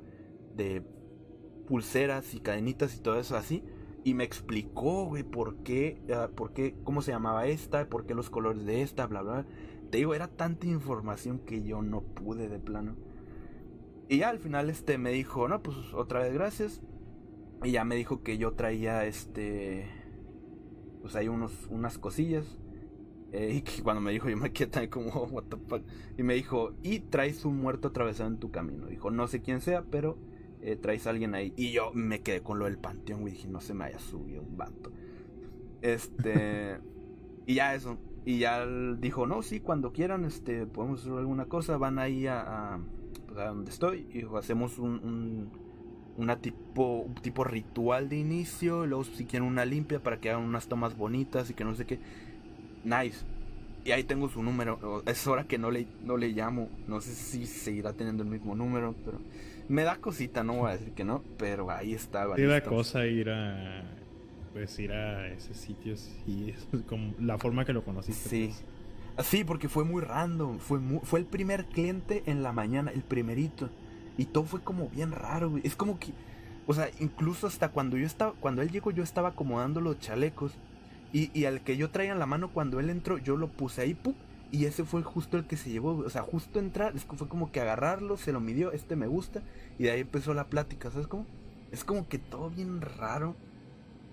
De 0.55 0.82
pulseras 1.66 2.32
y 2.35 2.40
cadenitas 2.40 2.97
y 2.97 3.01
todo 3.01 3.18
eso 3.18 3.36
así. 3.36 3.64
Y 4.05 4.14
me 4.14 4.23
explicó, 4.23 5.06
güey, 5.06 5.24
por 5.24 5.56
qué, 5.64 6.01
ah, 6.14 6.28
por 6.35 6.52
qué, 6.52 6.77
cómo 6.85 7.02
se 7.02 7.10
llamaba 7.10 7.47
esta, 7.47 7.89
por 7.89 8.06
qué 8.06 8.14
los 8.14 8.31
colores 8.31 8.64
de 8.64 8.82
esta, 8.82 9.06
bla, 9.09 9.23
bla. 9.23 9.47
Te 9.90 9.98
digo, 9.98 10.14
era 10.14 10.28
tanta 10.28 10.68
información 10.68 11.40
que 11.40 11.64
yo 11.64 11.82
no 11.82 12.02
pude 12.02 12.48
de 12.48 12.60
plano. 12.60 12.94
Y 14.09 14.18
ya 14.18 14.28
al 14.28 14.39
final 14.39 14.70
este 14.70 14.97
me 14.97 15.10
dijo, 15.10 15.48
no, 15.48 15.60
pues 15.62 15.77
otra 15.93 16.20
vez 16.20 16.32
gracias. 16.32 16.82
Y 17.64 17.73
ya 17.73 17.85
me 17.85 17.97
dijo 17.97 18.23
que 18.23 18.39
yo 18.39 18.52
traía 18.52 19.05
este 19.06 20.05
pues 21.06 21.14
hay 21.14 21.28
unos, 21.28 21.52
unas 21.70 21.98
cosillas. 21.98 22.44
Eh, 23.30 23.58
y 23.58 23.62
que 23.62 23.80
cuando 23.80 24.00
me 24.00 24.10
dijo, 24.10 24.28
yo 24.28 24.36
me 24.36 24.50
quedé 24.50 24.66
también 24.66 24.90
como, 24.90 25.10
what 25.26 25.44
the 25.44 25.56
fuck. 25.56 25.82
Y 26.18 26.24
me 26.24 26.34
dijo, 26.34 26.72
y 26.82 26.98
traes 26.98 27.44
un 27.44 27.58
muerto 27.58 27.88
atravesado 27.88 28.28
en 28.28 28.38
tu 28.38 28.50
camino. 28.50 28.88
Dijo, 28.88 29.12
no 29.12 29.28
sé 29.28 29.40
quién 29.40 29.60
sea, 29.60 29.84
pero 29.84 30.18
eh, 30.62 30.74
traes 30.74 31.06
a 31.06 31.10
alguien 31.10 31.36
ahí. 31.36 31.52
Y 31.56 31.70
yo 31.70 31.92
me 31.94 32.22
quedé 32.22 32.40
con 32.40 32.58
lo 32.58 32.64
del 32.64 32.76
panteón, 32.76 33.20
güey. 33.20 33.34
Dije, 33.34 33.46
no 33.46 33.60
se 33.60 33.72
me 33.72 33.84
haya 33.84 34.00
subido 34.00 34.42
un 34.42 34.56
vato. 34.56 34.90
Este. 35.80 36.78
y 37.46 37.54
ya 37.54 37.76
eso. 37.76 37.98
Y 38.24 38.40
ya 38.40 38.66
dijo, 38.66 39.28
no, 39.28 39.42
sí, 39.42 39.60
cuando 39.60 39.92
quieran, 39.92 40.24
este, 40.24 40.66
podemos 40.66 41.02
hacer 41.02 41.12
alguna 41.12 41.44
cosa. 41.44 41.76
Van 41.76 42.00
ahí 42.00 42.26
a, 42.26 42.80
pues, 43.28 43.38
a 43.38 43.46
donde 43.46 43.70
estoy. 43.70 44.08
Y 44.10 44.22
dijo, 44.22 44.38
hacemos 44.38 44.80
un 44.80 45.65
una 46.18 46.36
tipo, 46.36 47.01
un 47.01 47.14
tipo 47.16 47.44
ritual 47.44 48.09
de 48.09 48.16
inicio, 48.16 48.86
luego 48.86 49.05
si 49.05 49.24
quieren 49.24 49.48
una 49.48 49.64
limpia 49.64 50.02
para 50.02 50.18
que 50.18 50.30
hagan 50.30 50.43
unas 50.43 50.66
tomas 50.68 50.97
bonitas 50.97 51.51
y 51.51 51.55
que 51.55 51.64
no 51.64 51.74
sé 51.74 51.84
qué. 51.86 51.98
Nice. 52.84 53.24
Y 53.84 53.93
ahí 53.93 54.02
tengo 54.05 54.28
su 54.28 54.43
número. 54.43 55.02
Es 55.06 55.26
hora 55.26 55.44
que 55.44 55.59
no 55.59 55.70
le, 55.70 55.86
no 56.05 56.16
le 56.16 56.28
llamo. 56.30 56.68
No 56.88 57.01
sé 57.01 57.14
si 57.14 57.47
seguirá 57.47 57.93
teniendo 57.93 58.22
el 58.22 58.28
mismo 58.28 58.55
número, 58.56 58.94
pero 59.05 59.20
me 59.68 59.82
da 59.82 59.97
cosita, 59.97 60.43
no 60.43 60.55
voy 60.55 60.70
a 60.70 60.76
decir 60.76 60.93
que 60.93 61.05
no, 61.05 61.22
pero 61.38 61.70
ahí 61.70 61.94
está. 61.94 62.26
Sí, 62.34 62.43
da 62.43 62.62
cosa 62.62 63.06
ir 63.06 63.30
a 63.30 63.84
pues 64.52 64.78
ir 64.78 64.90
a 64.93 65.28
ese 65.28 65.52
sitio 65.52 65.94
y 66.26 66.51
es 66.51 66.66
como 66.88 67.12
la 67.20 67.36
forma 67.36 67.64
que 67.66 67.74
lo 67.74 67.84
conociste. 67.84 68.28
Sí. 68.28 68.51
pues. 69.14 69.26
Sí, 69.26 69.44
porque 69.44 69.68
fue 69.68 69.84
muy 69.84 70.02
random. 70.02 70.59
Fue, 70.59 70.78
muy- 70.78 71.01
fue 71.02 71.20
el 71.20 71.26
primer 71.26 71.66
cliente 71.66 72.22
en 72.26 72.43
la 72.43 72.52
mañana, 72.52 72.90
el 72.90 73.02
primerito. 73.02 73.68
Y 74.16 74.26
todo 74.26 74.44
fue 74.44 74.60
como 74.60 74.88
bien 74.88 75.12
raro, 75.12 75.51
güey. 75.51 75.66
Es 75.66 75.76
como 75.76 75.98
que. 75.98 76.12
O 76.66 76.74
sea, 76.74 76.90
incluso 77.01 77.47
hasta 77.47 77.68
cuando 77.68 77.97
yo 77.97 78.06
estaba. 78.06 78.32
Cuando 78.40 78.62
él 78.62 78.70
llegó, 78.70 78.90
yo 78.90 79.02
estaba 79.02 79.30
acomodando 79.30 79.80
los 79.80 79.98
chalecos. 79.98 80.52
Y, 81.12 81.30
y 81.38 81.44
al 81.44 81.60
que 81.62 81.76
yo 81.76 81.90
traía 81.90 82.12
en 82.12 82.18
la 82.18 82.26
mano 82.26 82.51
cuando 82.52 82.80
él 82.80 82.90
entró, 82.90 83.18
yo 83.18 83.36
lo 83.36 83.48
puse 83.48 83.82
ahí, 83.82 83.94
¡pum! 83.94 84.14
Y 84.51 84.64
ese 84.66 84.84
fue 84.84 85.02
justo 85.02 85.36
el 85.36 85.47
que 85.47 85.56
se 85.56 85.70
llevó. 85.70 85.98
O 85.98 86.10
sea, 86.10 86.22
justo 86.22 86.59
entrar, 86.59 86.98
fue 86.98 87.28
como 87.28 87.51
que 87.51 87.60
agarrarlo, 87.60 88.16
se 88.16 88.32
lo 88.32 88.40
midió, 88.40 88.72
este 88.72 88.97
me 88.97 89.06
gusta. 89.06 89.43
Y 89.78 89.84
de 89.84 89.90
ahí 89.90 90.01
empezó 90.01 90.34
la 90.34 90.48
plática, 90.48 90.90
¿sabes 90.90 91.06
cómo? 91.06 91.26
Es 91.72 91.84
como 91.84 92.09
que 92.09 92.18
todo 92.18 92.51
bien 92.51 92.80
raro. 92.80 93.34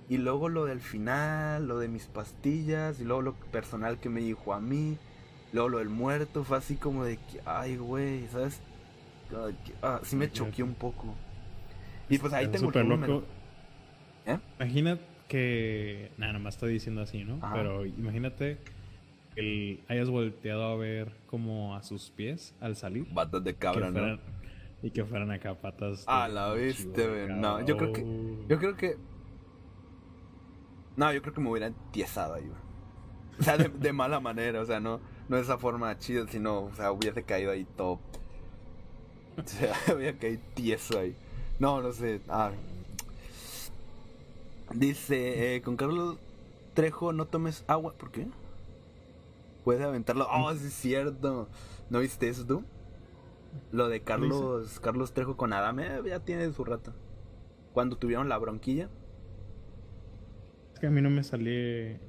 Y 0.09 0.17
luego 0.17 0.49
lo 0.49 0.65
del 0.65 0.81
final, 0.81 1.67
lo 1.67 1.80
de 1.80 1.88
mis 1.88 2.07
pastillas, 2.07 2.99
y 2.99 3.05
luego 3.05 3.21
lo 3.21 3.34
personal 3.34 3.99
que 3.99 4.09
me 4.09 4.21
dijo 4.21 4.53
a 4.53 4.59
mí, 4.59 4.97
luego 5.53 5.69
lo 5.69 5.77
del 5.77 5.89
muerto, 5.89 6.43
fue 6.43 6.57
así 6.57 6.75
como 6.75 7.05
de 7.05 7.17
que, 7.17 7.39
ay, 7.45 7.77
güey, 7.77 8.27
¿sabes? 8.27 8.59
Ah, 9.81 9.99
sí 10.03 10.15
me 10.15 10.31
choqué 10.31 10.63
un 10.63 10.73
poco. 10.75 11.13
Y 12.09 12.17
pues 12.17 12.33
ahí 12.33 12.47
tengo 12.47 12.67
súper 12.67 12.85
loco. 12.85 13.23
¿Eh? 14.25 14.37
Imagina 14.59 14.99
que. 15.27 16.11
Nada, 16.17 16.37
más 16.39 16.55
estoy 16.55 16.73
diciendo 16.73 17.01
así, 17.01 17.23
¿no? 17.23 17.37
Ajá. 17.41 17.53
Pero 17.55 17.85
imagínate 17.85 18.57
que 19.35 19.39
el- 19.41 19.83
hayas 19.87 20.09
volteado 20.09 20.63
a 20.65 20.75
ver 20.75 21.11
como 21.27 21.75
a 21.75 21.83
sus 21.83 22.11
pies 22.11 22.53
al 22.61 22.75
salir. 22.75 23.11
Patas 23.13 23.43
de 23.43 23.55
cabra, 23.55 23.89
¿no? 23.89 24.19
Y 24.83 24.91
que 24.91 25.05
fueran 25.05 25.31
acá 25.31 25.55
patas. 25.55 26.03
Ah, 26.07 26.27
la 26.27 26.53
viste, 26.53 27.07
güey. 27.07 27.27
No, 27.39 27.65
yo 27.65 27.77
creo 27.77 27.93
que- 27.93 28.03
Oh. 28.03 28.47
Yo 28.49 28.59
creo 28.59 28.75
que. 28.75 28.97
No, 30.95 31.11
yo 31.11 31.21
creo 31.21 31.33
que 31.33 31.41
me 31.41 31.49
hubiera 31.49 31.67
entiesado 31.67 32.35
ahí. 32.35 32.51
O 33.39 33.43
sea, 33.43 33.57
de, 33.57 33.69
de 33.69 33.93
mala 33.93 34.19
manera, 34.19 34.61
o 34.61 34.65
sea, 34.65 34.79
no, 34.79 34.99
no 35.27 35.37
de 35.37 35.41
esa 35.41 35.57
forma 35.57 35.97
chida, 35.97 36.27
sino, 36.27 36.65
o 36.65 36.75
sea, 36.75 36.91
hubiese 36.91 37.23
caído 37.23 37.51
ahí 37.51 37.65
todo. 37.75 37.99
O 39.38 39.47
sea, 39.47 39.73
hubiera 39.95 40.18
caído 40.18 40.41
tieso 40.53 40.99
ahí. 40.99 41.15
No, 41.60 41.81
no 41.81 41.91
sé. 41.91 42.22
Ah. 42.30 42.51
Dice, 44.73 45.55
eh, 45.55 45.61
con 45.61 45.77
Carlos 45.77 46.18
Trejo 46.73 47.14
no 47.14 47.26
tomes 47.26 47.64
agua. 47.68 47.93
¿Por 47.93 48.11
qué? 48.11 48.27
Puedes 49.64 49.81
aventarlo. 49.81 50.27
Oh, 50.30 50.53
sí 50.53 50.68
es 50.68 50.73
cierto. 50.73 51.47
¿No 51.89 51.99
viste 51.99 52.27
eso 52.27 52.45
tú? 52.45 52.64
Lo 53.72 53.88
de 53.88 54.01
Carlos, 54.01 54.80
Carlos 54.80 55.14
Trejo 55.14 55.38
con 55.38 55.53
Adame 55.53 55.85
eh, 55.85 56.01
ya 56.07 56.19
tiene 56.19 56.51
su 56.51 56.64
rato. 56.64 56.93
Cuando 57.73 57.97
tuvieron 57.97 58.30
la 58.30 58.38
bronquilla, 58.38 58.89
Es 60.73 60.80
que 60.80 60.88
a 60.88 60.89
mí 60.89 61.01
no 61.01 61.10
me 61.10 61.23
sale. 61.23 61.99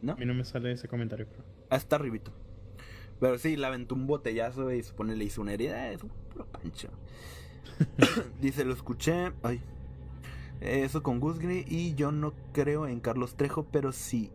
¿no? 0.00 0.12
A 0.12 0.16
mí 0.16 0.26
no 0.26 0.34
me 0.34 0.44
sale 0.44 0.72
ese 0.72 0.88
comentario, 0.88 1.26
creo. 1.26 1.44
Hasta 1.70 1.96
arribito. 1.96 2.32
Pero 3.22 3.38
sí, 3.38 3.56
le 3.56 3.64
aventó 3.64 3.94
un 3.94 4.08
botellazo 4.08 4.72
y 4.72 4.82
supone 4.82 5.14
le 5.14 5.22
hizo 5.22 5.42
una 5.42 5.52
herida. 5.52 5.92
Es 5.92 6.02
un 6.02 6.10
puro 6.32 6.44
pancho. 6.44 6.88
Dice, 8.40 8.64
lo 8.64 8.74
escuché. 8.74 9.30
Ay. 9.44 9.60
Eso 10.60 11.04
con 11.04 11.20
Gusgri 11.20 11.64
y 11.68 11.94
yo 11.94 12.10
no 12.10 12.34
creo 12.52 12.88
en 12.88 12.98
Carlos 12.98 13.36
Trejo, 13.36 13.64
pero 13.70 13.92
sí. 13.92 14.32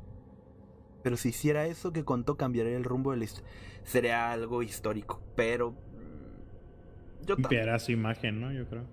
Pero 1.04 1.18
si 1.18 1.30
hiciera 1.30 1.66
eso 1.66 1.92
que 1.92 2.06
contó, 2.06 2.38
cambiaría 2.38 2.78
el 2.78 2.86
rumbo 2.86 3.12
de 3.12 3.18
la 3.18 3.26
historia. 3.26 3.52
Sería 3.84 4.32
algo 4.32 4.64
histórico, 4.64 5.22
pero. 5.36 5.72
mm, 5.72 7.26
Yo. 7.26 7.36
Limpiará 7.36 7.80
su 7.80 7.92
imagen, 7.92 8.40
¿no? 8.40 8.54
Yo 8.54 8.70
creo. 8.70 8.86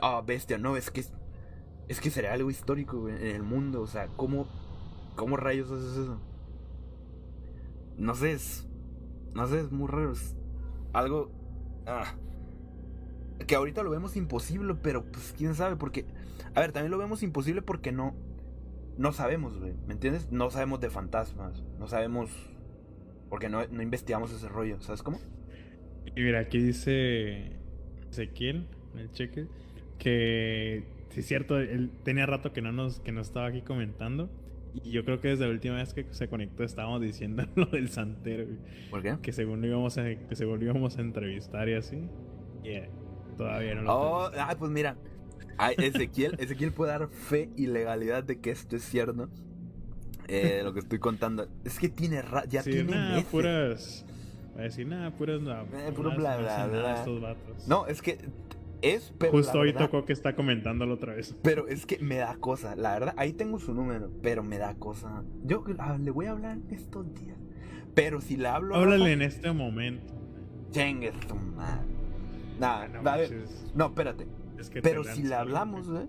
Ah, 0.00 0.22
bestia, 0.24 0.58
no, 0.58 0.76
es 0.76 0.92
que. 0.92 1.04
Es 1.88 2.00
que 2.00 2.10
sería 2.10 2.32
algo 2.34 2.50
histórico 2.50 3.08
en 3.08 3.34
el 3.34 3.42
mundo. 3.42 3.80
O 3.82 3.88
sea, 3.88 4.06
¿cómo. 4.06 4.46
¿Cómo 5.16 5.36
rayos 5.36 5.72
haces 5.72 5.96
eso? 5.96 6.20
No 7.96 8.14
sé, 8.14 8.30
es. 8.30 8.62
No 9.36 9.46
sé, 9.46 9.60
es 9.60 9.70
muy 9.70 9.86
raro. 9.86 10.12
Es 10.12 10.34
algo. 10.94 11.30
Ah, 11.86 12.14
que 13.46 13.54
ahorita 13.54 13.82
lo 13.82 13.90
vemos 13.90 14.16
imposible, 14.16 14.74
pero 14.82 15.04
pues 15.04 15.34
quién 15.36 15.54
sabe, 15.54 15.76
porque. 15.76 16.06
A 16.54 16.60
ver, 16.60 16.72
también 16.72 16.90
lo 16.90 16.96
vemos 16.96 17.22
imposible 17.22 17.60
porque 17.60 17.92
no. 17.92 18.16
No 18.96 19.12
sabemos, 19.12 19.58
güey. 19.58 19.74
¿Me 19.86 19.92
entiendes? 19.92 20.32
No 20.32 20.50
sabemos 20.50 20.80
de 20.80 20.88
fantasmas. 20.88 21.62
No 21.78 21.86
sabemos. 21.86 22.30
Porque 23.28 23.50
no, 23.50 23.66
no 23.66 23.82
investigamos 23.82 24.32
ese 24.32 24.48
rollo, 24.48 24.80
¿sabes 24.80 25.02
cómo? 25.02 25.18
Y 26.14 26.20
mira, 26.22 26.40
aquí 26.40 26.58
dice 26.58 27.58
Ezequiel 28.10 28.68
el 28.96 29.10
cheque 29.10 29.48
que 29.98 30.84
sí 31.10 31.20
es 31.20 31.26
cierto, 31.26 31.58
él 31.58 31.90
tenía 32.04 32.24
rato 32.24 32.52
que 32.52 32.62
no 32.62 32.70
nos 32.70 33.00
que 33.00 33.10
no 33.10 33.20
estaba 33.20 33.48
aquí 33.48 33.62
comentando 33.62 34.30
y 34.84 34.90
yo 34.90 35.04
creo 35.04 35.20
que 35.20 35.28
desde 35.28 35.44
la 35.46 35.50
última 35.52 35.76
vez 35.76 35.92
que 35.94 36.06
se 36.10 36.28
conectó 36.28 36.64
estábamos 36.64 37.00
diciendo 37.00 37.44
lo 37.54 37.66
del 37.66 37.88
santero, 37.90 38.44
güey, 38.44 38.58
¿Por 38.90 39.02
qué? 39.02 39.16
que 39.22 39.32
según 39.32 39.60
lo 39.60 39.66
íbamos 39.66 39.96
a 39.98 40.04
que 40.04 40.34
según 40.36 40.58
lo 40.58 40.64
íbamos 40.66 40.98
a 40.98 41.00
entrevistar 41.00 41.68
y 41.68 41.74
así. 41.74 42.08
Y 42.64 42.68
eh, 42.70 42.90
todavía 43.36 43.74
no 43.76 43.82
lo 43.82 43.92
Oh, 43.94 44.30
ah, 44.38 44.54
pues 44.58 44.70
mira. 44.70 44.96
Ay, 45.58 45.74
Ezequiel, 45.78 46.34
Ezequiel 46.38 46.72
puede 46.72 46.92
dar 46.92 47.08
fe 47.08 47.48
y 47.56 47.66
legalidad 47.66 48.24
de 48.24 48.40
que 48.40 48.50
esto 48.50 48.76
es 48.76 48.82
cierto. 48.84 49.28
Eh, 50.28 50.60
lo 50.64 50.72
que 50.74 50.80
estoy 50.80 50.98
contando. 50.98 51.48
Es 51.64 51.78
que 51.78 51.88
tiene 51.88 52.20
ra- 52.22 52.44
ya 52.46 52.62
Sí, 52.62 52.70
tiene 52.72 52.90
nada, 52.92 53.10
meses. 53.14 53.28
puras 53.30 54.04
va 54.56 54.60
a 54.60 54.64
decir 54.64 54.86
nada, 54.86 55.10
puras 55.12 55.40
no, 55.40 55.52
Eh, 55.62 55.92
puro 55.94 56.10
no 56.10 56.16
bla, 56.16 56.32
hacen 56.32 56.42
bla, 56.44 56.56
nada 56.58 56.66
bla. 56.80 56.94
estos 56.98 57.20
vatos. 57.20 57.68
No, 57.68 57.86
es 57.86 58.02
que 58.02 58.18
es, 58.82 59.12
pero 59.18 59.32
Justo 59.32 59.58
hoy 59.60 59.72
verdad- 59.72 59.86
tocó 59.86 60.04
que 60.04 60.12
está 60.12 60.34
comentándolo 60.34 60.94
otra 60.94 61.14
vez. 61.14 61.34
Pero 61.42 61.68
es 61.68 61.86
que 61.86 61.98
me 61.98 62.16
da 62.16 62.36
cosa, 62.36 62.76
la 62.76 62.92
verdad, 62.92 63.14
ahí 63.16 63.32
tengo 63.32 63.58
su 63.58 63.74
número, 63.74 64.10
pero 64.22 64.42
me 64.42 64.58
da 64.58 64.74
cosa. 64.74 65.24
Yo 65.44 65.64
ah, 65.78 65.98
le 65.98 66.10
voy 66.10 66.26
a 66.26 66.32
hablar 66.32 66.58
estos 66.70 67.12
días. 67.14 67.36
Pero 67.94 68.20
si 68.20 68.36
le 68.36 68.48
hablo 68.48 68.74
Háblale 68.74 68.98
Rafa, 68.98 69.10
en 69.12 69.22
este 69.22 69.52
momento. 69.52 70.14
chingue 70.70 71.12
su 71.28 71.34
madre. 71.34 71.86
Nah, 72.60 72.86
No, 72.88 73.10
a 73.10 73.16
ver, 73.16 73.30
manches, 73.30 73.72
no, 73.74 73.86
espérate. 73.86 74.26
es 74.58 74.70
que 74.70 74.82
Pero 74.82 75.04
si 75.04 75.22
le 75.22 75.34
hablamos, 75.34 75.90
güey, 75.90 76.06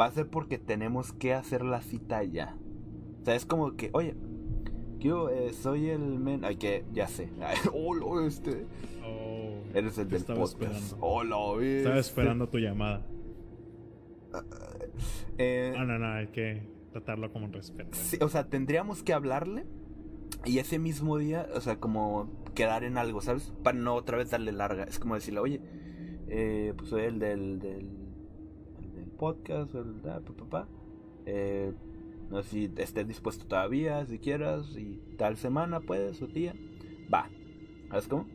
va 0.00 0.06
a 0.06 0.10
ser 0.10 0.28
porque 0.28 0.58
tenemos 0.58 1.12
que 1.12 1.34
hacer 1.34 1.62
la 1.62 1.82
cita 1.82 2.22
ya. 2.24 2.56
O 3.22 3.24
sea, 3.24 3.34
es 3.34 3.44
como 3.46 3.76
que, 3.76 3.90
oye, 3.92 4.14
¿Qué 4.98 5.12
hubo? 5.12 5.28
Eh, 5.28 5.52
soy 5.52 5.90
el 5.90 6.00
men. 6.18 6.42
Ay, 6.42 6.56
que 6.56 6.84
ya 6.94 7.06
sé. 7.06 7.28
Ay, 7.42 7.56
hola, 7.74 8.26
este. 8.26 8.64
Oh, 9.04 9.25
Eres 9.76 9.98
el 9.98 10.06
te 10.06 10.12
del 10.12 10.20
estaba 10.22 10.40
podcast. 10.40 10.62
esperando. 10.62 10.96
Hola. 11.06 11.64
Estaba 11.64 11.98
esperando 11.98 12.48
tu 12.48 12.58
llamada. 12.58 13.06
Eh, 15.38 15.74
No, 15.76 15.84
no, 15.84 15.98
no, 15.98 16.12
hay 16.14 16.28
que 16.28 16.62
tratarlo 16.92 17.30
como 17.30 17.44
un 17.44 17.52
respeto. 17.52 17.90
sí, 17.92 18.16
o 18.22 18.28
sea, 18.30 18.48
tendríamos 18.48 19.02
que 19.02 19.12
hablarle. 19.12 19.66
Y 20.46 20.58
ese 20.60 20.78
mismo 20.78 21.18
día, 21.18 21.46
o 21.54 21.60
sea, 21.60 21.78
como 21.78 22.30
quedar 22.54 22.84
en 22.84 22.96
algo, 22.96 23.20
¿sabes? 23.20 23.52
Para 23.62 23.76
no 23.78 23.94
otra 23.94 24.16
vez 24.16 24.30
darle 24.30 24.52
larga. 24.52 24.84
Es 24.84 24.98
como 24.98 25.14
decirle, 25.14 25.40
oye, 25.40 25.60
eh, 26.28 26.72
pues 26.76 26.88
soy 26.88 27.02
el 27.02 27.18
del, 27.18 27.58
del, 27.58 27.86
el 28.82 28.92
del 28.94 29.10
podcast, 29.10 29.74
el 29.74 30.00
da, 30.00 30.20
pa, 30.20 30.32
pa, 30.32 30.44
pa. 30.48 30.68
Eh, 31.26 31.72
no 32.30 32.42
sé 32.42 32.48
si 32.48 32.72
estés 32.78 33.06
dispuesto 33.06 33.44
todavía, 33.46 34.06
si 34.06 34.18
quieras, 34.18 34.74
y 34.78 35.02
tal 35.18 35.36
semana 35.36 35.80
puedes, 35.80 36.22
o 36.22 36.26
día. 36.28 36.54
Va. 37.12 37.28
¿Sabes 37.90 38.08
cómo? 38.08 38.26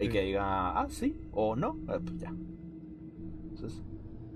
Y 0.00 0.08
que 0.08 0.22
diga, 0.22 0.80
ah, 0.80 0.86
sí, 0.88 1.16
o 1.32 1.56
no, 1.56 1.78
ah, 1.88 1.98
pues 2.04 2.18
ya. 2.18 2.32
Entonces, 3.50 3.82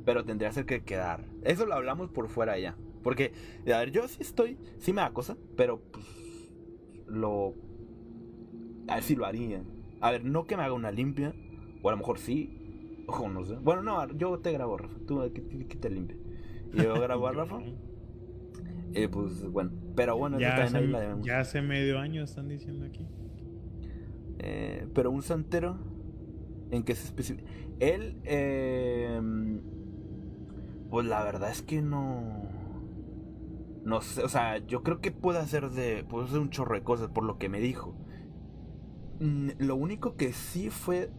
pero 0.04 0.24
tendría 0.24 0.50
que 0.50 0.82
quedar. 0.82 1.24
Eso 1.42 1.64
lo 1.66 1.74
hablamos 1.74 2.10
por 2.10 2.28
fuera 2.28 2.58
ya. 2.58 2.76
Porque, 3.02 3.32
a 3.66 3.78
ver, 3.78 3.90
yo 3.90 4.06
sí 4.08 4.18
estoy, 4.20 4.58
sí 4.78 4.92
me 4.92 5.00
da 5.02 5.12
cosa, 5.12 5.36
pero 5.56 5.80
pues 5.92 6.04
lo... 7.06 7.54
A 8.88 8.94
ver 8.96 9.02
si 9.04 9.14
lo 9.16 9.24
haría. 9.26 9.62
A 10.00 10.10
ver, 10.10 10.24
no 10.24 10.44
que 10.46 10.56
me 10.56 10.62
haga 10.62 10.74
una 10.74 10.90
limpia, 10.90 11.34
o 11.82 11.88
a 11.88 11.92
lo 11.92 11.98
mejor 11.98 12.18
sí, 12.18 13.04
o 13.06 13.28
no 13.28 13.44
sé. 13.44 13.56
Bueno, 13.56 13.82
no, 13.82 14.06
yo 14.16 14.38
te 14.38 14.52
grabo, 14.52 14.76
Rafa, 14.76 14.98
tú 15.06 15.20
que, 15.32 15.42
que- 15.42 15.66
que 15.66 15.76
te 15.76 15.88
limpie. 15.90 16.18
Y 16.72 16.78
yo 16.82 16.94
grabo 17.00 17.26
a 17.28 17.32
Rafa, 17.32 17.60
y 18.92 19.06
pues 19.08 19.44
bueno. 19.46 19.70
Pero 19.96 20.16
bueno, 20.16 20.38
Ya 20.38 20.56
hace, 20.64 20.80
la 20.86 21.18
ya 21.22 21.40
hace 21.40 21.62
medio 21.62 21.98
año 21.98 22.22
están 22.24 22.48
diciendo 22.48 22.84
aquí. 22.84 23.06
Eh, 24.38 24.88
pero 24.94 25.10
un 25.10 25.22
santero, 25.22 25.78
¿en 26.70 26.82
qué 26.84 26.94
se 26.94 27.04
especifica? 27.06 27.48
Él, 27.80 28.20
eh, 28.24 29.20
pues 30.90 31.06
la 31.06 31.22
verdad 31.24 31.50
es 31.50 31.62
que 31.62 31.82
no. 31.82 32.48
No 33.84 34.00
sé, 34.00 34.22
o 34.22 34.28
sea, 34.28 34.58
yo 34.66 34.82
creo 34.82 35.00
que 35.00 35.12
puede 35.12 35.38
hacer 35.38 35.70
de. 35.70 36.04
Puede 36.04 36.26
hacer 36.26 36.38
un 36.38 36.50
chorro 36.50 36.74
de 36.74 36.82
cosas 36.82 37.08
por 37.10 37.24
lo 37.24 37.38
que 37.38 37.48
me 37.48 37.60
dijo. 37.60 37.94
Mm, 39.20 39.50
Lo 39.58 39.76
único 39.76 40.16
que 40.16 40.32
sí 40.32 40.70
fue 40.70 41.10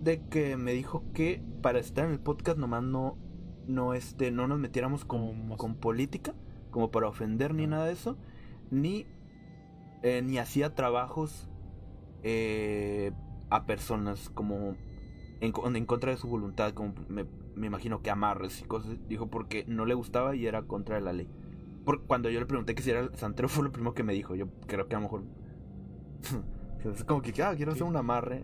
de 0.00 0.22
que 0.28 0.56
me 0.56 0.72
dijo 0.72 1.04
que 1.12 1.42
para 1.62 1.78
estar 1.78 2.06
en 2.06 2.12
el 2.12 2.20
podcast 2.20 2.58
nomás 2.58 2.82
no. 2.82 3.18
No, 3.66 3.94
este, 3.94 4.32
no 4.32 4.48
nos 4.48 4.58
metiéramos 4.58 5.04
con, 5.04 5.48
con 5.56 5.76
política, 5.76 6.34
como 6.70 6.90
para 6.90 7.06
ofender 7.08 7.54
ni 7.54 7.68
nada 7.68 7.86
de 7.86 7.92
eso, 7.92 8.16
ni, 8.70 9.06
eh, 10.02 10.22
ni 10.22 10.38
hacía 10.38 10.74
trabajos 10.74 11.49
eh, 12.22 13.12
a 13.50 13.66
personas 13.66 14.30
como 14.30 14.76
en, 15.40 15.52
co- 15.52 15.68
en 15.74 15.86
contra 15.86 16.10
de 16.10 16.16
su 16.16 16.28
voluntad, 16.28 16.72
como 16.74 16.94
me, 17.08 17.24
me 17.54 17.66
imagino 17.66 18.02
que 18.02 18.10
amarres 18.10 18.60
y 18.60 18.64
cosas, 18.64 18.96
dijo 19.08 19.28
porque 19.28 19.64
no 19.66 19.86
le 19.86 19.94
gustaba 19.94 20.34
y 20.36 20.46
era 20.46 20.62
contra 20.62 20.96
de 20.96 21.02
la 21.02 21.12
ley. 21.12 21.28
Por, 21.84 22.02
cuando 22.02 22.28
yo 22.30 22.40
le 22.40 22.46
pregunté 22.46 22.74
que 22.74 22.82
si 22.82 22.90
era 22.90 23.08
santero 23.16 23.48
fue 23.50 23.64
lo 23.64 23.72
primero 23.72 23.94
que 23.94 24.02
me 24.02 24.12
dijo, 24.12 24.34
yo 24.34 24.48
creo 24.66 24.86
que 24.88 24.94
a 24.96 24.98
lo 24.98 25.02
mejor... 25.04 25.22
es 26.94 27.04
como 27.04 27.22
que, 27.22 27.42
ah, 27.42 27.54
quiero 27.56 27.72
hacer 27.72 27.84
un 27.84 27.96
amarre. 27.96 28.42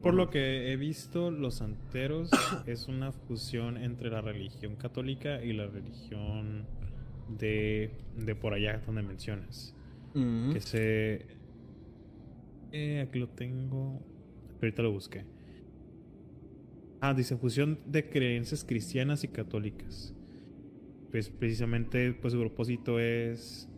Por 0.00 0.14
lo 0.14 0.30
que 0.30 0.72
he 0.72 0.76
visto, 0.76 1.30
los 1.30 1.56
santeros 1.56 2.30
es 2.66 2.88
una 2.88 3.12
fusión 3.12 3.76
entre 3.76 4.10
la 4.10 4.20
religión 4.20 4.76
católica 4.76 5.42
y 5.44 5.52
la 5.52 5.66
religión 5.66 6.66
de, 7.28 7.92
de 8.16 8.34
por 8.34 8.52
allá 8.54 8.80
donde 8.84 9.02
mencionas. 9.02 9.76
Que 10.52 10.60
se... 10.60 11.26
Eh, 12.72 13.00
aquí 13.06 13.18
lo 13.18 13.28
tengo. 13.28 14.00
Ahorita 14.60 14.82
lo 14.82 14.92
busqué. 14.92 15.24
Ah, 17.00 17.14
dice 17.14 17.36
fusión 17.36 17.78
de 17.86 18.08
creencias 18.08 18.64
cristianas 18.64 19.24
y 19.24 19.28
católicas. 19.28 20.14
Pues 21.10 21.28
precisamente, 21.28 22.12
pues 22.14 22.32
su 22.32 22.40
propósito 22.40 22.98
es 22.98 23.68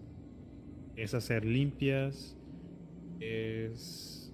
es 0.96 1.14
hacer 1.14 1.44
limpias, 1.44 2.36
es 3.20 4.32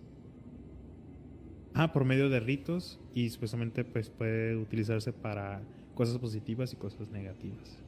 ah 1.72 1.92
por 1.92 2.04
medio 2.04 2.28
de 2.28 2.40
ritos 2.40 3.00
y 3.14 3.30
supuestamente 3.30 3.84
pues 3.84 4.10
puede 4.10 4.56
utilizarse 4.56 5.12
para 5.12 5.62
cosas 5.94 6.18
positivas 6.18 6.72
y 6.72 6.76
cosas 6.76 7.08
negativas. 7.10 7.82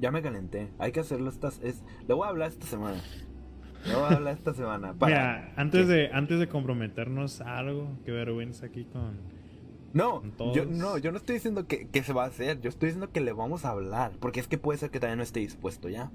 Ya 0.00 0.10
me 0.10 0.22
calenté. 0.22 0.70
Hay 0.78 0.92
que 0.92 1.00
hacerlo 1.00 1.30
estas... 1.30 1.60
Es... 1.62 1.82
Le 2.06 2.14
voy 2.14 2.26
a 2.26 2.30
hablar 2.30 2.48
esta 2.48 2.66
semana. 2.66 3.00
Le 3.86 3.94
voy 3.94 4.04
a 4.04 4.16
hablar 4.16 4.34
esta 4.34 4.54
semana. 4.54 4.94
Para... 4.94 5.12
Mira, 5.12 5.52
antes 5.56 5.86
¿Qué? 5.86 5.92
de 5.92 6.10
antes 6.12 6.38
de 6.38 6.48
comprometernos 6.48 7.40
a 7.40 7.58
algo, 7.58 7.88
qué 8.04 8.12
vergüenza 8.12 8.66
aquí 8.66 8.84
con 8.84 9.18
No, 9.92 10.22
con 10.36 10.54
yo 10.54 10.64
no, 10.64 10.98
yo 10.98 11.12
no 11.12 11.18
estoy 11.18 11.34
diciendo 11.34 11.66
que, 11.66 11.88
que 11.88 12.02
se 12.02 12.12
va 12.12 12.24
a 12.24 12.28
hacer, 12.28 12.60
yo 12.60 12.68
estoy 12.68 12.88
diciendo 12.88 13.10
que 13.12 13.20
le 13.20 13.32
vamos 13.32 13.64
a 13.64 13.70
hablar, 13.70 14.12
porque 14.20 14.40
es 14.40 14.48
que 14.48 14.58
puede 14.58 14.78
ser 14.78 14.90
que 14.90 15.00
todavía 15.00 15.16
no 15.16 15.22
esté 15.22 15.40
dispuesto 15.40 15.88
ya. 15.88 16.10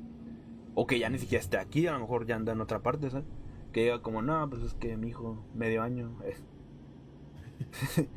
O 0.76 0.88
que 0.88 1.00
ya 1.00 1.10
ni 1.10 1.20
siquiera 1.20 1.44
esté 1.44 1.58
aquí, 1.58 1.88
a 1.88 1.92
lo 1.92 2.00
mejor 2.00 2.26
ya 2.26 2.36
anda 2.36 2.54
en 2.54 2.62
otra 2.62 2.80
parte, 2.80 3.10
¿sabes? 3.10 3.26
Que 3.74 3.84
diga 3.84 4.02
como, 4.02 4.22
no, 4.22 4.50
pues 4.50 4.64
es 4.64 4.74
que 4.74 4.98
mi 4.98 5.10
hijo, 5.10 5.44
medio 5.54 5.84
año, 5.84 6.18
es... 6.26 6.42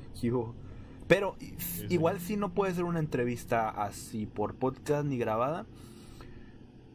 Pero 1.08 1.36
sí. 1.58 1.86
igual 1.90 2.20
sí 2.20 2.36
no 2.36 2.54
puede 2.54 2.74
ser 2.74 2.84
una 2.84 3.00
entrevista 3.00 3.68
así 3.68 4.26
por 4.26 4.54
podcast 4.54 5.04
ni 5.04 5.18
grabada. 5.18 5.66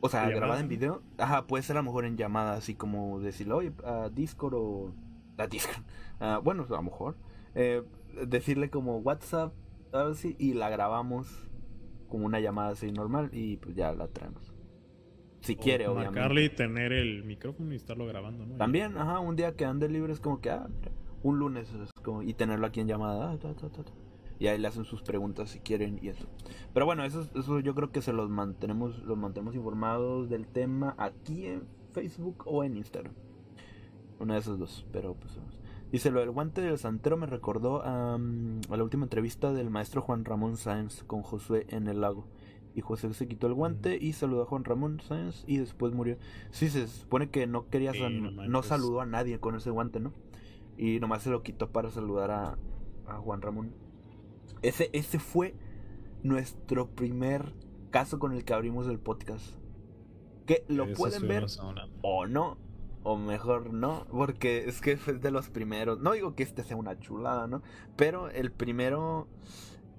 O 0.01 0.09
sea, 0.09 0.27
¿De 0.27 0.35
grabada 0.35 0.59
en 0.59 0.67
video. 0.67 1.01
Ajá, 1.17 1.47
puede 1.47 1.63
ser 1.63 1.77
a 1.77 1.79
lo 1.79 1.85
mejor 1.85 2.05
en 2.05 2.17
llamada, 2.17 2.53
así 2.53 2.75
como 2.75 3.19
decirle, 3.19 3.53
oye, 3.53 3.71
a 3.83 4.09
Discord 4.09 4.53
o... 4.55 4.93
A 5.37 5.47
Discord. 5.47 5.83
Ah, 6.19 6.41
bueno, 6.43 6.65
a 6.67 6.73
lo 6.73 6.81
mejor. 6.81 7.15
Eh, 7.53 7.83
decirle 8.25 8.71
como 8.71 8.97
WhatsApp, 8.97 9.53
algo 9.93 10.11
así, 10.13 10.35
y 10.39 10.53
la 10.53 10.67
grabamos 10.69 11.47
como 12.07 12.25
una 12.25 12.39
llamada 12.39 12.69
así 12.69 12.91
normal 12.91 13.29
y 13.33 13.57
pues 13.57 13.75
ya 13.75 13.93
la 13.93 14.07
traemos. 14.07 14.53
Si 15.41 15.53
o 15.53 15.57
quiere, 15.57 15.87
obviamente. 15.87 16.19
marcarle 16.19 16.45
y 16.45 16.49
tener 16.49 16.91
el 16.91 17.23
micrófono 17.23 17.71
y 17.73 17.75
estarlo 17.75 18.07
grabando, 18.07 18.45
¿no? 18.45 18.55
También, 18.55 18.97
ajá, 18.97 19.19
un 19.19 19.35
día 19.35 19.55
que 19.55 19.65
ande 19.65 19.89
libre 19.89 20.11
es 20.11 20.19
como 20.19 20.41
que, 20.41 20.49
ah, 20.49 20.67
un 21.21 21.37
lunes 21.37 21.71
es 21.71 21.91
como, 22.03 22.23
y 22.23 22.33
tenerlo 22.33 22.65
aquí 22.65 22.79
en 22.79 22.87
llamada, 22.87 23.31
ah, 23.31 23.37
ta, 23.37 23.53
ta, 23.53 23.69
ta. 23.69 23.83
Y 24.39 24.47
ahí 24.47 24.57
le 24.57 24.67
hacen 24.67 24.85
sus 24.85 25.01
preguntas 25.01 25.49
si 25.49 25.59
quieren 25.59 25.99
y 26.01 26.09
eso. 26.09 26.27
Pero 26.73 26.85
bueno, 26.85 27.03
eso, 27.03 27.27
eso 27.35 27.59
yo 27.59 27.73
creo 27.75 27.91
que 27.91 28.01
se 28.01 28.13
los 28.13 28.29
mantenemos, 28.29 28.99
los 29.03 29.17
mantenemos 29.17 29.55
informados 29.55 30.29
del 30.29 30.47
tema 30.47 30.95
aquí 30.97 31.45
en 31.45 31.63
Facebook 31.91 32.43
o 32.45 32.63
en 32.63 32.77
Instagram. 32.77 33.13
Una 34.19 34.35
de 34.35 34.39
esas 34.39 34.57
dos, 34.57 34.85
pero 34.91 35.13
pues 35.15 35.35
vamos. 35.35 35.59
Dice, 35.91 36.11
lo 36.11 36.19
del 36.19 36.31
guante 36.31 36.61
del 36.61 36.77
santero 36.77 37.15
me 37.15 37.27
recordó 37.27 37.81
a 37.83 38.17
la 38.17 38.83
última 38.83 39.05
entrevista 39.05 39.53
del 39.53 39.69
maestro 39.69 40.01
Juan 40.01 40.25
Ramón 40.25 40.57
Sáenz 40.57 41.03
con 41.03 41.21
Josué 41.21 41.65
en 41.69 41.87
el 41.87 42.01
lago. 42.01 42.27
Y 42.75 42.81
José 42.81 43.11
se 43.13 43.27
quitó 43.27 43.47
el 43.47 43.53
guante 43.53 43.97
y 43.99 44.13
saludó 44.13 44.43
a 44.43 44.45
Juan 44.45 44.63
Ramón 44.63 44.99
Sáenz 44.99 45.43
y 45.47 45.57
después 45.57 45.93
murió. 45.93 46.17
Sí, 46.51 46.69
se 46.69 46.87
supone 46.87 47.29
que 47.29 47.47
no 47.47 47.69
quería 47.69 47.93
Sí, 47.93 48.01
no 48.11 48.63
saludó 48.63 49.01
a 49.01 49.05
nadie 49.05 49.39
con 49.39 49.55
ese 49.55 49.71
guante, 49.71 49.99
¿no? 49.99 50.13
Y 50.77 50.99
nomás 50.99 51.23
se 51.23 51.31
lo 51.31 51.41
quitó 51.41 51.71
para 51.71 51.89
saludar 51.89 52.31
a, 52.31 52.57
a 53.07 53.13
Juan 53.15 53.41
Ramón. 53.41 53.71
Ese, 54.61 54.89
ese 54.93 55.19
fue 55.19 55.55
nuestro 56.23 56.89
primer 56.89 57.53
caso 57.91 58.19
con 58.19 58.33
el 58.33 58.43
que 58.43 58.53
abrimos 58.53 58.87
el 58.87 58.99
podcast. 58.99 59.45
Que 60.45 60.63
lo 60.67 60.85
Eso 60.85 60.95
pueden 60.97 61.27
ver 61.27 61.45
o 62.01 62.25
no, 62.25 62.57
o 63.03 63.17
mejor 63.17 63.73
no, 63.73 64.05
porque 64.11 64.65
es 64.67 64.81
que 64.81 64.97
fue 64.97 65.13
de 65.13 65.31
los 65.31 65.49
primeros. 65.49 65.99
No 65.99 66.13
digo 66.13 66.35
que 66.35 66.43
este 66.43 66.63
sea 66.63 66.77
una 66.77 66.97
chulada, 66.99 67.47
¿no? 67.47 67.61
Pero 67.95 68.29
el 68.29 68.51
primero 68.51 69.27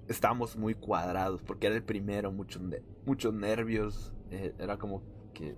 estábamos 0.07 0.57
muy 0.57 0.73
cuadrados, 0.73 1.41
porque 1.43 1.67
era 1.67 1.75
el 1.75 1.83
primero, 1.83 2.31
muchos, 2.31 2.61
ne- 2.61 2.81
muchos 3.05 3.33
nervios. 3.33 4.13
eh, 4.31 4.53
era 4.59 4.77
como 4.77 5.01
que. 5.33 5.55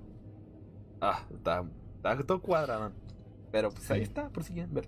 Ah, 1.02 1.26
está, 1.34 1.66
está 1.98 2.24
todo 2.26 2.42
cuadrado. 2.42 2.92
Pero 3.52 3.70
pues 3.70 3.90
ahí 3.92 4.00
Sí. 4.00 4.04
está, 4.04 4.30
por 4.30 4.44
si 4.44 4.54
quieren 4.54 4.74
ver. 4.74 4.88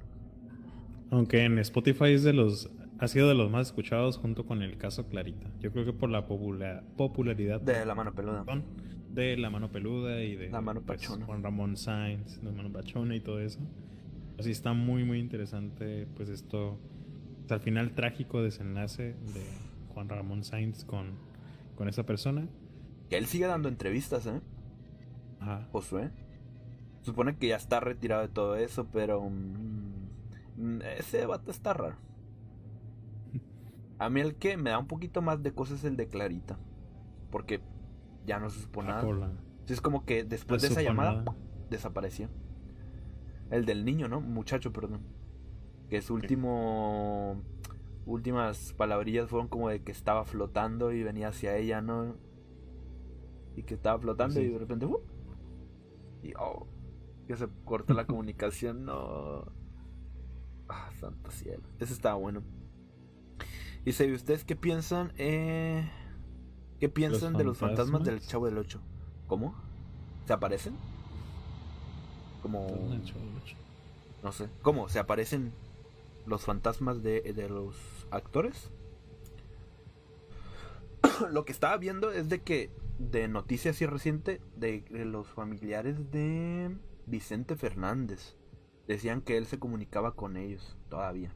Aunque 1.11 1.44
en 1.44 1.60
Spotify 1.60 2.14
es 2.14 2.23
de 2.23 2.31
los 2.34 2.69
ha 3.03 3.07
sido 3.07 3.27
de 3.27 3.34
los 3.35 3.51
más 3.51 3.67
escuchados 3.67 4.17
junto 4.17 4.45
con 4.45 4.61
el 4.61 4.77
caso 4.77 5.07
Clarita. 5.07 5.49
Yo 5.59 5.71
creo 5.71 5.85
que 5.85 5.93
por 5.93 6.09
la 6.09 6.27
popula- 6.27 6.84
popularidad 6.95 7.59
De 7.61 7.85
la 7.85 7.95
mano 7.95 8.13
peluda. 8.13 8.45
de 9.11 9.38
la 9.38 9.49
mano 9.49 9.71
peluda 9.71 10.21
y 10.23 10.35
de 10.35 10.49
La 10.49 10.61
mano 10.61 10.81
pues, 10.81 10.99
pachona. 11.01 11.25
Juan 11.25 11.43
Ramón 11.43 11.75
Sainz, 11.77 12.41
la 12.43 12.51
mano 12.51 12.71
pachona 12.71 13.15
y 13.15 13.19
todo 13.19 13.39
eso. 13.39 13.59
Así 14.39 14.51
está 14.51 14.73
muy 14.73 15.03
muy 15.03 15.19
interesante 15.19 16.07
pues 16.15 16.30
esto 16.30 16.80
pues, 17.41 17.51
al 17.51 17.59
final 17.59 17.91
trágico 17.91 18.41
desenlace 18.41 19.03
de 19.34 19.43
Juan 19.93 20.09
Ramón 20.09 20.43
Sainz 20.43 20.85
con 20.85 21.11
con 21.75 21.88
esa 21.89 22.05
persona. 22.05 22.47
Que 23.09 23.17
él 23.17 23.25
sigue 23.25 23.45
dando 23.47 23.67
entrevistas, 23.69 24.25
¿eh? 24.27 24.39
Ajá. 25.39 25.67
Josué. 25.71 26.09
Supone 27.01 27.35
que 27.35 27.47
ya 27.49 27.57
está 27.57 27.80
retirado 27.80 28.21
de 28.21 28.30
todo 28.30 28.55
eso, 28.55 28.88
pero. 28.93 29.21
mm, 29.30 30.57
mm, 30.57 30.81
ese 30.97 31.25
vato 31.25 31.51
está 31.51 31.73
raro. 31.73 31.97
A 34.05 34.09
mí 34.09 34.21
el 34.21 34.35
que 34.35 34.57
me 34.57 34.69
da 34.71 34.80
un 34.80 34.88
poquito 34.88 35.21
más 35.21 35.41
de 35.43 35.53
cosas 35.53 35.80
es 35.80 35.85
el 35.85 35.95
de 35.97 36.07
Clarita. 36.07 36.57
Porque 37.31 37.61
ya 38.25 38.39
no 38.39 38.49
se 38.49 38.61
supo 38.61 38.84
nada. 38.84 39.03
la, 39.13 39.31
Es 39.67 39.81
como 39.81 40.05
que 40.05 40.23
después 40.23 40.61
de 40.61 40.67
esa 40.69 40.81
llamada 40.81 41.23
nada. 41.23 41.35
desapareció. 41.69 42.30
El 43.49 43.65
del 43.65 43.85
niño, 43.85 44.07
¿no? 44.07 44.19
Muchacho, 44.21 44.71
perdón. 44.73 45.01
Que 45.89 46.01
su 46.01 46.13
último. 46.13 47.41
Últimas 48.05 48.73
palabrillas 48.73 49.30
fueron 49.30 49.47
como 49.47 49.69
de 49.69 49.81
que 49.81 49.93
estaba 49.93 50.25
flotando 50.25 50.91
y 50.91 51.03
venía 51.03 51.30
hacia 51.30 51.55
ella, 51.55 51.81
¿no? 51.81 52.17
Y 53.55 53.63
que 53.63 53.75
estaba 53.75 53.97
flotando 53.99 54.35
Sí. 54.35 54.41
y 54.41 54.49
de 54.49 54.59
repente. 54.59 54.85
¡uh! 54.85 54.99
Y 56.21 56.34
oh, 56.38 56.67
que 57.27 57.38
se 57.38 57.47
cortó 57.63 57.93
la 57.93 58.05
comunicación, 58.07 58.84
no. 58.85 59.45
Ah, 60.67 60.89
santo 60.99 61.31
cielo. 61.31 61.63
Ese 61.80 61.93
estaba 61.93 62.15
bueno. 62.15 62.43
Dice, 63.85 64.07
¿y 64.07 64.14
ustedes 64.14 64.45
qué 64.45 64.55
piensan? 64.55 65.11
Eh, 65.18 65.89
¿Qué 66.80 66.89
piensan 66.89 67.34
de 67.34 67.43
los 67.43 67.57
fantasmas 67.57 68.03
del? 68.03 68.22
Chavo 68.22 68.45
del 68.45 68.57
8? 68.57 68.81
¿Cómo? 69.27 69.55
¿Se 70.26 70.34
aparecen? 70.34 70.76
Como... 72.41 72.68
No 74.22 74.31
sé. 74.31 74.49
¿Cómo? 74.61 74.89
¿Se 74.89 74.99
aparecen 74.99 75.53
los 76.26 76.43
fantasmas 76.43 77.03
de, 77.03 77.22
de 77.22 77.49
los 77.49 77.76
actores? 78.10 78.69
Lo 81.31 81.43
que 81.43 81.51
estaba 81.51 81.77
viendo 81.77 82.11
es 82.11 82.30
de 82.30 82.41
que 82.41 82.69
de 82.99 83.27
noticias 83.27 83.76
así 83.76 83.85
reciente 83.85 84.39
de, 84.55 84.81
de 84.89 85.05
los 85.05 85.27
familiares 85.27 86.11
de 86.11 86.76
Vicente 87.05 87.55
Fernández 87.55 88.35
decían 88.88 89.22
que 89.22 89.38
él 89.38 89.45
se 89.45 89.60
comunicaba 89.60 90.15
con 90.15 90.38
ellos 90.38 90.77
todavía. 90.89 91.34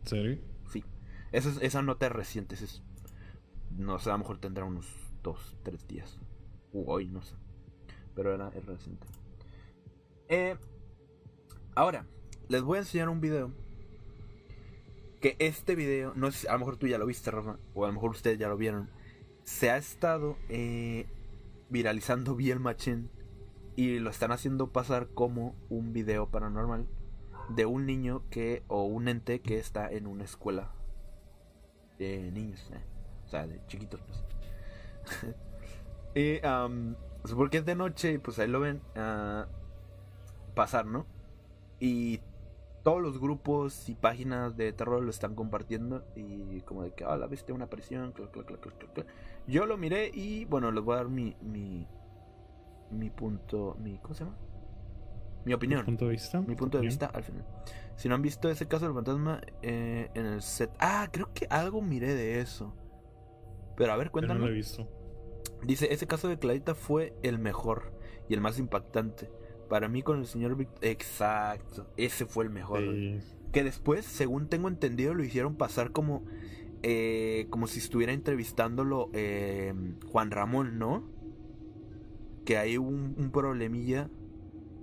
¿En 0.00 0.06
serio? 0.06 0.49
Esa, 1.32 1.50
es- 1.50 1.58
esa 1.62 1.82
nota 1.82 2.06
es 2.06 2.12
reciente. 2.12 2.54
es- 2.54 2.82
no 3.76 3.98
sé, 3.98 4.10
a 4.10 4.14
lo 4.14 4.18
mejor 4.20 4.38
tendrá 4.38 4.64
unos 4.64 4.86
dos, 5.22 5.56
tres 5.62 5.86
días. 5.86 6.18
U 6.72 6.84
hoy, 6.90 7.06
no 7.08 7.22
sé. 7.22 7.34
Pero 8.14 8.34
era 8.34 8.48
es 8.48 8.64
reciente. 8.66 9.06
Eh, 10.28 10.56
ahora, 11.74 12.06
les 12.48 12.62
voy 12.62 12.76
a 12.78 12.80
enseñar 12.80 13.08
un 13.08 13.20
video. 13.20 13.52
Que 15.20 15.36
este 15.38 15.74
video, 15.74 16.14
no 16.16 16.30
sé, 16.32 16.48
a 16.48 16.54
lo 16.54 16.60
mejor 16.60 16.76
tú 16.78 16.86
ya 16.86 16.96
lo 16.98 17.06
viste, 17.06 17.30
Rafa, 17.30 17.58
o 17.74 17.84
a 17.84 17.88
lo 17.88 17.92
mejor 17.94 18.10
ustedes 18.10 18.38
ya 18.38 18.48
lo 18.48 18.56
vieron. 18.56 18.88
Se 19.44 19.70
ha 19.70 19.76
estado 19.76 20.36
eh, 20.48 21.06
viralizando 21.68 22.34
bien 22.34 22.60
machín. 22.60 23.10
Y 23.76 23.98
lo 23.98 24.10
están 24.10 24.32
haciendo 24.32 24.72
pasar 24.72 25.08
como 25.14 25.54
un 25.70 25.92
video 25.92 26.28
paranormal 26.28 26.86
de 27.50 27.66
un 27.66 27.86
niño 27.86 28.22
que 28.30 28.62
o 28.68 28.84
un 28.84 29.08
ente 29.08 29.40
que 29.40 29.58
está 29.58 29.90
en 29.90 30.06
una 30.06 30.24
escuela 30.24 30.74
de 32.00 32.32
niños, 32.32 32.66
eh, 32.72 32.80
o 33.26 33.28
sea, 33.28 33.46
de 33.46 33.60
chiquitos 33.66 34.00
pues. 34.00 35.34
y 36.14 36.40
pues, 37.22 37.34
porque 37.34 37.58
es 37.58 37.66
de 37.66 37.74
noche 37.74 38.12
y 38.12 38.18
pues 38.18 38.38
ahí 38.38 38.48
lo 38.48 38.60
ven 38.60 38.80
ah, 38.96 39.46
pasar, 40.54 40.86
¿no? 40.86 41.06
Y 41.78 42.20
todos 42.82 43.02
los 43.02 43.20
grupos 43.20 43.88
y 43.90 43.94
páginas 43.94 44.56
de 44.56 44.72
terror 44.72 45.02
lo 45.02 45.10
están 45.10 45.34
compartiendo 45.34 46.04
y 46.16 46.62
como 46.62 46.82
de 46.82 46.92
que, 46.92 47.04
ah, 47.04 47.16
la 47.16 47.26
viste 47.26 47.52
una 47.52 47.66
clac, 47.66 47.86
clac, 48.14 48.32
clac, 48.32 48.60
clac". 48.60 49.06
Yo 49.46 49.66
lo 49.66 49.76
miré 49.76 50.10
y 50.12 50.46
bueno, 50.46 50.72
les 50.72 50.82
voy 50.82 50.94
a 50.94 50.98
dar 50.98 51.08
mi 51.08 51.36
mi 51.42 51.86
mi 52.90 53.10
punto, 53.10 53.76
mi 53.78 53.98
¿cómo 53.98 54.14
se 54.14 54.24
llama? 54.24 54.36
Mi 55.44 55.54
opinión 55.54 55.84
punto 55.84 56.04
de 56.06 56.10
vista? 56.12 56.40
mi 56.40 56.54
punto 56.54 56.78
de 56.78 56.82
Bien. 56.82 56.90
vista 56.90 57.06
al 57.06 57.22
final. 57.24 57.44
Si 57.96 58.08
no 58.08 58.14
han 58.14 58.22
visto 58.22 58.48
ese 58.50 58.66
caso 58.68 58.84
del 58.86 58.94
fantasma 58.94 59.40
eh, 59.62 60.10
en 60.14 60.26
el 60.26 60.42
set. 60.42 60.70
Ah, 60.78 61.08
creo 61.12 61.30
que 61.34 61.46
algo 61.50 61.80
miré 61.82 62.14
de 62.14 62.40
eso. 62.40 62.74
Pero 63.76 63.92
a 63.92 63.96
ver, 63.96 64.06
Yo 64.06 64.08
no 64.08 64.12
cuéntanos. 64.12 64.42
lo 64.42 64.48
he 64.48 64.52
visto. 64.54 64.88
Dice, 65.64 65.92
ese 65.92 66.06
caso 66.06 66.28
de 66.28 66.38
Clarita 66.38 66.74
fue 66.74 67.14
el 67.22 67.38
mejor 67.38 67.92
y 68.28 68.34
el 68.34 68.40
más 68.40 68.58
impactante. 68.58 69.30
Para 69.68 69.88
mí 69.88 70.02
con 70.02 70.18
el 70.18 70.26
señor 70.26 70.56
Vic- 70.56 70.68
Exacto, 70.82 71.90
ese 71.96 72.26
fue 72.26 72.44
el 72.44 72.50
mejor. 72.50 72.80
Sí. 72.80 73.20
Que 73.52 73.62
después, 73.64 74.04
según 74.04 74.48
tengo 74.48 74.68
entendido, 74.68 75.14
lo 75.14 75.22
hicieron 75.24 75.56
pasar 75.56 75.92
como... 75.92 76.24
eh, 76.82 77.46
como 77.50 77.66
si 77.66 77.78
estuviera 77.78 78.12
entrevistándolo 78.12 79.10
eh, 79.12 79.74
Juan 80.10 80.30
Ramón, 80.30 80.78
¿no? 80.78 81.04
Que 82.44 82.56
hay 82.56 82.78
un, 82.78 83.14
un 83.18 83.30
problemilla 83.30 84.08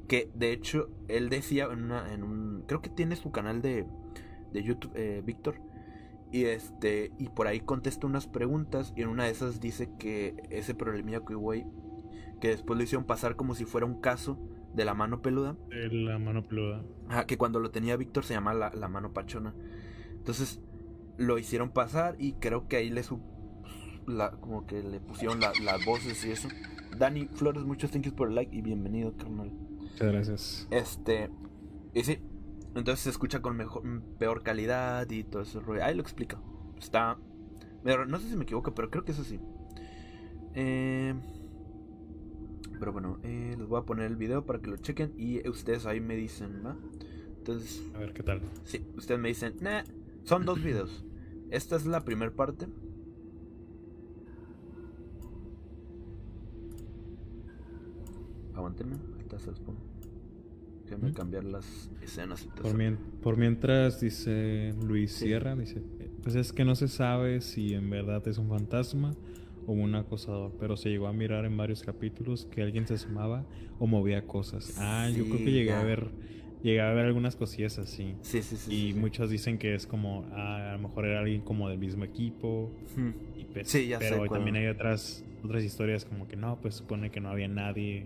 que 0.07 0.29
de 0.35 0.51
hecho 0.51 0.89
él 1.07 1.29
decía 1.29 1.65
en, 1.71 1.83
una, 1.85 2.13
en 2.13 2.23
un... 2.23 2.63
Creo 2.67 2.81
que 2.81 2.89
tiene 2.89 3.15
su 3.15 3.31
canal 3.31 3.61
de, 3.61 3.85
de 4.53 4.63
YouTube, 4.63 4.91
eh, 4.95 5.21
Víctor. 5.25 5.59
Y 6.31 6.43
este 6.45 7.11
y 7.17 7.29
por 7.29 7.47
ahí 7.47 7.61
contesta 7.61 8.05
unas 8.05 8.27
preguntas 8.27 8.91
y 8.97 9.01
en 9.01 9.07
una 9.07 9.23
de 9.23 9.29
esas 9.31 9.61
dice 9.61 9.89
que 9.97 10.35
ese 10.49 10.75
problemilla 10.75 11.23
que 11.25 11.35
hubo 11.35 11.51
ahí, 11.51 11.65
que 12.41 12.49
después 12.49 12.77
lo 12.77 12.83
hicieron 12.83 13.05
pasar 13.05 13.37
como 13.37 13.55
si 13.55 13.63
fuera 13.63 13.85
un 13.85 14.01
caso 14.01 14.37
de 14.73 14.83
la 14.83 14.93
mano 14.93 15.21
peluda. 15.21 15.55
De 15.69 15.87
La 15.89 16.19
mano 16.19 16.45
peluda. 16.45 16.83
Ajá, 17.07 17.25
que 17.25 17.37
cuando 17.37 17.61
lo 17.61 17.71
tenía 17.71 17.95
Víctor 17.95 18.25
se 18.25 18.33
llama 18.33 18.53
la, 18.53 18.71
la 18.73 18.89
mano 18.89 19.13
pachona. 19.13 19.55
Entonces 20.17 20.59
lo 21.17 21.37
hicieron 21.37 21.69
pasar 21.69 22.15
y 22.19 22.33
creo 22.33 22.67
que 22.67 22.75
ahí 22.75 22.89
le 22.89 23.03
su, 23.03 23.21
la, 24.05 24.31
como 24.31 24.67
que 24.67 24.83
le 24.83 24.99
pusieron 24.99 25.39
la- 25.39 25.53
las 25.63 25.85
voces 25.85 26.25
y 26.25 26.31
eso. 26.31 26.49
Dani 26.97 27.27
Flores, 27.35 27.63
muchos 27.63 27.89
thank 27.89 28.03
yous 28.03 28.13
por 28.13 28.27
el 28.27 28.35
like 28.35 28.53
y 28.55 28.61
bienvenido, 28.61 29.15
carnal. 29.15 29.49
Muchas 29.97 30.13
gracias. 30.13 30.67
Este, 30.69 31.31
y 31.95 32.03
sí, 32.03 32.19
entonces 32.75 32.99
se 32.99 33.09
escucha 33.09 33.41
con 33.41 33.57
mejor, 33.57 33.81
peor 34.19 34.43
calidad 34.43 35.09
y 35.09 35.23
todo 35.23 35.41
eso. 35.41 35.59
Ahí 35.81 35.95
lo 35.95 36.03
explica. 36.03 36.39
Está, 36.77 37.17
no 37.83 38.19
sé 38.19 38.29
si 38.29 38.35
me 38.35 38.43
equivoco, 38.43 38.75
pero 38.75 38.91
creo 38.91 39.03
que 39.03 39.13
es 39.13 39.19
así. 39.19 39.39
Eh, 40.53 41.15
pero 42.79 42.93
bueno, 42.93 43.17
eh, 43.23 43.55
les 43.57 43.67
voy 43.67 43.79
a 43.79 43.85
poner 43.85 44.05
el 44.05 44.17
video 44.17 44.45
para 44.45 44.59
que 44.59 44.69
lo 44.69 44.77
chequen 44.77 45.13
y 45.17 45.47
ustedes 45.49 45.87
ahí 45.87 45.99
me 45.99 46.15
dicen, 46.15 46.61
¿va? 46.63 46.77
Entonces, 47.39 47.81
A 47.95 47.97
ver 47.97 48.13
qué 48.13 48.21
tal. 48.21 48.41
Sí, 48.65 48.85
ustedes 48.95 49.19
me 49.19 49.29
dicen, 49.29 49.55
nah, 49.61 49.81
son 50.25 50.45
dos 50.45 50.61
videos. 50.61 51.05
Esta 51.49 51.75
es 51.75 51.87
la 51.87 52.05
primera 52.05 52.31
parte. 52.31 52.67
Aguántenme, 58.53 58.97
Déjenme 60.83 61.07
Ujú. 61.09 61.13
cambiar 61.17 61.43
las 61.43 61.91
escenas 62.01 62.45
y 62.45 62.61
Por, 62.61 62.75
mien- 62.77 62.97
por 63.21 63.37
mientras, 63.37 63.99
dice 63.99 64.73
Luis 64.81 65.11
Sí. 65.11 65.25
Sierra, 65.25 65.55
dice, 65.55 65.81
pues 66.23 66.35
es 66.35 66.53
que 66.53 66.63
no 66.63 66.75
se 66.75 66.87
sabe 66.87 67.41
si 67.41 67.73
en 67.73 67.89
verdad 67.89 68.25
es 68.27 68.37
un 68.37 68.47
fantasma 68.49 69.13
o 69.65 69.73
un 69.73 69.95
acosador, 69.95 70.53
pero 70.59 70.77
se 70.77 70.89
llegó 70.89 71.07
a 71.07 71.13
mirar 71.13 71.43
en 71.45 71.57
varios 71.57 71.83
capítulos 71.83 72.45
que 72.45 72.61
alguien 72.61 72.87
se 72.87 72.93
asomaba 72.93 73.45
o 73.79 73.87
movía 73.87 74.25
cosas. 74.25 74.75
Ah, 74.79 75.09
yo 75.09 75.25
creo 75.25 75.37
Sí, 75.39 75.43
que 75.43 75.51
llegué 75.51 75.65
ya. 75.67 75.81
a 75.81 75.83
ver, 75.83 76.07
llegué 76.63 76.79
a 76.79 76.93
ver 76.93 77.05
algunas 77.05 77.35
cosillas 77.35 77.77
así. 77.79 78.15
Sí, 78.21 78.41
sí, 78.41 78.55
sí. 78.55 78.73
Y 78.73 78.87
sí, 78.87 78.93
sí. 78.93 78.99
muchos 78.99 79.29
dicen 79.29 79.57
que 79.57 79.75
es 79.75 79.85
como, 79.87 80.25
ah, 80.31 80.69
a 80.69 80.77
lo 80.77 80.87
mejor 80.87 81.05
era 81.05 81.19
alguien 81.19 81.41
como 81.41 81.67
del 81.67 81.79
mismo 81.79 82.05
equipo. 82.05 82.71
Hmm. 82.95 83.09
y 83.37 83.43
pues- 83.43 83.67
Sí, 83.67 83.87
ya 83.89 83.99
sé 83.99 84.05
pero 84.09 84.25
cuál. 84.25 84.39
también 84.39 84.55
hay 84.55 84.67
otras, 84.67 85.25
otras 85.43 85.63
historias 85.65 86.05
como 86.05 86.29
que 86.29 86.37
no, 86.37 86.61
pues 86.61 86.75
supone 86.75 87.11
que 87.11 87.19
no 87.19 87.27
había 87.29 87.49
nadie 87.49 88.05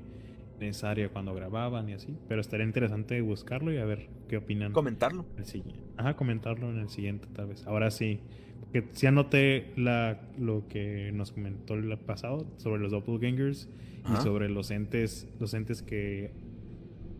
en 0.61 0.69
esa 0.69 0.91
área 0.91 1.09
cuando 1.09 1.33
grababan 1.33 1.89
y 1.89 1.93
así. 1.93 2.15
Pero 2.27 2.41
estaría 2.41 2.65
interesante 2.65 3.19
buscarlo 3.21 3.71
y 3.73 3.77
a 3.77 3.85
ver 3.85 4.09
qué 4.27 4.37
opinan. 4.37 4.71
Comentarlo. 4.73 5.25
el 5.37 5.45
siguiente. 5.45 5.83
Ajá, 5.97 6.15
comentarlo 6.15 6.69
en 6.69 6.77
el 6.79 6.89
siguiente 6.89 7.27
tal 7.33 7.47
vez. 7.47 7.65
Ahora 7.67 7.91
sí. 7.91 8.19
Porque 8.61 8.87
sí 8.93 9.05
anoté 9.07 9.73
la, 9.75 10.21
lo 10.37 10.67
que 10.67 11.11
nos 11.13 11.31
comentó 11.31 11.73
el 11.73 11.97
pasado 11.99 12.45
sobre 12.57 12.81
los 12.81 12.91
doppelgangers 12.91 13.69
Ajá. 14.03 14.19
y 14.19 14.23
sobre 14.23 14.49
los 14.49 14.71
entes, 14.71 15.27
los 15.39 15.53
entes 15.53 15.81
que 15.81 16.31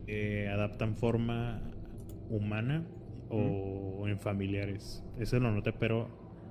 eh, 0.06 0.48
adaptan 0.50 0.96
forma 0.96 1.60
humana 2.30 2.86
o 3.28 4.06
en 4.08 4.18
familiares. 4.18 5.02
Eso 5.18 5.38
lo 5.40 5.48
anoté, 5.48 5.72
pero 5.72 6.08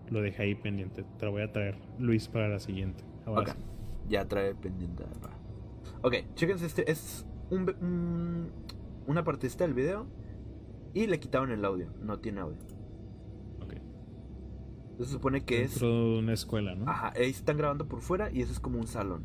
lo 0.10 0.22
dejé 0.22 0.44
ahí 0.44 0.56
pendiente. 0.56 1.04
Te 1.18 1.26
lo 1.26 1.32
voy 1.32 1.42
a 1.44 1.52
traer, 1.52 1.76
Luis, 2.00 2.28
para 2.28 2.48
la 2.50 2.60
siguiente. 2.60 3.04
Ahora 3.26 3.42
Ok. 3.42 3.48
sí. 3.50 3.64
Ya 4.10 4.28
trae 4.28 4.54
pendiente. 4.56 5.04
Ok, 6.04 6.16
chéquense 6.36 6.66
este. 6.66 6.92
Es 6.92 7.26
un, 7.50 8.52
una 9.08 9.24
partecita 9.24 9.66
del 9.66 9.74
video. 9.74 10.08
Y 10.94 11.08
le 11.08 11.20
quitaron 11.20 11.52
el 11.52 11.64
audio. 11.64 11.94
No 12.02 12.20
tiene 12.20 12.42
audio. 12.42 12.58
Ok. 13.62 13.76
Se 14.98 15.06
supone 15.06 15.46
que 15.46 15.64
es. 15.64 15.72
Dentro 15.72 15.88
de 15.88 16.20
una 16.20 16.34
escuela, 16.34 16.76
¿no? 16.76 16.90
Ajá, 16.90 17.14
ahí 17.16 17.30
están 17.30 17.58
grabando 17.58 17.88
por 17.88 18.02
fuera 18.02 18.32
y 18.32 18.42
eso 18.42 18.52
es 18.52 18.60
como 18.60 18.80
un 18.80 18.88
salón. 18.88 19.24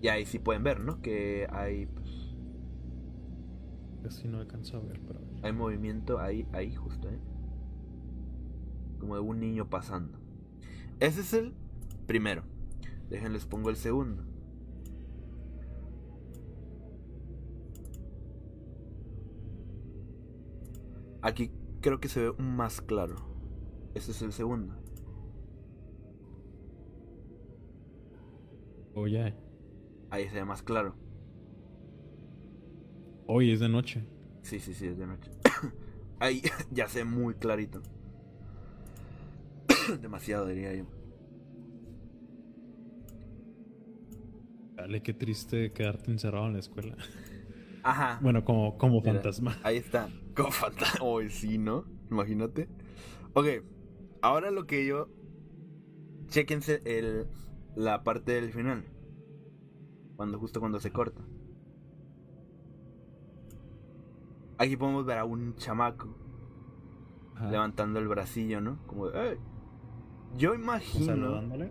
Y 0.00 0.08
ahí 0.08 0.24
sí 0.24 0.38
pueden 0.38 0.62
ver, 0.62 0.80
¿no? 0.80 1.02
Que 1.02 1.48
hay, 1.50 1.86
pues, 1.86 2.36
Casi 4.02 4.28
no 4.28 4.38
alcanzo 4.38 4.76
a 4.76 4.80
ver, 4.80 5.00
pero. 5.06 5.20
hay 5.42 5.52
movimiento 5.52 6.20
ahí, 6.20 6.46
ahí 6.52 6.72
justo, 6.74 7.08
¿eh? 7.08 7.18
Como 9.00 9.14
de 9.16 9.20
un 9.20 9.40
niño 9.40 9.68
pasando. 9.68 10.18
Ese 11.00 11.20
es 11.20 11.32
el 11.32 11.54
primero. 12.06 12.42
Déjenles 13.08 13.46
pongo 13.46 13.70
el 13.70 13.76
segundo. 13.76 14.24
Aquí 21.22 21.50
creo 21.80 22.00
que 22.00 22.08
se 22.08 22.22
ve 22.22 22.32
más 22.38 22.80
claro. 22.80 23.16
Ese 23.94 24.12
es 24.12 24.22
el 24.22 24.32
segundo. 24.32 24.74
Oye. 28.94 29.32
Oh. 29.32 29.48
Ahí 30.10 30.28
se 30.28 30.34
ve 30.34 30.44
más 30.44 30.62
claro. 30.62 30.94
Hoy 33.26 33.52
es 33.52 33.60
de 33.60 33.68
noche. 33.68 34.04
Sí, 34.42 34.58
sí, 34.58 34.72
sí, 34.74 34.86
es 34.86 34.98
de 34.98 35.06
noche. 35.06 35.30
Ahí 36.18 36.42
ya 36.70 36.88
se 36.88 37.00
ve 37.00 37.04
muy 37.04 37.34
clarito. 37.34 37.82
Demasiado, 40.00 40.46
diría 40.46 40.74
yo. 40.74 40.84
Dale, 44.76 45.02
qué 45.02 45.12
triste 45.12 45.72
quedarte 45.72 46.10
encerrado 46.10 46.46
en 46.46 46.52
la 46.54 46.58
escuela. 46.60 46.96
Ajá. 47.82 48.18
Bueno, 48.22 48.44
como, 48.44 48.76
como 48.78 49.00
Mira, 49.00 49.14
fantasma. 49.14 49.56
Ahí 49.62 49.76
está. 49.76 50.08
Como 50.36 50.50
fantasma. 50.50 51.00
Hoy 51.04 51.30
sí, 51.30 51.58
¿no? 51.58 51.84
Imagínate. 52.10 52.68
Ok. 53.34 53.46
Ahora 54.22 54.50
lo 54.50 54.66
que 54.66 54.86
yo. 54.86 55.08
Chequense 56.28 56.82
el, 56.84 57.26
la 57.74 58.04
parte 58.04 58.32
del 58.32 58.52
final. 58.52 58.84
Cuando, 60.16 60.38
justo 60.38 60.60
cuando 60.60 60.78
se 60.80 60.90
corta. 60.90 61.22
Aquí 64.58 64.76
podemos 64.76 65.06
ver 65.06 65.18
a 65.18 65.24
un 65.24 65.54
chamaco 65.54 66.14
Ajá. 67.36 67.50
levantando 67.50 68.00
el 68.00 68.08
bracillo, 68.08 68.60
¿no? 68.60 68.84
Como 68.86 69.08
de, 69.08 69.30
"Ey". 69.30 69.38
Yo 70.36 70.54
imagino. 70.54 71.06
Saludándole. 71.06 71.70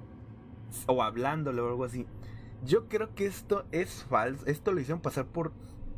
o 0.87 1.03
hablándole 1.03 1.61
o 1.61 1.69
algo 1.69 1.85
así. 1.85 2.05
Yo 2.65 2.87
creo 2.87 3.13
que 3.13 3.25
esto 3.25 3.65
es 3.71 4.03
falso. 4.03 4.45
Esto 4.45 4.71
lo 4.71 4.79
hicieron 4.79 5.01
pasar 5.01 5.25
por 5.25 5.53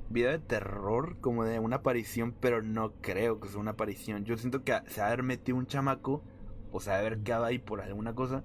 video 0.10 0.32
de 0.32 0.40
terror, 0.40 1.18
como 1.22 1.46
de 1.46 1.60
una 1.60 1.78
aparición, 1.78 2.34
pero 2.40 2.62
no 2.62 2.94
creo 3.02 3.40
que 3.40 3.48
sea 3.48 3.60
una 3.60 3.72
aparición. 3.72 4.26
Yo 4.26 4.38
siento 4.38 4.64
que 4.64 4.80
se 4.88 5.02
va 5.02 5.08
a 5.08 5.10
haber 5.10 5.24
metido 5.24 5.58
un 5.58 5.68
chamaco, 5.68 6.24
o 6.72 6.80
se 6.80 6.90
va 6.90 6.98
a 6.98 7.00
haber 7.00 7.20
quedado 7.20 7.46
ahí 7.46 7.60
por 7.60 7.82
alguna 7.82 8.14
cosa, 8.14 8.44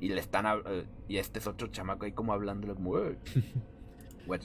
y 0.00 0.08
le 0.08 0.20
están 0.20 0.46
eh, 0.66 0.86
y 1.08 1.18
este 1.18 1.40
es 1.40 1.46
otro 1.46 1.68
chamaco 1.68 2.06
ahí 2.06 2.12
como 2.12 2.32
hablándole 2.32 2.74
como. 2.74 2.92
What? 4.26 4.40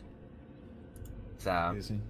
O 1.37 1.39
sea, 1.39 1.73
Sí, 1.75 1.81
sí. 1.81 2.01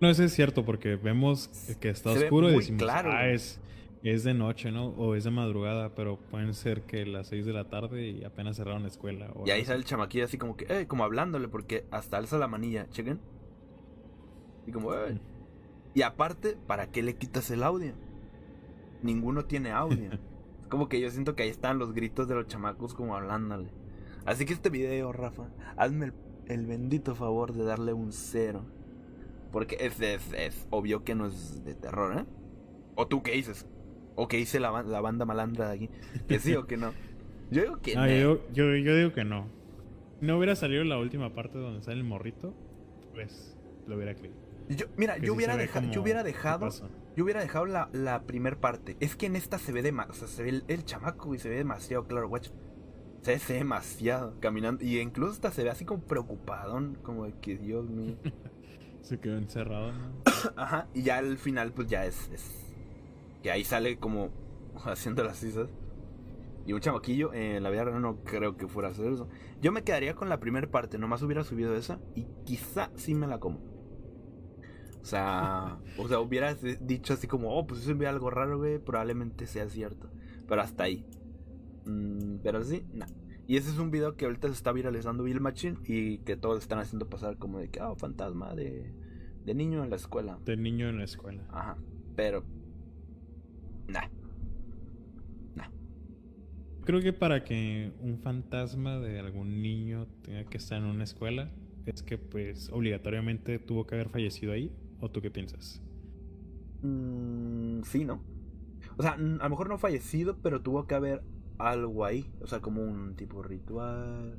No, 0.00 0.10
eso 0.10 0.24
es 0.24 0.32
cierto, 0.32 0.64
porque 0.64 0.96
vemos 0.96 1.48
que 1.80 1.88
está 1.88 2.12
Se 2.12 2.18
ve 2.18 2.24
oscuro 2.24 2.50
y 2.50 2.56
decimos, 2.56 2.82
claro, 2.82 3.12
ah, 3.12 3.20
güey". 3.22 3.34
es, 3.34 3.60
es 4.02 4.24
de 4.24 4.34
noche, 4.34 4.72
¿no? 4.72 4.86
O 4.88 5.14
es 5.14 5.24
de 5.24 5.30
madrugada, 5.30 5.94
pero 5.94 6.16
pueden 6.18 6.54
ser 6.54 6.82
que 6.82 7.06
las 7.06 7.28
6 7.28 7.46
de 7.46 7.52
la 7.52 7.68
tarde 7.68 8.08
y 8.08 8.24
apenas 8.24 8.56
cerraron 8.56 8.82
la 8.82 8.88
escuela. 8.88 9.30
o 9.34 9.46
y 9.46 9.50
ahí 9.50 9.64
sale 9.64 9.78
el 9.78 9.84
chamaquillo 9.84 10.24
así 10.24 10.38
como 10.38 10.56
que, 10.56 10.66
eh, 10.68 10.86
como 10.86 11.04
hablándole, 11.04 11.48
porque 11.48 11.86
hasta 11.90 12.16
alza 12.16 12.38
la 12.38 12.48
manilla, 12.48 12.88
chequen. 12.90 13.20
Y 14.66 14.72
como, 14.72 14.94
"Ey". 14.94 15.20
Y 15.94 16.02
aparte, 16.02 16.56
¿para 16.66 16.90
qué 16.90 17.02
le 17.02 17.14
quitas 17.16 17.50
el 17.50 17.62
audio? 17.62 17.92
Ninguno 19.02 19.44
tiene 19.44 19.70
audio. 19.70 20.10
Es 20.62 20.68
como 20.68 20.88
que 20.88 21.00
yo 21.00 21.10
siento 21.10 21.34
que 21.36 21.42
ahí 21.42 21.48
están 21.50 21.78
los 21.78 21.92
gritos 21.92 22.28
de 22.28 22.34
los 22.36 22.46
chamacos 22.46 22.94
como 22.94 23.14
hablándole. 23.14 23.68
Así 24.24 24.46
que 24.46 24.52
este 24.54 24.70
video, 24.70 25.12
Rafa, 25.12 25.48
hazme 25.76 26.06
el, 26.06 26.12
el 26.46 26.66
bendito 26.66 27.14
favor 27.14 27.52
de 27.52 27.64
darle 27.64 27.92
un 27.92 28.12
cero. 28.12 28.64
Porque 29.50 29.76
es, 29.80 30.00
es, 30.00 30.32
es 30.32 30.66
obvio 30.70 31.04
que 31.04 31.14
no 31.14 31.26
es 31.26 31.62
de 31.64 31.74
terror, 31.74 32.16
¿eh? 32.16 32.24
¿O 32.94 33.06
tú 33.06 33.22
qué 33.22 33.32
dices? 33.32 33.66
¿O 34.14 34.28
qué 34.28 34.36
dice 34.36 34.60
la, 34.60 34.82
la 34.82 35.00
banda 35.00 35.24
malandra 35.24 35.68
de 35.70 35.74
aquí? 35.74 35.90
¿Que 36.28 36.38
sí 36.38 36.54
o 36.54 36.66
que 36.66 36.76
no? 36.76 36.92
Yo 37.50 37.62
digo 37.62 37.76
que 37.80 37.92
Ah, 37.96 38.06
no. 38.06 38.12
yo, 38.12 38.40
yo, 38.52 38.76
yo 38.76 38.96
digo 38.96 39.12
que 39.12 39.24
no. 39.24 39.46
No 40.20 40.36
hubiera 40.38 40.54
salido 40.54 40.84
la 40.84 40.98
última 40.98 41.34
parte 41.34 41.58
donde 41.58 41.82
sale 41.82 41.98
el 41.98 42.04
morrito, 42.04 42.54
pues 43.12 43.56
lo 43.86 43.96
hubiera 43.96 44.14
creído. 44.14 44.36
Yo- 44.68 44.86
mira, 44.96 45.16
Que 45.16 45.26
yo 45.26 45.34
hubiera, 45.34 45.56
deja- 45.56 45.82
yo 45.90 46.02
hubiera 46.02 46.22
dejado. 46.22 46.68
Yo 47.16 47.24
hubiera 47.24 47.40
dejado 47.40 47.66
la, 47.66 47.90
la 47.92 48.22
primer 48.22 48.56
parte. 48.58 48.96
Es 49.00 49.16
que 49.16 49.26
en 49.26 49.36
esta 49.36 49.58
se 49.58 49.72
ve 49.72 49.82
demasiado. 49.82 50.12
O 50.14 50.14
sea, 50.18 50.28
se 50.28 50.42
ve 50.44 50.48
el, 50.50 50.64
el 50.68 50.84
chamaco 50.84 51.34
y 51.34 51.38
se 51.38 51.48
ve 51.50 51.56
demasiado 51.56 52.04
claro, 52.06 52.28
guacho. 52.28 52.52
Se 53.22 53.32
ve, 53.36 53.54
demasiado 53.58 54.34
caminando. 54.40 54.82
Y 54.84 54.98
incluso 55.00 55.32
hasta 55.32 55.50
se 55.50 55.64
ve 55.64 55.70
así 55.70 55.84
como 55.84 56.02
preocupado. 56.04 56.80
Como 57.02 57.26
de 57.26 57.34
que 57.40 57.56
Dios 57.58 57.88
mío. 57.90 58.16
Se 59.02 59.18
quedó 59.18 59.36
encerrado, 59.36 59.92
¿no? 59.92 60.12
Ajá. 60.56 60.86
Y 60.94 61.02
ya 61.02 61.18
al 61.18 61.36
final, 61.36 61.72
pues 61.72 61.88
ya 61.88 62.06
es. 62.06 62.30
es- 62.32 62.61
que 63.42 63.50
ahí 63.50 63.64
sale 63.64 63.98
como 63.98 64.30
haciendo 64.84 65.24
las 65.24 65.38
cisas. 65.38 65.68
Y 66.64 66.72
un 66.72 66.80
chamaquillo, 66.80 67.32
eh, 67.32 67.56
en 67.56 67.62
la 67.64 67.70
vida 67.70 67.84
real 67.84 68.00
no 68.00 68.22
creo 68.22 68.56
que 68.56 68.68
fuera 68.68 68.88
a 68.88 68.92
hacer 68.92 69.12
eso. 69.12 69.28
Yo 69.60 69.72
me 69.72 69.82
quedaría 69.82 70.14
con 70.14 70.28
la 70.28 70.38
primera 70.38 70.70
parte. 70.70 70.96
Nomás 70.96 71.22
hubiera 71.22 71.42
subido 71.42 71.74
esa. 71.74 71.98
Y 72.14 72.26
quizá 72.44 72.90
sí 72.94 73.14
me 73.14 73.26
la 73.26 73.40
como. 73.40 73.58
O 75.00 75.04
sea, 75.04 75.80
o 75.98 76.06
sea, 76.06 76.20
hubieras 76.20 76.58
dicho 76.80 77.14
así 77.14 77.26
como, 77.26 77.58
oh, 77.58 77.66
pues 77.66 77.80
eso 77.82 77.96
ve 77.96 78.06
algo 78.06 78.30
raro, 78.30 78.58
güey, 78.58 78.78
probablemente 78.78 79.46
sea 79.46 79.68
cierto. 79.68 80.10
Pero 80.46 80.62
hasta 80.62 80.84
ahí. 80.84 81.04
Mm, 81.84 82.36
pero 82.42 82.62
sí, 82.62 82.86
no. 82.92 83.06
Y 83.48 83.56
ese 83.56 83.70
es 83.70 83.78
un 83.78 83.90
video 83.90 84.16
que 84.16 84.24
ahorita 84.24 84.46
se 84.48 84.54
está 84.54 84.70
viralizando 84.70 85.24
Bill 85.24 85.40
Machine 85.40 85.78
y 85.84 86.18
que 86.18 86.36
todos 86.36 86.62
están 86.62 86.78
haciendo 86.78 87.08
pasar 87.08 87.38
como 87.38 87.58
de 87.58 87.70
que, 87.70 87.80
oh, 87.82 87.96
fantasma 87.96 88.54
de, 88.54 88.94
de 89.44 89.54
niño 89.54 89.82
en 89.82 89.90
la 89.90 89.96
escuela. 89.96 90.38
De 90.44 90.56
niño 90.56 90.88
en 90.88 90.98
la 90.98 91.04
escuela. 91.04 91.44
Ajá. 91.50 91.76
Pero, 92.14 92.44
nah. 93.88 94.08
Creo 96.84 97.00
que 97.00 97.12
para 97.12 97.44
que 97.44 97.92
un 98.00 98.18
fantasma 98.18 98.98
de 98.98 99.20
algún 99.20 99.62
niño 99.62 100.08
tenga 100.22 100.44
que 100.44 100.56
estar 100.56 100.78
en 100.78 100.84
una 100.84 101.04
escuela, 101.04 101.48
es 101.86 102.02
que 102.02 102.18
pues 102.18 102.70
obligatoriamente 102.72 103.60
tuvo 103.60 103.86
que 103.86 103.94
haber 103.94 104.08
fallecido 104.08 104.52
ahí. 104.52 104.72
¿O 105.00 105.10
tú 105.10 105.20
qué 105.20 105.30
piensas? 105.30 105.80
Mm, 106.82 107.82
sí, 107.82 108.04
¿no? 108.04 108.22
O 108.96 109.02
sea, 109.02 109.12
a 109.12 109.16
lo 109.16 109.50
mejor 109.50 109.68
no 109.68 109.78
fallecido, 109.78 110.38
pero 110.42 110.60
tuvo 110.60 110.86
que 110.86 110.94
haber 110.94 111.22
algo 111.58 112.04
ahí. 112.04 112.30
O 112.40 112.46
sea, 112.46 112.60
como 112.60 112.82
un 112.82 113.14
tipo 113.14 113.42
ritual. 113.42 114.36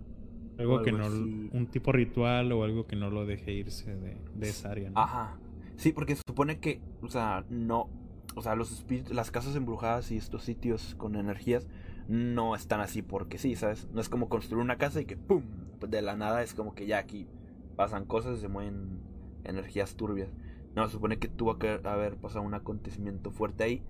Algo 0.58 0.82
que 0.84 0.92
no, 0.92 1.06
así. 1.06 1.50
un 1.52 1.68
tipo 1.68 1.92
ritual 1.92 2.52
o 2.52 2.64
algo 2.64 2.86
que 2.86 2.96
no 2.96 3.10
lo 3.10 3.26
deje 3.26 3.54
irse 3.54 3.96
de, 3.96 4.18
de 4.36 4.50
esa 4.50 4.72
área, 4.72 4.90
¿no? 4.90 5.00
Ajá. 5.00 5.38
Sí, 5.78 5.92
porque 5.92 6.16
se 6.16 6.22
supone 6.28 6.60
que, 6.60 6.82
o 7.02 7.10
sea, 7.10 7.46
no, 7.50 7.90
o 8.36 8.42
sea, 8.42 8.56
los 8.56 8.86
las 9.10 9.32
casas 9.32 9.56
embrujadas 9.56 10.12
y 10.12 10.18
estos 10.18 10.44
sitios 10.44 10.96
con 10.96 11.16
energías 11.16 11.68
no 12.08 12.56
están 12.56 12.82
así 12.82 13.02
porque 13.02 13.38
sí, 13.38 13.56
¿sabes? 13.56 13.88
No 13.94 14.02
es 14.02 14.10
como 14.10 14.30
construir 14.30 14.64
una 14.64 14.78
casa 14.78 15.02
y 15.02 15.06
que 15.06 15.18
¡pum! 15.18 15.44
De 15.88 16.02
la 16.02 16.16
nada 16.16 16.42
es 16.44 16.54
como 16.54 16.76
que 16.76 16.86
ya 16.88 16.98
aquí 16.98 17.28
pasan 17.76 18.06
cosas, 18.06 18.40
se 18.40 18.48
mueven 18.48 19.00
energías 19.44 19.96
turbias. 19.96 20.30
No, 20.76 20.86
se 20.88 20.94
supone 20.94 21.20
que 21.20 21.28
tuvo 21.28 21.60
que 21.60 21.80
haber 21.84 22.16
pasado 22.18 22.44
un 22.46 22.54
acontecimiento 22.54 23.32
fuerte 23.32 23.64
ahí 23.64 23.84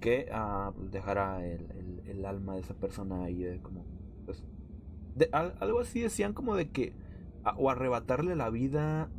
que 0.00 0.28
ah, 0.32 0.72
pues 0.76 0.90
dejara 0.90 1.44
el, 1.44 1.66
el- 2.06 2.24
alma 2.26 2.54
de 2.54 2.60
esa 2.60 2.74
persona 2.74 3.24
ahí 3.24 3.42
de 3.42 3.60
como, 3.60 3.84
pues, 4.24 4.42
algo 5.32 5.80
así 5.80 6.00
decían 6.00 6.32
como 6.32 6.56
de 6.56 6.70
que, 6.70 6.94
o 7.56 7.70
arrebatarle 7.70 8.34
la 8.36 8.48
vida 8.50 9.10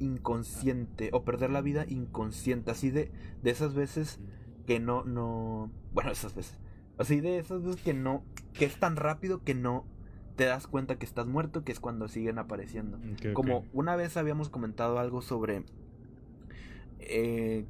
inconsciente 0.00 1.10
o 1.12 1.24
perder 1.24 1.50
la 1.50 1.60
vida 1.60 1.84
inconsciente 1.88 2.70
así 2.70 2.90
de 2.90 3.10
de 3.42 3.50
esas 3.50 3.74
veces 3.74 4.20
que 4.66 4.80
no 4.80 5.04
no 5.04 5.70
bueno 5.92 6.10
esas 6.10 6.34
veces 6.34 6.58
así 6.98 7.20
de 7.20 7.38
esas 7.38 7.62
veces 7.62 7.80
que 7.82 7.94
no 7.94 8.22
que 8.52 8.64
es 8.64 8.76
tan 8.78 8.96
rápido 8.96 9.42
que 9.42 9.54
no 9.54 9.84
te 10.36 10.44
das 10.46 10.66
cuenta 10.66 10.96
que 10.98 11.04
estás 11.06 11.26
muerto 11.26 11.64
que 11.64 11.72
es 11.72 11.80
cuando 11.80 12.08
siguen 12.08 12.38
apareciendo 12.38 12.98
ok. 13.14 13.34
como 13.34 13.64
una 13.72 13.96
vez 13.96 14.16
habíamos 14.16 14.48
comentado 14.48 14.98
algo 14.98 15.22
sobre 15.22 15.64
eh, 17.00 17.64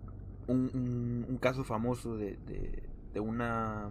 un, 0.46 0.70
un- 0.74 1.26
un 1.28 1.36
caso 1.38 1.64
famoso 1.64 2.16
de, 2.16 2.36
de, 2.46 2.82
de 3.14 3.20
una 3.20 3.90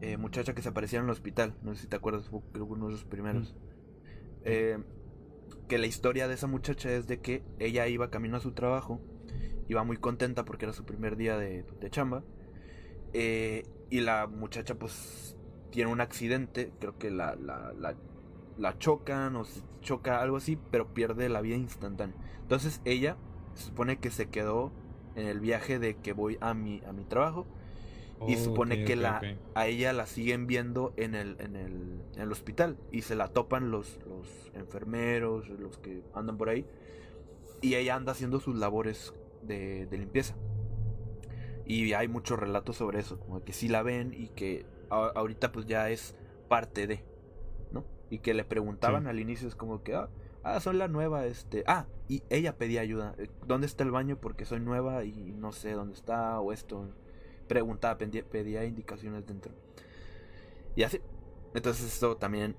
eh, 0.00 0.16
muchacha 0.16 0.54
que 0.54 0.62
se 0.62 0.68
aparecía 0.70 0.98
en 0.98 1.04
el 1.06 1.10
hospital. 1.10 1.54
No 1.62 1.74
sé 1.74 1.82
si 1.82 1.86
te 1.88 1.96
acuerdas, 1.96 2.28
fue 2.28 2.40
creo 2.52 2.66
que 2.66 2.72
uno 2.72 2.86
de 2.86 2.92
los 2.92 3.04
primeros. 3.04 3.54
Eh, 4.44 4.78
que 5.70 5.78
la 5.78 5.86
historia 5.86 6.26
de 6.26 6.34
esa 6.34 6.48
muchacha 6.48 6.90
es 6.92 7.06
de 7.06 7.20
que 7.20 7.44
ella 7.60 7.86
iba 7.86 8.10
camino 8.10 8.36
a 8.38 8.40
su 8.40 8.50
trabajo, 8.54 9.00
iba 9.68 9.84
muy 9.84 9.98
contenta 9.98 10.44
porque 10.44 10.64
era 10.64 10.72
su 10.74 10.84
primer 10.84 11.16
día 11.16 11.38
de, 11.38 11.62
de 11.62 11.90
chamba. 11.90 12.24
eh, 13.12 13.64
y 13.88 14.00
la 14.00 14.26
muchacha 14.26 14.74
pues 14.76 15.36
tiene 15.70 15.92
un 15.92 16.00
accidente, 16.00 16.72
creo 16.80 16.98
que 16.98 17.10
la, 17.12 17.36
la, 17.36 17.72
la, 18.58 18.78
chocan 18.78 19.36
o 19.36 19.44
se 19.44 19.62
choca 19.80 20.20
algo 20.20 20.38
así, 20.38 20.58
pero 20.72 20.92
pierde 20.92 21.28
la 21.28 21.40
vida 21.40 21.56
instantánea. 21.56 22.16
Entonces 22.42 22.80
ella 22.84 23.16
se 23.54 23.66
supone 23.66 23.98
que 24.00 24.10
se 24.10 24.28
quedó 24.28 24.72
en 25.14 25.26
el 25.28 25.38
viaje 25.40 25.78
de 25.78 25.96
que 25.98 26.12
voy 26.12 26.36
a 26.40 26.52
mi, 26.54 26.82
a 26.84 26.92
mi 26.92 27.04
trabajo 27.04 27.46
y 28.28 28.34
Oh, 28.34 28.38
supone 28.44 28.84
que 28.84 28.96
la 28.96 29.20
a 29.54 29.66
ella 29.66 29.92
la 29.92 30.06
siguen 30.06 30.46
viendo 30.46 30.92
en 30.96 31.14
el, 31.14 31.36
en 31.40 31.56
el, 31.56 32.00
en 32.14 32.20
el 32.22 32.32
hospital 32.32 32.76
y 32.92 33.02
se 33.02 33.14
la 33.16 33.28
topan 33.28 33.70
los, 33.70 33.98
los 34.06 34.28
enfermeros, 34.54 35.48
los 35.48 35.78
que 35.78 36.02
andan 36.14 36.36
por 36.36 36.48
ahí 36.50 36.66
y 37.62 37.74
ella 37.76 37.94
anda 37.96 38.12
haciendo 38.12 38.40
sus 38.40 38.56
labores 38.56 39.14
de, 39.42 39.86
de 39.86 39.98
limpieza. 39.98 40.34
Y 41.64 41.92
hay 41.92 42.08
muchos 42.08 42.38
relatos 42.38 42.76
sobre 42.76 42.98
eso, 42.98 43.18
como 43.20 43.44
que 43.44 43.52
sí 43.52 43.68
la 43.68 43.82
ven 43.82 44.12
y 44.14 44.28
que 44.28 44.66
a- 44.90 45.12
ahorita 45.14 45.52
pues 45.52 45.66
ya 45.66 45.88
es 45.90 46.16
parte 46.48 46.86
de, 46.86 47.04
¿no? 47.70 47.84
Y 48.10 48.18
que 48.18 48.34
le 48.34 48.44
preguntaban 48.44 49.04
Sí. 49.04 49.08
al 49.10 49.20
inicio 49.20 49.46
es 49.46 49.54
como 49.54 49.82
que, 49.82 49.94
ah, 49.94 50.08
ah, 50.42 50.58
soy 50.60 50.76
la 50.76 50.88
nueva, 50.88 51.26
este, 51.26 51.62
ah, 51.68 51.86
y 52.08 52.24
ella 52.28 52.56
pedía 52.58 52.80
ayuda, 52.80 53.14
eh, 53.18 53.28
¿dónde 53.46 53.66
está 53.68 53.84
el 53.84 53.92
baño? 53.92 54.18
Porque 54.20 54.44
soy 54.44 54.58
nueva 54.58 55.04
y 55.04 55.12
no 55.32 55.52
sé 55.52 55.72
dónde 55.72 55.94
está 55.94 56.40
o 56.40 56.52
esto. 56.52 56.88
Preguntaba, 57.50 57.98
pedía, 57.98 58.24
pedía 58.24 58.64
indicaciones 58.64 59.26
dentro. 59.26 59.50
Y 60.76 60.84
así. 60.84 61.00
Entonces 61.52 61.84
esto 61.84 62.16
también 62.16 62.54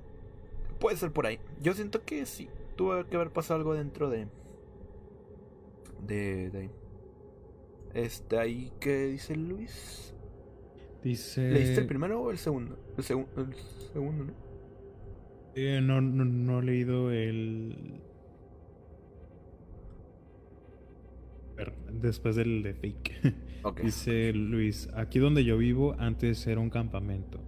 puede 0.81 0.97
ser 0.97 1.13
por 1.13 1.25
ahí. 1.25 1.39
Yo 1.61 1.73
siento 1.73 2.03
que 2.03 2.25
sí, 2.25 2.49
tuvo 2.75 3.05
que 3.05 3.15
haber 3.15 3.29
pasado 3.31 3.57
algo 3.57 3.73
dentro 3.73 4.09
de... 4.09 4.27
De... 6.05 6.49
de 6.49 6.59
ahí. 6.59 6.71
Este, 7.93 8.37
ahí, 8.37 8.73
¿qué 8.81 9.05
dice 9.05 9.37
Luis? 9.37 10.13
Dice. 11.01 11.49
¿Leíste 11.49 11.79
el 11.79 11.87
primero 11.87 12.21
o 12.21 12.31
el 12.31 12.37
segundo? 12.37 12.77
El, 12.97 13.05
el 13.37 13.55
segundo, 13.93 14.25
¿no? 14.25 14.33
Eh, 15.55 15.79
no, 15.81 16.01
no, 16.01 16.25
no 16.25 16.59
he 16.59 16.63
leído 16.63 17.11
el. 17.11 18.01
Después 21.93 22.35
del 22.35 22.61
de 22.61 22.73
fake. 22.73 23.35
Dice 23.83 24.33
Luis, 24.33 24.89
aquí 24.95 25.19
donde 25.19 25.43
yo 25.43 25.57
vivo 25.57 25.95
antes 25.99 26.45
era 26.47 26.59
un 26.59 26.69
campamento 26.69 27.39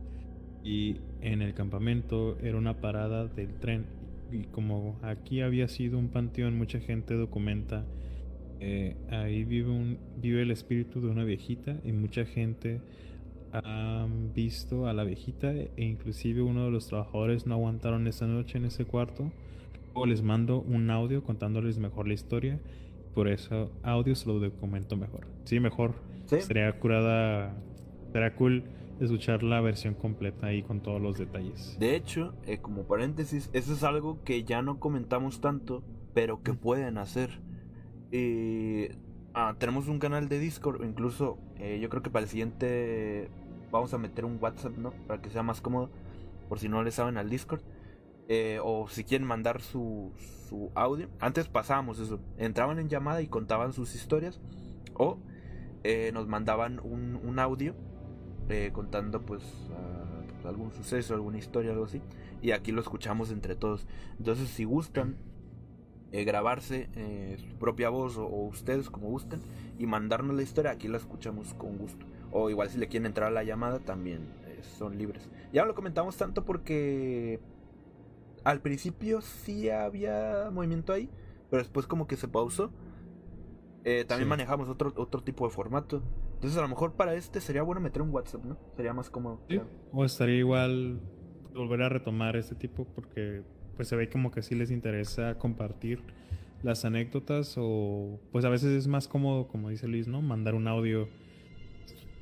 y 0.64 0.98
en 1.22 1.42
el 1.42 1.54
campamento 1.54 2.38
era 2.42 2.58
una 2.58 2.80
parada 2.80 3.28
del 3.28 3.54
tren 3.56 3.86
y 4.32 4.44
como 4.44 5.00
aquí 5.02 5.42
había 5.42 5.68
sido 5.68 5.98
un 5.98 6.10
panteón 6.10 6.58
mucha 6.58 6.80
gente 6.80 7.16
documenta 7.16 7.86
eh, 8.60 8.96
ahí 9.10 9.44
vive 9.44 9.70
un 9.70 9.98
vive 10.22 10.42
el 10.42 10.52
espíritu 10.52 11.02
de 11.02 11.08
una 11.08 11.26
viejita 11.26 11.76
y 11.84 11.92
mucha 11.92 12.26
gente 12.26 12.80
ha 13.52 14.08
visto 14.34 14.88
a 14.88 14.94
la 14.94 15.04
viejita 15.04 15.52
e 15.54 15.72
inclusive 15.78 16.42
uno 16.42 16.66
de 16.66 16.72
los 16.72 16.88
trabajadores 16.88 17.46
no 17.46 17.56
aguantaron 17.56 18.08
esa 18.08 18.26
noche 18.26 18.58
en 18.58 18.66
ese 18.66 18.86
cuarto. 18.86 19.32
Luego 19.94 20.08
les 20.08 20.24
mando 20.24 20.62
un 20.62 20.90
audio 20.90 21.24
contándoles 21.24 21.78
mejor 21.78 22.08
la 22.08 22.14
historia 22.14 22.60
por 23.14 23.28
eso 23.28 23.72
audio 23.84 24.16
se 24.16 24.28
lo 24.28 24.40
documento 24.40 24.96
mejor 24.98 25.28
sí 25.44 25.60
mejor 25.60 25.94
Sí. 26.26 26.40
sería 26.42 26.80
curada 26.80 27.54
sería 28.12 28.36
cool 28.36 28.64
escuchar 29.00 29.44
la 29.44 29.60
versión 29.62 29.94
completa 29.94 30.48
ahí 30.48 30.64
con 30.64 30.82
todos 30.82 31.02
los 31.02 31.18
detalles 31.18 31.76
De 31.80 31.96
hecho, 31.96 32.34
eh, 32.46 32.60
como 32.60 32.84
paréntesis, 32.84 33.50
eso 33.54 33.74
es 33.74 33.84
algo 33.84 34.24
que 34.24 34.44
ya 34.44 34.62
no 34.62 34.80
comentamos 34.80 35.42
tanto, 35.42 35.84
pero 36.14 36.44
que 36.44 36.54
pueden 36.54 36.98
hacer. 36.98 37.42
Eh, 38.12 38.96
ah, 39.34 39.56
tenemos 39.58 39.88
un 39.88 40.00
canal 40.00 40.30
de 40.30 40.40
Discord, 40.40 40.84
incluso 40.86 41.38
eh, 41.58 41.80
yo 41.82 41.90
creo 41.90 42.04
que 42.04 42.10
para 42.10 42.24
el 42.24 42.30
siguiente 42.30 43.30
vamos 43.72 43.94
a 43.94 43.98
meter 43.98 44.24
un 44.26 44.38
WhatsApp, 44.40 44.78
¿no? 44.78 44.92
Para 45.08 45.22
que 45.22 45.30
sea 45.30 45.44
más 45.44 45.60
cómodo, 45.60 45.90
por 46.48 46.60
si 46.60 46.70
no 46.70 46.84
le 46.84 46.92
saben 46.92 47.18
al 47.18 47.30
Discord. 47.30 47.62
Eh, 48.30 48.60
o 48.64 48.88
si 48.88 49.04
quieren 49.04 49.28
mandar 49.28 49.62
su, 49.62 50.12
su 50.48 50.72
audio. 50.76 51.10
Antes 51.20 51.48
pasábamos 51.48 52.00
eso. 52.00 52.20
Entraban 52.38 52.80
en 52.80 52.90
llamada 52.90 53.22
y 53.22 53.28
contaban 53.28 53.74
sus 53.74 53.96
historias. 53.96 54.40
O 54.96 55.20
eh, 55.84 56.12
nos 56.14 56.28
mandaban 56.28 56.80
un, 56.84 57.20
un 57.24 57.40
audio 57.40 57.76
eh, 58.50 58.72
contando 58.74 59.22
pues, 59.22 59.44
algún 60.46 60.72
suceso, 60.72 61.14
alguna 61.14 61.38
historia, 61.38 61.72
algo 61.72 61.86
así. 61.86 62.02
Y 62.42 62.52
aquí 62.52 62.72
lo 62.72 62.82
escuchamos 62.82 63.32
entre 63.32 63.56
todos. 63.56 63.88
Entonces 64.18 64.50
si 64.50 64.64
gustan 64.64 65.18
eh, 66.12 66.24
grabarse 66.24 66.90
eh, 66.96 67.38
su 67.40 67.56
propia 67.58 67.90
voz 67.90 68.18
o, 68.18 68.26
o 68.26 68.46
ustedes 68.48 68.90
como 68.90 69.08
gusten 69.10 69.42
y 69.80 69.86
mandarnos 69.86 70.36
la 70.36 70.44
historia, 70.44 70.72
aquí 70.72 70.88
la 70.88 70.98
escuchamos 70.98 71.54
con 71.56 71.78
gusto. 71.78 72.06
O 72.32 72.50
igual 72.50 72.70
si 72.70 72.78
le 72.78 72.88
quieren 72.88 73.08
entrar 73.08 73.30
a 73.30 73.32
la 73.32 73.44
llamada 73.44 73.80
también 73.80 74.22
son 74.78 74.98
libres. 74.98 75.30
Ya 75.52 75.66
lo 75.66 75.76
comentamos 75.76 76.18
tanto 76.18 76.46
porque 76.46 77.40
al 78.44 78.62
principio 78.62 79.22
sí 79.22 79.70
había 79.70 80.50
movimiento 80.52 80.94
ahí, 80.94 81.10
pero 81.50 81.62
después 81.64 81.88
como 81.88 82.08
que 82.08 82.16
se 82.18 82.28
pausó. 82.28 82.72
Eh, 83.86 84.06
también 84.08 84.28
Sí. 84.28 84.30
manejamos 84.30 84.70
otro, 84.70 84.94
otro 84.96 85.22
tipo 85.24 85.46
de 85.48 85.54
formato. 85.54 86.02
Entonces 86.36 86.58
a 86.58 86.62
lo 86.62 86.68
mejor 86.70 86.94
para 86.94 87.16
este 87.16 87.42
sería 87.42 87.64
bueno 87.64 87.82
meter 87.82 88.02
un 88.02 88.10
WhatsApp, 88.12 88.44
¿no? 88.46 88.58
Sería 88.76 88.94
más 88.94 89.10
cómodo. 89.10 89.42
Sí, 89.50 89.60
O 89.92 90.06
estaría 90.06 90.38
igual 90.38 91.00
volver 91.54 91.82
a 91.84 91.90
retomar 91.90 92.36
este 92.36 92.56
tipo 92.56 92.86
porque 92.96 93.44
pues 93.76 93.88
se 93.88 93.96
ve 93.96 94.10
como 94.10 94.32
que 94.32 94.42
sí 94.42 94.56
les 94.56 94.72
interesa 94.72 95.38
compartir 95.38 96.02
las 96.64 96.86
anécdotas 96.86 97.56
o 97.58 98.20
pues 98.32 98.46
a 98.46 98.50
veces 98.50 98.70
es 98.72 98.88
más 98.88 99.08
cómodo, 99.08 99.48
como 99.48 99.70
dice 99.70 99.88
Luis, 99.88 100.08
¿no? 100.08 100.22
Mandar 100.22 100.56
un 100.56 100.68
audio, 100.68 101.08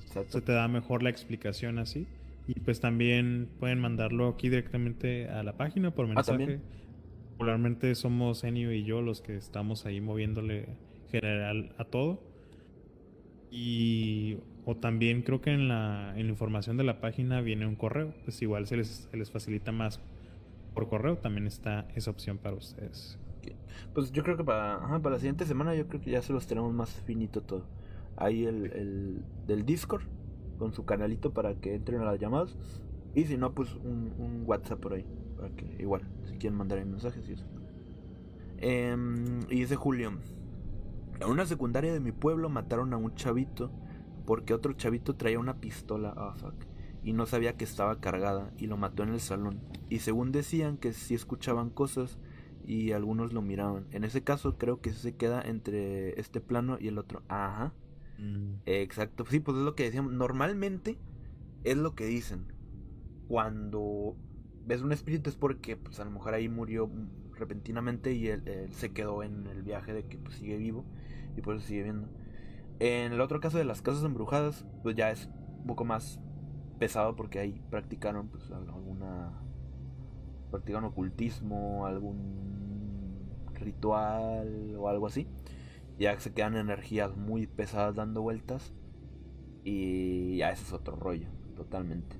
Exacto. 0.05 0.31
se 0.31 0.41
te 0.41 0.51
da 0.51 0.67
mejor 0.67 1.03
la 1.03 1.09
explicación 1.09 1.77
así. 1.79 2.07
Y 2.53 2.59
pues 2.59 2.81
también 2.81 3.47
pueden 3.59 3.79
mandarlo 3.79 4.27
aquí 4.27 4.49
directamente 4.49 5.29
a 5.29 5.41
la 5.41 5.55
página 5.55 5.91
por 5.91 6.07
mensaje. 6.07 6.37
también. 6.37 6.61
Popularmente 7.31 7.95
somos 7.95 8.43
Enio 8.43 8.73
y 8.73 8.83
yo 8.83 9.01
los 9.01 9.21
que 9.21 9.37
estamos 9.37 9.85
ahí 9.85 10.01
moviéndole 10.01 10.67
general 11.09 11.73
a 11.77 11.85
todo. 11.85 12.21
Y 13.51 14.37
o 14.65 14.75
también 14.75 15.21
creo 15.21 15.39
que 15.39 15.51
en 15.51 15.69
la, 15.69 16.13
en 16.17 16.25
la 16.25 16.31
información 16.31 16.75
de 16.75 16.83
la 16.83 16.99
página 16.99 17.39
viene 17.39 17.65
un 17.65 17.75
correo. 17.75 18.13
Pues 18.25 18.41
igual 18.41 18.67
se 18.67 18.75
les, 18.75 19.07
se 19.09 19.15
les 19.15 19.31
facilita 19.31 19.71
más 19.71 20.01
por 20.73 20.89
correo. 20.89 21.17
También 21.17 21.47
está 21.47 21.87
esa 21.95 22.11
opción 22.11 22.37
para 22.37 22.57
ustedes. 22.57 23.17
Pues 23.93 24.11
yo 24.11 24.23
creo 24.23 24.35
que 24.35 24.43
para, 24.43 24.75
ajá, 24.75 24.99
para 24.99 25.15
la 25.15 25.19
siguiente 25.19 25.45
semana 25.45 25.73
yo 25.73 25.87
creo 25.87 26.01
que 26.01 26.11
ya 26.11 26.21
se 26.21 26.33
los 26.33 26.47
tenemos 26.47 26.73
más 26.73 26.89
finito 27.05 27.41
todo. 27.41 27.63
Ahí 28.17 28.43
el, 28.43 28.65
el 28.73 29.21
del 29.47 29.65
Discord 29.65 30.03
con 30.61 30.73
su 30.73 30.85
canalito 30.85 31.33
para 31.33 31.55
que 31.55 31.73
entren 31.73 32.01
a 32.01 32.05
las 32.05 32.19
llamadas. 32.19 32.55
Y 33.15 33.23
si 33.23 33.35
no, 33.35 33.55
pues 33.55 33.73
un, 33.73 34.43
WhatsApp 34.45 34.79
por 34.79 34.93
ahí. 34.93 35.07
Para 35.35 35.49
que 35.55 35.65
igual, 35.79 36.07
si 36.25 36.37
quieren 36.37 36.55
mandar 36.55 36.85
mensajes 36.85 37.27
y 37.27 37.33
eso. 37.33 37.45
Em, 38.57 39.39
y 39.49 39.61
dice 39.61 39.75
Julio. 39.75 40.11
En 41.19 41.27
una 41.27 41.47
secundaria 41.47 41.91
de 41.91 41.99
mi 41.99 42.11
pueblo 42.11 42.47
mataron 42.47 42.93
a 42.93 42.97
un 42.97 43.15
chavito 43.15 43.71
porque 44.27 44.53
otro 44.53 44.73
chavito 44.73 45.15
traía 45.15 45.39
una 45.39 45.59
pistola, 45.59 46.13
ah 46.15 46.35
fuck, 46.35 46.53
y 47.03 47.13
no 47.13 47.25
sabía 47.25 47.57
que 47.57 47.63
estaba 47.63 47.99
cargada 47.99 48.53
y 48.59 48.67
lo 48.67 48.77
mató 48.77 49.01
en 49.01 49.09
el 49.09 49.19
salón. 49.19 49.61
Y 49.89 49.99
según 49.99 50.31
decían 50.31 50.77
que 50.77 50.93
sí 50.93 51.15
escuchaban 51.15 51.71
cosas 51.71 52.19
y 52.67 52.91
algunos 52.91 53.33
lo 53.33 53.41
miraban. 53.41 53.87
En 53.89 54.03
ese 54.03 54.23
caso 54.23 54.59
creo 54.59 54.79
que 54.79 54.93
se 54.93 55.15
queda 55.15 55.41
entre 55.41 56.19
este 56.19 56.39
plano 56.39 56.77
y 56.79 56.87
el 56.87 56.99
otro. 56.99 57.23
Ajá. 57.29 57.73
Exacto. 58.65 59.25
Sí, 59.29 59.39
pues 59.39 59.57
es 59.57 59.63
lo 59.63 59.75
que 59.75 59.83
decíamos. 59.83 60.13
Normalmente 60.13 60.97
es 61.63 61.77
lo 61.77 61.95
que 61.95 62.05
dicen. 62.05 62.47
Cuando 63.27 64.17
ves 64.65 64.81
un 64.81 64.91
espíritu 64.91 65.29
es 65.29 65.35
porque 65.37 65.77
pues 65.77 65.99
a 65.99 66.05
lo 66.05 66.11
mejor 66.11 66.33
ahí 66.33 66.49
murió 66.49 66.87
mm, 66.87 67.33
repentinamente 67.37 68.13
y 68.13 68.27
él, 68.29 68.69
se 68.73 68.93
quedó 68.93 69.23
en 69.23 69.47
el 69.47 69.63
viaje 69.63 69.93
de 69.93 70.05
que 70.07 70.17
pues, 70.19 70.35
sigue 70.37 70.57
vivo 70.57 70.85
y 71.37 71.41
por 71.41 71.55
eso 71.55 71.65
sigue 71.67 71.83
viendo. 71.83 72.09
En 72.79 73.13
el 73.13 73.21
otro 73.21 73.39
caso 73.41 73.57
de 73.57 73.65
las 73.65 73.81
casas 73.81 74.03
embrujadas, 74.05 74.65
pues 74.83 74.95
ya 74.95 75.11
es 75.11 75.29
un 75.61 75.67
poco 75.67 75.85
más 75.85 76.19
pesado 76.79 77.15
porque 77.15 77.39
ahí 77.39 77.61
practicaron 77.71 78.29
pues 78.29 78.51
al- 78.51 78.69
alguna 78.69 79.33
practican 80.49 80.83
ocultismo, 80.83 81.85
algún 81.85 83.21
ritual 83.53 84.75
o 84.77 84.89
algo 84.89 85.07
así. 85.07 85.27
Ya 86.01 86.19
se 86.19 86.33
quedan 86.33 86.55
energías 86.55 87.15
muy 87.15 87.45
pesadas 87.45 87.95
dando 87.95 88.23
vueltas 88.23 88.73
y 89.63 90.37
ya 90.37 90.51
ese 90.51 90.63
es 90.63 90.73
otro 90.73 90.95
rollo, 90.95 91.27
totalmente. 91.55 92.15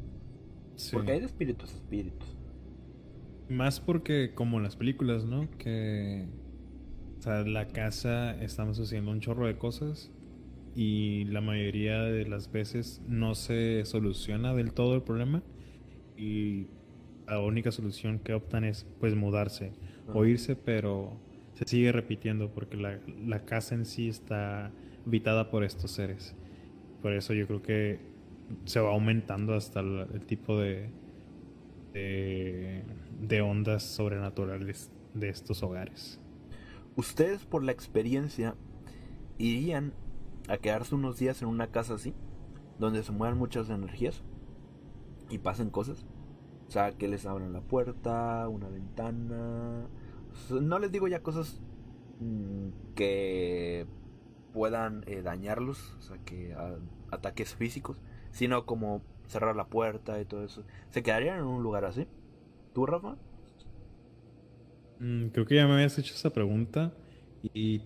Sí. 0.76 0.92
Porque 0.94 1.14
hay 1.14 1.20
de 1.20 1.26
espíritus, 1.26 1.74
espíritus. 1.74 2.38
Más 3.50 3.80
porque 3.80 4.34
como 4.36 4.58
en 4.58 4.64
las 4.64 4.76
películas, 4.76 5.26
¿no? 5.26 5.50
Que 5.58 6.28
o 7.18 7.22
sea, 7.24 7.42
la 7.42 7.68
casa 7.68 8.40
estamos 8.42 8.80
haciendo 8.80 9.12
un 9.12 9.20
chorro 9.20 9.48
de 9.48 9.58
cosas 9.58 10.12
y 10.76 11.26
la 11.26 11.42
mayoría 11.42 12.02
de 12.02 12.26
las 12.26 12.52
veces 12.52 13.02
no 13.08 13.36
se 13.36 13.84
soluciona 13.86 14.54
del 14.54 14.74
todo 14.74 14.96
el 14.96 15.02
problema 15.02 15.44
y 16.18 16.68
la 17.28 17.40
única 17.40 17.72
solución 17.72 18.20
que 18.20 18.34
optan 18.34 18.64
es 18.64 18.86
pues 19.00 19.16
mudarse 19.16 19.74
o 20.14 20.26
irse, 20.26 20.56
pero 20.56 21.20
se 21.62 21.70
sigue 21.70 21.92
repitiendo 21.92 22.50
porque 22.50 22.76
la, 22.78 23.00
la 23.26 23.46
casa 23.46 23.76
en 23.76 23.86
sí 23.86 24.10
está 24.10 24.72
habitada 25.06 25.50
por 25.52 25.64
estos 25.64 25.92
seres. 25.92 26.36
Por 27.02 27.14
eso 27.14 27.34
yo 27.34 27.46
creo 27.48 27.62
que 27.62 28.00
se 28.66 28.80
va 28.80 28.90
aumentando 28.90 29.54
hasta 29.54 29.80
el, 29.80 30.08
el 30.14 30.26
tipo 30.26 30.58
de, 30.58 30.90
de, 31.94 32.84
de 33.22 33.42
ondas 33.42 33.84
sobrenaturales 33.84 34.92
de 35.14 35.30
estos 35.30 35.62
hogares. 35.64 36.20
¿Ustedes 36.96 37.46
por 37.46 37.64
la 37.64 37.72
experiencia 37.72 38.56
irían 39.38 39.94
a 40.48 40.58
quedarse 40.58 40.96
unos 40.96 41.18
días 41.20 41.42
en 41.42 41.48
una 41.48 41.68
casa 41.68 41.94
así? 41.94 42.14
Donde 42.80 43.04
se 43.04 43.12
muevan 43.12 43.38
muchas 43.38 43.70
energías 43.70 44.24
y 45.30 45.38
pasen 45.38 45.70
cosas. 45.70 46.06
O 46.68 46.72
sea, 46.72 46.92
que 46.94 47.08
les 47.08 47.26
abran 47.26 47.54
la 47.54 47.62
puerta, 47.62 48.48
una 48.48 48.68
ventana. 48.68 49.88
Sea, 50.48 50.62
No 50.62 50.80
les 50.80 50.92
digo 50.92 51.08
ya 51.08 51.22
cosas 51.22 51.60
mm, 52.20 52.70
que 52.96 53.86
puedan 54.54 55.04
eh, 55.08 55.22
dañarlos, 55.22 55.96
o 56.00 56.02
sea, 56.02 56.18
que 56.26 56.54
a- 56.54 56.78
ataques 57.12 57.56
físicos, 57.56 57.98
sino 58.32 58.66
como 58.66 59.02
cerrar 59.28 59.56
la 59.56 59.68
puerta 59.68 60.20
y 60.20 60.26
todo 60.26 60.44
eso. 60.44 60.64
¿Se 60.90 61.04
quedarían 61.04 61.38
en 61.40 61.46
un 61.46 61.64
lugar 61.64 61.86
así? 61.86 62.08
¿Tú, 62.74 62.86
Rafa? 62.86 63.16
Mm, 65.00 65.28
creo 65.28 65.46
que 65.46 65.56
ya 65.56 65.68
me 65.68 65.74
habías 65.74 65.98
hecho 65.98 66.14
esa 66.14 66.32
pregunta 66.32 66.94
y 67.44 67.50
mi 67.50 67.82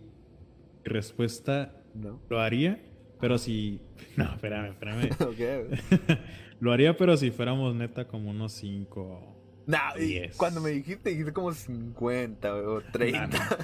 respuesta 0.84 1.82
No. 1.94 2.20
lo 2.30 2.40
haría, 2.40 2.82
Pero 3.20 3.38
si. 3.38 3.82
No, 4.18 4.26
espérame, 4.26 4.72
espérame. 4.72 5.10
Lo 6.60 6.72
haría, 6.72 6.96
pero 6.98 7.16
si 7.18 7.32
fuéramos 7.32 7.76
neta 7.76 8.08
como 8.08 8.30
unos 8.32 8.54
5. 8.54 9.35
Nah, 9.68 9.98
y 10.00 10.30
cuando 10.38 10.62
me 10.62 10.70
dijiste, 10.70 11.10
dijiste 11.10 11.34
como 11.34 11.52
50 11.52 12.54
o 12.56 12.82
30. 12.82 13.58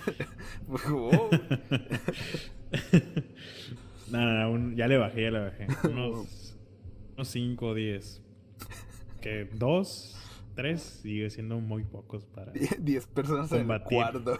Oh, 0.91 1.30
No, 4.10 4.19
no, 4.26 4.34
no, 4.40 4.52
un- 4.52 4.76
ya 4.76 4.88
le 4.88 4.98
bajé, 4.98 5.23
ya 5.23 5.32
le 5.32 5.40
bajé. 5.40 5.68
Unos, 5.88 6.56
unos 7.15 7.28
5 7.28 7.65
o 7.68 7.73
10. 7.73 8.22
Que 9.22 9.45
2, 9.53 10.18
3 10.56 10.82
sigue 10.82 11.30
siendo 11.30 11.60
muy 11.60 11.84
pocos 11.84 12.26
para, 12.26 12.52
10 12.52 13.07
personas 13.07 13.52
en 13.52 13.57
el 13.60 13.64
Combatir. 13.68 13.98
cuarto. 13.98 14.38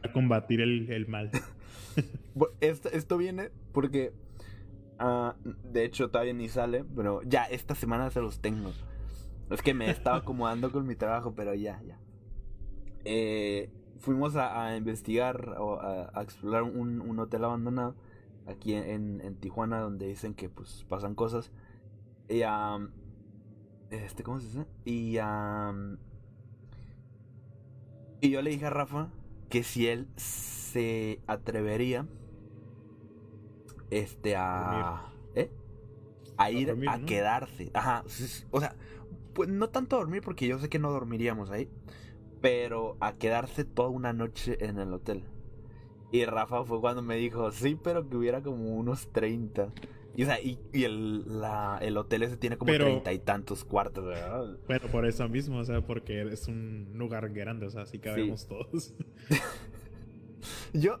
para 0.00 0.12
combatir 0.12 0.60
el, 0.62 0.90
el 0.90 1.06
mal. 1.06 1.30
Esto, 2.60 2.88
esto 2.88 3.18
viene 3.18 3.50
porque, 3.72 4.12
ah, 4.98 5.34
de 5.70 5.84
hecho, 5.84 6.08
todavía 6.08 6.32
ni 6.32 6.48
sale, 6.48 6.84
pero 6.96 7.20
ya 7.24 7.44
esta 7.44 7.74
semana 7.74 8.10
se 8.10 8.20
los 8.22 8.40
tengo. 8.40 8.72
Es 9.52 9.62
que 9.62 9.74
me 9.74 9.90
estaba 9.90 10.18
acomodando 10.18 10.72
con 10.72 10.86
mi 10.86 10.96
trabajo, 10.96 11.34
pero 11.34 11.54
ya, 11.54 11.82
ya. 11.82 11.98
Eh, 13.04 13.70
fuimos 13.98 14.36
a, 14.36 14.66
a 14.66 14.76
investigar 14.76 15.56
o 15.58 15.80
a, 15.80 16.10
a 16.14 16.22
explorar 16.22 16.62
un, 16.62 17.00
un 17.00 17.18
hotel 17.18 17.44
abandonado 17.44 17.94
aquí 18.46 18.74
en, 18.74 19.20
en 19.20 19.36
Tijuana, 19.36 19.80
donde 19.80 20.06
dicen 20.06 20.34
que 20.34 20.48
pues 20.48 20.84
pasan 20.88 21.14
cosas. 21.14 21.52
Y 22.28 22.42
am, 22.42 22.92
este, 23.90 24.22
¿cómo 24.22 24.40
se 24.40 24.46
dice? 24.46 24.66
Y 24.84 25.18
am, 25.18 25.98
y 28.20 28.30
yo 28.30 28.40
le 28.42 28.50
dije 28.50 28.66
a 28.66 28.70
Rafa 28.70 29.10
que 29.48 29.62
si 29.62 29.88
él 29.88 30.08
se 30.16 31.20
atrevería 31.26 32.06
este 33.90 34.34
a 34.36 35.12
¿eh? 35.34 35.50
a 36.38 36.50
ir 36.50 36.68
dormir, 36.68 36.88
a 36.88 36.98
¿no? 36.98 37.06
quedarse. 37.06 37.70
Ajá, 37.74 38.04
o 38.50 38.60
sea, 38.60 38.74
pues 39.34 39.48
no 39.48 39.68
tanto 39.70 39.96
a 39.96 40.00
dormir 40.00 40.22
porque 40.22 40.46
yo 40.46 40.58
sé 40.58 40.68
que 40.68 40.78
no 40.78 40.90
dormiríamos 40.92 41.50
ahí, 41.50 41.68
pero 42.40 42.96
a 43.00 43.14
quedarse 43.14 43.64
toda 43.64 43.88
una 43.88 44.12
noche 44.12 44.64
en 44.64 44.78
el 44.78 44.92
hotel. 44.92 45.24
Y 46.10 46.24
Rafa 46.26 46.64
fue 46.64 46.80
cuando 46.80 47.02
me 47.02 47.16
dijo, 47.16 47.50
"Sí, 47.52 47.78
pero 47.82 48.08
que 48.08 48.16
hubiera 48.16 48.42
como 48.42 48.76
unos 48.76 49.08
30." 49.12 49.72
Y, 50.14 50.24
o 50.24 50.26
sea, 50.26 50.38
y, 50.42 50.58
y 50.74 50.84
el, 50.84 51.40
la- 51.40 51.78
el 51.80 51.96
hotel 51.96 52.22
ese 52.24 52.36
tiene 52.36 52.58
como 52.58 52.70
Pero- 52.70 52.84
treinta 52.84 53.12
y 53.14 53.18
tantos 53.18 53.64
cuartos, 53.64 54.04
¿verdad? 54.04 54.58
Bueno, 54.66 54.88
por 54.92 55.06
eso 55.06 55.26
mismo, 55.28 55.58
o 55.58 55.64
sea, 55.64 55.80
porque 55.80 56.20
es 56.30 56.48
un 56.48 56.90
lugar 56.94 57.30
grande, 57.30 57.64
o 57.66 57.70
sea, 57.70 57.82
así 57.82 57.98
cabemos 57.98 58.46
todos. 58.46 58.92
Yo, 60.74 60.98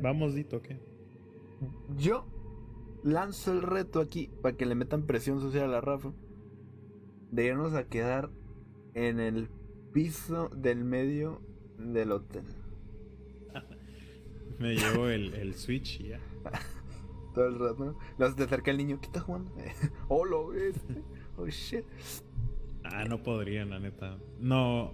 Vamos, 0.00 0.34
Dito, 0.34 0.62
¿qué? 0.62 0.78
Yo 1.96 2.26
lanzo 3.02 3.52
el 3.52 3.62
reto 3.62 4.00
aquí 4.00 4.30
para 4.42 4.56
que 4.56 4.64
le 4.66 4.74
metan 4.74 5.02
presión 5.06 5.40
social 5.40 5.72
a 5.74 5.80
Rafa. 5.80 6.12
De 7.30 7.44
irnos 7.44 7.74
a 7.74 7.84
quedar 7.84 8.30
en 8.94 9.20
el 9.20 9.48
piso 9.92 10.48
del 10.48 10.84
medio 10.84 11.40
del 11.78 12.12
hotel. 12.12 12.44
Me 14.58 14.74
llevo 14.74 15.08
el, 15.08 15.34
el 15.34 15.54
Switch 15.54 16.00
y 16.00 16.08
ya. 16.08 16.20
Todo 17.34 17.46
el 17.48 17.58
rato. 17.58 17.84
¿no? 17.84 17.98
Luego 18.18 18.32
se 18.32 18.38
te 18.38 18.44
acerca 18.44 18.70
el 18.70 18.78
niño. 18.78 18.98
¿Qué 19.00 19.06
está 19.06 19.20
jugando? 19.20 19.52
oh, 20.08 20.24
lo 20.24 20.48
ves. 20.48 20.76
Oh, 21.36 21.46
shit. 21.46 21.84
Ah, 22.84 23.04
no 23.04 23.22
podría, 23.22 23.64
la 23.64 23.78
neta. 23.78 24.18
No. 24.40 24.92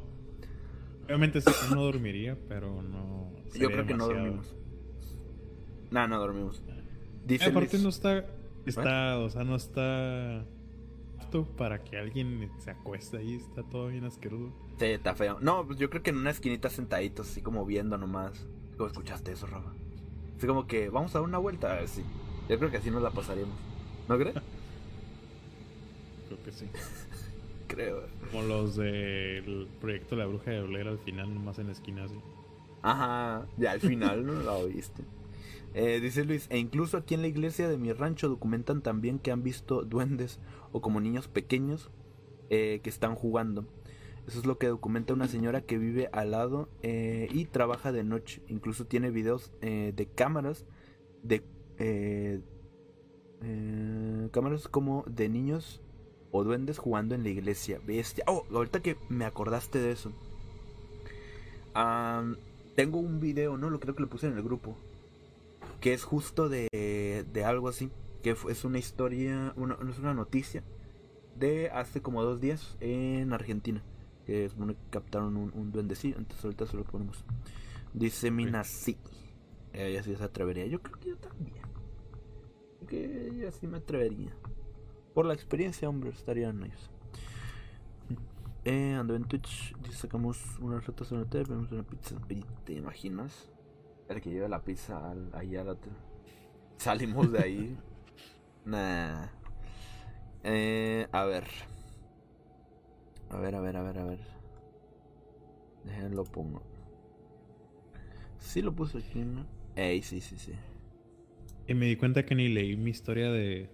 Obviamente 1.05 1.40
sí 1.40 1.51
no 1.70 1.82
dormiría, 1.82 2.36
pero 2.48 2.82
no. 2.82 3.32
Yo 3.55 3.69
creo 3.70 3.86
que 3.86 3.94
no 3.94 4.06
dormimos. 4.09 4.55
No, 5.90 6.09
no 6.09 6.19
dormimos. 6.19 6.62
Eh, 6.66 6.82
Dice 7.24 7.44
aparte 7.47 7.74
Luis- 7.74 7.82
no 7.82 7.89
está. 7.90 8.27
Está, 8.66 9.19
o 9.19 9.28
sea, 9.28 9.44
no 9.44 9.56
está 9.56 10.44
para 11.43 11.82
que 11.82 11.98
alguien 11.98 12.51
se 12.59 12.70
acueste 12.70 13.19
ahí, 13.19 13.35
está 13.35 13.62
todo 13.65 13.89
bien 13.89 14.05
asqueroso. 14.05 14.52
Sí, 14.78 14.86
está 14.86 15.15
feo. 15.15 15.39
No, 15.40 15.66
pues 15.66 15.78
yo 15.78 15.90
creo 15.90 16.02
que 16.02 16.11
en 16.11 16.19
una 16.19 16.31
esquinita 16.31 16.70
sentaditos, 16.70 17.28
así 17.28 17.43
como 17.43 17.66
viendo 17.66 17.98
nomás. 17.98 18.47
¿Cómo 18.77 18.89
escuchaste 18.89 19.32
eso, 19.32 19.47
Rafa? 19.47 19.73
Así 20.36 20.47
como 20.47 20.66
que 20.66 20.90
vamos 20.90 21.15
a 21.15 21.19
dar 21.19 21.28
una 21.28 21.39
vuelta. 21.39 21.73
A 21.73 21.74
ver, 21.77 21.89
sí. 21.89 22.05
Yo 22.48 22.59
creo 22.59 22.70
que 22.70 22.77
así 22.77 22.90
nos 22.90 23.02
la 23.02 23.11
pasaríamos. 23.11 23.56
¿No 24.09 24.16
crees? 24.19 24.36
Creo 26.28 26.43
que 26.43 26.52
sí. 26.52 26.66
creo. 27.66 28.05
Como 28.31 28.44
los 28.44 28.77
del 28.77 29.69
proyecto 29.81 30.16
La 30.16 30.27
Bruja 30.27 30.51
de 30.52 30.62
Blair 30.62 30.89
al 30.89 30.98
final, 30.98 31.32
nomás 31.35 31.59
en 31.59 31.66
la 31.66 31.73
esquina 31.73 32.05
así. 32.05 32.16
Ajá, 32.82 33.47
ya 33.56 33.73
al 33.73 33.81
final 33.81 34.27
no 34.27 34.35
la 34.35 34.52
oíste. 34.52 35.02
Eh, 35.74 35.98
dice 36.01 36.24
Luis, 36.24 36.47
e 36.51 36.59
incluso 36.59 36.97
aquí 36.97 37.15
en 37.15 37.23
la 37.23 37.27
iglesia 37.27 37.69
de 37.69 37.78
mi 37.78 37.93
rancho 37.93 38.28
documentan 38.28 38.81
también 38.81 39.19
que 39.19 39.32
han 39.32 39.43
visto 39.43 39.82
duendes 39.82 40.39
o 40.74 40.80
como 40.80 41.01
niños 41.01 41.28
pequeños 41.28 41.88
eh, 42.51 42.80
que 42.82 42.90
están 42.90 43.14
jugando. 43.14 43.64
Eso 44.26 44.40
es 44.40 44.44
lo 44.44 44.59
que 44.59 44.66
documenta 44.66 45.14
una 45.14 45.28
señora 45.28 45.60
que 45.60 45.78
vive 45.78 46.09
al 46.12 46.32
lado 46.32 46.68
eh, 46.82 47.28
y 47.30 47.44
trabaja 47.44 47.92
de 47.92 48.02
noche. 48.02 48.42
Incluso 48.48 48.84
tiene 48.84 49.10
videos 49.10 49.52
eh, 49.62 49.92
de 49.94 50.06
cámaras 50.06 50.66
de 51.22 51.44
cámaras 54.32 54.66
como 54.66 55.05
de 55.06 55.28
niños 55.28 55.80
o 56.32 56.42
duendes 56.42 56.78
jugando 56.78 57.14
en 57.14 57.22
la 57.22 57.28
iglesia. 57.28 57.80
Bestia. 57.86 58.24
Oh, 58.26 58.44
ahorita 58.52 58.82
que 58.82 58.96
me 59.09 59.26
acordaste 59.26 59.78
de 59.78 59.92
eso. 59.92 60.10
Tengo 62.74 62.98
un 62.98 63.20
video, 63.20 63.56
¿no? 63.56 63.70
Lo 63.70 63.78
creo 63.78 63.94
que 63.94 64.02
lo 64.02 64.09
puse 64.09 64.26
en 64.26 64.36
el 64.36 64.42
grupo. 64.42 64.76
Que 65.80 65.92
es 65.92 66.02
justo 66.02 66.48
de, 66.48 66.68
de 67.32 67.44
algo 67.44 67.68
así. 67.68 67.90
Que 68.24 68.34
es 68.48 68.64
una 68.64 68.78
historia, 68.78 69.52
una, 69.55 69.78
es 69.88 69.98
una 70.01 70.14
noticia. 70.14 70.64
De 71.36 71.70
hace 71.70 72.01
como 72.01 72.22
dos 72.22 72.40
días 72.40 72.76
en 72.80 73.32
Argentina. 73.32 73.84
Que 74.26 74.46
es 74.46 74.56
bueno, 74.56 74.72
que 74.72 74.90
captaron 74.90 75.36
un, 75.36 75.52
un 75.55 75.70
duendecillo. 75.70 76.16
Entonces 76.18 76.44
ahorita 76.44 76.66
se 76.66 76.76
lo 76.76 76.84
ponemos. 76.84 77.24
Dice 77.92 78.32
Mina 78.32 78.64
sí. 78.64 78.98
Ella 79.74 80.02
sí 80.02 80.16
se 80.16 80.24
atrevería. 80.24 80.66
Yo 80.66 80.82
creo 80.82 80.98
que 80.98 81.09
yo 81.10 81.16
también. 81.18 81.56
Creo 82.78 82.88
Que 82.88 83.28
ella 83.28 83.52
sí 83.52 83.66
me 83.66 83.78
atrevería. 83.78 84.34
Por 85.14 85.26
la 85.26 85.34
experiencia, 85.34 85.88
hombre, 85.88 86.10
estaría 86.10 86.52
nice. 86.52 86.90
Eh, 88.66 88.94
ando 88.94 89.14
en 89.14 89.24
Twitch, 89.24 89.76
dice, 89.82 89.98
sacamos 89.98 90.59
unas 90.59 90.86
retas 90.86 91.12
en 91.12 91.18
el 91.18 91.24
hotel, 91.24 91.44
vemos 91.46 91.70
una 91.70 91.82
pizza. 91.82 92.16
Oye, 92.30 92.46
¿te 92.64 92.72
imaginas? 92.72 93.52
El 94.09 94.22
que 94.22 94.30
lleva 94.30 94.48
la 94.48 94.64
pizza 94.64 95.10
al, 95.10 95.30
ahí 95.34 95.55
al 95.55 95.68
hotel. 95.68 95.92
Salimos 96.78 97.30
de 97.30 97.38
ahí. 97.40 97.78
nah. 98.64 99.28
Eh, 100.42 101.06
a 101.12 101.24
ver. 101.24 101.44
A 103.30 103.38
ver, 103.38 103.54
a 103.54 103.60
ver, 103.60 103.76
a 103.76 103.82
ver, 103.82 103.98
a 103.98 104.04
ver. 104.04 104.18
Déjenlo 105.84 106.16
lo 106.16 106.24
pongo. 106.24 106.62
Sí 108.38 108.62
lo 108.62 108.74
puse 108.74 108.98
aquí, 108.98 109.20
¿no? 109.20 109.46
Ey, 109.76 110.02
sí, 110.02 110.20
sí, 110.20 110.36
sí. 110.36 110.52
Y 111.66 111.74
me 111.74 111.86
di 111.86 111.96
cuenta 111.96 112.24
que 112.24 112.34
ni 112.34 112.48
leí 112.48 112.76
mi 112.76 112.90
historia 112.90 113.30
de, 113.30 113.70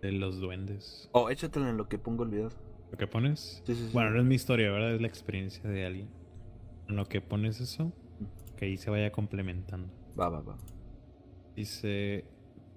de 0.00 0.12
los 0.12 0.40
duendes. 0.40 1.08
Oh, 1.12 1.30
échatelo 1.30 1.68
en 1.68 1.76
lo 1.76 1.88
que 1.88 1.98
pongo 1.98 2.24
el 2.24 2.30
video. 2.30 2.50
¿Lo 2.90 2.98
que 2.98 3.06
pones? 3.06 3.62
Sí, 3.66 3.74
sí, 3.74 3.86
sí. 3.86 3.90
Bueno, 3.92 4.10
no 4.10 4.20
es 4.20 4.24
mi 4.24 4.34
historia, 4.34 4.70
¿verdad? 4.70 4.94
Es 4.94 5.00
la 5.00 5.06
experiencia 5.06 5.68
de 5.68 5.84
alguien. 5.84 6.08
En 6.88 6.96
lo 6.96 7.06
que 7.06 7.20
pones 7.20 7.60
eso, 7.60 7.92
que 8.56 8.66
ahí 8.66 8.76
se 8.76 8.90
vaya 8.90 9.12
complementando. 9.12 9.92
Va, 10.18 10.28
va, 10.28 10.40
va. 10.40 10.56
Dice, 11.54 12.24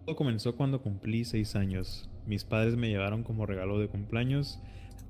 todo 0.08 0.16
comenzó 0.16 0.56
cuando 0.56 0.82
cumplí 0.82 1.26
seis 1.26 1.58
años. 1.58 2.10
Mis 2.26 2.46
padres 2.46 2.78
me 2.78 2.88
llevaron 2.88 3.24
como 3.24 3.46
regalo 3.46 3.78
de 3.78 3.90
cumpleaños 3.90 4.58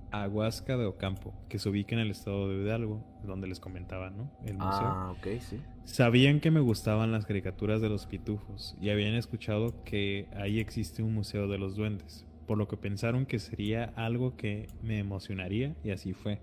a 0.10 0.28
Huasca 0.28 0.76
de 0.76 0.86
Ocampo, 0.86 1.36
que 1.50 1.60
se 1.60 1.70
ubica 1.70 1.94
en 1.94 2.02
el 2.02 2.10
estado 2.10 2.50
de 2.50 2.64
Hidalgo, 2.64 3.06
donde 3.24 3.46
les 3.46 3.60
comentaba, 3.60 4.10
¿no? 4.10 4.32
El 4.44 4.56
museo. 4.56 4.88
Ah, 4.88 5.14
ok, 5.16 5.40
sí. 5.40 5.60
Sabían 5.86 6.40
que 6.40 6.50
me 6.50 6.62
gustaban 6.62 7.12
las 7.12 7.28
caricaturas 7.28 7.80
de 7.80 7.90
los 7.90 8.08
pitufos 8.08 8.76
y 8.82 8.90
habían 8.90 9.14
escuchado 9.14 9.84
que 9.84 10.28
ahí 10.36 10.60
existe 10.60 11.04
un 11.04 11.14
museo 11.14 11.48
de 11.48 11.60
los 11.60 11.76
duendes, 11.76 12.26
por 12.48 12.58
lo 12.58 12.68
que 12.68 12.78
pensaron 12.78 13.28
que 13.28 13.38
sería 13.38 13.94
algo 13.96 14.36
que 14.36 14.66
me 14.82 14.98
emocionaría 14.98 15.76
y 15.84 15.92
así 15.92 16.14
fue. 16.14 16.40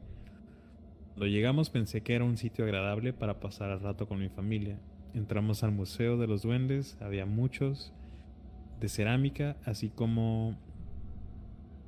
Cuando 1.08 1.26
llegamos 1.26 1.70
pensé 1.70 2.02
que 2.02 2.14
era 2.14 2.24
un 2.24 2.36
sitio 2.36 2.64
agradable 2.64 3.12
para 3.12 3.40
pasar 3.40 3.72
el 3.72 3.80
rato 3.80 4.06
con 4.06 4.20
mi 4.20 4.28
familia. 4.28 4.78
Entramos 5.12 5.64
al 5.64 5.72
museo 5.72 6.18
de 6.18 6.28
los 6.28 6.42
duendes, 6.42 6.96
había 7.00 7.26
muchos 7.26 7.92
de 8.84 8.88
cerámica, 8.90 9.56
así 9.64 9.88
como 9.88 10.56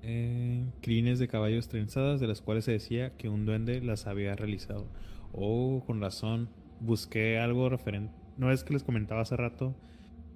eh, 0.02 0.64
crines 0.81 1.18
de 1.18 1.28
caballos 1.28 1.68
trenzadas 1.68 2.20
de 2.20 2.27
las 2.27 2.40
cuales 2.40 2.64
se 2.64 2.73
decía 2.73 3.16
que 3.18 3.28
un 3.28 3.44
duende 3.44 3.81
las 3.82 4.06
había 4.06 4.35
realizado. 4.35 4.86
Oh, 5.32 5.82
con 5.86 6.01
razón. 6.01 6.48
Busqué 6.81 7.39
algo 7.39 7.68
referente. 7.68 8.14
¿No 8.39 8.51
es 8.51 8.64
que 8.64 8.73
les 8.73 8.82
comentaba 8.82 9.20
hace 9.20 9.36
rato 9.36 9.74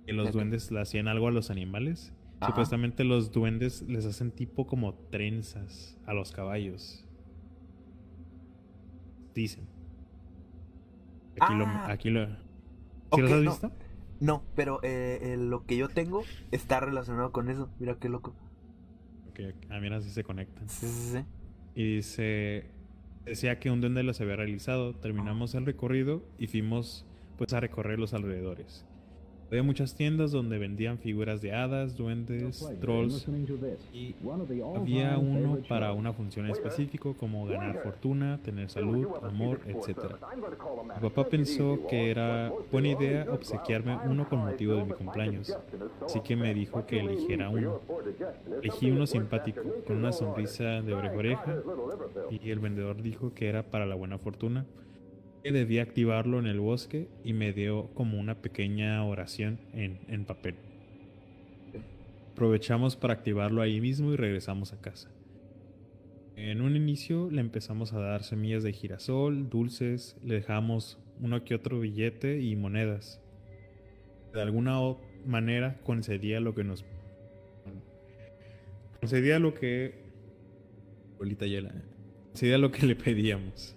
que 0.07 0.13
los 0.13 0.33
duendes 0.33 0.71
le 0.71 0.81
hacían 0.81 1.09
algo 1.09 1.29
a 1.29 1.31
los 1.31 1.51
animales? 1.51 2.13
Ajá. 2.41 2.53
Supuestamente 2.53 3.05
los 3.05 3.33
duendes 3.33 3.83
les 3.83 4.05
hacen 4.07 4.31
tipo 4.33 4.67
como 4.67 4.95
trenzas 4.95 5.99
a 6.07 6.13
los 6.15 6.33
caballos. 6.33 7.05
Dicen. 9.35 9.65
Aquí 11.41 11.55
Ah. 11.55 11.57
lo. 11.57 11.67
Aquí 11.93 12.11
lo 12.11 12.27
¿Sí 13.13 13.21
los 13.23 13.33
has 13.33 13.43
no. 13.43 13.51
visto? 13.51 13.73
No, 14.21 14.45
pero 14.55 14.81
eh, 14.83 15.19
eh, 15.23 15.37
lo 15.39 15.65
que 15.65 15.77
yo 15.77 15.89
tengo 15.89 16.25
está 16.53 16.79
relacionado 16.81 17.33
con 17.33 17.49
eso. 17.49 17.71
Mira 17.79 17.97
qué 17.99 18.09
loco. 18.09 18.35
Que, 19.35 19.55
ah, 19.71 19.81
mira, 19.81 19.97
así 19.97 20.11
se 20.11 20.23
conectan. 20.23 20.69
Sí, 20.69 20.87
sí, 20.87 21.13
sí. 21.13 21.25
Y 21.75 21.97
dice, 21.97 22.67
decía 23.25 23.59
que 23.59 23.71
un 23.71 23.81
duende 23.81 24.03
los 24.03 24.21
había 24.21 24.37
realizado. 24.37 24.95
Terminamos 24.95 25.55
el 25.55 25.65
recorrido 25.65 26.23
y 26.39 26.47
fuimos 26.49 27.07
pues 27.39 27.55
a 27.55 27.61
recorrer 27.61 27.99
los 27.99 28.13
alrededores. 28.13 28.85
Había 29.51 29.65
muchas 29.65 29.97
tiendas 29.97 30.31
donde 30.31 30.59
vendían 30.59 30.99
figuras 30.99 31.43
de 31.43 31.53
hadas, 31.53 31.97
duendes, 31.97 32.65
trolls 32.81 33.27
y 33.93 34.15
había 34.77 35.19
uno 35.19 35.59
para 35.69 35.93
una 35.93 36.13
función 36.13 36.49
específica 36.49 37.13
como 37.19 37.47
ganar 37.47 37.83
fortuna, 37.83 38.39
tener 38.45 38.71
salud, 38.71 39.09
amor, 39.25 39.61
etc. 39.67 40.15
Mi 40.95 41.09
papá 41.09 41.29
pensó 41.29 41.81
que 41.89 42.13
era 42.13 42.53
buena 42.71 42.89
idea 42.91 43.27
obsequiarme 43.29 43.99
uno 44.07 44.29
con 44.29 44.39
motivo 44.39 44.77
de 44.77 44.85
mi 44.85 44.93
cumpleaños, 44.93 45.53
así 46.05 46.21
que 46.21 46.37
me 46.37 46.55
dijo 46.55 46.87
que 46.87 47.01
eligiera 47.01 47.51
uno. 47.51 47.81
Elegí 48.63 48.93
uno 48.93 49.05
simpático, 49.09 49.63
con 49.85 49.97
una 49.97 50.13
sonrisa 50.13 50.81
de 50.81 50.95
oreja 50.95 51.15
a 51.15 51.19
oreja, 51.19 51.57
y 52.31 52.51
el 52.51 52.61
vendedor 52.61 53.03
dijo 53.03 53.35
que 53.35 53.49
era 53.49 53.65
para 53.65 53.85
la 53.85 53.97
buena 53.97 54.17
fortuna 54.17 54.65
que 55.43 55.53
debía 55.53 55.83
activarlo 55.83 56.39
en 56.39 56.47
el 56.47 56.61
bosque 56.61 57.09
y 57.25 57.33
me 57.33 57.53
dio 57.53 57.91
como 57.95 58.19
una 58.19 58.43
pequeña 58.43 59.05
oración 59.05 59.59
en, 59.73 59.99
en 60.09 60.25
papel. 60.25 60.55
Aprovechamos 62.33 62.97
para 62.97 63.15
activarlo 63.15 63.63
ahí 63.63 63.81
mismo 63.81 64.13
y 64.13 64.17
regresamos 64.17 64.73
a 64.73 64.81
casa. 64.81 65.11
En 66.37 66.63
un 66.63 66.75
inicio 66.75 67.31
le 67.31 67.41
empezamos 67.41 67.93
a 67.93 68.01
dar 68.01 68.25
semillas 68.25 68.63
de 68.63 68.73
girasol, 68.73 69.51
dulces, 69.51 70.17
le 70.25 70.37
dejamos 70.37 70.99
uno 71.21 71.45
que 71.45 71.55
otro 71.55 71.81
billete 71.81 72.41
y 72.41 72.57
monedas. 72.57 73.21
De 74.33 74.41
alguna 74.41 74.81
manera 75.27 75.79
concedía 75.83 76.41
lo 76.41 76.55
que 76.55 76.65
nos... 76.65 76.85
Concedía 79.01 79.39
lo 79.39 79.55
que... 79.55 79.95
Abuelita 81.15 81.47
Yela. 81.47 81.75
Concedía 82.29 82.59
lo 82.59 82.71
que 82.71 82.87
le 82.87 82.97
pedíamos. 82.97 83.77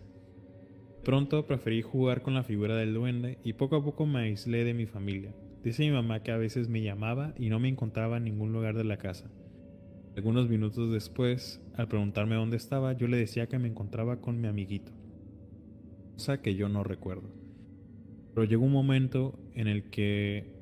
Pronto 1.04 1.46
preferí 1.46 1.82
jugar 1.82 2.22
con 2.22 2.34
la 2.34 2.44
figura 2.44 2.78
del 2.78 2.94
duende 2.94 3.38
y 3.44 3.54
poco 3.54 3.76
a 3.76 3.84
poco 3.84 4.06
me 4.06 4.20
aislé 4.20 4.64
de 4.64 4.74
mi 4.74 4.86
familia. 4.86 5.36
Dice 5.62 5.84
mi 5.84 5.92
mamá 5.92 6.24
que 6.24 6.32
a 6.32 6.38
veces 6.38 6.70
me 6.70 6.82
llamaba 6.82 7.34
y 7.38 7.50
no 7.50 7.60
me 7.60 7.68
encontraba 7.68 8.18
en 8.18 8.24
ningún 8.24 8.54
lugar 8.54 8.78
de 8.78 8.86
la 8.86 8.96
casa. 8.96 9.30
Algunos 10.16 10.48
minutos 10.48 10.94
después, 10.94 11.62
al 11.76 11.90
preguntarme 11.90 12.36
dónde 12.36 12.56
estaba, 12.56 12.94
yo 12.94 13.08
le 13.08 13.18
decía 13.18 13.48
que 13.48 13.60
me 13.60 13.68
encontraba 13.68 14.22
con 14.22 14.40
mi 14.40 14.48
amiguito. 14.48 14.94
Cosa 16.14 16.42
que 16.42 16.56
yo 16.56 16.70
no 16.70 16.86
recuerdo. 16.86 17.30
Pero 18.34 18.46
llegó 18.46 18.64
un 18.64 18.72
momento 18.72 19.38
en 19.56 19.68
el 19.68 19.90
que, 19.90 20.54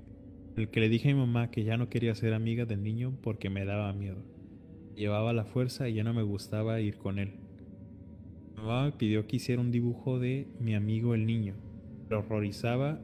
el 0.57 0.69
que 0.69 0.80
le 0.80 0.89
dije 0.89 1.11
a 1.11 1.13
mi 1.13 1.19
mamá 1.19 1.51
que 1.51 1.63
ya 1.63 1.77
no 1.77 1.88
quería 1.88 2.15
ser 2.15 2.34
amiga 2.34 2.65
del 2.65 2.81
niño 2.81 3.15
porque 3.22 3.51
me 3.51 3.63
daba 3.63 3.93
miedo. 3.93 4.23
Llevaba 4.95 5.34
la 5.34 5.45
fuerza 5.45 5.88
y 5.88 5.93
ya 5.93 6.03
no 6.03 6.15
me 6.15 6.23
gustaba 6.23 6.81
ir 6.81 6.97
con 6.97 7.19
él. 7.19 7.40
Mamá 8.61 8.83
me 8.83 8.91
pidió 8.91 9.25
que 9.25 9.38
hiciera 9.38 9.59
un 9.59 9.71
dibujo 9.71 10.19
de 10.19 10.47
mi 10.59 10.75
amigo 10.75 11.15
el 11.15 11.25
niño. 11.25 11.55
Me 12.07 12.15
horrorizaba. 12.15 12.99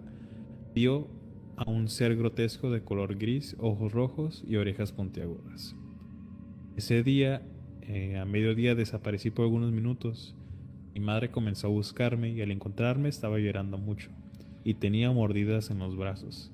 Vio 0.75 1.07
a 1.55 1.67
un 1.67 1.89
ser 1.89 2.15
grotesco 2.15 2.69
de 2.69 2.84
color 2.84 3.17
gris, 3.17 3.55
ojos 3.57 3.91
rojos 3.91 4.43
y 4.47 4.57
orejas 4.57 4.91
puntiagudas. 4.91 5.75
Ese 6.75 7.01
día, 7.01 7.41
eh, 7.81 8.19
a 8.19 8.25
mediodía, 8.25 8.75
desaparecí 8.75 9.31
por 9.31 9.45
algunos 9.45 9.71
minutos. 9.71 10.35
Mi 10.93 10.99
madre 10.99 11.31
comenzó 11.31 11.67
a 11.67 11.71
buscarme 11.71 12.29
y 12.29 12.41
al 12.43 12.51
encontrarme 12.51 13.09
estaba 13.09 13.39
llorando 13.39 13.79
mucho 13.79 14.11
y 14.63 14.75
tenía 14.75 15.11
mordidas 15.11 15.71
en 15.71 15.79
los 15.79 15.97
brazos. 15.97 16.51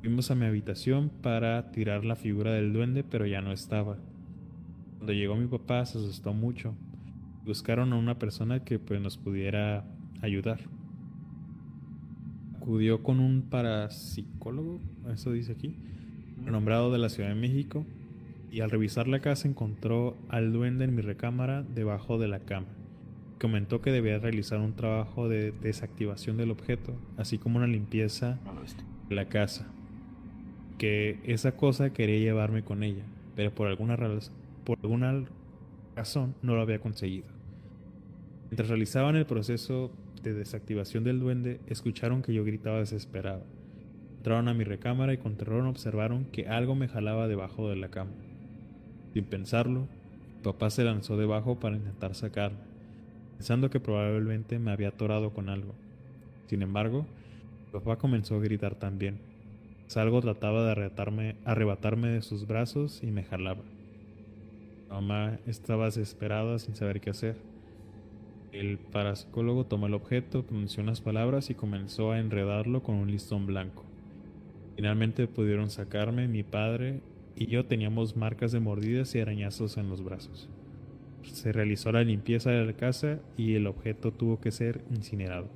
Fuimos 0.00 0.30
a 0.30 0.36
mi 0.36 0.46
habitación 0.46 1.10
para 1.22 1.72
tirar 1.72 2.04
la 2.04 2.14
figura 2.14 2.52
del 2.52 2.72
duende, 2.72 3.02
pero 3.02 3.26
ya 3.26 3.40
no 3.40 3.50
estaba. 3.50 3.98
Cuando 4.98 5.12
llegó 5.12 5.34
mi 5.34 5.48
papá 5.48 5.84
se 5.86 5.98
asustó 5.98 6.32
mucho 6.32 6.76
buscaron 7.46 7.92
a 7.92 7.96
una 7.96 8.18
persona 8.18 8.64
que 8.64 8.78
pues 8.78 9.00
nos 9.00 9.16
pudiera 9.16 9.84
ayudar. 10.20 10.60
Acudió 12.56 13.02
con 13.02 13.20
un 13.20 13.42
parapsicólogo, 13.42 14.80
eso 15.12 15.30
dice 15.32 15.52
aquí, 15.52 15.76
nombrado 16.44 16.90
de 16.90 16.98
la 16.98 17.08
Ciudad 17.08 17.28
de 17.28 17.36
México, 17.36 17.86
y 18.50 18.60
al 18.60 18.70
revisar 18.70 19.06
la 19.06 19.20
casa 19.20 19.48
encontró 19.48 20.16
al 20.28 20.52
duende 20.52 20.84
en 20.84 20.94
mi 20.94 21.02
recámara 21.02 21.62
debajo 21.62 22.18
de 22.18 22.28
la 22.28 22.40
cama. 22.40 22.66
Comentó 23.40 23.80
que 23.82 23.92
debía 23.92 24.18
realizar 24.18 24.60
un 24.60 24.74
trabajo 24.74 25.28
de 25.28 25.52
desactivación 25.52 26.36
del 26.36 26.50
objeto, 26.50 26.94
así 27.16 27.38
como 27.38 27.58
una 27.58 27.66
limpieza 27.66 28.38
viste. 28.62 28.82
de 29.08 29.14
la 29.14 29.26
casa. 29.26 29.66
Que 30.78 31.20
esa 31.24 31.52
cosa 31.52 31.92
quería 31.92 32.18
llevarme 32.18 32.64
con 32.64 32.82
ella, 32.82 33.04
pero 33.36 33.54
por 33.54 33.68
alguna, 33.68 33.96
por 34.64 34.78
alguna 34.82 35.24
razón 35.94 36.34
no 36.42 36.54
lo 36.54 36.62
había 36.62 36.80
conseguido. 36.80 37.35
Mientras 38.50 38.68
realizaban 38.68 39.16
el 39.16 39.26
proceso 39.26 39.90
de 40.22 40.34
desactivación 40.34 41.04
del 41.04 41.20
duende, 41.20 41.60
escucharon 41.66 42.22
que 42.22 42.32
yo 42.32 42.44
gritaba 42.44 42.78
desesperado. 42.78 43.42
Entraron 44.18 44.48
a 44.48 44.54
mi 44.54 44.64
recámara 44.64 45.12
y 45.12 45.18
con 45.18 45.36
terror 45.36 45.64
observaron 45.66 46.24
que 46.26 46.48
algo 46.48 46.74
me 46.74 46.88
jalaba 46.88 47.28
debajo 47.28 47.68
de 47.68 47.76
la 47.76 47.88
cama. 47.88 48.10
Sin 49.14 49.24
pensarlo, 49.24 49.80
mi 50.36 50.42
papá 50.42 50.70
se 50.70 50.84
lanzó 50.84 51.16
debajo 51.16 51.58
para 51.58 51.76
intentar 51.76 52.14
sacarme, 52.14 52.58
pensando 53.36 53.70
que 53.70 53.80
probablemente 53.80 54.58
me 54.58 54.70
había 54.70 54.88
atorado 54.88 55.30
con 55.30 55.48
algo. 55.48 55.74
Sin 56.48 56.62
embargo, 56.62 57.06
mi 57.66 57.72
papá 57.72 57.96
comenzó 57.98 58.36
a 58.36 58.40
gritar 58.40 58.74
también. 58.74 59.18
Pues 59.84 59.96
algo 59.96 60.20
trataba 60.20 60.64
de 60.64 60.72
arrebatarme, 60.72 61.36
arrebatarme 61.44 62.08
de 62.08 62.22
sus 62.22 62.46
brazos 62.46 63.02
y 63.02 63.06
me 63.06 63.22
jalaba. 63.22 63.62
Mamá 64.88 65.38
estaba 65.46 65.86
desesperada 65.86 66.58
sin 66.58 66.74
saber 66.74 67.00
qué 67.00 67.10
hacer. 67.10 67.36
El 68.56 68.78
parapsicólogo 68.78 69.66
tomó 69.66 69.86
el 69.86 69.92
objeto, 69.92 70.46
pronunció 70.46 70.82
unas 70.82 71.02
palabras 71.02 71.50
y 71.50 71.54
comenzó 71.54 72.12
a 72.12 72.18
enredarlo 72.18 72.82
con 72.82 72.94
un 72.94 73.10
listón 73.10 73.44
blanco. 73.44 73.84
Finalmente 74.76 75.26
pudieron 75.26 75.68
sacarme, 75.68 76.26
mi 76.26 76.42
padre 76.42 77.02
y 77.36 77.48
yo 77.48 77.66
teníamos 77.66 78.16
marcas 78.16 78.52
de 78.52 78.60
mordidas 78.60 79.14
y 79.14 79.20
arañazos 79.20 79.76
en 79.76 79.90
los 79.90 80.02
brazos. 80.02 80.48
Se 81.22 81.52
realizó 81.52 81.92
la 81.92 82.02
limpieza 82.02 82.50
de 82.50 82.64
la 82.64 82.72
casa 82.72 83.20
y 83.36 83.56
el 83.56 83.66
objeto 83.66 84.10
tuvo 84.10 84.40
que 84.40 84.50
ser 84.50 84.80
incinerado. 84.90 85.50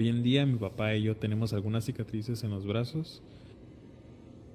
Hoy 0.00 0.08
en 0.08 0.24
día 0.24 0.46
mi 0.46 0.58
papá 0.58 0.96
y 0.96 1.02
yo 1.02 1.16
tenemos 1.16 1.52
algunas 1.52 1.84
cicatrices 1.84 2.42
en 2.42 2.50
los 2.50 2.66
brazos 2.66 3.22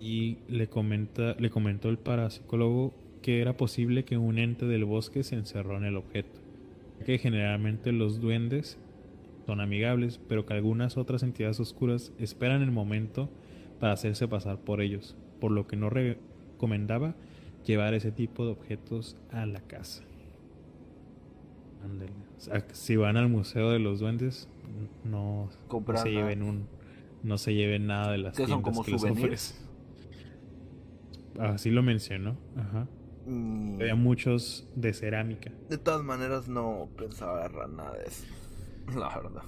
y 0.01 0.39
le, 0.49 0.67
comenta, 0.67 1.37
le 1.39 1.49
comentó 1.49 1.87
el 1.87 1.97
parapsicólogo 1.97 2.93
que 3.21 3.39
era 3.39 3.55
posible 3.55 4.03
que 4.03 4.17
un 4.17 4.37
ente 4.37 4.65
del 4.65 4.83
bosque 4.83 5.23
se 5.23 5.35
encerró 5.35 5.77
en 5.77 5.85
el 5.85 5.95
objeto, 5.95 6.41
que 7.05 7.17
generalmente 7.17 7.91
los 7.91 8.19
duendes 8.19 8.77
son 9.45 9.61
amigables, 9.61 10.19
pero 10.27 10.45
que 10.45 10.53
algunas 10.53 10.97
otras 10.97 11.23
entidades 11.23 11.59
oscuras 11.59 12.13
esperan 12.19 12.61
el 12.61 12.71
momento 12.71 13.29
para 13.79 13.93
hacerse 13.93 14.27
pasar 14.27 14.59
por 14.59 14.81
ellos, 14.81 15.15
por 15.39 15.51
lo 15.51 15.65
que 15.65 15.75
no 15.75 15.89
recomendaba 15.89 17.15
llevar 17.65 17.93
ese 17.93 18.11
tipo 18.11 18.45
de 18.45 18.51
objetos 18.51 19.17
a 19.31 19.45
la 19.45 19.61
casa. 19.61 20.03
Ándale. 21.83 22.11
O 22.37 22.41
sea, 22.41 22.65
si 22.73 22.95
van 22.95 23.17
al 23.17 23.29
museo 23.29 23.71
de 23.71 23.79
los 23.79 23.99
duendes, 23.99 24.47
no, 25.03 25.49
se 25.95 26.11
lleven 26.11 26.43
un, 26.43 26.67
no 27.23 27.37
se 27.37 27.53
lleven 27.53 27.87
nada 27.87 28.11
de 28.11 28.17
las 28.19 28.35
¿Qué 28.35 28.45
son, 28.45 28.61
tiendas 28.61 28.85
como 28.85 29.15
que 29.15 29.29
les. 29.29 29.65
Así 31.39 31.71
lo 31.71 31.81
mencionó, 31.81 32.37
ajá. 32.57 32.87
Mm, 33.29 33.75
Había 33.81 33.95
muchos 33.95 34.67
de 34.75 34.93
cerámica. 34.93 35.51
De 35.69 35.77
todas 35.77 36.03
maneras, 36.03 36.47
no 36.47 36.89
pensaba 36.97 37.39
agarrar 37.39 37.69
nada 37.69 37.93
de 37.97 38.05
eso. 38.05 38.25
La 38.97 39.09
verdad. 39.19 39.43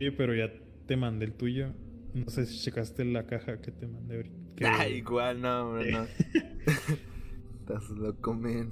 Sí, 0.00 0.10
pero 0.10 0.34
ya 0.34 0.50
te 0.86 0.96
mandé 0.96 1.26
el 1.26 1.32
tuyo. 1.34 1.72
No 2.14 2.28
sé 2.30 2.46
si 2.46 2.58
checaste 2.58 3.04
la 3.04 3.26
caja 3.26 3.60
que 3.60 3.70
te 3.70 3.86
mandé 3.86 4.16
ahorita. 4.16 4.36
que- 4.56 4.66
Ay, 4.66 4.94
igual, 4.94 5.40
no, 5.40 5.68
hombre, 5.68 5.92
no. 5.92 6.04
estás 7.60 7.88
loco, 7.90 8.34
men. 8.34 8.70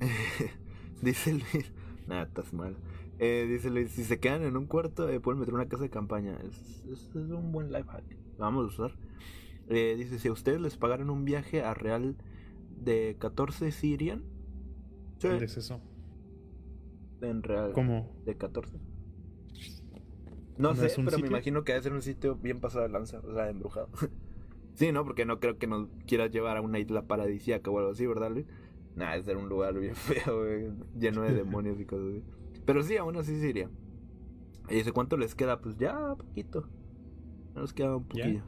dice 1.02 1.32
Luis. 1.32 1.72
Nada, 2.06 2.22
estás 2.24 2.52
mal. 2.52 2.76
Eh, 3.18 3.46
dice 3.48 3.70
Luis, 3.70 3.90
si 3.92 4.04
se 4.04 4.18
quedan 4.18 4.42
en 4.42 4.56
un 4.56 4.66
cuarto, 4.66 5.08
eh, 5.08 5.20
pueden 5.20 5.40
meter 5.40 5.54
una 5.54 5.66
casa 5.68 5.82
de 5.82 5.90
campaña. 5.90 6.36
Es, 6.48 6.84
es- 6.90 7.08
es 7.10 7.30
un 7.30 7.52
buen 7.52 7.72
life 7.72 7.88
hack. 7.88 8.04
Lo 8.38 8.44
vamos 8.44 8.64
a 8.64 8.84
usar. 8.84 8.98
Eh, 9.68 9.94
dice, 9.98 10.18
si 10.18 10.28
a 10.28 10.32
ustedes 10.32 10.60
les 10.60 10.76
pagaran 10.76 11.10
un 11.10 11.24
viaje 11.24 11.62
a 11.62 11.74
Real 11.74 12.16
de 12.76 13.16
14, 13.18 13.70
¿sí 13.70 13.92
irían? 13.92 14.24
Sí, 15.18 15.28
¿Dónde 15.28 15.44
es 15.46 15.56
eso? 15.56 15.80
en 17.20 17.42
Real. 17.42 17.72
¿Cómo? 17.72 18.12
de 18.24 18.36
14. 18.36 18.78
No, 20.56 20.68
¿No 20.68 20.74
sé, 20.76 20.86
es 20.86 20.96
pero 20.96 21.18
me 21.18 21.26
imagino 21.26 21.64
que 21.64 21.72
debe 21.72 21.82
ser 21.82 21.92
un 21.92 22.02
sitio 22.02 22.36
bien 22.36 22.60
pasado 22.60 22.84
de 22.84 22.90
lanza, 22.90 23.20
o 23.20 23.34
sea, 23.34 23.50
embrujado. 23.50 23.88
sí, 24.74 24.92
¿no? 24.92 25.04
Porque 25.04 25.24
no 25.24 25.40
creo 25.40 25.58
que 25.58 25.66
nos 25.66 25.88
quieras 26.06 26.30
llevar 26.30 26.56
a 26.56 26.60
una 26.60 26.78
isla 26.78 27.06
paradisíaca 27.06 27.70
o 27.70 27.78
algo 27.78 27.90
así, 27.90 28.06
¿verdad, 28.06 28.30
Luis? 28.30 28.46
Nah, 28.94 29.12
debe 29.12 29.24
ser 29.24 29.36
un 29.36 29.48
lugar 29.48 29.78
bien 29.78 29.94
feo, 29.96 30.40
güey, 30.40 30.70
lleno 30.96 31.22
de 31.22 31.34
demonios 31.34 31.80
y 31.80 31.84
cosas 31.84 32.06
así. 32.08 32.22
Pero 32.64 32.82
sí, 32.82 32.96
aún 32.96 33.16
así 33.16 33.38
sí 33.40 33.48
iría. 33.48 33.68
Y 34.68 34.76
dice, 34.76 34.92
¿cuánto 34.92 35.16
les 35.16 35.34
queda? 35.34 35.60
Pues 35.60 35.76
ya, 35.76 36.14
poquito. 36.14 36.68
Nos 37.54 37.72
queda 37.72 37.96
un 37.96 38.04
poquillo. 38.04 38.42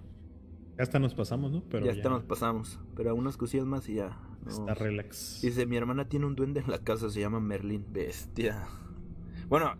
Ya 0.76 0.82
hasta 0.82 0.98
nos 0.98 1.14
pasamos, 1.14 1.52
¿no? 1.52 1.62
Pero 1.70 1.86
ya 1.86 1.92
hasta 1.92 2.08
nos 2.10 2.24
pasamos. 2.24 2.78
Pero 2.94 3.14
unas 3.14 3.36
cosillas 3.36 3.66
más 3.66 3.88
y 3.88 3.94
ya. 3.94 4.18
no. 4.44 4.50
Está 4.50 4.74
relax. 4.74 5.40
Dice, 5.42 5.66
mi 5.66 5.76
hermana 5.76 6.08
tiene 6.08 6.26
un 6.26 6.36
duende 6.36 6.60
en 6.60 6.70
la 6.70 6.78
casa, 6.78 7.08
se 7.10 7.20
llama 7.20 7.40
Merlin. 7.40 7.86
Bestia. 7.90 8.68
Bueno, 9.48 9.74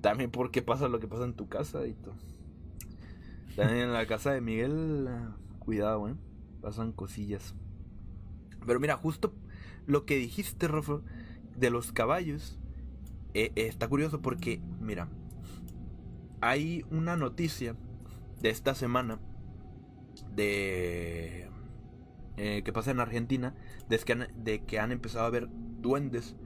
también 0.00 0.30
porque 0.30 0.62
pasa 0.62 0.88
lo 0.88 1.00
que 1.00 1.08
pasa 1.08 1.24
en 1.24 1.34
tu 1.34 1.48
casa 1.48 1.86
y 1.86 1.94
todo. 1.94 2.14
También 3.56 3.84
en 3.84 3.92
la 3.92 4.06
casa 4.06 4.32
de 4.32 4.40
Miguel, 4.40 5.08
cuidado, 5.58 6.08
eh. 6.08 6.14
Pasan 6.60 6.92
cosillas. 6.92 7.54
Pero 8.66 8.78
mira, 8.80 8.96
justo 8.96 9.32
lo 9.86 10.04
que 10.04 10.16
dijiste, 10.16 10.68
Rafa, 10.68 11.00
de 11.56 11.70
los 11.70 11.92
caballos, 11.92 12.58
eh, 13.34 13.52
eh, 13.56 13.66
está 13.66 13.88
curioso 13.88 14.20
porque, 14.20 14.60
mira, 14.80 15.08
hay 16.40 16.84
una 16.90 17.16
noticia 17.16 17.76
de 18.40 18.50
esta 18.50 18.74
semana 18.74 19.18
de 20.40 21.50
eh, 22.36 22.62
que 22.64 22.72
pasa 22.72 22.90
en 22.90 23.00
Argentina 23.00 23.54
de 23.88 23.98
que, 23.98 24.12
han, 24.12 24.28
de 24.36 24.64
que 24.64 24.78
han 24.78 24.92
empezado 24.92 25.26
a 25.26 25.30
ver 25.30 25.48
duendes 25.50 26.36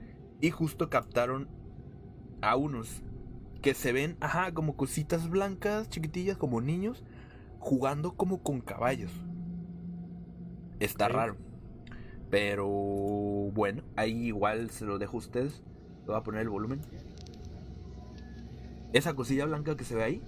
y 0.40 0.50
justo 0.50 0.90
captaron 0.90 1.48
a 2.42 2.56
unos 2.56 3.02
que 3.62 3.74
se 3.74 3.92
ven, 3.92 4.16
ajá, 4.20 4.52
como 4.52 4.76
cositas 4.76 5.30
blancas, 5.30 5.88
chiquitillas, 5.88 6.36
como 6.36 6.60
niños, 6.60 7.02
jugando 7.60 8.14
como 8.16 8.42
con 8.42 8.60
caballos. 8.60 9.12
Está 10.80 11.08
raro. 11.08 11.36
Pero 12.28 12.68
bueno, 12.68 13.84
ahí 13.96 14.26
igual 14.26 14.70
se 14.70 14.84
lo 14.84 14.98
dejo 14.98 15.16
a 15.16 15.20
ustedes. 15.20 15.62
Le 16.00 16.06
voy 16.08 16.16
a 16.16 16.22
poner 16.22 16.42
el 16.42 16.50
volumen. 16.50 16.80
Esa 18.92 19.14
cosilla 19.14 19.46
blanca 19.46 19.76
que 19.76 19.84
se 19.84 19.94
ve 19.94 20.02
ahí. 20.02 20.22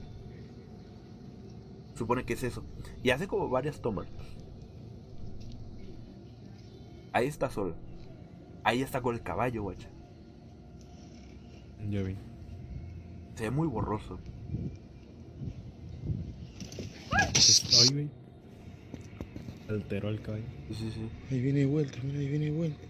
Supone 1.97 2.24
que 2.24 2.35
es 2.35 2.43
eso. 2.43 2.62
Y 3.02 3.10
hace 3.10 3.27
como 3.27 3.48
varias 3.48 3.81
tomas. 3.81 4.06
Ahí 7.12 7.27
está 7.27 7.51
sola. 7.51 7.74
Ahí 8.62 8.82
está 8.82 9.01
con 9.01 9.14
el 9.14 9.23
caballo, 9.23 9.62
guacha. 9.62 9.89
Ya 11.89 12.02
vi. 12.02 12.16
Se 13.36 13.44
ve 13.44 13.51
muy 13.51 13.66
borroso. 13.66 14.18
Ay, 17.14 17.89
güey. 17.93 18.10
Alteró 19.68 20.10
el 20.10 20.20
caballo. 20.20 20.44
Sí, 20.68 20.74
sí, 20.74 20.90
sí. 20.93 21.09
Ahí 21.31 21.40
viene 21.40 21.60
de 21.60 21.66
vuelta, 21.66 21.98
mira, 22.02 22.18
ahí 22.18 22.28
viene 22.28 22.47
de 22.47 22.52
vuelta. 22.52 22.85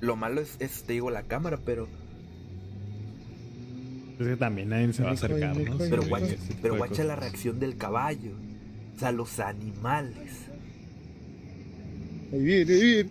Lo 0.00 0.16
malo 0.16 0.40
es, 0.40 0.56
es, 0.60 0.84
te 0.84 0.94
digo, 0.94 1.10
la 1.10 1.24
cámara, 1.24 1.58
pero. 1.64 1.88
Es 4.18 4.26
que 4.26 4.36
también 4.36 4.68
nadie 4.68 4.92
se 4.92 5.02
va 5.02 5.10
a 5.10 5.12
acercar, 5.12 5.56
¿no? 5.56 5.78
Pero 5.78 6.02
guacha, 6.06 6.36
pero 6.60 6.76
guacha 6.76 7.04
la 7.04 7.16
reacción 7.16 7.58
del 7.58 7.76
caballo. 7.76 8.32
O 8.96 8.98
sea, 8.98 9.12
los 9.12 9.40
animales. 9.40 10.46
Ahí 12.32 12.42
viene, 12.42 12.72
ahí 12.72 12.80
viene. 12.80 13.10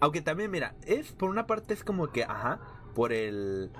Aunque 0.00 0.20
también, 0.20 0.50
mira, 0.50 0.74
es 0.86 1.12
por 1.12 1.30
una 1.30 1.46
parte 1.46 1.74
es 1.74 1.82
como 1.82 2.08
que, 2.08 2.24
ajá, 2.24 2.60
por 2.94 3.12
el. 3.12 3.70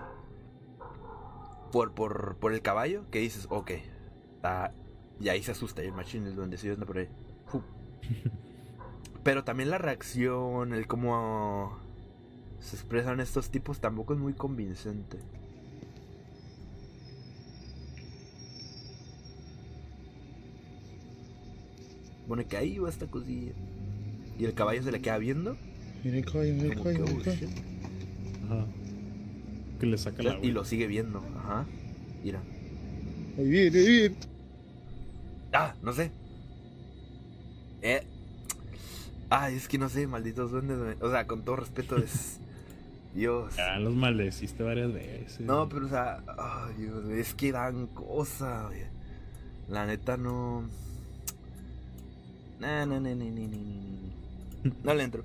Por, 1.70 1.92
por, 1.92 2.36
por 2.36 2.52
el 2.52 2.62
caballo, 2.62 3.04
que 3.10 3.18
dices, 3.20 3.46
ok. 3.50 3.72
Está, 4.36 4.72
y 5.20 5.28
ahí 5.28 5.42
se 5.42 5.52
asusta 5.52 5.82
y 5.82 5.86
el 5.86 5.92
machín, 5.92 6.26
el 6.26 6.36
duendecillo 6.36 6.74
anda 6.74 6.86
por 6.86 6.98
ahí. 6.98 7.08
Pero 9.24 9.42
también 9.42 9.70
la 9.70 9.78
reacción, 9.78 10.74
el 10.74 10.86
cómo 10.86 11.78
se 12.60 12.76
expresan 12.76 13.20
estos 13.20 13.50
tipos 13.50 13.80
tampoco 13.80 14.12
es 14.12 14.20
muy 14.20 14.34
convincente. 14.34 15.18
Bueno, 22.26 22.46
que 22.46 22.56
ahí 22.56 22.78
va 22.78 22.90
esta 22.90 23.06
cosilla. 23.06 23.52
Y 24.38 24.44
el 24.44 24.52
caballo 24.52 24.82
se 24.82 24.92
le 24.92 25.00
queda 25.00 25.16
viendo. 25.18 25.56
Mira 26.02 26.18
el 26.18 26.24
caballo, 26.24 26.54
mira 26.54 26.66
el 26.66 26.70
que, 26.70 26.76
caballo. 26.76 27.04
Ajá. 28.44 28.66
Que 29.80 29.86
le 29.86 29.98
saca 29.98 30.22
la 30.22 30.38
Y 30.42 30.50
lo 30.50 30.64
sigue 30.64 30.86
viendo, 30.86 31.22
ajá. 31.38 31.66
Mira. 32.22 32.42
Ahí 33.38 33.48
viene, 33.48 33.78
ahí 33.78 33.86
viene. 33.86 34.16
Ah, 35.52 35.74
no 35.82 35.92
sé. 35.92 36.10
Eh. 37.80 38.06
Ah, 39.30 39.50
es 39.50 39.68
que 39.68 39.78
no 39.78 39.88
sé, 39.88 40.06
malditos 40.06 40.50
duendes. 40.50 40.96
O 41.00 41.10
sea, 41.10 41.26
con 41.26 41.44
todo 41.44 41.56
respeto 41.56 41.96
es. 41.96 42.40
Dios. 43.14 43.54
Ya 43.56 43.78
los 43.78 43.94
maldeciste 43.94 44.64
varias 44.64 44.92
veces. 44.92 45.40
No, 45.40 45.68
pero 45.68 45.86
o 45.86 45.88
sea, 45.88 46.22
ay, 46.36 46.74
Dios, 46.78 47.04
es 47.10 47.34
que 47.34 47.52
dan 47.52 47.86
cosa. 47.86 48.70
La 49.68 49.86
neta 49.86 50.16
no. 50.16 50.62
No, 52.60 52.86
no, 52.86 53.00
no, 53.00 53.00
no, 53.00 53.14
no, 53.14 53.24
no, 53.24 53.40
no, 53.40 53.56
no. 54.64 54.72
No 54.82 54.94
le 54.94 55.02
entro. 55.02 55.22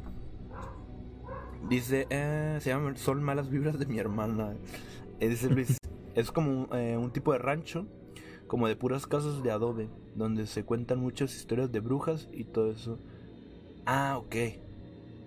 Dice, 1.68 2.08
eh, 2.10 2.58
se 2.62 2.70
llama 2.70 2.96
Son 2.96 3.22
malas 3.24 3.50
vibras 3.50 3.80
de 3.80 3.86
mi 3.86 4.00
hermana. 4.00 4.54
Eh, 5.20 5.30
dice 5.30 5.50
Luis, 5.50 5.78
es 6.16 6.32
como 6.32 6.68
eh, 6.76 6.98
un 6.98 7.12
tipo 7.12 7.34
de 7.34 7.40
rancho, 7.40 7.86
como 8.48 8.68
de 8.68 8.76
puras 8.76 9.08
casas 9.08 9.44
de 9.44 9.52
adobe, 9.52 9.90
donde 10.16 10.48
se 10.48 10.64
cuentan 10.64 11.00
muchas 11.00 11.36
historias 11.36 11.72
de 11.72 11.80
brujas 11.80 12.30
y 12.32 12.46
todo 12.46 12.72
eso. 12.72 13.00
Ah, 13.92 14.18
ok. 14.18 14.36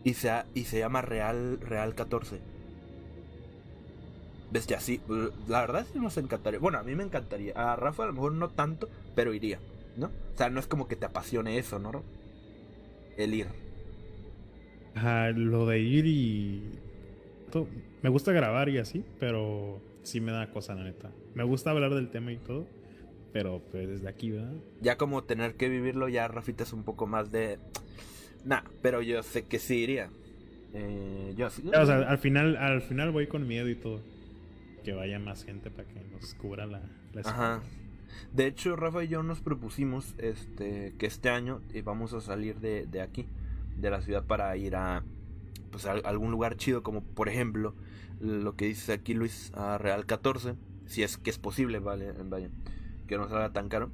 Y 0.05 0.15
se, 0.15 0.31
ha- 0.31 0.47
y 0.55 0.65
se 0.65 0.79
llama 0.79 1.03
Real, 1.03 1.61
Real 1.61 1.95
14. 1.97 2.41
Bestia, 4.51 4.81
sí. 4.81 5.01
La 5.49 5.61
verdad 5.63 5.87
sí 5.93 5.99
nos 5.99 6.17
encantaría. 6.17 6.61
Bueno, 6.61 6.79
a 6.79 6.83
mí 6.85 6.95
me 6.95 7.03
encantaría. 7.03 7.55
A 7.57 7.77
Rafa 7.77 8.05
a 8.05 8.07
lo 8.07 8.13
mejor 8.13 8.33
no 8.35 8.51
tanto, 8.51 8.89
pero 9.15 9.35
iría, 9.35 9.59
¿no? 9.97 10.07
O 10.35 10.37
sea, 10.37 10.51
no 10.51 10.61
es 10.61 10.67
como 10.67 10.87
que 10.89 10.97
te 10.97 11.07
apasione 11.07 11.59
eso, 11.59 11.79
¿no? 11.79 12.05
El 13.17 13.35
ir. 13.35 13.49
Ajá, 14.95 15.31
lo 15.31 15.67
de 15.67 15.81
ir 15.81 16.07
y. 16.07 16.63
Me 18.03 18.09
gusta 18.11 18.33
grabar 18.33 18.69
y 18.69 18.79
así, 18.79 19.05
pero 19.19 19.81
sí 20.03 20.21
me 20.21 20.33
da 20.33 20.51
cosa, 20.51 20.75
la 20.75 20.85
neta. 20.85 21.11
Me 21.35 21.45
gusta 21.45 21.71
hablar 21.71 21.95
del 21.95 22.11
tema 22.11 22.33
y 22.33 22.39
todo, 22.39 22.67
pero 23.33 23.63
pues 23.71 23.89
desde 23.89 24.09
aquí, 24.09 24.31
¿verdad? 24.31 24.55
Ya 24.81 24.97
como 24.97 25.25
tener 25.25 25.55
que 25.57 25.69
vivirlo, 25.69 26.09
ya 26.09 26.29
Rafita 26.29 26.65
es 26.65 26.73
un 26.73 26.85
poco 26.85 27.07
más 27.07 27.31
de... 27.31 27.59
Nah, 28.45 28.63
pero 28.81 29.03
yo 29.03 29.23
sé 29.23 29.45
que 29.45 29.59
sí 29.59 29.77
iría. 29.77 30.11
Eh, 30.75 31.35
yo 31.37 31.51
sí. 31.51 31.63
O 31.69 31.87
sea, 31.87 31.99
al 31.99 32.19
final, 32.19 32.57
al 32.57 32.83
final 32.83 33.11
voy 33.11 33.27
con 33.27 33.47
miedo 33.47 33.69
y 33.69 33.75
todo. 33.75 34.01
Que 34.85 34.93
vaya 34.93 35.19
más 35.19 35.45
gente 35.45 35.71
para 35.71 35.89
que 35.89 36.01
nos 36.13 36.35
cubra 36.35 36.67
la, 36.67 36.83
la 37.13 37.21
Ajá. 37.21 37.63
De 38.33 38.47
hecho, 38.47 38.77
Rafa 38.77 39.05
y 39.05 39.09
yo 39.09 39.23
nos 39.23 39.41
propusimos 39.41 40.15
este 40.19 40.95
que 40.99 41.07
este 41.07 41.31
año 41.31 41.61
eh, 41.73 41.83
vamos 41.83 42.13
a 42.13 42.21
salir 42.21 42.61
de, 42.61 42.87
de 42.87 43.01
aquí, 43.01 43.27
de 43.77 43.91
la 43.91 44.01
ciudad, 44.01 44.25
para 44.25 44.57
ir 44.57 44.77
a 44.77 45.05
pues 45.71 45.87
a 45.87 45.93
algún 45.93 46.31
lugar 46.31 46.57
chido, 46.57 46.83
como 46.83 47.03
por 47.03 47.29
ejemplo 47.29 47.75
lo 48.21 48.55
que 48.55 48.67
dice 48.67 48.93
aquí 48.93 49.15
Luis, 49.15 49.53
a 49.55 49.79
Real 49.79 50.07
14, 50.07 50.55
si 50.87 51.03
es 51.03 51.17
que 51.17 51.31
es 51.31 51.39
posible, 51.39 51.79
vale, 51.81 52.13
vaya, 52.25 52.51
que 53.07 53.17
no 53.17 53.29
salga 53.29 53.53
tan 53.53 53.69
caro. 53.69 53.91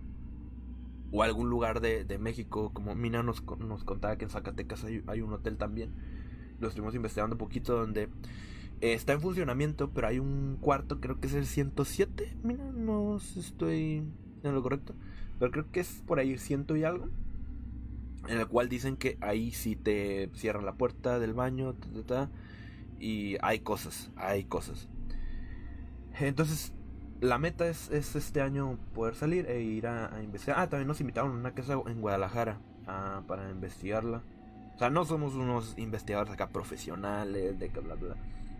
O 1.10 1.22
algún 1.22 1.48
lugar 1.48 1.80
de, 1.80 2.04
de 2.04 2.18
México, 2.18 2.70
como 2.72 2.94
Mina 2.94 3.22
nos, 3.22 3.42
nos 3.58 3.84
contaba 3.84 4.16
que 4.16 4.24
en 4.24 4.30
Zacatecas 4.30 4.84
hay, 4.84 5.02
hay 5.06 5.22
un 5.22 5.32
hotel 5.32 5.56
también. 5.56 5.92
Lo 6.60 6.68
estuvimos 6.68 6.94
investigando 6.94 7.34
un 7.34 7.38
poquito 7.38 7.76
donde 7.78 8.08
eh, 8.80 8.92
está 8.92 9.12
en 9.12 9.20
funcionamiento, 9.20 9.90
pero 9.90 10.06
hay 10.06 10.18
un 10.18 10.56
cuarto, 10.60 11.00
creo 11.00 11.18
que 11.20 11.26
es 11.26 11.34
el 11.34 11.46
107. 11.46 12.36
Mira, 12.42 12.64
no 12.72 13.18
sé 13.18 13.34
si 13.34 13.40
estoy 13.40 14.02
en 14.42 14.54
lo 14.54 14.62
correcto, 14.62 14.94
pero 15.38 15.50
creo 15.50 15.70
que 15.70 15.80
es 15.80 16.02
por 16.06 16.18
ahí 16.18 16.36
ciento 16.38 16.76
y 16.76 16.84
algo. 16.84 17.08
En 18.28 18.38
el 18.38 18.46
cual 18.46 18.68
dicen 18.68 18.96
que 18.96 19.16
ahí 19.20 19.52
sí 19.52 19.74
te 19.74 20.30
cierran 20.34 20.66
la 20.66 20.74
puerta 20.74 21.18
del 21.18 21.32
baño, 21.32 21.74
y 23.00 23.36
hay 23.42 23.60
cosas, 23.60 24.10
hay 24.16 24.44
cosas. 24.44 24.88
Entonces, 26.20 26.72
la 27.20 27.38
meta 27.38 27.66
es, 27.68 27.90
es 27.90 28.14
este 28.16 28.40
año 28.40 28.78
poder 28.94 29.14
salir 29.14 29.46
e 29.46 29.60
ir 29.62 29.86
a, 29.86 30.14
a 30.14 30.22
investigar. 30.22 30.58
Ah, 30.60 30.68
también 30.68 30.88
nos 30.88 31.00
invitaron 31.00 31.32
a 31.32 31.34
una 31.34 31.52
casa 31.52 31.74
en 31.86 32.00
Guadalajara 32.00 32.58
ah, 32.86 33.22
para 33.26 33.50
investigarla. 33.50 34.22
O 34.74 34.78
sea, 34.78 34.90
no 34.90 35.04
somos 35.04 35.34
unos 35.34 35.74
investigadores 35.78 36.32
acá 36.32 36.48
profesionales 36.50 37.58
de 37.58 37.68
que 37.70 37.80
bla 37.80 37.94
bla. 37.96 38.16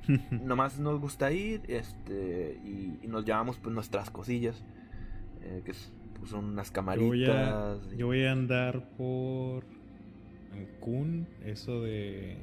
Nomás 0.31 0.79
nos 0.81 0.99
gusta 1.01 1.31
ir 1.33 1.63
este 1.69 2.59
y, 2.65 2.99
y 3.03 3.07
nos 3.09 3.25
llevamos 3.25 3.59
pues 3.59 3.75
nuestras 3.75 4.11
cosillas. 4.11 4.65
eh, 5.43 5.63
que 5.65 5.71
es- 5.73 5.93
pues, 6.19 6.31
son 6.33 6.47
unas 6.47 6.73
Yo 6.73 6.83
voy, 6.83 7.25
a, 7.25 7.29
camaritas. 7.29 7.79
y- 7.93 7.97
yo 7.99 8.07
voy 8.07 8.25
a 8.25 8.33
andar 8.33 8.89
por 8.97 9.63
Cancún, 10.51 11.29
eso 11.45 11.83
de 11.83 12.39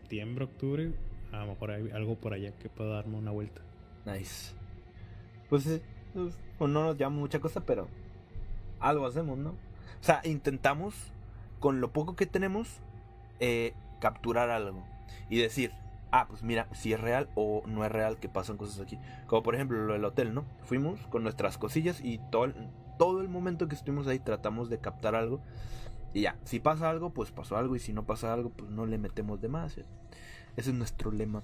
septiembre, 0.00 0.44
octubre. 0.44 0.92
A 1.32 1.40
lo 1.40 1.46
mejor 1.48 1.72
hay 1.72 1.90
algo 1.90 2.14
por 2.14 2.32
allá 2.34 2.52
que 2.58 2.68
pueda 2.68 2.90
darme 2.94 3.16
una 3.16 3.32
vuelta. 3.32 3.60
Nice. 4.06 4.52
Pues, 5.48 5.66
eh, 5.66 5.82
pues, 6.14 6.34
no 6.60 6.84
nos 6.84 6.96
llama 6.96 7.16
mucha 7.16 7.40
cosa, 7.40 7.60
pero 7.60 7.88
algo 8.80 9.06
hacemos, 9.06 9.38
¿no? 9.38 9.50
O 9.50 10.04
sea, 10.04 10.20
intentamos, 10.24 10.94
con 11.60 11.80
lo 11.80 11.92
poco 11.92 12.16
que 12.16 12.26
tenemos, 12.26 12.80
eh, 13.40 13.74
capturar 14.00 14.50
algo. 14.50 14.84
y 15.30 15.38
decir, 15.38 15.72
ah, 16.10 16.26
pues 16.28 16.42
mira, 16.42 16.68
si 16.72 16.92
es 16.92 17.00
real 17.00 17.28
o 17.34 17.62
no 17.66 17.84
es 17.84 17.92
real 17.92 18.18
que 18.18 18.28
pasan 18.28 18.56
cosas 18.56 18.80
aquí. 18.80 18.98
Como 19.26 19.42
por 19.42 19.54
ejemplo 19.54 19.78
lo 19.84 19.92
del 19.92 20.04
hotel, 20.04 20.34
¿no? 20.34 20.44
Fuimos 20.64 21.00
con 21.08 21.22
nuestras 21.22 21.58
cosillas 21.58 22.00
y 22.02 22.18
todo 22.30 22.46
el, 22.46 22.54
todo 22.98 23.20
el 23.20 23.28
momento 23.28 23.68
que 23.68 23.74
estuvimos 23.74 24.06
ahí 24.06 24.18
tratamos 24.18 24.70
de 24.70 24.78
captar 24.78 25.14
algo. 25.14 25.40
Y 26.14 26.22
ya, 26.22 26.36
si 26.44 26.60
pasa 26.60 26.88
algo, 26.88 27.10
pues 27.10 27.30
pasó 27.30 27.56
algo. 27.56 27.76
Y 27.76 27.78
si 27.78 27.92
no 27.92 28.04
pasa 28.06 28.32
algo, 28.32 28.50
pues 28.50 28.70
no 28.70 28.86
le 28.86 28.98
metemos 28.98 29.40
de 29.40 29.48
más. 29.48 29.76
Ese 29.76 29.86
es 30.56 30.74
nuestro 30.74 31.10
lema. 31.10 31.42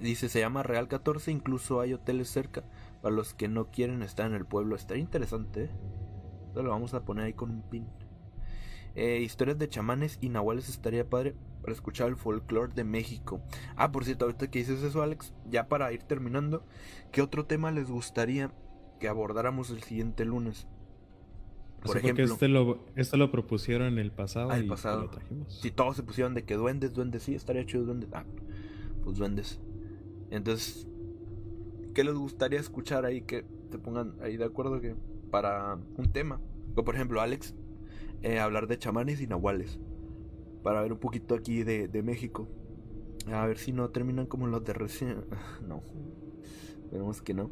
Dice, 0.00 0.28
se 0.28 0.40
llama 0.40 0.62
Real 0.62 0.88
14, 0.88 1.30
incluso 1.32 1.80
hay 1.80 1.92
hoteles 1.94 2.28
cerca 2.28 2.64
para 3.02 3.14
los 3.14 3.34
que 3.34 3.48
no 3.48 3.70
quieren 3.70 4.02
estar 4.02 4.26
en 4.26 4.34
el 4.34 4.46
pueblo. 4.46 4.76
Estaría 4.76 5.02
interesante, 5.02 5.64
¿eh? 5.64 5.70
Entonces 6.40 6.64
lo 6.64 6.70
vamos 6.70 6.94
a 6.94 7.04
poner 7.04 7.24
ahí 7.26 7.32
con 7.32 7.50
un 7.50 7.62
pin. 7.62 7.86
Eh, 8.94 9.20
historias 9.20 9.58
de 9.58 9.68
chamanes 9.68 10.18
y 10.20 10.28
nahuales 10.28 10.68
estaría 10.68 11.08
padre 11.08 11.34
para 11.60 11.72
escuchar 11.72 12.08
el 12.08 12.16
folclore 12.16 12.72
de 12.74 12.84
México. 12.84 13.40
Ah, 13.76 13.92
por 13.92 14.04
cierto, 14.04 14.24
ahorita 14.24 14.50
que 14.50 14.60
dices 14.60 14.82
eso, 14.82 15.02
Alex, 15.02 15.32
ya 15.48 15.68
para 15.68 15.92
ir 15.92 16.02
terminando, 16.04 16.64
¿qué 17.12 17.22
otro 17.22 17.46
tema 17.46 17.70
les 17.70 17.88
gustaría 17.90 18.52
que 18.98 19.08
abordáramos 19.08 19.70
el 19.70 19.82
siguiente 19.82 20.24
lunes? 20.24 20.66
Por 21.82 21.96
ejemplo, 21.96 22.24
este 22.24 22.48
lo, 22.48 22.84
esto 22.96 23.16
lo 23.16 23.30
propusieron 23.30 23.88
en 23.88 23.98
el 23.98 24.12
pasado 24.12 24.50
Ah, 24.50 24.58
el 24.58 24.66
y 24.66 24.68
pasado. 24.68 25.02
lo 25.02 25.10
trajimos. 25.10 25.60
si 25.60 25.70
todos 25.70 25.96
se 25.96 26.02
pusieron 26.02 26.34
de 26.34 26.44
que 26.44 26.54
duendes, 26.54 26.92
duendes, 26.92 27.22
sí, 27.22 27.34
estaría 27.34 27.64
chido 27.64 27.84
duendes. 27.84 28.10
Ah, 28.12 28.24
pues 29.04 29.16
duendes. 29.16 29.60
Entonces, 30.30 30.86
¿qué 31.94 32.04
les 32.04 32.14
gustaría 32.14 32.60
escuchar 32.60 33.04
ahí 33.04 33.22
que 33.22 33.44
te 33.70 33.78
pongan 33.78 34.14
ahí 34.20 34.36
de 34.36 34.44
acuerdo 34.44 34.80
que 34.80 34.94
para 35.30 35.78
un 35.96 36.12
tema? 36.12 36.40
O 36.76 36.84
por 36.84 36.94
ejemplo, 36.94 37.20
Alex, 37.20 37.54
eh, 38.22 38.38
hablar 38.38 38.66
de 38.66 38.78
chamanes 38.78 39.20
y 39.20 39.26
nahuales. 39.26 39.78
Para 40.62 40.82
ver 40.82 40.92
un 40.92 40.98
poquito 40.98 41.34
aquí 41.34 41.64
de, 41.64 41.88
de 41.88 42.02
México. 42.02 42.48
A 43.32 43.46
ver 43.46 43.58
si 43.58 43.72
no 43.72 43.90
terminan 43.90 44.26
como 44.26 44.46
los 44.46 44.64
de 44.64 44.72
recién. 44.72 45.24
No. 45.66 45.82
Esperemos 46.84 47.22
que 47.22 47.34
no. 47.34 47.50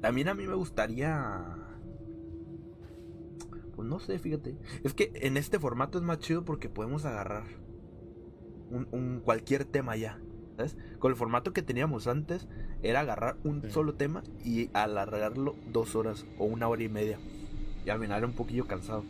También 0.00 0.28
a 0.28 0.34
mí 0.34 0.46
me 0.46 0.54
gustaría. 0.54 1.56
Pues 3.74 3.88
no 3.88 3.98
sé, 3.98 4.18
fíjate. 4.18 4.56
Es 4.84 4.94
que 4.94 5.12
en 5.14 5.36
este 5.36 5.58
formato 5.58 5.98
es 5.98 6.04
más 6.04 6.18
chido 6.18 6.44
porque 6.44 6.68
podemos 6.68 7.04
agarrar 7.04 7.44
un, 8.70 8.86
un 8.92 9.20
cualquier 9.20 9.64
tema 9.64 9.96
ya. 9.96 10.21
¿Sabes? 10.56 10.76
Con 10.98 11.10
el 11.12 11.16
formato 11.16 11.52
que 11.52 11.62
teníamos 11.62 12.06
antes 12.06 12.46
era 12.82 13.00
agarrar 13.00 13.36
un 13.44 13.62
Sí. 13.62 13.70
solo 13.70 13.94
tema 13.94 14.22
y 14.44 14.68
alargarlo 14.74 15.54
dos 15.72 15.94
horas 15.96 16.26
o 16.38 16.44
una 16.44 16.68
hora 16.68 16.82
y 16.82 16.88
media. 16.88 17.18
Y 17.86 17.90
al 17.90 17.98
final 18.00 18.18
era 18.18 18.26
un 18.26 18.34
poquillo 18.34 18.66
cansado. 18.66 19.04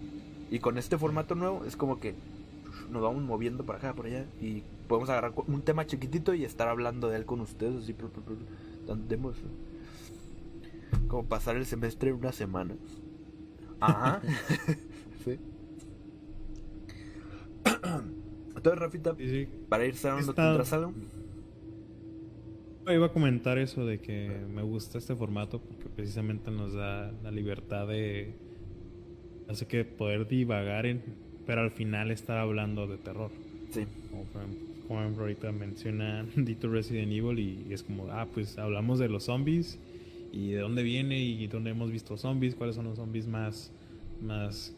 Y 0.51 0.59
con 0.61 0.79
este 0.79 0.99
formato 0.99 1.35
nuevo 1.35 1.65
es 1.65 1.77
como 1.77 1.99
que 1.99 2.15
nos 2.91 3.03
vamos 3.03 3.23
moviendo 3.23 3.65
para 3.65 3.79
acá, 3.79 3.95
por 3.95 4.07
allá. 4.07 4.25
Y 4.41 4.63
podemos 4.89 5.09
agarrar 5.11 5.33
un 5.47 5.63
tema 5.63 5.87
chiquitito 5.87 6.33
y 6.35 6.45
estar 6.45 6.69
hablando 6.69 7.09
de 7.09 7.17
él 7.17 7.25
con 7.25 7.41
ustedes. 7.41 7.83
Así, 7.85 7.95
¿no? 7.99 8.11
Como 11.09 11.25
pasar 11.25 11.57
el 11.57 11.67
semestre 11.67 12.11
en 12.11 12.17
una 12.17 12.33
semana. 12.33 12.75
Ajá. 13.81 14.21
sí. 15.25 15.39
Entonces, 18.57 18.79
Rafita, 18.81 19.15
Sí, 19.17 19.29
sí. 19.29 19.49
para 19.69 19.85
ir 19.87 19.97
cerrando, 19.97 20.31
Está- 20.31 20.47
¿tendrás 20.49 20.73
algo? 20.73 20.93
Iba 22.91 23.07
a 23.07 23.13
comentar 23.13 23.59
eso 23.59 23.87
de 23.87 24.01
que 24.01 24.29
me 24.53 24.63
gusta 24.63 24.99
este 24.99 25.15
formato 25.15 25.61
porque 25.61 25.89
precisamente 25.95 26.51
nos 26.51 26.73
da 26.73 27.13
la 27.23 27.31
libertad 27.31 27.87
de 27.87 28.35
hace 29.49 29.67
que 29.67 29.85
poder 29.85 30.27
divagar 30.27 30.87
en, 30.87 31.03
pero 31.47 31.61
al 31.61 31.71
final 31.71 32.11
estar 32.11 32.39
hablando 32.39 32.87
de 32.89 32.99
terror. 32.99 33.31
Sí. 33.71 33.87
Como 34.11 34.25
por 34.89 34.99
ejemplo 34.99 35.23
ahorita 35.23 35.53
menciona 35.53 36.27
Dito 36.37 36.69
Resident 36.69 37.13
Evil 37.13 37.39
y 37.39 37.73
es 37.73 37.85
como, 37.85 38.11
ah, 38.11 38.27
pues 38.35 38.59
hablamos 38.59 38.99
de 38.99 39.09
los 39.09 39.25
zombies 39.25 39.79
y 40.33 40.51
de 40.51 40.59
dónde 40.59 40.83
viene 40.83 41.21
y 41.21 41.47
dónde 41.47 41.71
hemos 41.71 41.93
visto 41.93 42.17
zombies, 42.17 42.57
cuáles 42.57 42.75
son 42.75 42.87
los 42.87 42.97
zombies 42.97 43.29
más, 43.29 43.71
más 44.21 44.75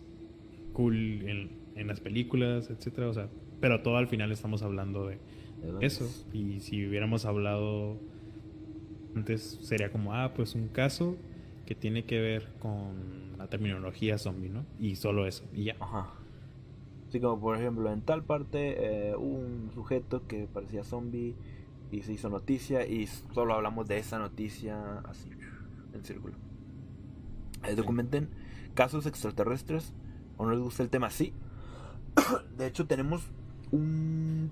cool 0.74 0.96
en, 1.26 1.48
en 1.74 1.86
las 1.86 2.00
películas, 2.00 2.68
etcétera, 2.68 3.08
o 3.08 3.14
sea, 3.14 3.28
pero 3.60 3.80
todo 3.80 3.96
al 3.96 4.08
final 4.08 4.30
estamos 4.30 4.62
hablando 4.62 5.06
de 5.06 5.18
eso. 5.80 6.08
Y 6.32 6.60
si 6.60 6.86
hubiéramos 6.86 7.24
hablado 7.24 7.98
antes, 9.14 9.58
sería 9.62 9.90
como, 9.90 10.14
ah, 10.14 10.32
pues 10.34 10.54
un 10.54 10.68
caso 10.68 11.16
que 11.66 11.74
tiene 11.74 12.04
que 12.04 12.20
ver 12.20 12.52
con 12.58 13.36
la 13.38 13.48
terminología 13.48 14.18
zombie, 14.18 14.50
¿no? 14.50 14.64
Y 14.78 14.96
solo 14.96 15.26
eso, 15.26 15.44
y 15.52 15.64
ya. 15.64 15.76
Ajá. 15.80 16.12
Así 17.08 17.20
como 17.20 17.40
por 17.40 17.56
ejemplo 17.56 17.92
en 17.92 18.02
tal 18.02 18.24
parte 18.24 19.10
eh, 19.10 19.14
hubo 19.14 19.38
un 19.38 19.70
sujeto 19.72 20.26
que 20.26 20.48
parecía 20.52 20.82
zombie 20.82 21.36
y 21.92 22.02
se 22.02 22.12
hizo 22.12 22.28
noticia 22.28 22.86
y 22.86 23.06
solo 23.06 23.54
hablamos 23.54 23.86
de 23.86 23.98
esa 23.98 24.18
noticia 24.18 24.98
así 25.04 25.30
en 25.92 26.04
círculo. 26.04 26.34
Eh, 27.62 27.76
documenten 27.76 28.30
casos 28.74 29.06
extraterrestres 29.06 29.94
o 30.36 30.44
no 30.44 30.50
les 30.50 30.60
gusta 30.60 30.82
el 30.82 30.90
tema, 30.90 31.08
sí. 31.10 31.32
De 32.58 32.66
hecho 32.66 32.86
tenemos 32.86 33.30
un 33.70 34.50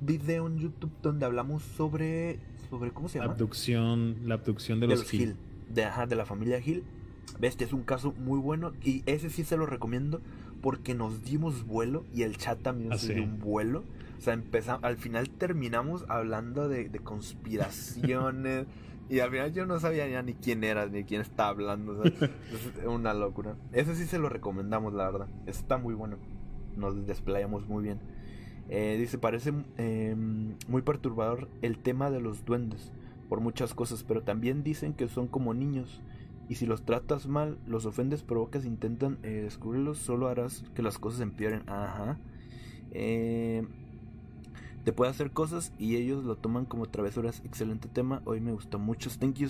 video 0.00 0.46
en 0.46 0.58
YouTube 0.58 0.92
donde 1.02 1.26
hablamos 1.26 1.62
sobre 1.62 2.38
sobre 2.70 2.90
cómo 2.92 3.08
se 3.08 3.18
llama 3.18 3.32
Abducción, 3.32 4.16
la 4.26 4.34
abducción 4.34 4.78
de, 4.80 4.86
los, 4.86 5.12
Hill. 5.12 5.34
de, 5.74 5.84
ajá, 5.84 6.06
de 6.06 6.14
la 6.16 6.24
familia 6.24 6.60
Hill. 6.64 6.84
Bestia, 7.40 7.66
es 7.66 7.72
un 7.72 7.82
caso 7.82 8.12
muy 8.12 8.38
bueno 8.38 8.72
y 8.84 9.02
ese 9.06 9.28
sí 9.30 9.42
se 9.44 9.56
lo 9.56 9.66
recomiendo 9.66 10.20
porque 10.62 10.94
nos 10.94 11.24
dimos 11.24 11.66
vuelo 11.66 12.04
y 12.14 12.22
el 12.22 12.36
chat 12.36 12.60
también 12.62 12.92
Ah, 12.92 12.98
se 12.98 13.08
sí. 13.08 13.14
dio 13.14 13.24
un 13.24 13.40
vuelo. 13.40 13.82
O 14.18 14.20
sea, 14.22 14.34
empezamos, 14.34 14.84
al 14.84 14.98
final 14.98 15.30
terminamos 15.30 16.04
hablando 16.08 16.68
de, 16.68 16.88
de 16.88 16.98
conspiraciones 17.00 18.66
y 19.08 19.20
al 19.20 19.30
final 19.30 19.52
yo 19.52 19.66
no 19.66 19.80
sabía 19.80 20.06
ya 20.08 20.22
ni 20.22 20.34
quién 20.34 20.62
era 20.62 20.86
ni 20.86 21.04
quién 21.04 21.22
estaba 21.22 21.48
hablando. 21.50 21.98
o 21.98 22.02
sea, 22.04 22.12
es 22.80 22.86
una 22.86 23.14
locura. 23.14 23.56
Ese 23.72 23.94
sí 23.96 24.04
se 24.06 24.18
lo 24.18 24.28
recomendamos, 24.28 24.92
la 24.92 25.10
verdad. 25.10 25.28
Está 25.46 25.78
muy 25.78 25.94
bueno. 25.94 26.16
Nos 26.76 27.06
desplayamos 27.06 27.66
muy 27.66 27.82
bien. 27.82 27.98
Eh, 28.70 28.96
dice, 28.98 29.18
parece 29.18 29.52
eh, 29.78 30.14
muy 30.68 30.82
perturbador 30.82 31.48
el 31.60 31.78
tema 31.78 32.10
de 32.10 32.20
los 32.20 32.44
duendes 32.44 32.92
por 33.28 33.40
muchas 33.40 33.74
cosas, 33.74 34.04
pero 34.04 34.22
también 34.22 34.62
dicen 34.62 34.92
que 34.92 35.08
son 35.08 35.28
como 35.28 35.54
niños. 35.54 36.00
Y 36.48 36.56
si 36.56 36.66
los 36.66 36.82
tratas 36.82 37.28
mal, 37.28 37.58
los 37.66 37.86
ofendes, 37.86 38.22
provocas, 38.22 38.64
intentan 38.64 39.18
eh, 39.22 39.40
descubrirlos, 39.44 39.98
solo 39.98 40.26
harás 40.26 40.64
que 40.74 40.82
las 40.82 40.98
cosas 40.98 41.20
empeoren. 41.20 41.62
Ajá. 41.68 42.18
Eh, 42.90 43.64
te 44.84 44.92
puede 44.92 45.12
hacer 45.12 45.30
cosas 45.30 45.72
y 45.78 45.94
ellos 45.94 46.24
lo 46.24 46.34
toman 46.34 46.64
como 46.64 46.86
travesuras. 46.86 47.40
Excelente 47.44 47.88
tema. 47.88 48.20
Hoy 48.24 48.40
me 48.40 48.50
gustó 48.50 48.80
mucho. 48.80 49.10
Thank 49.10 49.34
you, 49.34 49.48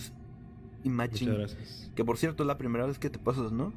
Imagine. 0.84 1.32
Muchas 1.32 1.54
gracias. 1.54 1.90
Que 1.94 2.04
por 2.04 2.18
cierto 2.18 2.42
es 2.42 2.46
la 2.46 2.58
primera 2.58 2.84
vez 2.84 2.98
que 2.98 3.08
te 3.08 3.18
pasas, 3.18 3.50
¿no? 3.50 3.72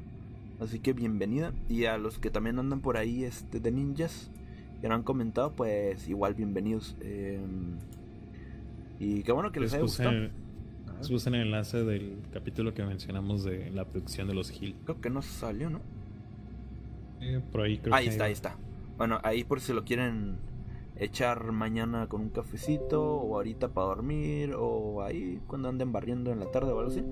Así 0.60 0.80
que 0.80 0.92
bienvenida. 0.92 1.54
Y 1.66 1.86
a 1.86 1.96
los 1.96 2.18
que 2.18 2.30
también 2.30 2.58
andan 2.58 2.80
por 2.80 2.98
ahí 2.98 3.24
este, 3.24 3.58
de 3.58 3.70
ninjas, 3.72 4.30
que 4.84 4.88
no 4.90 4.96
han 4.96 5.02
comentado, 5.02 5.50
pues 5.52 6.06
igual 6.10 6.34
bienvenidos. 6.34 6.94
Eh, 7.00 7.40
y 9.00 9.22
qué 9.22 9.32
bueno 9.32 9.50
que 9.50 9.58
les 9.58 9.72
Les 9.72 9.74
haya 9.76 9.82
gustado. 9.82 10.12
les 10.98 11.08
puse 11.08 11.30
el 11.30 11.36
enlace 11.36 11.82
del 11.84 12.18
capítulo 12.34 12.74
que 12.74 12.84
mencionamos 12.84 13.44
de 13.44 13.70
la 13.70 13.80
abducción 13.80 14.28
de 14.28 14.34
los 14.34 14.52
Hill. 14.52 14.76
Creo 14.84 15.00
que 15.00 15.08
no 15.08 15.22
salió, 15.22 15.70
¿no? 15.70 15.80
Eh, 17.22 17.40
por 17.50 17.62
ahí 17.62 17.78
creo 17.78 17.94
Ahí 17.94 18.04
que 18.04 18.10
está, 18.10 18.24
ahí 18.24 18.32
está. 18.32 18.58
Bueno, 18.98 19.20
ahí 19.22 19.42
por 19.42 19.62
si 19.62 19.72
lo 19.72 19.86
quieren 19.86 20.36
echar 20.96 21.50
mañana 21.52 22.06
con 22.06 22.20
un 22.20 22.28
cafecito 22.28 23.02
o 23.02 23.36
ahorita 23.36 23.68
para 23.68 23.86
dormir 23.86 24.52
o 24.54 25.02
ahí 25.02 25.40
cuando 25.46 25.70
anden 25.70 25.92
barriendo 25.92 26.30
en 26.30 26.40
la 26.40 26.50
tarde 26.50 26.72
o 26.72 26.78
algo 26.80 26.90
así. 26.90 27.02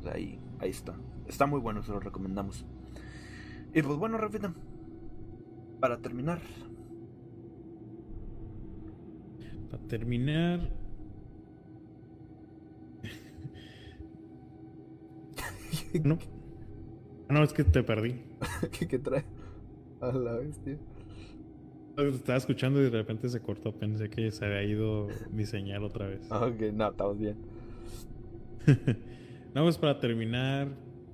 Pues 0.00 0.12
ahí, 0.12 0.40
ahí 0.58 0.70
está. 0.70 0.96
Está 1.28 1.46
muy 1.46 1.60
bueno, 1.60 1.84
se 1.84 1.92
lo 1.92 2.00
recomendamos. 2.00 2.64
Y 3.72 3.80
pues 3.80 3.96
bueno, 3.96 4.18
Rafita, 4.18 4.52
para 5.78 5.98
terminar, 5.98 6.40
Para 9.72 9.82
terminar. 9.88 10.60
no. 16.04 16.18
Ah, 17.28 17.32
No, 17.32 17.42
es 17.42 17.52
que 17.52 17.64
te 17.64 17.82
perdí. 17.82 18.20
¿qué, 18.78 18.86
qué 18.86 18.98
trae? 18.98 19.24
A 20.00 20.12
la 20.12 20.34
bestia. 20.34 20.76
Estaba 21.96 22.38
escuchando 22.38 22.80
y 22.80 22.84
de 22.84 22.90
repente 22.90 23.28
se 23.28 23.40
cortó. 23.40 23.72
Pensé 23.72 24.08
que 24.10 24.30
se 24.30 24.44
había 24.44 24.62
ido 24.64 25.08
mi 25.30 25.44
señal 25.46 25.84
otra 25.84 26.06
vez. 26.06 26.26
Ah, 26.30 26.46
Ok, 26.46 26.60
no, 26.72 26.90
estamos 26.90 27.18
bien. 27.18 27.36
no, 29.54 29.62
pues 29.64 29.78
para 29.78 29.98
terminar, 29.98 30.68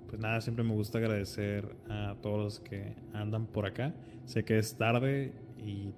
pues 0.08 0.20
nada, 0.20 0.40
siempre 0.40 0.64
me 0.64 0.74
gusta 0.74 0.98
agradecer 0.98 1.76
a 1.88 2.16
todos 2.20 2.38
los 2.38 2.60
que 2.60 2.94
andan 3.12 3.46
por 3.46 3.66
acá. 3.66 3.94
Sé 4.24 4.44
que 4.44 4.58
es 4.58 4.76
tarde 4.76 5.32
y 5.58 5.92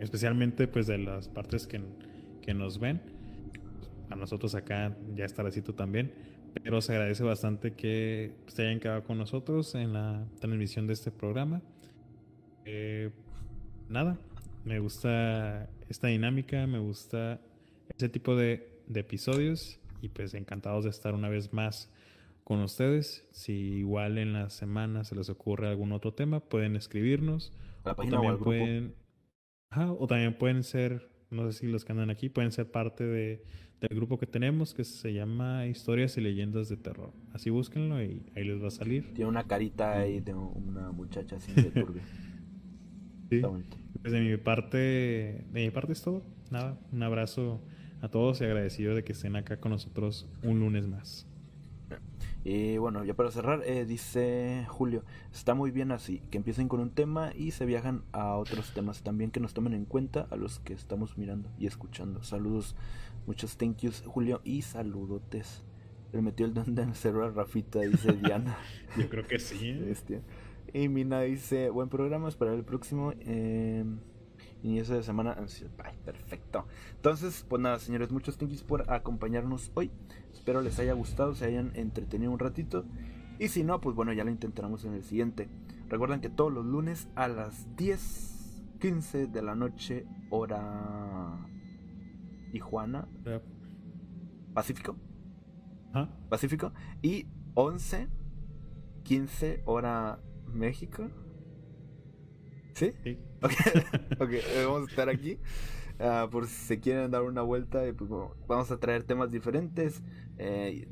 especialmente 0.00 0.68
pues 0.68 0.86
de 0.86 0.98
las 0.98 1.28
partes 1.28 1.66
que, 1.66 1.80
que 2.42 2.54
nos 2.54 2.78
ven. 2.78 3.00
A 4.10 4.16
nosotros 4.16 4.54
acá 4.54 4.96
ya 5.14 5.24
es 5.24 5.34
tardecito 5.34 5.74
también. 5.74 6.12
Pero 6.62 6.80
se 6.80 6.92
agradece 6.92 7.22
bastante 7.22 7.74
que 7.74 8.32
se 8.46 8.62
hayan 8.66 8.80
quedado 8.80 9.04
con 9.04 9.18
nosotros 9.18 9.74
en 9.74 9.92
la 9.92 10.26
transmisión 10.40 10.86
de 10.86 10.94
este 10.94 11.10
programa. 11.10 11.60
Eh, 12.64 13.10
nada, 13.88 14.18
me 14.64 14.78
gusta 14.78 15.68
esta 15.88 16.08
dinámica, 16.08 16.66
me 16.66 16.78
gusta 16.78 17.40
ese 17.94 18.08
tipo 18.08 18.36
de, 18.36 18.80
de 18.86 19.00
episodios 19.00 19.78
y 20.00 20.08
pues 20.08 20.34
encantados 20.34 20.84
de 20.84 20.90
estar 20.90 21.14
una 21.14 21.28
vez 21.28 21.52
más 21.52 21.92
con 22.42 22.60
ustedes. 22.60 23.26
Si 23.32 23.52
igual 23.52 24.18
en 24.18 24.32
la 24.32 24.48
semana 24.50 25.04
se 25.04 25.14
les 25.14 25.28
ocurre 25.28 25.68
algún 25.68 25.92
otro 25.92 26.14
tema, 26.14 26.40
pueden 26.40 26.76
escribirnos. 26.76 27.52
La 27.84 27.94
O 27.96 28.02
o 28.02 28.08
también 28.08 28.34
grupo. 28.34 28.44
pueden. 28.44 28.94
Ajá, 29.70 29.92
o 29.92 30.06
también 30.06 30.36
pueden 30.36 30.62
ser, 30.62 31.10
no 31.30 31.50
sé 31.50 31.58
si 31.58 31.66
los 31.66 31.84
que 31.84 31.92
andan 31.92 32.10
aquí, 32.10 32.28
pueden 32.28 32.52
ser 32.52 32.70
parte 32.70 33.04
de, 33.04 33.44
del 33.80 33.96
grupo 33.96 34.18
que 34.18 34.26
tenemos 34.26 34.74
que 34.74 34.84
se 34.84 35.12
llama 35.12 35.66
Historias 35.66 36.16
y 36.16 36.20
Leyendas 36.20 36.68
de 36.68 36.76
Terror. 36.76 37.12
Así 37.32 37.50
búsquenlo 37.50 38.02
y 38.02 38.26
ahí 38.34 38.44
les 38.44 38.62
va 38.62 38.68
a 38.68 38.70
salir. 38.70 39.12
Tiene 39.14 39.28
una 39.28 39.44
carita 39.44 39.98
ahí 39.98 40.20
de 40.20 40.34
una 40.34 40.92
muchacha 40.92 41.36
así 41.36 41.52
de 41.52 41.70
turbia. 41.70 42.02
Sí. 43.28 43.42
Pues 44.02 44.12
de 44.12 44.20
mi 44.20 44.36
parte, 44.36 44.78
de 44.78 45.64
mi 45.64 45.70
parte 45.70 45.94
es 45.94 46.00
todo. 46.00 46.22
Nada, 46.52 46.78
un 46.92 47.02
abrazo 47.02 47.60
a 48.00 48.08
todos 48.08 48.40
y 48.40 48.44
agradecido 48.44 48.94
de 48.94 49.02
que 49.02 49.14
estén 49.14 49.34
acá 49.34 49.58
con 49.58 49.72
nosotros 49.72 50.28
un 50.44 50.60
lunes 50.60 50.86
más. 50.86 51.26
Y 52.48 52.78
bueno, 52.78 53.02
ya 53.02 53.14
para 53.14 53.32
cerrar, 53.32 53.64
eh, 53.66 53.84
dice 53.84 54.66
Julio, 54.68 55.02
está 55.32 55.54
muy 55.54 55.72
bien 55.72 55.90
así, 55.90 56.22
que 56.30 56.38
empiecen 56.38 56.68
con 56.68 56.78
un 56.78 56.90
tema 56.90 57.32
y 57.34 57.50
se 57.50 57.66
viajan 57.66 58.04
a 58.12 58.36
otros 58.36 58.72
temas 58.72 59.02
también 59.02 59.32
que 59.32 59.40
nos 59.40 59.52
tomen 59.52 59.72
en 59.72 59.84
cuenta 59.84 60.28
a 60.30 60.36
los 60.36 60.60
que 60.60 60.72
estamos 60.72 61.18
mirando 61.18 61.50
y 61.58 61.66
escuchando. 61.66 62.22
Saludos, 62.22 62.76
muchos 63.26 63.56
thank 63.56 63.78
yous, 63.78 64.04
Julio, 64.06 64.42
y 64.44 64.62
saludotes. 64.62 65.64
Le 66.12 66.22
metió 66.22 66.46
el 66.46 66.54
don 66.54 66.68
en 66.78 66.90
el 66.90 66.94
cerebro 66.94 67.24
a 67.24 67.30
Rafita, 67.30 67.80
dice 67.80 68.12
Diana. 68.22 68.56
Yo 68.96 69.08
creo 69.08 69.26
que 69.26 69.40
sí. 69.40 69.70
¿eh? 69.70 69.82
Bestia. 69.84 70.22
Y 70.72 70.88
Mina 70.88 71.22
dice, 71.22 71.70
buen 71.70 71.88
programa, 71.88 72.30
para 72.30 72.54
el 72.54 72.62
próximo. 72.62 73.12
Eh, 73.22 73.84
inicio 74.66 74.94
de 74.94 75.02
semana. 75.02 75.32
ansioso". 75.32 75.72
Ay, 75.82 75.96
perfecto. 76.04 76.66
Entonces, 76.96 77.44
pues 77.48 77.60
nada, 77.62 77.78
señores, 77.78 78.10
muchos 78.10 78.36
thank 78.36 78.50
yous 78.50 78.62
por 78.62 78.90
acompañarnos 78.90 79.70
hoy. 79.74 79.90
Espero 80.32 80.60
les 80.62 80.78
haya 80.78 80.92
gustado, 80.94 81.34
se 81.34 81.44
hayan 81.46 81.72
entretenido 81.74 82.30
un 82.32 82.38
ratito. 82.38 82.84
Y 83.38 83.48
si 83.48 83.64
no, 83.64 83.80
pues 83.80 83.94
bueno, 83.96 84.12
ya 84.12 84.24
lo 84.24 84.30
intentaremos 84.30 84.84
en 84.84 84.94
el 84.94 85.02
siguiente. 85.02 85.48
Recuerden 85.88 86.20
que 86.20 86.28
todos 86.30 86.52
los 86.52 86.64
lunes 86.64 87.08
a 87.14 87.28
las 87.28 87.66
10.15 87.76 89.26
de 89.30 89.42
la 89.42 89.54
noche, 89.54 90.06
hora 90.30 91.46
Tijuana, 92.50 93.08
Pero- 93.24 93.42
Pacífico. 94.54 94.96
Pacífico. 96.28 96.72
Y 97.02 97.26
11, 97.54 98.08
15 99.02 99.62
hora 99.66 100.18
México. 100.46 101.08
¿Sí? 102.76 102.92
Sí. 103.02 103.18
Ok, 103.42 103.52
ok, 104.20 104.32
eh, 104.32 104.64
vamos 104.64 104.88
a 104.88 104.90
estar 104.90 105.08
aquí. 105.08 105.38
ah, 105.98 106.28
por 106.30 106.46
si 106.46 106.54
se 106.66 106.80
quieren 106.80 107.10
dar 107.10 107.22
una 107.22 107.42
vuelta, 107.42 107.86
y 107.86 107.92
pues, 107.92 108.10
vamos 108.46 108.70
a 108.70 108.78
traer 108.78 109.04
temas 109.04 109.30
diferentes, 109.30 110.02
eh, 110.38 110.88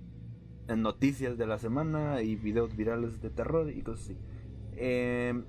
en 0.68 0.82
noticias 0.82 1.36
de 1.36 1.46
la 1.46 1.58
semana 1.58 2.22
y 2.22 2.36
videos 2.36 2.74
virales 2.74 3.20
de 3.20 3.30
terror 3.30 3.70
y 3.70 3.82
cosas 3.82 4.06
así. 4.06 4.16
Eh, 4.76 5.42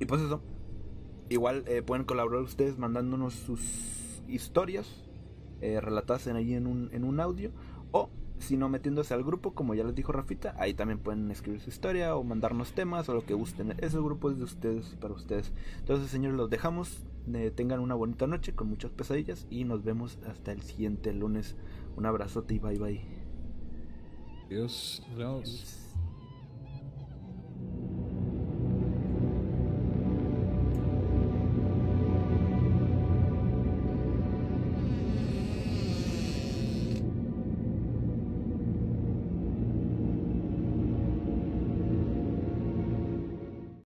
y 0.00 0.04
pues 0.06 0.22
eso. 0.22 0.42
Igual 1.28 1.64
eh, 1.66 1.82
pueden 1.82 2.04
colaborar 2.04 2.42
ustedes 2.42 2.78
mandándonos 2.78 3.34
sus 3.34 4.22
historias 4.26 5.04
eh, 5.60 5.80
relatadas 5.80 6.26
en 6.26 6.36
ahí 6.36 6.54
en 6.54 6.66
un, 6.66 6.90
en 6.92 7.04
un 7.04 7.20
audio. 7.20 7.52
O 7.92 8.10
si 8.38 8.56
no 8.56 8.68
metiéndose 8.68 9.14
al 9.14 9.24
grupo, 9.24 9.54
como 9.54 9.74
ya 9.74 9.84
les 9.84 9.94
dijo 9.94 10.12
Rafita, 10.12 10.54
ahí 10.58 10.74
también 10.74 10.98
pueden 10.98 11.30
escribir 11.30 11.60
su 11.60 11.70
historia 11.70 12.16
o 12.16 12.24
mandarnos 12.24 12.72
temas 12.72 13.08
o 13.08 13.14
lo 13.14 13.24
que 13.24 13.34
gusten. 13.34 13.74
Ese 13.78 13.98
grupo 13.98 14.30
es 14.30 14.38
de 14.38 14.44
ustedes, 14.44 14.96
para 15.00 15.14
ustedes. 15.14 15.52
Entonces, 15.78 16.10
señores, 16.10 16.36
los 16.36 16.50
dejamos. 16.50 17.04
Eh, 17.34 17.52
tengan 17.54 17.80
una 17.80 17.94
bonita 17.94 18.26
noche 18.26 18.54
con 18.54 18.68
muchas 18.70 18.90
pesadillas 18.90 19.46
y 19.50 19.64
nos 19.64 19.84
vemos 19.84 20.18
hasta 20.26 20.52
el 20.52 20.62
siguiente 20.62 21.12
lunes. 21.12 21.56
Un 21.96 22.06
abrazote 22.06 22.54
y 22.54 22.58
bye 22.58 22.78
bye. 22.78 23.02
Adiós. 24.46 25.02
Nos 25.08 25.18
vemos. 25.18 25.87